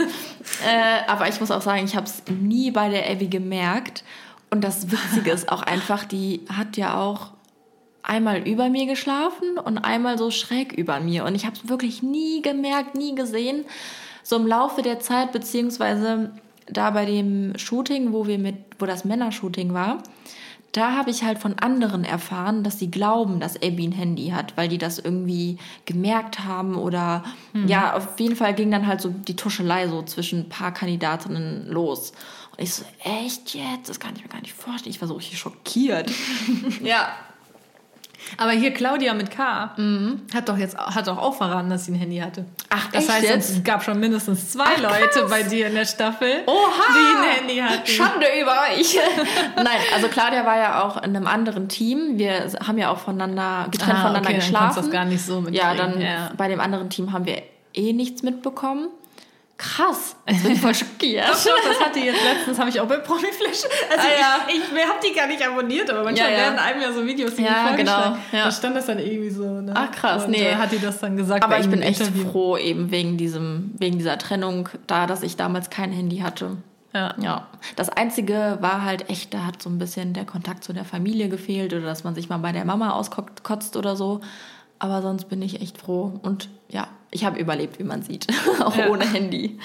Äh, 0.66 1.09
aber 1.11 1.28
ich 1.28 1.40
muss 1.40 1.51
auch 1.51 1.62
sagen, 1.62 1.84
ich 1.84 1.97
habe 1.97 2.07
es 2.07 2.22
nie 2.30 2.70
bei 2.70 2.88
der 2.88 3.11
Abby 3.11 3.28
gemerkt. 3.28 4.05
Und 4.51 4.62
das 4.62 4.90
Witzige 4.90 5.30
ist 5.30 5.51
auch 5.51 5.62
einfach, 5.62 6.05
die 6.05 6.42
hat 6.49 6.76
ja 6.76 7.01
auch 7.01 7.32
einmal 8.03 8.47
über 8.47 8.68
mir 8.68 8.86
geschlafen 8.86 9.59
und 9.59 9.78
einmal 9.78 10.18
so 10.18 10.30
schräg 10.30 10.72
über 10.72 11.01
mir. 11.01 11.24
Und 11.24 11.34
ich 11.34 11.47
habe 11.47 11.57
es 11.57 11.68
wirklich 11.68 12.03
nie 12.03 12.42
gemerkt, 12.42 12.95
nie 12.95 13.14
gesehen. 13.14 13.64
So 14.22 14.36
im 14.36 14.47
Laufe 14.47 14.82
der 14.82 15.01
Zeit, 15.01 15.32
beziehungsweise 15.32 16.30
da 16.66 16.90
bei 16.90 17.05
dem 17.05 17.57
Shooting, 17.59 18.12
wo 18.12 18.26
wir 18.26 18.38
mit, 18.38 18.57
wo 18.78 18.86
das 18.86 19.05
Männershooting 19.05 19.72
war, 19.74 20.03
da 20.77 20.97
habe 20.97 21.11
ich 21.11 21.22
halt 21.22 21.39
von 21.39 21.57
anderen 21.61 22.05
erfahren, 22.05 22.64
dass 22.64 22.81
sie 22.81 22.91
glauben, 22.91 23.39
dass 23.39 23.57
Abby 23.57 23.87
ein 23.87 23.93
Handy 23.93 24.31
hat, 24.31 24.57
weil 24.57 24.68
die 24.68 24.77
das 24.77 24.99
irgendwie 24.99 25.57
gemerkt 25.85 26.41
haben 26.41 26.75
oder 26.75 27.22
mhm. 27.53 27.68
ja, 27.68 27.95
auf 27.95 28.18
jeden 28.18 28.35
Fall 28.35 28.55
ging 28.55 28.72
dann 28.72 28.89
halt 28.89 29.01
so 29.01 29.09
die 29.11 29.37
Tuschelei 29.37 29.87
so 29.87 30.03
zwischen 30.03 30.41
ein 30.41 30.49
paar 30.49 30.75
Kandidatinnen 30.75 31.68
los. 31.68 32.12
Und 32.57 32.64
ich 32.64 32.75
so, 32.75 32.85
echt 33.05 33.55
jetzt? 33.55 33.89
Das 33.89 34.01
kann 34.01 34.16
ich 34.16 34.22
mir 34.22 34.29
gar 34.29 34.41
nicht 34.41 34.53
vorstellen. 34.53 34.93
Ich 34.93 35.01
war 35.01 35.07
so 35.07 35.14
richtig 35.14 35.39
schockiert. 35.39 36.11
ja, 36.83 37.09
aber 38.37 38.53
hier 38.53 38.72
Claudia 38.72 39.14
mit 39.14 39.31
K 39.31 39.72
mhm. 39.77 40.22
hat 40.33 40.49
doch 40.49 40.57
jetzt 40.57 40.77
hat 40.77 41.07
doch 41.07 41.18
auch 41.18 41.35
verraten, 41.35 41.70
dass 41.70 41.87
sie 41.87 41.93
ein 41.93 41.97
Handy 41.97 42.18
hatte. 42.18 42.45
Ach, 42.70 42.91
das 42.93 43.09
heißt, 43.09 43.25
jetzt? 43.25 43.51
es 43.51 43.64
gab 43.64 43.83
schon 43.83 44.01
mindestens 44.01 44.51
zwei 44.51 44.64
Ach, 44.77 44.81
Leute 44.81 45.27
bei 45.29 45.43
dir 45.43 45.68
in 45.68 45.75
der 45.75 45.85
Staffel, 45.85 46.43
Oha, 46.47 46.55
die 46.95 47.16
ein 47.16 47.37
Handy 47.37 47.57
hatten. 47.59 47.87
Schande 47.87 48.27
über 48.41 48.53
euch. 48.70 48.99
Nein, 49.57 49.79
also 49.95 50.09
Claudia 50.09 50.45
war 50.45 50.59
ja 50.59 50.83
auch 50.83 50.97
in 50.99 51.16
einem 51.16 51.27
anderen 51.27 51.68
Team. 51.68 52.18
Wir 52.18 52.51
haben 52.66 52.79
ja 52.79 52.91
auch 52.91 52.99
voneinander 52.99 53.68
getrennt 53.70 53.99
ah, 53.99 54.03
voneinander 54.03 54.31
okay, 54.31 54.39
geschlafen. 54.39 54.75
Dann 54.75 54.85
das 54.85 54.93
gar 54.93 55.05
nicht 55.05 55.25
so 55.25 55.41
mit 55.41 55.55
Ja, 55.55 55.75
dann 55.75 56.01
ja. 56.01 56.31
bei 56.37 56.49
dem 56.49 56.61
anderen 56.61 56.91
Team 56.91 57.12
haben 57.12 57.27
wir 57.27 57.43
eh 57.75 57.93
nichts 57.93 58.22
mitbekommen. 58.22 58.89
Krass, 59.57 60.16
jetzt 60.28 60.42
bin 60.42 60.52
ich 60.52 60.61
voll 60.61 60.74
schockiert. 60.74 61.28
das 61.28 61.46
hatte 61.80 62.00
ich 62.00 62.07
jetzt 62.07 62.24
letztens, 62.24 62.59
habe 62.59 62.70
ich 62.70 62.80
auch 62.80 62.88
bei 62.88 62.96
Promiflash. 62.96 63.62
Also 63.88 64.09
ah, 64.09 64.20
ja. 64.20 64.46
ich, 64.48 64.57
ich 64.57 64.88
habe 64.88 64.98
die 65.07 65.14
gar 65.14 65.28
nicht 65.28 65.46
abonniert, 65.46 65.88
aber 65.90 66.02
manchmal 66.02 66.32
ja, 66.32 66.36
ja. 66.36 66.42
werden 66.44 66.59
einem 66.59 66.82
ja 66.82 66.92
so 66.92 67.07
Videos, 67.07 67.36
die 67.36 67.44
ja, 67.44 67.74
genau. 67.76 68.16
Da 68.32 68.50
stand 68.50 68.74
das 68.76 68.86
dann 68.86 68.98
irgendwie 68.98 69.30
so. 69.30 69.44
Ne? 69.44 69.72
Ach 69.76 69.92
krass, 69.92 70.24
Und 70.24 70.32
nee. 70.32 70.55
hat 70.55 70.72
die 70.72 70.80
das 70.80 70.98
dann 70.98 71.16
gesagt. 71.16 71.44
Aber 71.44 71.61
ich 71.61 71.68
bin 71.68 71.82
echt 71.82 72.00
Interview. 72.00 72.30
froh 72.30 72.57
eben 72.57 72.90
wegen 72.90 73.16
diesem, 73.16 73.70
wegen 73.78 73.96
dieser 73.96 74.18
Trennung, 74.18 74.68
da, 74.88 75.07
dass 75.07 75.22
ich 75.22 75.36
damals 75.36 75.70
kein 75.70 75.92
Handy 75.92 76.18
hatte. 76.18 76.57
Ja. 76.92 77.14
ja. 77.20 77.46
Das 77.76 77.90
Einzige 77.90 78.59
war 78.61 78.82
halt 78.82 79.09
echt, 79.09 79.34
da 79.34 79.46
hat 79.46 79.62
so 79.62 79.70
ein 79.70 79.78
bisschen 79.78 80.14
der 80.14 80.24
Kontakt 80.24 80.64
zu 80.64 80.72
der 80.72 80.84
Familie 80.84 81.28
gefehlt 81.28 81.72
oder 81.72 81.82
dass 81.82 82.02
man 82.02 82.14
sich 82.14 82.28
mal 82.28 82.38
bei 82.38 82.52
der 82.52 82.64
Mama 82.64 82.90
auskotzt 82.90 83.76
oder 83.76 83.94
so. 83.94 84.20
Aber 84.78 85.02
sonst 85.02 85.28
bin 85.28 85.42
ich 85.42 85.61
echt 85.61 85.78
froh. 85.78 86.18
Und 86.22 86.48
ja, 86.68 86.88
ich 87.14 87.24
habe 87.24 87.38
überlebt, 87.38 87.78
wie 87.78 87.84
man 87.84 88.02
sieht. 88.02 88.26
Auch 88.60 88.76
ja. 88.76 88.88
ohne 88.88 89.10
Handy. 89.10 89.58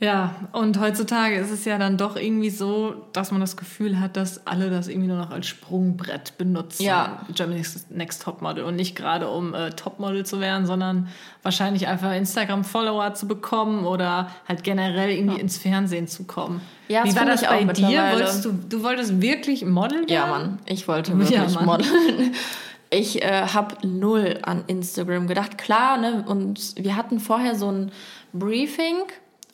Ja, 0.00 0.36
und 0.52 0.78
heutzutage 0.78 1.34
ist 1.34 1.50
es 1.50 1.64
ja 1.64 1.76
dann 1.76 1.96
doch 1.96 2.14
irgendwie 2.14 2.50
so, 2.50 2.94
dass 3.12 3.32
man 3.32 3.40
das 3.40 3.56
Gefühl 3.56 3.98
hat, 3.98 4.16
dass 4.16 4.46
alle 4.46 4.70
das 4.70 4.86
irgendwie 4.86 5.08
nur 5.08 5.16
noch 5.16 5.32
als 5.32 5.48
Sprungbrett 5.48 6.38
benutzen. 6.38 6.84
Ja. 6.84 7.26
Germany's 7.34 7.86
Next 7.90 8.22
Topmodel. 8.22 8.62
Und 8.62 8.76
nicht 8.76 8.94
gerade 8.94 9.28
um 9.28 9.54
äh, 9.54 9.70
Topmodel 9.70 10.24
zu 10.24 10.38
werden, 10.38 10.66
sondern 10.66 11.08
wahrscheinlich 11.42 11.88
einfach 11.88 12.12
Instagram-Follower 12.12 13.14
zu 13.14 13.26
bekommen 13.26 13.86
oder 13.86 14.30
halt 14.48 14.62
generell 14.62 15.10
irgendwie 15.10 15.36
ja. 15.36 15.42
ins 15.42 15.58
Fernsehen 15.58 16.06
zu 16.06 16.24
kommen. 16.24 16.60
Ja, 16.86 17.04
Wie 17.04 17.16
war 17.16 17.26
das 17.26 17.42
bei 17.42 17.64
dir? 17.64 18.12
Wolltest 18.12 18.44
du, 18.44 18.52
du 18.52 18.84
wolltest 18.84 19.20
wirklich 19.20 19.64
Model 19.64 19.98
werden? 19.98 20.08
Ja, 20.08 20.26
Mann. 20.26 20.60
Ich 20.66 20.86
wollte 20.86 21.18
wirklich 21.18 21.36
ja, 21.36 21.60
modeln 21.60 22.34
ich 22.90 23.22
äh, 23.22 23.46
habe 23.48 23.86
null 23.86 24.38
an 24.42 24.64
Instagram 24.66 25.26
gedacht. 25.26 25.58
Klar, 25.58 25.98
ne, 25.98 26.24
und 26.26 26.74
wir 26.76 26.96
hatten 26.96 27.20
vorher 27.20 27.54
so 27.54 27.70
ein 27.70 27.92
Briefing, 28.32 28.96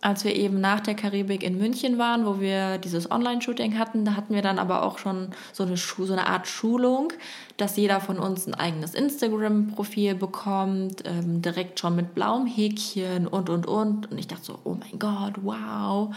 als 0.00 0.24
wir 0.24 0.36
eben 0.36 0.60
nach 0.60 0.80
der 0.80 0.94
Karibik 0.94 1.42
in 1.42 1.56
München 1.58 1.98
waren, 1.98 2.26
wo 2.26 2.38
wir 2.38 2.78
dieses 2.78 3.10
Online-Shooting 3.10 3.78
hatten. 3.78 4.04
Da 4.04 4.14
hatten 4.14 4.34
wir 4.34 4.42
dann 4.42 4.58
aber 4.58 4.82
auch 4.82 4.98
schon 4.98 5.30
so 5.52 5.64
eine, 5.64 5.76
so 5.76 6.12
eine 6.12 6.26
Art 6.26 6.46
Schulung, 6.46 7.12
dass 7.56 7.76
jeder 7.76 8.00
von 8.00 8.18
uns 8.18 8.46
ein 8.46 8.54
eigenes 8.54 8.94
Instagram-Profil 8.94 10.14
bekommt, 10.14 11.04
ähm, 11.06 11.40
direkt 11.40 11.80
schon 11.80 11.96
mit 11.96 12.14
blauem 12.14 12.46
Häkchen 12.46 13.26
und, 13.26 13.48
und, 13.48 13.66
und. 13.66 14.10
Und 14.10 14.18
ich 14.18 14.28
dachte 14.28 14.44
so, 14.44 14.58
oh 14.64 14.76
mein 14.78 14.98
Gott, 14.98 15.34
wow. 15.42 16.14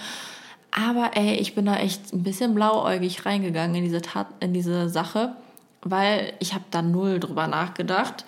Aber 0.72 1.12
ey, 1.16 1.36
ich 1.36 1.56
bin 1.56 1.66
da 1.66 1.78
echt 1.78 2.14
ein 2.14 2.24
bisschen 2.24 2.54
blauäugig 2.54 3.26
reingegangen 3.26 3.76
in 3.78 3.84
diese, 3.84 4.02
Tat, 4.02 4.28
in 4.42 4.54
diese 4.54 4.90
Sache 4.90 5.36
weil 5.82 6.34
ich 6.40 6.54
habe 6.54 6.66
da 6.72 6.82
null 6.82 7.20
drüber 7.20 7.48
nachgedacht. 7.48 8.26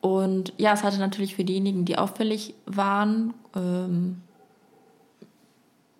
Und 0.00 0.52
ja, 0.58 0.72
es 0.72 0.82
hatte 0.82 0.98
natürlich 0.98 1.34
für 1.34 1.44
diejenigen, 1.44 1.84
die 1.84 1.96
auffällig 1.96 2.54
waren, 2.66 3.32
ähm, 3.56 4.20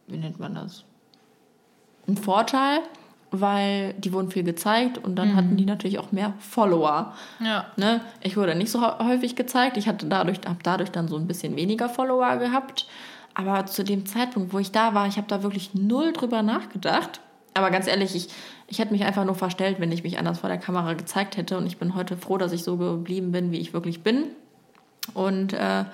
wie 0.06 0.18
nennt 0.18 0.38
man 0.38 0.54
das? 0.54 0.84
Ein 2.06 2.18
Vorteil, 2.18 2.80
weil 3.30 3.94
die 3.94 4.12
wurden 4.12 4.30
viel 4.30 4.42
gezeigt 4.42 4.98
und 4.98 5.16
dann 5.16 5.32
mhm. 5.32 5.36
hatten 5.36 5.56
die 5.56 5.64
natürlich 5.64 5.98
auch 5.98 6.12
mehr 6.12 6.34
Follower. 6.38 7.14
Ja. 7.40 7.66
Ne? 7.76 8.00
Ich 8.20 8.36
wurde 8.36 8.54
nicht 8.54 8.70
so 8.70 8.82
häufig 8.98 9.36
gezeigt. 9.36 9.76
Ich 9.76 9.88
hatte 9.88 10.06
dadurch, 10.06 10.40
habe 10.46 10.58
dadurch 10.62 10.90
dann 10.90 11.08
so 11.08 11.16
ein 11.16 11.26
bisschen 11.26 11.56
weniger 11.56 11.88
Follower 11.88 12.36
gehabt. 12.36 12.86
Aber 13.34 13.66
zu 13.66 13.82
dem 13.82 14.06
Zeitpunkt, 14.06 14.52
wo 14.52 14.58
ich 14.58 14.70
da 14.70 14.94
war, 14.94 15.08
ich 15.08 15.16
habe 15.16 15.26
da 15.26 15.42
wirklich 15.42 15.74
null 15.74 16.12
drüber 16.12 16.42
nachgedacht. 16.42 17.20
Aber 17.54 17.70
ganz 17.70 17.86
ehrlich, 17.86 18.14
ich, 18.14 18.28
ich 18.66 18.78
hätte 18.78 18.92
mich 18.92 19.04
einfach 19.04 19.24
nur 19.24 19.34
verstellt, 19.34 19.80
wenn 19.80 19.92
ich 19.92 20.02
mich 20.02 20.18
anders 20.18 20.40
vor 20.40 20.48
der 20.48 20.58
Kamera 20.58 20.94
gezeigt 20.94 21.36
hätte. 21.36 21.58
Und 21.58 21.66
ich 21.66 21.78
bin 21.78 21.94
heute 21.94 22.16
froh, 22.16 22.38
dass 22.38 22.52
ich 22.52 22.64
so 22.64 22.76
geblieben 22.76 23.32
bin, 23.32 23.52
wie 23.52 23.58
ich 23.58 23.72
wirklich 23.72 24.02
bin. 24.02 24.24
Und 25.12 25.52
äh, 25.52 25.84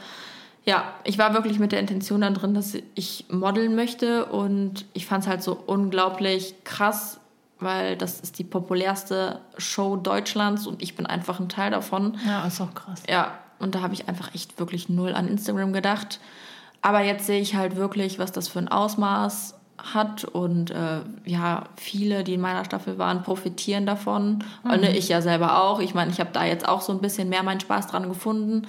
Ja, 0.66 0.92
ich 1.04 1.18
war 1.18 1.32
wirklich 1.32 1.58
mit 1.58 1.72
der 1.72 1.80
Intention 1.80 2.20
dann 2.20 2.34
drin, 2.34 2.54
dass 2.54 2.76
ich 2.94 3.24
modeln 3.30 3.74
möchte 3.74 4.26
und 4.26 4.84
ich 4.92 5.06
fand 5.06 5.24
es 5.24 5.28
halt 5.28 5.42
so 5.42 5.54
unglaublich 5.66 6.54
krass, 6.64 7.18
weil 7.58 7.96
das 7.96 8.20
ist 8.20 8.38
die 8.38 8.44
populärste 8.44 9.40
Show 9.56 9.96
Deutschlands 9.96 10.66
und 10.66 10.82
ich 10.82 10.94
bin 10.96 11.06
einfach 11.06 11.40
ein 11.40 11.48
Teil 11.48 11.70
davon. 11.70 12.18
Ja, 12.26 12.46
ist 12.46 12.60
auch 12.60 12.74
krass. 12.74 13.02
Ja, 13.08 13.38
und 13.58 13.74
da 13.74 13.80
habe 13.80 13.94
ich 13.94 14.08
einfach 14.08 14.34
echt 14.34 14.58
wirklich 14.58 14.88
null 14.88 15.14
an 15.14 15.28
Instagram 15.28 15.72
gedacht. 15.72 16.20
Aber 16.82 17.02
jetzt 17.02 17.26
sehe 17.26 17.40
ich 17.40 17.54
halt 17.56 17.76
wirklich, 17.76 18.18
was 18.18 18.32
das 18.32 18.48
für 18.48 18.58
ein 18.58 18.68
Ausmaß 18.68 19.54
hat 19.94 20.24
und 20.24 20.70
äh, 20.70 21.00
ja, 21.24 21.64
viele, 21.76 22.24
die 22.24 22.34
in 22.34 22.40
meiner 22.40 22.64
Staffel 22.64 22.98
waren, 22.98 23.22
profitieren 23.22 23.86
davon. 23.86 24.44
Mhm. 24.64 24.70
Und 24.70 24.82
ich 24.84 25.08
ja 25.08 25.22
selber 25.22 25.62
auch. 25.62 25.80
Ich 25.80 25.94
meine, 25.94 26.10
ich 26.10 26.20
habe 26.20 26.30
da 26.32 26.44
jetzt 26.44 26.68
auch 26.68 26.80
so 26.80 26.92
ein 26.92 27.00
bisschen 27.00 27.28
mehr 27.28 27.42
meinen 27.42 27.60
Spaß 27.60 27.88
dran 27.88 28.08
gefunden 28.08 28.66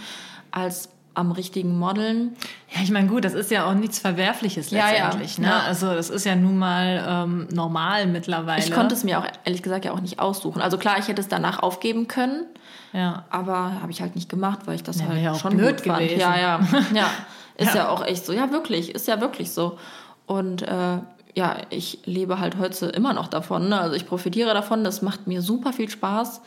als 0.51 0.89
am 1.13 1.31
richtigen 1.31 1.77
Modeln. 1.77 2.37
Ja, 2.73 2.81
ich 2.81 2.91
meine, 2.91 3.07
gut, 3.07 3.25
das 3.25 3.33
ist 3.33 3.51
ja 3.51 3.65
auch 3.65 3.73
nichts 3.73 3.99
Verwerfliches 3.99 4.71
letztendlich. 4.71 5.37
Ja, 5.37 5.43
ja. 5.43 5.49
Ne? 5.49 5.55
Ja. 5.55 5.67
Also 5.67 5.93
das 5.93 6.09
ist 6.09 6.25
ja 6.25 6.35
nun 6.35 6.57
mal 6.57 7.05
ähm, 7.07 7.47
normal 7.51 8.07
mittlerweile. 8.07 8.63
Ich 8.63 8.71
konnte 8.71 8.95
es 8.95 9.03
mir 9.03 9.19
auch 9.19 9.25
ehrlich 9.43 9.61
gesagt 9.61 9.83
ja 9.83 9.91
auch 9.91 9.99
nicht 9.99 10.19
aussuchen. 10.19 10.61
Also 10.61 10.77
klar, 10.77 10.97
ich 10.99 11.07
hätte 11.07 11.21
es 11.21 11.27
danach 11.27 11.61
aufgeben 11.61 12.07
können. 12.07 12.45
Ja. 12.93 13.25
Aber 13.29 13.81
habe 13.81 13.91
ich 13.91 14.01
halt 14.01 14.15
nicht 14.15 14.29
gemacht, 14.29 14.61
weil 14.65 14.75
ich 14.75 14.83
das 14.83 14.99
ja, 14.99 15.07
halt 15.07 15.37
schon 15.37 15.57
blöd 15.57 15.83
gut 15.83 15.93
fand. 15.93 16.11
Ja, 16.11 16.37
ja, 16.37 16.59
ja. 16.93 17.09
Ist 17.57 17.75
ja 17.75 17.89
auch 17.89 18.05
echt 18.05 18.25
so. 18.25 18.33
Ja, 18.33 18.51
wirklich, 18.51 18.95
ist 18.95 19.07
ja 19.07 19.21
wirklich 19.21 19.51
so. 19.51 19.77
Und 20.25 20.61
äh, 20.61 20.99
ja, 21.35 21.57
ich 21.69 21.99
lebe 22.05 22.39
halt 22.39 22.57
heute 22.57 22.87
immer 22.87 23.13
noch 23.13 23.27
davon. 23.27 23.69
Ne? 23.69 23.79
Also 23.79 23.95
ich 23.95 24.05
profitiere 24.05 24.53
davon, 24.53 24.83
das 24.83 25.01
macht 25.01 25.27
mir 25.27 25.41
super 25.41 25.73
viel 25.73 25.89
Spaß. 25.89 26.41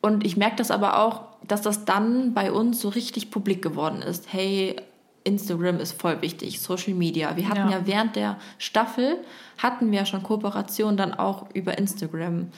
Und 0.00 0.24
ich 0.24 0.36
merke 0.36 0.56
das 0.56 0.70
aber 0.70 1.00
auch, 1.00 1.22
dass 1.46 1.62
das 1.62 1.84
dann 1.84 2.34
bei 2.34 2.52
uns 2.52 2.80
so 2.80 2.88
richtig 2.88 3.30
publik 3.30 3.62
geworden 3.62 4.02
ist. 4.02 4.32
Hey, 4.32 4.76
Instagram 5.24 5.80
ist 5.80 6.00
voll 6.00 6.22
wichtig, 6.22 6.60
Social 6.60 6.94
Media. 6.94 7.36
Wir 7.36 7.48
hatten 7.48 7.70
ja, 7.70 7.78
ja 7.78 7.86
während 7.86 8.14
der 8.14 8.36
Staffel, 8.58 9.18
hatten 9.58 9.90
wir 9.90 10.06
schon 10.06 10.22
Kooperationen 10.22 10.96
dann 10.96 11.14
auch 11.14 11.46
über 11.52 11.76
Instagram. 11.76 12.48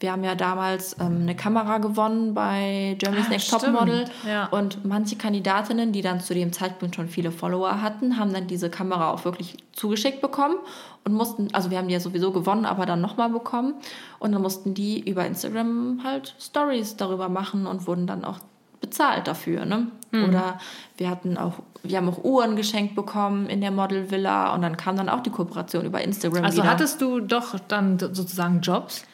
Wir 0.00 0.12
haben 0.12 0.24
ja 0.24 0.34
damals 0.34 0.96
ähm, 1.00 1.22
eine 1.22 1.36
Kamera 1.36 1.78
gewonnen 1.78 2.34
bei 2.34 2.96
Germany's 2.98 3.26
ah, 3.26 3.30
Next 3.30 3.50
Top 3.50 3.66
Model. 3.68 4.04
Ja. 4.28 4.46
Und 4.46 4.84
manche 4.84 5.16
Kandidatinnen, 5.16 5.92
die 5.92 6.02
dann 6.02 6.20
zu 6.20 6.34
dem 6.34 6.52
Zeitpunkt 6.52 6.96
schon 6.96 7.08
viele 7.08 7.30
Follower 7.30 7.80
hatten, 7.80 8.18
haben 8.18 8.32
dann 8.32 8.46
diese 8.46 8.70
Kamera 8.70 9.10
auch 9.10 9.24
wirklich 9.24 9.56
zugeschickt 9.72 10.20
bekommen 10.20 10.56
und 11.04 11.14
mussten, 11.14 11.48
also 11.52 11.70
wir 11.70 11.78
haben 11.78 11.88
die 11.88 11.94
ja 11.94 12.00
sowieso 12.00 12.32
gewonnen, 12.32 12.66
aber 12.66 12.86
dann 12.86 13.00
nochmal 13.00 13.28
bekommen. 13.28 13.74
Und 14.18 14.32
dann 14.32 14.42
mussten 14.42 14.74
die 14.74 15.00
über 15.08 15.24
Instagram 15.26 16.00
halt 16.02 16.34
Stories 16.40 16.96
darüber 16.96 17.28
machen 17.28 17.66
und 17.66 17.86
wurden 17.86 18.06
dann 18.06 18.24
auch 18.24 18.40
bezahlt 18.80 19.26
dafür. 19.26 19.64
Ne? 19.64 19.88
Mhm. 20.10 20.24
Oder 20.24 20.58
wir 20.96 21.10
hatten 21.10 21.38
auch, 21.38 21.54
wir 21.82 21.96
haben 21.96 22.08
auch 22.08 22.22
Uhren 22.24 22.56
geschenkt 22.56 22.94
bekommen 22.94 23.46
in 23.46 23.60
der 23.60 23.70
Model 23.70 24.10
Villa 24.10 24.54
und 24.54 24.62
dann 24.62 24.76
kam 24.76 24.96
dann 24.96 25.08
auch 25.08 25.20
die 25.20 25.30
Kooperation 25.30 25.84
über 25.84 26.02
Instagram. 26.02 26.44
Also 26.44 26.58
wieder. 26.58 26.70
hattest 26.70 27.00
du 27.00 27.20
doch 27.20 27.58
dann 27.68 27.98
sozusagen 27.98 28.60
Jobs? 28.60 29.04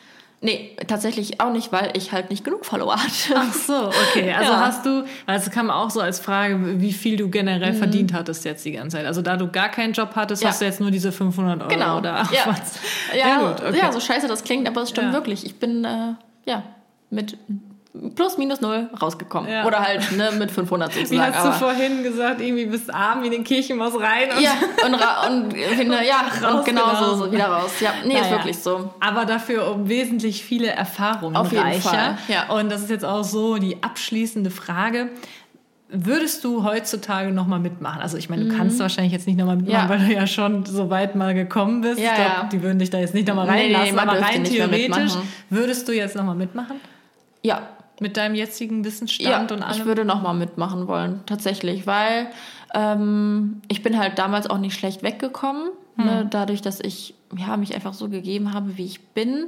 Nee, 0.42 0.74
tatsächlich 0.86 1.38
auch 1.38 1.52
nicht, 1.52 1.70
weil 1.70 1.90
ich 1.94 2.12
halt 2.12 2.30
nicht 2.30 2.44
genug 2.44 2.64
Follower 2.64 2.96
hatte. 2.96 3.34
Ach 3.34 3.52
so, 3.52 3.88
okay. 3.88 4.32
Also 4.40 4.52
ja. 4.52 4.60
hast 4.60 4.86
du, 4.86 5.04
also 5.26 5.50
kam 5.50 5.70
auch 5.70 5.90
so 5.90 6.00
als 6.00 6.18
Frage, 6.18 6.80
wie 6.80 6.94
viel 6.94 7.16
du 7.16 7.28
generell 7.28 7.72
mhm. 7.72 7.76
verdient 7.76 8.12
hattest 8.14 8.46
jetzt 8.46 8.64
die 8.64 8.72
ganze 8.72 8.96
Zeit. 8.96 9.06
Also 9.06 9.20
da 9.20 9.36
du 9.36 9.48
gar 9.48 9.68
keinen 9.68 9.92
Job 9.92 10.12
hattest, 10.14 10.42
ja. 10.42 10.48
hast 10.48 10.62
du 10.62 10.64
jetzt 10.64 10.80
nur 10.80 10.90
diese 10.90 11.12
500 11.12 11.60
Euro 11.60 11.68
genau. 11.68 11.98
oder 11.98 12.26
ja. 12.32 12.46
was? 12.46 12.80
Ja, 13.12 13.28
ja, 13.28 13.38
gut, 13.38 13.60
okay. 13.60 13.78
ja, 13.78 13.92
so 13.92 14.00
scheiße 14.00 14.28
das 14.28 14.42
klingt, 14.42 14.66
aber 14.66 14.82
es 14.82 14.90
stimmt 14.90 15.12
wirklich. 15.12 15.44
Ich 15.44 15.58
bin, 15.58 15.84
äh, 15.84 16.14
ja, 16.46 16.62
mit 17.10 17.36
plus 18.14 18.38
minus 18.38 18.60
null 18.60 18.88
rausgekommen. 19.00 19.50
Ja. 19.50 19.64
Oder 19.64 19.80
halt 19.80 20.12
ne, 20.16 20.30
mit 20.38 20.50
500 20.50 20.92
sozusagen. 20.92 21.20
Wie 21.20 21.20
hast 21.20 21.36
aber 21.36 21.50
du 21.50 21.58
vorhin 21.58 22.02
gesagt, 22.02 22.40
irgendwie 22.40 22.66
bis 22.66 22.88
arm 22.88 23.22
wie 23.22 23.30
den 23.30 23.42
Kirchenmaus 23.42 23.94
rein? 23.98 24.28
Und 24.36 24.42
ja, 24.42 24.52
und, 24.86 24.94
und, 24.94 25.54
und 25.54 26.06
ja, 26.06 26.50
und 26.50 26.64
genau 26.64 26.94
so, 26.94 27.16
so, 27.16 27.32
wieder 27.32 27.46
raus. 27.46 27.72
Ja, 27.80 27.90
nee, 28.04 28.14
naja. 28.14 28.26
ist 28.26 28.30
wirklich 28.30 28.58
so. 28.58 28.94
Aber 29.00 29.24
dafür 29.24 29.70
um 29.72 29.88
wesentlich 29.88 30.44
viele 30.44 30.68
Erfahrungen 30.68 31.36
Auf 31.36 31.50
jeden 31.50 31.64
reicher. 31.64 31.90
Fall. 31.90 32.18
Ja. 32.28 32.48
Und 32.50 32.70
das 32.70 32.82
ist 32.82 32.90
jetzt 32.90 33.04
auch 33.04 33.24
so 33.24 33.56
die 33.56 33.82
abschließende 33.82 34.50
Frage. 34.50 35.08
Würdest 35.92 36.44
du 36.44 36.62
heutzutage 36.62 37.32
nochmal 37.32 37.58
mitmachen? 37.58 38.00
Also 38.00 38.16
ich 38.16 38.30
meine, 38.30 38.44
du 38.44 38.52
mhm. 38.52 38.56
kannst 38.56 38.78
wahrscheinlich 38.78 39.12
jetzt 39.12 39.26
nicht 39.26 39.36
nochmal 39.36 39.56
mitmachen, 39.56 39.82
ja. 39.82 39.88
weil 39.88 40.06
du 40.06 40.14
ja 40.14 40.28
schon 40.28 40.64
so 40.64 40.88
weit 40.88 41.16
mal 41.16 41.34
gekommen 41.34 41.80
bist. 41.80 41.98
Ja, 41.98 42.10
ich 42.10 42.14
glaube, 42.14 42.30
ja. 42.30 42.48
die 42.52 42.62
würden 42.62 42.78
dich 42.78 42.90
da 42.90 42.98
jetzt 42.98 43.14
nicht 43.14 43.26
nochmal 43.26 43.48
reinlassen. 43.48 43.86
Nee, 43.86 43.92
nee, 43.92 43.98
aber 43.98 44.20
rein 44.20 44.44
theoretisch 44.44 45.14
würdest 45.48 45.88
du 45.88 45.92
jetzt 45.92 46.14
nochmal 46.14 46.36
mitmachen? 46.36 46.76
Ja, 47.42 47.62
mit 48.00 48.16
deinem 48.16 48.34
jetzigen 48.34 48.84
Wissensstand 48.84 49.50
ja, 49.50 49.56
und 49.56 49.62
allem? 49.62 49.78
Ich 49.78 49.84
würde 49.84 50.04
nochmal 50.04 50.34
mitmachen 50.34 50.88
wollen, 50.88 51.20
tatsächlich, 51.26 51.86
weil 51.86 52.28
ähm, 52.74 53.60
ich 53.68 53.82
bin 53.82 53.98
halt 53.98 54.18
damals 54.18 54.48
auch 54.48 54.58
nicht 54.58 54.74
schlecht 54.74 55.02
weggekommen, 55.02 55.70
ne, 55.96 56.04
hm. 56.04 56.06
ne, 56.06 56.26
dadurch, 56.30 56.62
dass 56.62 56.80
ich 56.80 57.14
ja, 57.36 57.56
mich 57.56 57.74
einfach 57.74 57.94
so 57.94 58.08
gegeben 58.08 58.52
habe, 58.54 58.76
wie 58.76 58.86
ich 58.86 59.00
bin. 59.08 59.46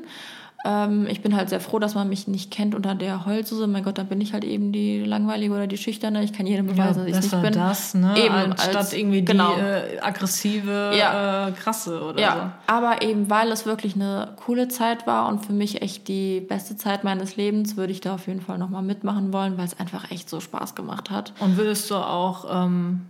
Ähm, 0.65 1.07
ich 1.09 1.23
bin 1.23 1.37
halt 1.37 1.49
sehr 1.49 1.61
froh, 1.61 1.79
dass 1.79 1.95
man 1.95 2.09
mich 2.09 2.29
nicht 2.29 2.51
kennt 2.51 2.75
unter 2.75 2.95
der 2.95 3.27
Heulsuse. 3.27 3.67
Mein 3.67 3.83
Gott, 3.83 3.99
dann 3.99 4.07
bin 4.07 4.21
ich 4.21 4.33
halt 4.33 4.45
eben 4.45 4.73
die 4.73 5.01
langweilige 5.05 5.53
oder 5.53 5.67
die 5.67 5.77
schüchterne. 5.77 6.23
Ich 6.23 6.33
kann 6.33 6.47
jedem 6.47 6.67
beweisen, 6.67 7.07
ja, 7.07 7.15
dass 7.15 7.27
ich 7.27 7.33
nicht 7.33 7.43
bin. 7.43 7.53
das, 7.53 7.95
ne? 7.95 8.15
Eben 8.17 8.35
Anstatt 8.35 8.77
als, 8.77 8.93
irgendwie 8.93 9.25
genau. 9.25 9.55
die 9.55 9.61
äh, 9.61 10.01
aggressive, 10.01 10.93
ja. 10.97 11.49
äh, 11.49 11.53
krasse 11.53 12.03
oder 12.03 12.21
ja. 12.21 12.35
so. 12.69 12.73
Aber 12.73 13.03
eben, 13.03 13.29
weil 13.29 13.51
es 13.51 13.67
wirklich 13.67 13.95
eine 13.95 14.35
coole 14.37 14.69
Zeit 14.69 15.07
war 15.07 15.29
und 15.29 15.45
für 15.45 15.53
mich 15.53 15.83
echt 15.83 16.09
die 16.09 16.41
beste 16.41 16.77
Zeit 16.77 17.03
meines 17.05 17.37
Lebens, 17.37 17.77
würde 17.77 17.93
ich 17.93 18.01
da 18.01 18.15
auf 18.15 18.27
jeden 18.29 18.41
Fall 18.41 18.59
nochmal 18.59 18.83
mitmachen 18.83 19.33
wollen, 19.33 19.59
weil 19.59 19.65
es 19.65 19.79
einfach 19.79 20.11
echt 20.11 20.31
so 20.31 20.41
Spaß 20.41 20.75
gemacht 20.75 21.11
hat. 21.11 21.33
Und 21.41 21.57
würdest 21.57 21.91
du 21.91 21.97
auch 21.97 22.47
ähm, 22.49 23.03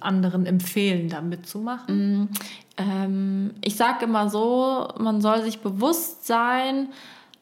anderen 0.00 0.46
empfehlen, 0.46 1.08
da 1.08 1.20
mitzumachen? 1.20 2.30
Ähm, 2.76 3.54
ich 3.60 3.76
sage 3.76 4.04
immer 4.04 4.28
so, 4.28 4.88
man 4.98 5.20
soll 5.20 5.42
sich 5.42 5.60
bewusst 5.60 6.26
sein, 6.26 6.88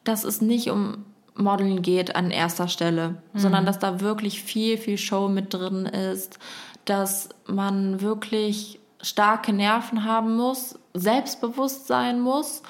dass 0.03 0.23
es 0.23 0.41
nicht 0.41 0.69
um 0.69 1.05
Modeln 1.35 1.81
geht 1.81 2.15
an 2.15 2.31
erster 2.31 2.67
Stelle, 2.67 3.21
mhm. 3.33 3.39
sondern 3.39 3.65
dass 3.65 3.79
da 3.79 3.99
wirklich 3.99 4.43
viel, 4.43 4.77
viel 4.77 4.97
Show 4.97 5.27
mit 5.27 5.53
drin 5.53 5.85
ist, 5.85 6.37
dass 6.85 7.29
man 7.47 8.01
wirklich 8.01 8.79
starke 9.01 9.53
Nerven 9.53 10.03
haben 10.03 10.35
muss, 10.35 10.79
selbstbewusst 10.93 11.87
sein 11.87 12.19
muss 12.19 12.61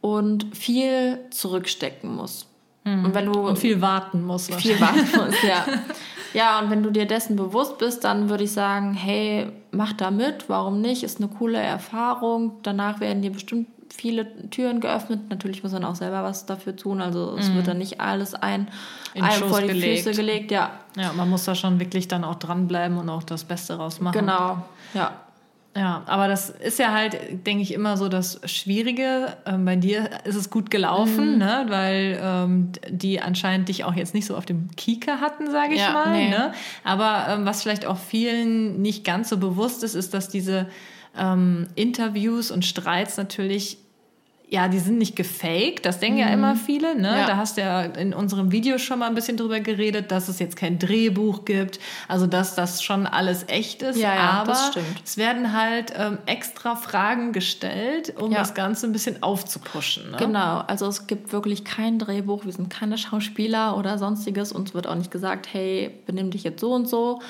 und 0.00 0.56
viel 0.56 1.18
zurückstecken 1.30 2.14
muss. 2.14 2.46
Mhm. 2.84 3.04
Und, 3.06 3.14
wenn 3.14 3.26
du 3.26 3.40
und 3.40 3.58
viel 3.58 3.80
warten 3.80 4.24
musst. 4.24 4.54
Viel 4.54 4.80
warten 4.80 5.08
musst, 5.16 5.42
ja. 5.42 5.66
Ja, 6.36 6.58
und 6.58 6.68
wenn 6.68 6.82
du 6.82 6.90
dir 6.90 7.06
dessen 7.06 7.34
bewusst 7.34 7.78
bist, 7.78 8.04
dann 8.04 8.28
würde 8.28 8.44
ich 8.44 8.52
sagen, 8.52 8.92
hey, 8.92 9.50
mach 9.70 9.94
da 9.94 10.10
mit, 10.10 10.50
warum 10.50 10.82
nicht? 10.82 11.02
Ist 11.02 11.18
eine 11.18 11.28
coole 11.28 11.56
Erfahrung. 11.56 12.58
Danach 12.62 13.00
werden 13.00 13.22
dir 13.22 13.32
bestimmt 13.32 13.68
viele 13.90 14.50
Türen 14.50 14.80
geöffnet. 14.80 15.30
Natürlich 15.30 15.62
muss 15.62 15.72
man 15.72 15.82
auch 15.86 15.94
selber 15.94 16.22
was 16.22 16.44
dafür 16.44 16.76
tun. 16.76 17.00
Also 17.00 17.38
es 17.38 17.48
mhm. 17.48 17.54
wird 17.54 17.68
dann 17.68 17.78
nicht 17.78 18.02
alles 18.02 18.34
ein, 18.34 18.68
einem 19.14 19.48
vor 19.48 19.62
die 19.62 19.68
gelegt. 19.68 20.04
Füße 20.04 20.14
gelegt. 20.14 20.50
Ja. 20.50 20.72
ja, 20.94 21.14
man 21.14 21.30
muss 21.30 21.46
da 21.46 21.54
schon 21.54 21.80
wirklich 21.80 22.06
dann 22.06 22.22
auch 22.22 22.34
dranbleiben 22.34 22.98
und 22.98 23.08
auch 23.08 23.22
das 23.22 23.44
Beste 23.44 23.78
rausmachen. 23.78 24.20
Genau, 24.20 24.58
ja. 24.92 25.12
Ja, 25.76 26.02
aber 26.06 26.26
das 26.26 26.48
ist 26.48 26.78
ja 26.78 26.92
halt, 26.92 27.46
denke 27.46 27.62
ich, 27.62 27.74
immer 27.74 27.98
so 27.98 28.08
das 28.08 28.40
Schwierige. 28.46 29.36
Ähm, 29.44 29.66
bei 29.66 29.76
dir 29.76 30.08
ist 30.24 30.34
es 30.34 30.48
gut 30.48 30.70
gelaufen, 30.70 31.34
mhm. 31.34 31.38
ne? 31.38 31.66
weil 31.68 32.18
ähm, 32.22 32.72
die 32.88 33.20
anscheinend 33.20 33.68
dich 33.68 33.84
auch 33.84 33.94
jetzt 33.94 34.14
nicht 34.14 34.24
so 34.24 34.36
auf 34.36 34.46
dem 34.46 34.70
Kieker 34.76 35.20
hatten, 35.20 35.50
sage 35.50 35.74
ich 35.74 35.80
ja, 35.80 35.92
mal. 35.92 36.12
Nee. 36.12 36.30
Ne? 36.30 36.52
Aber 36.82 37.26
ähm, 37.28 37.44
was 37.44 37.62
vielleicht 37.62 37.84
auch 37.84 37.98
vielen 37.98 38.80
nicht 38.80 39.04
ganz 39.04 39.28
so 39.28 39.36
bewusst 39.36 39.84
ist, 39.84 39.94
ist, 39.94 40.14
dass 40.14 40.30
diese 40.30 40.66
ähm, 41.14 41.66
Interviews 41.74 42.50
und 42.50 42.64
Streits 42.64 43.18
natürlich 43.18 43.76
ja, 44.48 44.68
die 44.68 44.78
sind 44.78 44.98
nicht 44.98 45.16
gefaked, 45.16 45.84
das 45.84 45.98
denken 45.98 46.18
mhm. 46.18 46.22
ja 46.22 46.28
immer 46.28 46.54
viele. 46.54 46.94
Ne? 46.94 47.08
Ja. 47.08 47.26
Da 47.26 47.36
hast 47.36 47.56
du 47.56 47.62
ja 47.62 47.82
in 47.82 48.14
unserem 48.14 48.52
Video 48.52 48.78
schon 48.78 49.00
mal 49.00 49.08
ein 49.08 49.14
bisschen 49.16 49.36
drüber 49.36 49.58
geredet, 49.58 50.12
dass 50.12 50.28
es 50.28 50.38
jetzt 50.38 50.54
kein 50.56 50.78
Drehbuch 50.78 51.44
gibt, 51.44 51.80
also 52.06 52.28
dass 52.28 52.54
das 52.54 52.80
schon 52.80 53.08
alles 53.08 53.44
echt 53.48 53.82
ist. 53.82 53.98
Ja, 53.98 54.14
ja 54.14 54.30
aber 54.30 54.56
es 55.04 55.16
werden 55.16 55.52
halt 55.52 55.92
ähm, 55.96 56.18
extra 56.26 56.76
Fragen 56.76 57.32
gestellt, 57.32 58.14
um 58.16 58.30
ja. 58.30 58.38
das 58.38 58.54
Ganze 58.54 58.86
ein 58.86 58.92
bisschen 58.92 59.20
aufzupuschen. 59.20 60.12
Ne? 60.12 60.16
Genau, 60.16 60.58
also 60.58 60.86
es 60.86 61.08
gibt 61.08 61.32
wirklich 61.32 61.64
kein 61.64 61.98
Drehbuch, 61.98 62.44
wir 62.44 62.52
sind 62.52 62.70
keine 62.70 62.98
Schauspieler 62.98 63.76
oder 63.76 63.98
sonstiges. 63.98 64.52
Uns 64.52 64.74
wird 64.74 64.86
auch 64.86 64.94
nicht 64.94 65.10
gesagt, 65.10 65.48
hey, 65.52 65.90
benimm 66.06 66.30
dich 66.30 66.44
jetzt 66.44 66.60
so 66.60 66.72
und 66.72 66.88
so. 66.88 67.20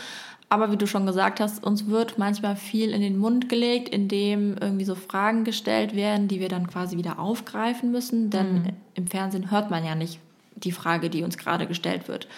Aber 0.48 0.70
wie 0.70 0.76
du 0.76 0.86
schon 0.86 1.06
gesagt 1.06 1.40
hast, 1.40 1.64
uns 1.64 1.88
wird 1.88 2.18
manchmal 2.18 2.54
viel 2.54 2.90
in 2.90 3.00
den 3.00 3.18
Mund 3.18 3.48
gelegt, 3.48 3.88
indem 3.88 4.56
irgendwie 4.60 4.84
so 4.84 4.94
Fragen 4.94 5.42
gestellt 5.42 5.96
werden, 5.96 6.28
die 6.28 6.38
wir 6.38 6.48
dann 6.48 6.68
quasi 6.68 6.96
wieder 6.96 7.18
aufgreifen 7.18 7.90
müssen. 7.90 8.30
Denn 8.30 8.62
mhm. 8.62 8.68
im 8.94 9.06
Fernsehen 9.08 9.50
hört 9.50 9.70
man 9.70 9.84
ja 9.84 9.96
nicht 9.96 10.20
die 10.54 10.72
Frage, 10.72 11.10
die 11.10 11.24
uns 11.24 11.36
gerade 11.36 11.66
gestellt 11.66 12.06
wird. 12.06 12.28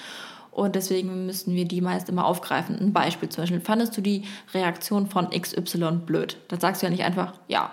Und 0.50 0.74
deswegen 0.74 1.26
müssen 1.26 1.54
wir 1.54 1.66
die 1.66 1.82
meist 1.82 2.09
immer 2.09 2.24
aufgreifen. 2.24 2.78
Ein 2.80 2.92
Beispiel 2.92 3.28
zum 3.28 3.42
Beispiel, 3.42 3.61
fandest 3.61 3.96
du 3.96 4.00
die 4.00 4.24
Reaktion 4.54 5.06
von 5.06 5.28
XY 5.30 6.00
blöd? 6.04 6.38
Da 6.48 6.59
sagst 6.59 6.82
du 6.82 6.86
ja 6.86 6.90
nicht 6.90 7.04
einfach, 7.04 7.34
ja, 7.46 7.70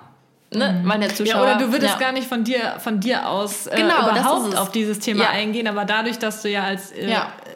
Ne, 0.53 0.71
mhm. 0.71 0.88
meine 0.88 1.07
Zuschauer. 1.09 1.47
Ja, 1.47 1.55
oder 1.55 1.65
du 1.65 1.71
würdest 1.71 1.93
ja. 1.93 1.99
gar 1.99 2.11
nicht 2.11 2.27
von 2.27 2.43
dir, 2.43 2.75
von 2.79 2.99
dir 2.99 3.27
aus 3.27 3.67
äh, 3.67 3.75
genau, 3.75 4.09
überhaupt 4.09 4.55
auf 4.55 4.71
dieses 4.71 4.99
Thema 4.99 5.23
ja. 5.23 5.29
eingehen, 5.29 5.67
aber 5.67 5.86
dadurch, 5.86 6.19
dass 6.19 6.43
du 6.43 6.49
ja 6.49 6.63
als 6.63 6.91
äh, 6.91 7.09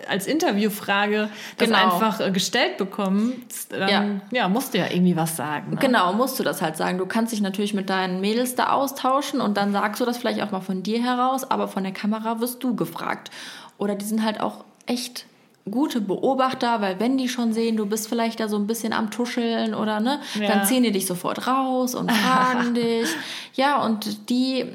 als 0.10 0.28
Interviewfrage 0.28 1.30
das 1.58 1.68
Genau. 1.70 1.84
einfach 1.84 2.20
äh, 2.20 2.32
gestellt 2.32 2.78
bekommst, 2.78 3.72
dann 3.72 3.90
ja. 3.90 4.06
Ja. 4.32 4.50
musst 4.50 4.74
du 4.74 4.78
ja 4.80 4.88
irgendwie 4.90 5.16
was 5.16 5.36
sagen. 5.36 5.72
Ne? 5.72 5.78
Genau, 5.80 6.14
musst 6.14 6.40
du 6.40 6.44
das 6.44 6.62
halt 6.62 6.76
sagen. 6.78 6.98
Du 6.98 7.06
kannst 7.06 7.32
dich 7.34 7.42
natürlich 7.42 7.74
mit 7.74 7.90
deinen 7.90 8.20
Mädels 8.22 8.56
da 8.56 8.72
austauschen 8.72 9.42
und 9.42 9.58
dann 9.58 9.72
sagst 9.72 10.02
du 10.02 10.06
das 10.06 10.18
vielleicht 10.18 10.42
auch 10.42 10.52
mal 10.52 10.62
von 10.62 10.84
dir 10.84 11.02
heraus, 11.04 11.50
aber 11.50 11.68
von 11.68 11.84
der 11.84 11.94
Kamera 11.94 12.40
wirst 12.42 12.64
du 12.64 12.76
gefragt. 12.76 13.32
Oder 13.78 13.96
die 13.96 14.06
sind 14.06 14.24
halt 14.24 14.42
auch 14.42 14.66
echt 14.86 15.26
gute 15.70 16.02
Beobachter, 16.02 16.82
weil 16.82 17.00
wenn 17.00 17.18
die 17.18 17.30
schon 17.30 17.54
sehen, 17.54 17.78
du 17.78 17.86
bist 17.86 18.08
vielleicht 18.10 18.40
da 18.40 18.48
so 18.48 18.58
ein 18.58 18.66
bisschen 18.66 18.92
am 18.92 19.12
Tuscheln 19.12 19.76
oder 19.76 20.00
ne, 20.00 20.20
Ja. 20.40 20.48
dann 20.48 20.66
ziehen 20.66 20.82
die 20.84 20.92
dich 20.92 21.06
sofort 21.06 21.46
raus 21.46 21.94
und 21.94 22.12
fragen 22.12 22.74
dich. 22.74 23.08
Ja, 23.54 23.84
und 23.86 24.30
die 24.32 24.66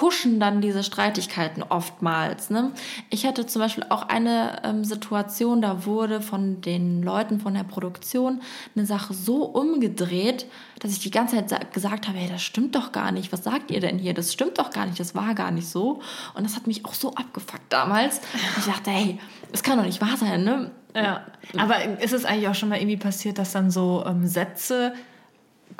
pushen 0.00 0.40
dann 0.40 0.62
diese 0.62 0.82
Streitigkeiten 0.82 1.62
oftmals. 1.62 2.48
Ne? 2.48 2.72
Ich 3.10 3.26
hatte 3.26 3.44
zum 3.44 3.60
Beispiel 3.60 3.84
auch 3.90 4.08
eine 4.08 4.62
ähm, 4.64 4.82
Situation, 4.82 5.60
da 5.60 5.84
wurde 5.84 6.22
von 6.22 6.62
den 6.62 7.02
Leuten 7.02 7.38
von 7.38 7.52
der 7.52 7.64
Produktion 7.64 8.40
eine 8.74 8.86
Sache 8.86 9.12
so 9.12 9.44
umgedreht, 9.44 10.46
dass 10.78 10.92
ich 10.92 11.00
die 11.00 11.10
ganze 11.10 11.36
Zeit 11.36 11.50
sa- 11.50 11.58
gesagt 11.70 12.08
habe, 12.08 12.16
hey, 12.16 12.30
das 12.30 12.40
stimmt 12.40 12.76
doch 12.76 12.92
gar 12.92 13.12
nicht. 13.12 13.30
Was 13.30 13.44
sagt 13.44 13.70
ihr 13.70 13.80
denn 13.80 13.98
hier? 13.98 14.14
Das 14.14 14.32
stimmt 14.32 14.58
doch 14.58 14.70
gar 14.70 14.86
nicht. 14.86 14.98
Das 14.98 15.14
war 15.14 15.34
gar 15.34 15.50
nicht 15.50 15.68
so. 15.68 16.00
Und 16.32 16.44
das 16.44 16.56
hat 16.56 16.66
mich 16.66 16.86
auch 16.86 16.94
so 16.94 17.12
abgefuckt 17.14 17.70
damals. 17.70 18.22
Ich 18.58 18.64
dachte, 18.64 18.90
hey, 18.90 19.18
das 19.52 19.62
kann 19.62 19.76
doch 19.76 19.84
nicht 19.84 20.00
wahr 20.00 20.16
sein. 20.16 20.44
Ne? 20.44 20.70
Ja, 20.94 21.26
aber 21.58 22.00
ist 22.00 22.14
es 22.14 22.24
eigentlich 22.24 22.48
auch 22.48 22.54
schon 22.54 22.70
mal 22.70 22.78
irgendwie 22.78 22.96
passiert, 22.96 23.36
dass 23.36 23.52
dann 23.52 23.70
so 23.70 24.02
ähm, 24.06 24.26
Sätze 24.26 24.94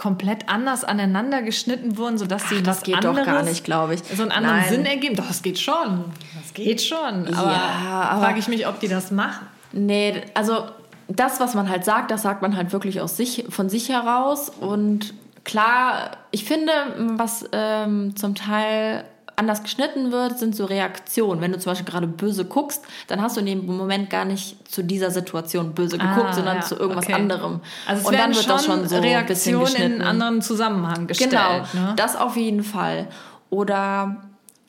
komplett 0.00 0.48
anders 0.48 0.82
aneinander 0.82 1.42
geschnitten 1.42 1.98
wurden, 1.98 2.16
sodass 2.16 2.48
sie 2.48 2.56
Ach, 2.60 2.62
das 2.62 2.78
was 2.78 2.82
geht 2.84 3.04
doch 3.04 3.10
anderes, 3.10 3.26
gar 3.26 3.42
nicht, 3.42 3.64
glaube 3.64 3.92
ich. 3.94 4.00
so 4.02 4.22
einen 4.22 4.32
anderen 4.32 4.56
Nein. 4.60 4.68
Sinn 4.70 4.86
ergeben? 4.86 5.14
Doch, 5.14 5.28
das 5.28 5.42
geht 5.42 5.58
schon. 5.58 6.06
Das 6.42 6.54
geht 6.54 6.80
schon. 6.80 7.26
Aber, 7.34 7.52
Ja, 7.52 8.08
aber- 8.10 8.22
frage 8.24 8.38
ich 8.38 8.48
mich, 8.48 8.66
ob 8.66 8.80
die 8.80 8.88
das 8.88 9.10
machen. 9.10 9.46
Nee, 9.72 10.22
also 10.32 10.64
das, 11.06 11.38
was 11.38 11.52
man 11.52 11.68
halt 11.68 11.84
sagt, 11.84 12.10
das 12.10 12.22
sagt 12.22 12.40
man 12.40 12.56
halt 12.56 12.72
wirklich 12.72 13.02
aus 13.02 13.18
sich, 13.18 13.44
von 13.50 13.68
sich 13.68 13.90
heraus. 13.90 14.48
Und 14.48 15.12
klar, 15.44 16.12
ich 16.30 16.44
finde, 16.46 16.72
was 17.18 17.44
ähm, 17.52 18.16
zum 18.16 18.34
Teil 18.34 19.04
anders 19.40 19.62
geschnitten 19.64 20.12
wird, 20.12 20.38
sind 20.38 20.54
so 20.54 20.64
Reaktionen. 20.66 21.40
Wenn 21.40 21.50
du 21.50 21.58
zum 21.58 21.72
Beispiel 21.72 21.90
gerade 21.90 22.06
böse 22.06 22.44
guckst, 22.44 22.84
dann 23.08 23.20
hast 23.20 23.36
du 23.36 23.40
in 23.40 23.46
dem 23.46 23.66
Moment 23.66 24.08
gar 24.10 24.24
nicht 24.24 24.70
zu 24.72 24.84
dieser 24.84 25.10
Situation 25.10 25.72
böse 25.74 25.98
geguckt, 25.98 26.26
Ah, 26.28 26.32
sondern 26.32 26.56
ja, 26.58 26.62
zu 26.62 26.76
irgendwas 26.76 27.04
okay. 27.06 27.14
anderem. 27.14 27.60
Also 27.88 28.02
es 28.02 28.06
Und 28.08 28.16
dann 28.18 28.34
wird 28.34 28.48
das 28.48 28.64
schon 28.64 28.74
so 28.74 28.80
ein 28.80 28.82
bisschen 28.82 29.02
Reaktionen 29.02 29.58
in 29.58 29.64
geschnitten. 29.72 29.92
einen 29.94 30.02
anderen 30.02 30.42
Zusammenhang 30.42 31.06
gestellt. 31.08 31.30
Genau, 31.32 31.58
Ne? 31.72 31.94
das 31.96 32.14
auf 32.14 32.36
jeden 32.36 32.62
Fall. 32.62 33.08
Oder 33.50 34.16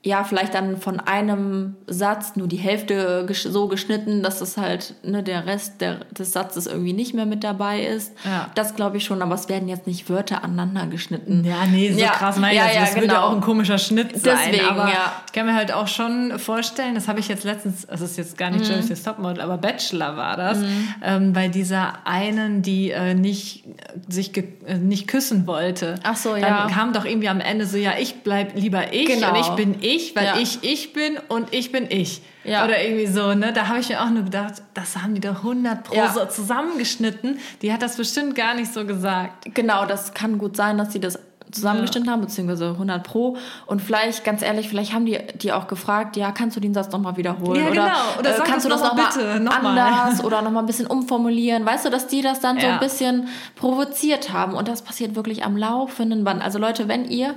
ja, 0.03 0.23
vielleicht 0.23 0.55
dann 0.55 0.77
von 0.77 0.99
einem 0.99 1.75
Satz 1.85 2.35
nur 2.35 2.47
die 2.47 2.57
Hälfte 2.57 3.27
so 3.33 3.67
geschnitten, 3.67 4.23
dass 4.23 4.41
es 4.41 4.57
halt 4.57 4.95
ne, 5.03 5.21
der 5.21 5.45
Rest 5.45 5.79
der, 5.79 5.97
des 6.17 6.31
Satzes 6.33 6.65
irgendwie 6.65 6.93
nicht 6.93 7.13
mehr 7.13 7.27
mit 7.27 7.43
dabei 7.43 7.83
ist. 7.83 8.13
Ja. 8.25 8.49
Das 8.55 8.73
glaube 8.75 8.97
ich 8.97 9.03
schon, 9.05 9.21
aber 9.21 9.35
es 9.35 9.47
werden 9.47 9.67
jetzt 9.69 9.85
nicht 9.85 10.09
Wörter 10.09 10.43
aneinander 10.43 10.87
geschnitten. 10.87 11.43
Ja, 11.45 11.65
nee, 11.69 11.91
so 11.91 11.99
Ja, 11.99 12.09
krass 12.13 12.37
meine 12.39 12.53
ich 12.53 12.59
ja, 12.59 12.65
das. 12.65 12.73
ja, 12.75 12.81
Das 12.81 12.95
würde 12.95 13.07
ja 13.07 13.13
genau. 13.13 13.27
auch 13.27 13.31
ein 13.33 13.41
komischer 13.41 13.77
Schnitt 13.77 14.19
sein. 14.19 14.37
Deswegen, 14.51 14.65
aber 14.65 14.87
ja. 14.89 15.11
ich 15.27 15.33
kann 15.33 15.45
mir 15.45 15.53
halt 15.53 15.71
auch 15.71 15.87
schon 15.87 16.39
vorstellen, 16.39 16.95
das 16.95 17.07
habe 17.07 17.19
ich 17.19 17.27
jetzt 17.27 17.43
letztens, 17.43 17.85
das 17.85 18.01
ist 18.01 18.17
jetzt 18.17 18.37
gar 18.39 18.49
nicht 18.49 18.61
Mhm. 18.65 18.71
Jerry's 18.71 19.03
Topmodel, 19.03 19.41
aber 19.41 19.57
Bachelor 19.59 20.17
war 20.17 20.35
das, 20.35 20.57
ähm, 21.03 21.33
bei 21.33 21.47
dieser 21.47 22.07
einen, 22.07 22.63
die 22.63 22.89
äh, 22.89 23.13
nicht 23.13 23.65
sich 24.09 24.33
ge 24.33 24.45
äh, 24.65 24.77
nicht 24.77 25.07
küssen 25.07 25.45
wollte. 25.45 25.95
Ach 26.01 26.15
so, 26.15 26.31
Dann 26.31 26.41
ja. 26.41 26.67
kam 26.73 26.91
doch 26.91 27.05
irgendwie 27.05 27.29
am 27.29 27.39
Ende 27.39 27.67
so, 27.67 27.77
ja, 27.77 27.93
ich 27.99 28.23
bleib 28.23 28.55
lieber 28.55 28.93
ich 28.93 29.05
Genau. 29.05 29.29
und 29.29 29.39
ich 29.39 29.49
bin 29.49 29.75
ich, 29.81 29.90
weil 30.15 30.25
Ja. 30.25 30.37
ich 30.37 30.59
ich 30.63 30.93
bin 30.93 31.17
und 31.27 31.53
ich 31.53 31.71
bin 31.71 31.87
ich. 31.89 32.21
Ja. 32.43 32.65
Oder 32.65 32.81
irgendwie 32.83 33.05
so, 33.07 33.33
ne? 33.35 33.53
Da 33.53 33.67
habe 33.67 33.79
ich 33.79 33.89
mir 33.89 34.01
auch 34.01 34.09
nur 34.09 34.23
gedacht, 34.23 34.55
das 34.73 34.97
haben 34.97 35.13
die 35.13 35.21
doch 35.21 35.43
100 35.43 35.83
pro 35.83 35.95
Ja. 35.95 36.11
so 36.11 36.25
zusammengeschnitten. 36.25 37.39
Die 37.61 37.71
hat 37.71 37.81
das 37.81 37.97
bestimmt 37.97 38.35
gar 38.35 38.53
nicht 38.55 38.73
so 38.73 38.85
gesagt. 38.85 39.53
Genau, 39.53 39.85
das 39.85 40.13
kann 40.13 40.37
gut 40.37 40.55
sein, 40.57 40.77
dass 40.77 40.91
sie 40.93 40.99
das 40.99 41.19
zusammengeschnitten 41.51 42.09
haben, 42.09 42.21
beziehungsweise 42.21 42.69
100 42.71 43.03
Pro. 43.03 43.35
Und 43.65 43.81
vielleicht, 43.81 44.23
ganz 44.23 44.41
ehrlich, 44.41 44.69
vielleicht 44.69 44.93
haben 44.93 45.05
die 45.05 45.19
die 45.35 45.51
auch 45.51 45.67
gefragt, 45.67 46.15
ja, 46.15 46.31
kannst 46.31 46.55
du 46.55 46.61
den 46.61 46.73
Satz 46.73 46.91
nochmal 46.93 47.17
wiederholen? 47.17 47.59
Ja, 47.61 47.69
oder 47.69 47.73
genau. 47.73 48.19
Oder 48.19 48.37
äh, 48.37 48.41
kannst 48.45 48.65
du 48.65 48.69
das 48.69 48.81
noch 48.81 48.95
mal 48.95 49.39
nochmal 49.39 49.39
noch 49.41 49.61
mal. 49.61 49.79
anders 49.79 50.23
oder 50.23 50.41
nochmal 50.41 50.63
ein 50.63 50.67
bisschen 50.67 50.87
umformulieren? 50.87 51.65
Weißt 51.65 51.83
du, 51.85 51.89
dass 51.89 52.07
die 52.07 52.21
das 52.21 52.39
dann 52.39 52.57
so 52.59 52.65
Ja. 52.65 52.73
ein 52.75 52.79
bisschen 52.79 53.27
provoziert 53.55 54.31
haben? 54.31 54.53
Und 54.53 54.67
das 54.69 54.81
passiert 54.81 55.15
wirklich 55.15 55.43
am 55.43 55.57
laufenden 55.57 56.23
Band. 56.23 56.41
Also 56.41 56.57
Leute, 56.57 56.87
wenn 56.87 57.03
ihr 57.05 57.35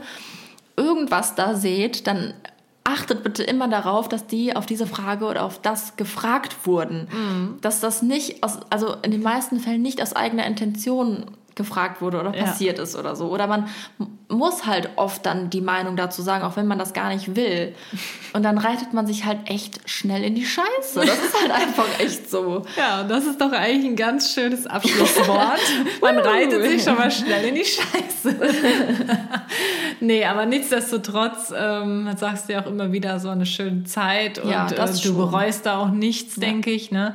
irgendwas 0.77 1.35
da 1.35 1.55
seht, 1.55 2.07
dann 2.07 2.35
achtet 2.85 3.23
bitte 3.23 3.43
immer 3.43 3.69
darauf, 3.69 4.09
dass 4.09 4.27
die 4.27 4.55
auf 4.55 4.67
diese 4.67 4.87
Frage 4.87 5.25
oder 5.25 5.45
auf 5.45 5.61
das 5.61 5.97
gefragt 5.97 6.67
wurden. 6.67 7.09
Mhm. 7.11 7.59
Dass 7.63 7.81
das 7.81 8.03
nicht 8.03 8.43
aus, 8.43 8.59
also 8.71 8.97
in 9.03 9.11
den 9.11 9.23
meisten 9.23 9.59
Fällen 9.59 9.83
nicht 9.83 10.03
aus 10.03 10.15
eigener 10.15 10.47
Intention 10.47 11.31
gefragt 11.55 12.01
wurde 12.03 12.21
oder 12.21 12.35
Ja. 12.37 12.45
passiert 12.45 12.79
ist 12.79 12.97
oder 12.97 13.15
so. 13.17 13.27
Oder 13.29 13.47
man 13.47 13.69
muss 14.29 14.67
halt 14.67 14.89
oft 14.97 15.25
dann 15.27 15.51
die 15.51 15.61
Meinung 15.61 15.97
dazu 15.97 16.23
sagen, 16.23 16.43
auch 16.45 16.57
wenn 16.57 16.67
man 16.67 16.79
das 16.79 16.93
gar 16.93 17.11
nicht 17.11 17.37
will. 17.37 17.75
Und 18.33 18.43
dann 18.43 18.59
reitet 18.59 18.93
man 18.93 19.07
sich 19.07 19.25
halt 19.25 19.39
echt 19.47 19.81
schnell 19.89 20.25
in 20.25 20.35
die 20.35 20.45
Scheiße. 20.47 21.01
Das 21.01 21.19
ist 21.19 21.41
halt 21.41 21.51
einfach 21.63 21.87
echt 22.01 22.31
so. 22.31 22.63
Ja, 22.77 23.03
und 23.03 23.11
das 23.11 23.27
ist 23.27 23.41
doch 23.41 23.53
eigentlich 23.53 23.85
ein 23.93 23.97
ganz 23.97 24.33
schönes 24.33 24.67
Abschlusswort. 24.67 25.61
Man 26.01 26.19
reitet 26.19 26.65
sich 26.65 26.83
schon 26.83 26.97
mal 26.97 27.11
schnell 27.11 27.45
in 27.45 27.55
die 27.55 27.65
Scheiße. 27.65 28.37
nee, 30.01 30.25
aber 30.25 30.47
nichtsdestotrotz 30.47 31.53
ähm, 31.57 32.11
sagst 32.17 32.49
du 32.49 32.55
ja 32.55 32.63
auch 32.63 32.67
immer 32.67 32.93
wieder 32.93 33.19
so 33.21 33.29
eine 33.29 33.47
schöne 33.47 33.85
Zeit 33.85 34.39
und 34.39 34.51
Ja, 34.51 34.67
das 34.67 34.99
äh, 35.01 35.03
du 35.03 35.09
schon. 35.09 35.17
bereust 35.17 35.67
da 35.67 35.79
auch 35.79 35.91
nichts, 35.91 36.37
denke 36.37 36.71
ich. 36.71 36.91
Ne? 36.91 37.15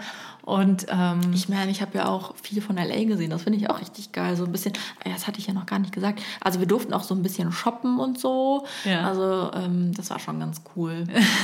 Und 0.50 0.88
ähm, 0.90 1.22
Ich 1.32 1.48
meine, 1.48 1.70
ich 1.70 1.80
habe 1.80 1.96
ja 1.96 2.08
auch 2.08 2.34
viel 2.42 2.60
von 2.60 2.76
LA 2.76 3.04
gesehen. 3.04 3.30
Das 3.30 3.44
finde 3.44 3.60
ich 3.60 3.70
auch 3.70 3.80
richtig 3.80 4.12
geil. 4.14 4.36
So 4.36 4.46
ein 4.46 4.52
bisschen, 4.52 4.74
ja, 5.06 5.14
das 5.14 5.28
hatte 5.28 5.38
ich 5.38 5.46
ja 5.46 5.54
noch 5.54 5.68
gar 5.68 5.78
nicht 5.78 5.94
gesagt. 5.94 6.24
Also 6.42 6.60
wir 6.60 6.66
durften 6.66 6.92
auch 6.92 7.04
so 7.04 7.14
ein 7.14 7.22
bisschen 7.22 7.52
shoppen 7.52 8.00
und 8.00 8.20
so. 8.20 8.66
Ja. 8.84 9.08
Also 9.08 9.52
ähm, 9.54 9.94
das 9.96 10.10
war 10.10 10.18
schon 10.18 10.40
ganz 10.40 10.64
cool. 10.76 11.04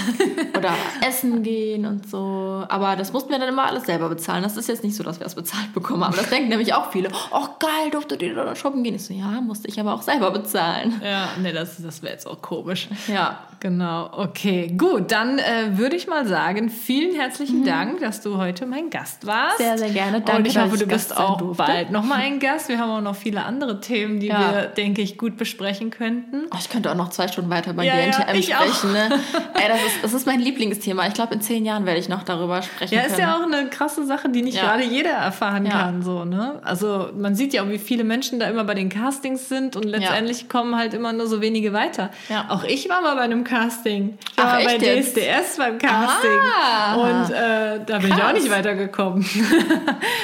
Oder 0.57 0.73
essen 1.07 1.43
gehen 1.43 1.85
und 1.85 2.09
so. 2.09 2.65
Aber 2.67 2.95
das 2.95 3.13
mussten 3.13 3.29
wir 3.29 3.37
dann 3.37 3.49
immer 3.49 3.67
alles 3.67 3.83
selber 3.83 4.09
bezahlen. 4.09 4.41
Das 4.41 4.57
ist 4.57 4.67
jetzt 4.67 4.83
nicht 4.83 4.95
so, 4.95 5.03
dass 5.03 5.19
wir 5.19 5.25
das 5.25 5.35
bezahlt 5.35 5.71
bekommen 5.75 6.03
haben. 6.03 6.15
Das 6.15 6.29
denken 6.31 6.49
nämlich 6.49 6.73
auch 6.73 6.91
viele. 6.91 7.09
Oh 7.31 7.45
geil, 7.59 7.91
durftet 7.91 8.23
ihr 8.23 8.33
da 8.33 8.55
shoppen 8.55 8.81
gehen? 8.83 8.95
Ich 8.95 9.05
so, 9.05 9.13
ja, 9.13 9.39
musste 9.39 9.67
ich 9.67 9.79
aber 9.79 9.93
auch 9.93 10.01
selber 10.01 10.31
bezahlen. 10.31 10.99
ja, 11.03 11.29
nee, 11.39 11.53
das, 11.53 11.79
das 11.79 12.01
wäre 12.01 12.13
jetzt 12.13 12.25
auch 12.25 12.41
komisch. 12.41 12.89
Ja. 13.07 13.37
Genau, 13.59 14.09
okay, 14.11 14.75
gut. 14.77 15.11
Dann 15.11 15.39
äh, 15.39 15.77
würde 15.77 15.95
ich 15.95 16.07
mal 16.07 16.27
sagen, 16.27 16.69
vielen 16.69 17.15
herzlichen 17.15 17.63
Dank, 17.63 17.99
dass 17.99 18.21
du 18.21 18.37
heute 18.37 18.65
mein 18.65 18.89
Gast 18.97 19.25
warst. 19.25 19.57
Sehr, 19.57 19.77
sehr 19.77 19.89
gerne. 19.89 20.17
Und 20.17 20.29
Danke, 20.29 20.47
ich 20.47 20.53
dass 20.53 20.63
hoffe, 20.65 20.75
ich 20.75 20.81
du 20.81 20.87
Gast 20.87 21.09
bist 21.09 21.19
auch 21.19 21.37
durfte. 21.37 21.63
bald 21.63 21.91
nochmal 21.91 22.19
ein 22.21 22.39
Gast. 22.39 22.69
Wir 22.69 22.79
haben 22.79 22.89
auch 22.91 23.01
noch 23.01 23.15
viele 23.15 23.43
andere 23.43 23.79
Themen, 23.81 24.19
die 24.19 24.27
Ja. 24.27 24.39
wir, 24.53 24.61
denke 24.67 25.01
ich, 25.01 25.17
gut 25.17 25.37
besprechen 25.37 25.89
könnten. 25.91 26.43
Oh, 26.51 26.57
ich 26.59 26.69
könnte 26.69 26.91
auch 26.91 26.95
noch 26.95 27.09
zwei 27.09 27.27
Stunden 27.27 27.49
weiter 27.49 27.73
bei 27.73 27.83
Ja, 27.85 27.95
ja, 27.97 28.05
GNTM 28.11 28.35
ich 28.37 28.55
auch. 28.55 28.61
sprechen. 28.61 28.93
Ne? 28.93 29.09
Ey, 29.55 29.67
das, 29.67 29.79
ist, 29.79 30.03
das 30.03 30.13
ist 30.13 30.25
mein 30.27 30.39
Lieblingsthema. 30.39 31.07
Ich 31.07 31.13
glaube, 31.13 31.33
in 31.33 31.41
zehn 31.41 31.65
Jahren 31.65 31.85
werde 31.85 31.99
ich 31.99 32.09
noch 32.09 32.23
darüber 32.23 32.61
sprechen 32.61 32.93
Ja, 32.95 33.01
können. 33.01 33.13
ist 33.13 33.19
ja 33.19 33.35
auch 33.37 33.43
eine 33.43 33.69
krasse 33.69 34.05
Sache, 34.05 34.29
die 34.29 34.41
nicht 34.41 34.55
Ja. 34.57 34.63
gerade 34.63 34.83
jeder 34.83 35.11
erfahren 35.11 35.65
Ja. 35.65 35.71
kann. 35.71 36.01
So, 36.01 36.25
ne? 36.25 36.59
Also 36.63 37.09
man 37.17 37.35
sieht 37.35 37.53
ja 37.53 37.63
auch, 37.63 37.69
wie 37.69 37.77
viele 37.79 38.03
Menschen 38.03 38.39
da 38.39 38.47
immer 38.47 38.63
bei 38.63 38.73
den 38.73 38.89
Castings 38.89 39.49
sind 39.49 39.75
und 39.75 39.83
letztendlich 39.85 40.49
kommen 40.49 40.75
halt 40.77 40.93
immer 40.93 41.11
nur 41.13 41.27
so 41.27 41.41
wenige 41.41 41.73
weiter. 41.73 42.09
Ja. 42.29 42.45
Auch 42.49 42.63
ich 42.63 42.89
war 42.89 43.01
mal 43.01 43.15
bei 43.15 43.21
einem 43.21 43.43
Casting. 43.43 44.17
Ich 44.31 44.37
war 44.37 44.57
Ach, 44.59 44.63
bei 44.63 44.77
jetzt? 44.77 45.15
DSDS 45.15 45.57
beim 45.57 45.77
Casting. 45.77 46.31
Ah. 46.61 46.95
und 46.95 47.31
äh, 47.31 47.79
da 47.85 47.97
bin 47.99 48.07
ich 48.07 48.13
auch 48.13 48.19
Krass. 48.19 48.33
nicht 48.33 48.49
weitergekommen. 48.75 49.25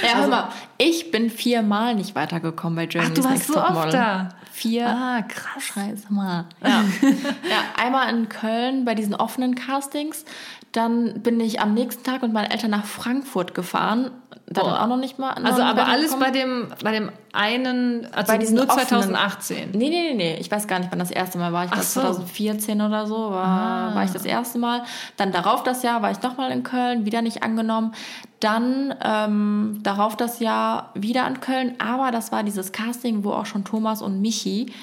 Ja, 0.03 0.17
hör 0.19 0.27
mal, 0.27 0.49
ich 0.77 1.11
bin 1.11 1.29
viermal 1.29 1.93
nicht 1.95 2.15
weitergekommen 2.15 2.75
bei 2.75 2.85
Germany's 2.87 3.19
Also- 3.25 3.29
Ach, 3.29 3.43
du 3.43 3.45
warst 3.45 3.49
Next 3.49 3.73
so 3.75 3.79
oft 3.79 3.93
da. 3.93 4.29
Vier. 4.51 4.87
Ah, 4.87 5.21
krass. 5.21 5.63
Scheiße 5.63 6.07
mal. 6.11 6.45
Ja. 6.63 6.83
ja, 7.01 7.63
einmal 7.81 8.09
in 8.13 8.27
Köln 8.29 8.83
bei 8.83 8.95
diesen 8.95 9.13
offenen 9.15 9.55
Castings. 9.55 10.25
Dann 10.71 11.21
bin 11.21 11.39
ich 11.41 11.59
am 11.59 11.73
nächsten 11.73 12.03
Tag 12.03 12.21
mit 12.21 12.31
meinen 12.31 12.49
Eltern 12.49 12.71
nach 12.71 12.85
Frankfurt 12.85 13.53
gefahren. 13.53 14.11
Da 14.47 14.63
dann 14.63 14.73
auch 14.73 14.87
noch 14.87 14.97
nicht 14.97 15.17
mal. 15.19 15.31
Also 15.31 15.61
aber 15.61 15.87
alles 15.87 16.15
bei 16.17 16.29
dem, 16.29 16.67
bei 16.83 16.91
dem 16.91 17.09
einen, 17.31 18.05
also 18.13 18.31
Bei 18.31 18.37
diesen 18.37 18.55
nur 18.55 18.65
offenen- 18.65 18.87
2018. 18.87 19.71
Nee, 19.71 19.89
nee, 19.89 19.89
nee, 19.89 20.13
nee. 20.13 20.37
Ich 20.39 20.51
weiß 20.51 20.67
gar 20.67 20.79
nicht, 20.79 20.91
wann 20.91 20.99
das 20.99 21.11
erste 21.11 21.37
Mal 21.37 21.53
war. 21.53 21.65
Ich 21.65 21.71
glaube 21.71 21.85
so. 21.85 21.99
Ah. 22.01 22.03
2014 22.03 22.81
oder 22.81 23.05
so 23.07 23.31
war, 23.31 23.95
war 23.95 24.03
ich 24.03 24.11
das 24.11 24.25
erste 24.25 24.59
Mal. 24.59 24.83
Dann 25.17 25.31
darauf 25.31 25.63
das 25.63 25.83
Jahr 25.83 26.01
war 26.01 26.11
ich 26.11 26.21
nochmal 26.21 26.51
in 26.51 26.63
Köln, 26.63 27.05
wieder 27.05 27.21
nicht 27.21 27.43
angenommen. 27.43 27.93
Dann 28.41 28.93
ähm, 29.03 29.79
darauf 29.83 30.17
das 30.17 30.39
Jahr 30.39 30.89
wieder 30.95 31.25
in 31.27 31.39
Köln. 31.39 31.75
Aber 31.79 32.11
das 32.11 32.31
war 32.33 32.43
dieses 32.43 32.71
Casting, 32.73 33.23
wo 33.23 33.31
auch 33.31 33.45
schon 33.45 33.63
Thomas 33.63 34.01
und 34.01 34.19
Michi 34.21 34.73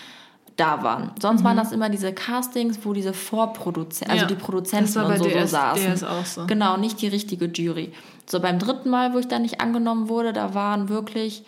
da 0.58 0.82
waren. 0.82 1.12
Sonst 1.20 1.44
waren 1.44 1.56
das 1.56 1.72
immer 1.72 1.88
diese 1.88 2.12
Castings, 2.12 2.80
wo 2.84 2.92
diese 2.92 3.14
Vorproduzenten, 3.14 4.10
also 4.12 4.24
Mhm. 4.26 4.30
Ja, 4.30 4.36
die 4.36 4.42
Produzenten 4.42 4.98
und 5.00 5.16
so, 5.16 5.24
so 5.24 5.30
DS 5.30 5.50
saßen. 5.50 5.92
DS 5.92 6.04
auch 6.04 6.24
so. 6.26 6.46
Genau, 6.46 6.76
nicht 6.76 7.00
die 7.00 7.08
richtige 7.08 7.46
Jury. 7.46 7.92
So 8.26 8.40
beim 8.40 8.58
dritten 8.58 8.90
Mal, 8.90 9.14
wo 9.14 9.18
ich 9.18 9.28
dann 9.28 9.42
nicht 9.42 9.60
angenommen 9.60 10.08
wurde, 10.08 10.32
da 10.32 10.54
waren 10.54 10.88
wirklich 10.88 11.44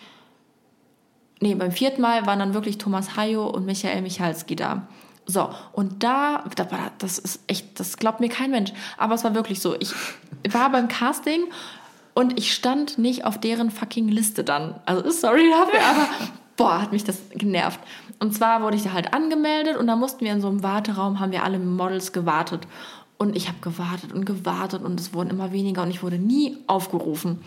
Nee, 1.43 1.55
beim 1.55 1.71
vierten 1.71 2.01
Mal 2.01 2.27
waren 2.27 2.37
dann 2.37 2.53
wirklich 2.53 2.77
Thomas 2.77 3.15
Hayo 3.15 3.47
und 3.47 3.65
Michael 3.65 4.03
Michalski 4.03 4.55
da. 4.55 4.83
So, 5.25 5.49
und 5.71 6.03
da, 6.03 6.43
das 6.99 7.17
ist 7.17 7.39
echt, 7.47 7.79
das 7.79 7.97
glaubt 7.97 8.19
mir 8.19 8.29
kein 8.29 8.51
Mensch. 8.51 8.71
Aber 8.97 9.15
es 9.15 9.23
war 9.23 9.33
wirklich 9.33 9.59
so. 9.59 9.75
Ich 9.79 9.91
war 10.53 10.71
beim 10.71 10.87
Casting, 10.87 11.45
Und 12.13 12.37
ich 12.37 12.53
stand 12.53 12.97
nicht 12.97 13.25
auf 13.25 13.39
deren 13.39 13.71
fucking 13.71 14.07
Liste 14.07 14.43
dann. 14.43 14.75
Also 14.85 15.09
sorry 15.09 15.49
dafür, 15.49 15.79
aber 15.83 16.07
boah, 16.61 16.79
hat 16.79 16.91
mich 16.91 17.03
das 17.03 17.19
genervt. 17.31 17.79
Und 18.19 18.35
zwar 18.35 18.61
wurde 18.61 18.77
ich 18.77 18.83
da 18.83 18.93
halt 18.93 19.15
angemeldet 19.15 19.77
und 19.77 19.87
da 19.87 19.95
mussten 19.95 20.23
wir 20.23 20.31
in 20.31 20.41
so 20.41 20.47
einem 20.47 20.61
Warteraum, 20.61 21.19
haben 21.19 21.31
wir 21.31 21.43
alle 21.43 21.57
Models 21.57 22.13
gewartet. 22.13 22.67
Und 23.17 23.35
ich 23.35 23.47
habe 23.47 23.57
gewartet 23.61 24.13
und 24.13 24.25
gewartet 24.25 24.83
und 24.83 24.99
es 24.99 25.13
wurden 25.13 25.31
immer 25.31 25.51
weniger 25.51 25.81
und 25.81 25.89
ich 25.89 26.03
wurde 26.03 26.19
nie 26.19 26.57
aufgerufen. 26.67 27.39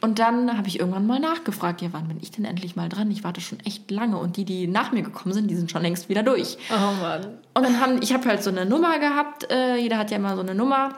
Und 0.00 0.18
dann 0.20 0.56
habe 0.56 0.68
ich 0.68 0.78
irgendwann 0.78 1.06
mal 1.06 1.18
nachgefragt, 1.18 1.82
ja, 1.82 1.88
wann 1.92 2.08
bin 2.08 2.18
ich 2.20 2.30
denn 2.30 2.44
endlich 2.44 2.76
mal 2.76 2.88
dran? 2.88 3.10
Ich 3.10 3.24
warte 3.24 3.40
schon 3.40 3.60
echt 3.60 3.90
lange 3.90 4.16
und 4.16 4.36
die, 4.36 4.44
die 4.44 4.68
nach 4.68 4.92
mir 4.92 5.02
gekommen 5.02 5.32
sind, 5.32 5.48
die 5.48 5.54
sind 5.56 5.70
schon 5.70 5.82
längst 5.82 6.08
wieder 6.08 6.22
durch. 6.22 6.56
Oh 6.70 7.00
Mann. 7.00 7.38
Und 7.54 7.62
dann 7.64 7.80
haben, 7.80 8.00
ich 8.00 8.12
habe 8.12 8.28
halt 8.28 8.44
so 8.44 8.50
eine 8.50 8.64
Nummer 8.64 8.98
gehabt, 9.00 9.50
äh, 9.50 9.76
jeder 9.76 9.98
hat 9.98 10.12
ja 10.12 10.18
immer 10.18 10.36
so 10.36 10.42
eine 10.42 10.54
Nummer. 10.54 10.90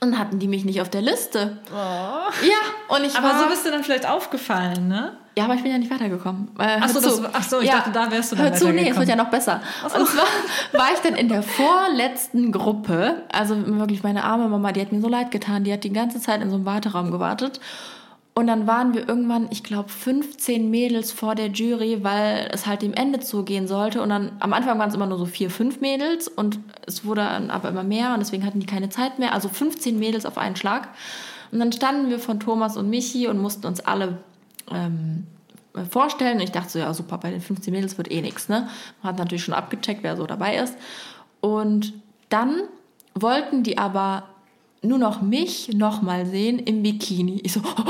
Und 0.00 0.18
hatten 0.18 0.38
die 0.38 0.48
mich 0.48 0.64
nicht 0.64 0.80
auf 0.82 0.90
der 0.90 1.00
Liste. 1.02 1.58
Oh. 1.72 1.74
Ja, 1.74 2.94
und 2.96 3.04
ich 3.04 3.16
Aber 3.16 3.28
war, 3.28 3.42
so 3.42 3.48
bist 3.48 3.64
du 3.64 3.70
dann 3.70 3.82
vielleicht 3.82 4.08
aufgefallen, 4.08 4.88
ne? 4.88 5.16
Ja, 5.38 5.44
aber 5.44 5.54
ich 5.54 5.62
bin 5.62 5.70
ja 5.72 5.78
nicht 5.78 5.90
weitergekommen. 5.90 6.48
Äh, 6.58 6.78
Ach 6.80 6.88
so, 6.88 7.00
das- 7.00 7.22
ach 7.32 7.42
so, 7.42 7.60
ich 7.60 7.70
dachte, 7.70 7.90
da 7.92 8.10
wärst 8.10 8.32
du 8.32 8.36
dann 8.36 8.46
Hör 8.46 8.52
zu, 8.54 8.68
nee, 8.72 8.88
es 8.88 8.96
wird 8.96 9.08
ja 9.08 9.16
noch 9.16 9.28
besser. 9.28 9.60
Und 9.84 10.06
zwar 10.06 10.24
war 10.72 10.88
ich 10.94 11.00
dann 11.00 11.14
in 11.14 11.28
der 11.28 11.42
vorletzten 11.42 12.52
Gruppe, 12.52 13.22
also 13.32 13.54
wirklich 13.78 14.02
meine 14.02 14.24
arme 14.24 14.48
Mama, 14.48 14.72
die 14.72 14.80
hat 14.80 14.92
mir 14.92 15.00
so 15.00 15.08
leid 15.08 15.30
getan, 15.30 15.64
die 15.64 15.72
hat 15.72 15.84
die 15.84 15.92
ganze 15.92 16.20
Zeit 16.20 16.40
in 16.42 16.48
so 16.50 16.56
einem 16.56 16.64
Warteraum 16.66 17.10
gewartet. 17.10 17.60
Und 18.38 18.48
dann 18.48 18.66
waren 18.66 18.92
wir 18.92 19.08
irgendwann, 19.08 19.48
ich 19.50 19.64
glaube, 19.64 19.88
15 19.88 20.68
Mädels 20.68 21.10
vor 21.10 21.34
der 21.34 21.46
Jury, 21.46 22.04
weil 22.04 22.50
es 22.52 22.66
halt 22.66 22.82
dem 22.82 22.92
Ende 22.92 23.18
zugehen 23.18 23.66
sollte. 23.66 24.02
Und 24.02 24.10
dann 24.10 24.32
am 24.40 24.52
Anfang 24.52 24.78
waren 24.78 24.90
es 24.90 24.94
immer 24.94 25.06
nur 25.06 25.16
so 25.16 25.24
vier, 25.24 25.48
fünf 25.48 25.80
Mädels 25.80 26.28
und 26.28 26.58
es 26.86 27.06
wurde 27.06 27.22
aber 27.22 27.70
immer 27.70 27.82
mehr 27.82 28.12
und 28.12 28.18
deswegen 28.18 28.44
hatten 28.44 28.60
die 28.60 28.66
keine 28.66 28.90
Zeit 28.90 29.18
mehr. 29.18 29.32
Also 29.32 29.48
15 29.48 29.98
Mädels 29.98 30.26
auf 30.26 30.36
einen 30.36 30.54
Schlag. 30.54 30.88
Und 31.50 31.60
dann 31.60 31.72
standen 31.72 32.10
wir 32.10 32.18
von 32.18 32.38
Thomas 32.38 32.76
und 32.76 32.90
Michi 32.90 33.26
und 33.26 33.38
mussten 33.38 33.66
uns 33.66 33.80
alle 33.80 34.18
ähm, 34.70 35.26
vorstellen. 35.88 36.36
Und 36.36 36.42
ich 36.42 36.52
dachte 36.52 36.68
so, 36.68 36.78
ja 36.78 36.92
super, 36.92 37.16
bei 37.16 37.30
den 37.30 37.40
15 37.40 37.72
Mädels 37.72 37.96
wird 37.96 38.10
eh 38.10 38.20
nichts. 38.20 38.50
Ne? 38.50 38.68
Man 39.02 39.12
hat 39.12 39.18
natürlich 39.18 39.44
schon 39.44 39.54
abgecheckt, 39.54 40.02
wer 40.02 40.14
so 40.14 40.26
dabei 40.26 40.56
ist. 40.56 40.76
Und 41.40 41.94
dann 42.28 42.64
wollten 43.14 43.62
die 43.62 43.78
aber 43.78 44.24
nur 44.86 44.98
noch 44.98 45.22
mich 45.22 45.70
noch 45.74 46.02
mal 46.02 46.26
sehen 46.26 46.58
im 46.58 46.82
Bikini. 46.82 47.40
Ich 47.42 47.52
so, 47.52 47.60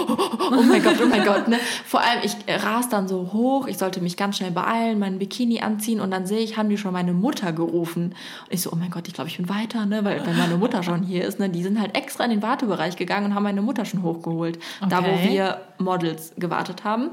oh 0.51 0.63
mein 0.63 0.83
Gott, 0.83 0.97
oh 1.03 1.07
mein 1.07 1.25
Gott. 1.25 1.49
Ne? 1.49 1.59
Vor 1.85 2.01
allem, 2.01 2.21
ich 2.23 2.37
ras 2.49 2.89
dann 2.89 3.09
so 3.09 3.33
hoch, 3.33 3.67
ich 3.67 3.79
sollte 3.79 4.01
mich 4.01 4.17
ganz 4.17 4.37
schnell 4.37 4.51
beeilen, 4.51 4.99
meinen 4.99 5.19
Bikini 5.19 5.61
anziehen 5.61 6.01
und 6.01 6.11
dann 6.11 6.27
sehe 6.27 6.39
ich, 6.41 6.57
haben 6.57 6.69
die 6.69 6.79
schon 6.79 6.93
meine 6.93 7.13
Mutter 7.13 7.53
gerufen. 7.53 8.07
Und 8.07 8.15
ich 8.51 8.63
so, 8.63 8.71
oh 8.73 8.77
mein 8.77 8.91
Gott, 8.91 9.09
ich 9.09 9.15
glaube, 9.15 9.29
ich 9.29 9.37
bin 9.37 9.49
weiter, 9.49 9.87
ne? 9.87 10.05
weil 10.05 10.25
wenn 10.27 10.37
meine 10.37 10.57
Mutter 10.57 10.83
schon 10.83 11.03
hier 11.03 11.25
ist, 11.25 11.39
ne? 11.39 11.49
die 11.49 11.63
sind 11.63 11.81
halt 11.81 11.97
extra 11.97 12.25
in 12.25 12.31
den 12.31 12.43
Wartebereich 12.43 12.97
gegangen 12.97 13.27
und 13.27 13.35
haben 13.35 13.43
meine 13.43 13.63
Mutter 13.63 13.85
schon 13.85 14.03
hochgeholt. 14.03 14.59
Da, 14.89 15.03
wo 15.05 15.17
Okay. 15.17 15.31
wir 15.31 15.61
Models 15.79 16.33
gewartet 16.37 16.85
haben. 16.85 17.07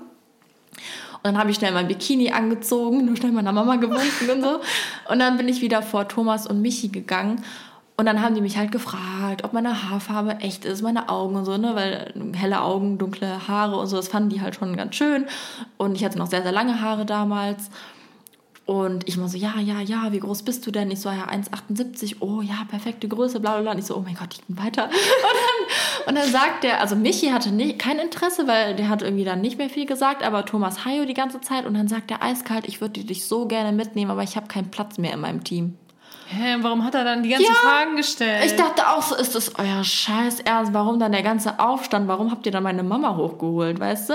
Und 1.23 1.23
dann 1.23 1.38
habe 1.38 1.51
ich 1.51 1.55
schnell 1.55 1.72
mein 1.72 1.88
Bikini 1.88 2.31
angezogen, 2.31 3.05
nur 3.05 3.15
schnell 3.15 3.31
meiner 3.31 3.53
Mama 3.53 3.77
gewunken 3.77 4.30
und 4.30 4.41
so. 4.41 4.60
Und 5.10 5.19
dann 5.19 5.38
bin 5.38 5.47
ich 5.47 5.61
wieder 5.61 5.81
vor 5.81 6.07
Thomas 6.10 6.45
und 6.47 6.61
Michi 6.61 6.89
gegangen. 6.89 7.41
Und 7.95 8.07
dann 8.07 8.22
haben 8.22 8.34
die 8.34 8.41
mich 8.41 8.57
halt 8.57 8.72
gefragt, 8.72 9.44
ob 9.44 9.53
meine 9.53 9.90
Haarfarbe 9.90 10.38
echt 10.40 10.65
ist, 10.65 10.82
meine 10.82 11.10
Augen 11.10 11.36
und 11.36 11.45
so, 11.45 11.57
ne? 11.57 11.76
Weil 11.76 12.14
helle 12.36 12.61
Augen, 12.61 12.98
dunkle 12.98 13.48
Haare 13.48 13.78
und 13.78 13.88
so, 13.88 13.98
das 13.98 14.07
fanden 14.07 14.30
die 14.30 14.41
halt 14.41 14.56
schon 14.56 14.76
ganz 14.76 14.95
schön. 14.95 15.26
Und 15.78 15.95
ich 15.95 16.03
hatte 16.03 16.18
noch 16.18 16.28
sehr, 16.28 16.41
sehr 16.41 16.52
lange 16.52 16.82
Haare 16.82 17.06
damals. 17.06 17.70
Und 18.65 19.07
ich 19.10 19.18
immer 19.18 19.28
so, 19.28 19.38
ja, 19.38 19.60
ja, 19.60 19.82
ja, 19.82 20.11
wie 20.11 20.20
groß 20.20 20.44
bist 20.44 20.65
du 20.65 20.72
denn? 20.72 20.90
Ich 20.90 21.02
so, 21.02 21.10
ja, 21.10 21.28
1,78. 21.28 22.18
Oh 22.22 22.41
ja, 22.41 22.65
perfekte 22.70 23.10
Größe, 23.10 23.41
bla 23.41 23.53
bla 23.53 23.61
bla. 23.61 23.72
Und 23.74 23.78
ich 23.78 23.86
so, 23.86 23.98
oh 23.98 24.02
mein 24.03 24.15
Gott, 24.15 24.34
ich 24.34 24.41
bin 24.44 24.57
weiter. 24.57 24.86
Und 24.86 24.94
dann, 24.94 26.07
und 26.07 26.15
dann 26.15 26.32
sagt 26.32 26.64
der, 26.64 26.82
also 26.82 26.95
Michi 26.95 27.30
hatte 27.30 27.52
nicht, 27.52 27.80
kein 27.80 27.99
Interesse, 27.99 28.48
weil 28.48 28.76
der 28.76 28.90
hat 28.90 29.02
irgendwie 29.02 29.24
dann 29.24 29.41
nicht 29.41 29.57
mehr 29.57 29.70
viel 29.70 29.86
gesagt, 29.86 30.24
aber 30.24 30.45
Thomas 30.45 30.84
Hayo 30.86 31.06
die 31.06 31.14
ganze 31.14 31.40
Zeit. 31.41 31.65
Und 31.65 31.76
dann 31.76 31.88
sagt 31.88 32.11
er 32.11 32.22
eiskalt, 32.22 32.68
ich 32.68 32.82
würde 32.82 33.03
dich 33.03 33.26
so 33.26 33.48
gerne 33.48 33.72
mitnehmen, 33.72 34.11
aber 34.11 34.24
ich 34.24 34.36
habe 34.36 34.48
keinen 34.48 34.72
Platz 34.72 34.98
mehr 34.98 35.14
in 35.14 35.20
meinem 35.20 35.44
Team. 35.44 35.78
Hä, 36.35 36.57
warum 36.61 36.84
hat 36.84 36.95
er 36.95 37.03
dann 37.03 37.23
die 37.23 37.30
ganzen 37.30 37.45
Ja, 37.45 37.53
Fragen 37.53 37.95
gestellt? 37.95 38.45
Ich 38.45 38.55
dachte 38.55 38.88
auch 38.89 39.01
so, 39.01 39.15
ist 39.15 39.35
das 39.35 39.55
euer 39.55 39.84
Scheiß 39.84 40.39
Ernst? 40.41 40.73
Warum 40.73 40.99
dann 40.99 41.11
der 41.11 41.23
ganze 41.23 41.60
Aufstand? 41.60 42.07
Warum 42.07 42.31
habt 42.31 42.45
ihr 42.45 42.51
dann 42.51 42.64
meine 42.64 42.84
Mama 42.84 43.15
hochgeholt, 43.15 43.80
weißt 43.80 44.10
du? 44.10 44.14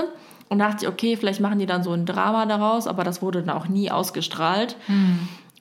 Und 0.49 0.59
dachte 0.59 0.85
ich, 0.85 0.87
okay, 0.87 1.15
vielleicht 1.15 1.39
machen 1.39 1.59
die 1.59 1.65
dann 1.65 1.83
so 1.83 1.91
ein 1.91 2.05
Drama 2.05 2.45
daraus, 2.45 2.87
aber 2.87 3.03
das 3.03 3.21
wurde 3.21 3.43
dann 3.43 3.55
auch 3.55 3.67
nie 3.67 3.91
ausgestrahlt. 3.91 4.75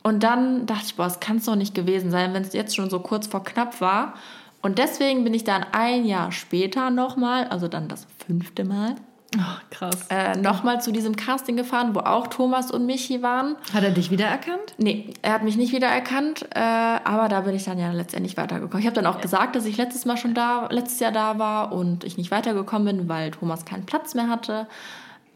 Und 0.03 0.23
dann 0.23 0.65
dachte 0.67 0.85
ich, 0.87 0.97
boah, 0.97 1.05
das 1.05 1.21
kann 1.21 1.37
es 1.37 1.45
doch 1.45 1.57
nicht 1.57 1.75
gewesen 1.75 2.11
sein, 2.11 2.33
wenn 2.33 2.43
es 2.43 2.55
jetzt 2.55 2.75
schon 2.75 2.89
so 2.89 2.99
kurz 3.01 3.27
vor 3.27 3.45
knapp 3.45 3.81
war. 3.83 4.15
Und 4.63 4.79
deswegen 4.79 5.25
bin 5.25 5.35
ich 5.35 5.45
dann 5.45 5.65
ein 5.73 6.07
Jahr 6.07 6.33
später 6.33 6.91
nochmal, 6.91 7.45
also 7.49 7.69
dann 7.69 7.89
das 7.89 8.07
fünfte 8.27 8.65
Mal, 8.65 8.95
oh, 9.37 9.41
krass. 9.71 10.07
äh, 10.11 10.37
nochmal 10.37 10.81
zu 10.81 10.93
diesem 10.93 11.17
Casting 11.17 11.57
gefahren, 11.57 11.95
wo 11.95 12.01
auch 12.01 12.27
Thomas 12.29 12.71
und 12.71 12.87
Michi 12.87 13.23
waren. 13.23 13.57
Hat 13.73 13.83
er 13.85 13.91
dich 13.91 14.11
wiedererkannt? 14.11 14.75
Nee, 14.79 15.13
er 15.23 15.33
hat 15.35 15.43
mich 15.43 15.57
nicht 15.57 15.73
wiedererkannt, 15.73 16.47
äh, 16.55 16.59
aber 16.61 17.29
da 17.29 17.41
bin 17.43 17.55
ich 17.55 17.65
dann 17.65 17.79
ja 17.79 17.93
letztendlich 17.93 18.37
weitergekommen. 18.37 18.81
Ich 18.81 18.87
habe 18.87 18.95
dann 19.01 19.07
auch 19.07 19.21
gesagt, 19.21 19.57
dass 19.57 19.67
ich 19.67 19.77
letztes 19.77 20.05
Mal 20.05 20.17
schon 20.17 20.35
da, 20.35 20.69
letztes 20.71 21.01
Jahr 21.01 21.13
da 21.13 21.39
war 21.39 21.73
und 21.73 22.05
ich 22.05 22.17
nicht 22.17 22.31
weitergekommen 22.31 22.97
bin, 22.99 23.09
weil 23.09 23.31
Thomas 23.31 23.65
keinen 23.65 23.85
Platz 23.87 24.15
mehr 24.15 24.29
hatte. 24.29 24.67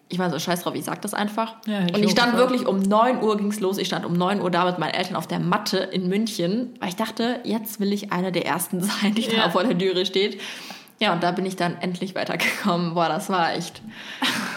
Ich 0.09 0.19
meine, 0.19 0.31
so 0.31 0.39
scheiß 0.39 0.63
drauf, 0.63 0.75
ich 0.75 0.85
sag 0.85 1.01
das 1.01 1.15
einfach. 1.15 1.55
Ja, 1.67 1.87
ich 1.87 1.95
und 1.95 2.03
ich 2.05 2.11
stand 2.11 2.37
wirklich 2.37 2.67
um 2.67 2.81
9 2.81 3.23
Uhr 3.23 3.39
ging's 3.39 3.61
los. 3.61 3.79
Ich 3.79 3.87
stand 3.87 4.05
um 4.05 4.13
9 4.13 4.43
Uhr 4.43 4.51
da 4.51 4.67
mit 4.67 4.79
meinen 4.79 4.93
Eltern 4.93 5.17
auf 5.17 5.27
der 5.27 5.39
Matte 5.41 5.79
in 5.79 6.07
München, 6.09 6.75
weil 6.81 6.91
ich 6.91 6.97
dachte, 6.97 7.41
jetzt 7.45 7.81
will 7.81 7.95
ich 7.95 8.13
eine 8.13 8.31
der 8.31 8.45
ersten 8.45 8.83
sein, 8.83 9.15
die 9.15 9.23
Ja. 9.23 9.45
da 9.45 9.51
vor 9.51 9.65
der 9.65 9.79
Türe 9.79 10.05
steht. 10.05 10.39
Ja, 11.03 11.13
und 11.13 11.23
da 11.23 11.33
bin 11.33 11.45
ich 11.45 11.57
dann 11.57 11.77
endlich 11.81 12.15
weitergekommen. 12.15 12.95
Boah, 12.95 13.09
das 13.09 13.29
war 13.29 13.53
echt. 13.55 13.83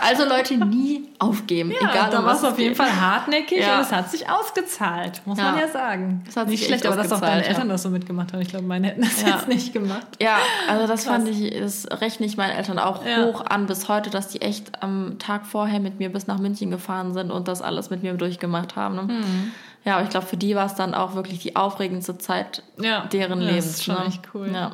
Also 0.02 0.26
Leute, 0.26 0.58
nie 0.58 1.10
aufgeben. 1.20 1.72
Ja, 1.72 1.90
egal 1.90 2.10
da 2.12 2.20
um 2.20 2.26
du 2.26 2.32
es 2.32 2.44
auf 2.44 2.60
jeden 2.60 2.76
geht. 2.76 2.78
Fall 2.78 2.96
hartnäckig 3.02 3.60
Ja. 3.60 3.76
und 3.78 3.82
es 3.82 3.92
hat 3.92 4.12
sich 4.12 4.30
ausgezahlt, 4.30 5.22
muss 5.26 5.38
Ja. 5.40 5.52
man 5.52 5.60
ja 5.60 5.68
sagen. 5.68 6.22
Das 6.26 6.38
hat 6.38 6.48
nicht 6.48 6.60
sich 6.60 6.68
schlecht, 6.68 6.86
echt 6.86 6.94
aber 6.94 7.02
dass 7.02 7.12
auch 7.12 7.22
deine 7.22 7.46
Eltern 7.46 7.68
ja. 7.68 7.74
das 7.74 7.84
so 7.84 7.90
mitgemacht 7.90 8.32
haben. 8.34 8.42
Ich 8.42 8.50
glaube, 8.50 8.66
meine 8.66 8.88
hätten 8.88 9.02
das 9.02 9.22
Ja. 9.22 9.30
jetzt 9.30 9.48
nicht 9.48 9.74
gemacht. 9.74 10.06
Ja, 10.22 10.38
also 10.70 10.86
das 10.88 11.04
Krass. 11.06 11.14
fand 11.16 11.28
ich, 11.30 11.60
das 11.60 11.88
rechne 12.00 12.26
ich 12.26 12.38
meinen 12.38 12.56
Eltern 12.56 12.78
auch 12.80 13.04
hoch 13.04 13.44
an 13.46 13.66
bis 13.66 13.90
heute, 13.90 14.10
dass 14.10 14.28
die 14.28 14.42
echt 14.42 14.84
am 14.84 15.18
Tag 15.18 15.46
vorher 15.46 15.80
mit 15.80 15.98
mir 16.00 16.12
bis 16.12 16.28
nach 16.28 16.38
München 16.38 16.70
gefahren 16.70 17.14
sind 17.14 17.32
und 17.32 17.48
das 17.48 17.62
alles 17.62 17.90
mit 17.90 18.04
mir 18.04 18.14
durchgemacht 18.14 18.76
haben. 18.76 18.96
Ne? 18.96 19.02
Mhm. 19.04 19.52
Ja, 19.84 19.96
aber 19.96 20.04
ich 20.04 20.10
glaube, 20.10 20.26
für 20.26 20.38
die 20.38 20.56
war 20.56 20.66
es 20.66 20.76
dann 20.76 20.94
auch 20.94 21.16
wirklich 21.16 21.40
die 21.40 21.56
aufregendste 21.56 22.18
Zeit 22.18 22.64
deren 22.78 23.42
Ja, 23.42 23.48
Lebens. 23.48 23.66
Das 23.66 23.76
ist 23.76 23.84
schon 23.84 23.96
ne? 23.96 24.06
echt 24.08 24.22
cool. 24.34 24.50
Ja. 24.54 24.72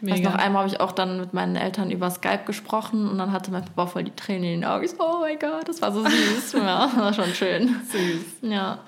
Weiß 0.00 0.18
Mega. 0.18 0.30
noch 0.30 0.38
einmal 0.38 0.62
habe 0.64 0.72
ich 0.72 0.80
auch 0.80 0.92
dann 0.92 1.18
mit 1.20 1.34
meinen 1.34 1.56
Eltern 1.56 1.90
über 1.90 2.10
Skype 2.10 2.44
gesprochen 2.46 3.08
und 3.08 3.18
dann 3.18 3.32
hatte 3.32 3.50
mein 3.50 3.64
Papa 3.64 3.86
voll 3.86 4.04
die 4.04 4.12
Tränen 4.14 4.44
in 4.44 4.60
den 4.60 4.64
Augen. 4.64 4.84
Ich 4.84 4.92
so, 4.92 4.96
oh 5.00 5.20
mein 5.20 5.38
Gott, 5.38 5.66
das 5.68 5.82
war 5.82 5.92
so 5.92 6.04
süß. 6.04 6.52
ja, 6.56 6.86
das 6.86 6.96
war 6.96 7.12
schon 7.14 7.34
schön. 7.34 7.76
Süß. 7.90 8.50
Ja. 8.50 8.78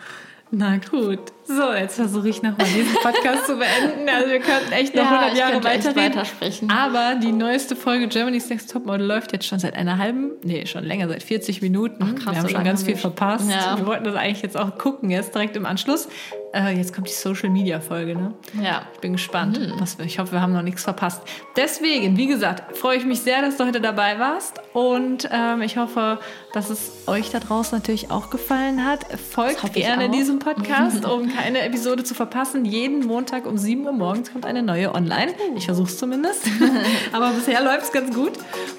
Na 0.53 0.79
gut. 0.79 1.21
So, 1.45 1.73
jetzt 1.73 1.95
versuche 1.95 2.29
ich 2.29 2.43
nochmal 2.43 2.67
diesen 2.67 2.93
Podcast 2.95 3.47
zu 3.47 3.57
beenden. 3.57 4.09
Also 4.09 4.31
wir 4.31 4.41
könnten 4.41 4.73
echt 4.73 4.97
noch 4.97 5.05
Ja, 5.05 5.11
100 5.11 5.33
ich 5.33 5.39
Jahre 5.39 5.65
weiterreden. 5.65 5.97
weitersprechen. 5.97 6.71
Aber 6.71 7.15
die 7.21 7.31
neueste 7.31 7.77
Folge 7.77 8.09
Germany's 8.09 8.49
Next 8.51 8.73
Topmodel 8.73 9.07
läuft 9.07 9.33
jetzt 9.33 9.47
schon 9.47 9.61
seit 9.61 9.75
einer 9.75 9.99
halben, 9.99 10.33
nee, 10.43 10.67
schon 10.67 10.83
länger, 10.83 11.07
seit 11.09 11.23
40 11.23 11.63
Minuten. 11.63 12.03
Ach, 12.03 12.15
krass, 12.21 12.35
wir 12.35 12.43
haben 12.43 12.49
schon 12.49 12.65
ganz 12.65 12.83
viel 12.83 12.97
verpasst. 12.97 13.49
Ja. 13.49 13.79
Wir 13.79 13.87
wollten 13.87 14.03
das 14.03 14.17
eigentlich 14.17 14.43
jetzt 14.43 14.57
auch 14.57 14.77
gucken, 14.77 15.11
jetzt 15.11 15.35
direkt 15.37 15.55
im 15.57 15.67
Anschluss. 15.67 16.09
Äh, 16.53 16.77
jetzt 16.77 16.93
kommt 16.93 17.09
die 17.09 17.13
Social 17.13 17.49
Media 17.49 17.81
Folge, 17.81 18.17
ne? 18.17 18.35
Ja. 18.61 18.83
Ich 18.95 19.01
bin 19.01 19.13
gespannt. 19.13 19.59
Mhm. 19.59 19.75
Was 19.79 19.99
wir, 19.99 20.05
ich 20.05 20.19
hoffe, 20.19 20.33
wir 20.33 20.41
haben 20.41 20.53
noch 20.53 20.63
nichts 20.63 20.83
verpasst. 20.83 21.23
Deswegen, 21.57 22.17
wie 22.17 22.27
gesagt, 22.27 22.77
freue 22.77 22.97
ich 22.97 23.05
mich 23.05 23.21
sehr, 23.21 23.41
dass 23.41 23.57
du 23.57 23.67
heute 23.67 23.81
dabei 23.81 24.19
warst. 24.19 24.61
Und 24.73 25.29
ähm, 25.31 25.63
ich 25.63 25.77
hoffe, 25.77 26.19
dass 26.53 26.71
es 26.71 26.91
euch 27.07 27.31
da 27.31 27.39
draußen 27.39 27.79
natürlich 27.79 28.11
auch 28.11 28.31
gefallen 28.31 28.85
hat. 28.85 29.07
Folgt 29.21 29.73
gerne 29.75 30.11
diesem 30.11 30.41
Podcast, 30.41 31.05
um 31.11 31.33
keine 31.33 31.63
Episode 31.63 32.03
zu 32.03 32.15
verpassen. 32.15 32.65
Jeden 32.65 33.07
Montag 33.07 33.47
um 33.47 33.57
7 33.57 33.87
Uhr 33.87 33.93
morgens 33.93 34.33
kommt 34.33 34.45
eine 34.45 34.63
neue 34.63 34.93
online. 34.93 35.33
Ich 35.55 35.67
versuche 35.67 35.89
es 35.89 35.99
zumindest. 35.99 36.43
Aber 37.13 37.31
bisher 37.31 37.63
läuft 37.63 37.85
es 37.85 37.93
ganz 37.93 38.13
gut. 38.15 38.33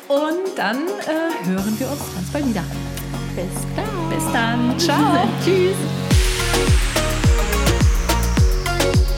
Und 0.10 0.58
dann 0.58 0.78
äh, 0.78 1.48
hören 1.48 1.80
wir 1.80 1.90
uns 1.90 2.16
ganz 2.16 2.30
bald 2.34 2.50
wieder. 2.50 2.64
Bis 3.36 3.46
dann. 3.78 4.10
Bis 4.10 4.34
dann. 4.34 4.78
Ciao. 4.78 5.28
Tschüss. 5.46 5.78
thank 8.82 8.96
you 8.96 9.11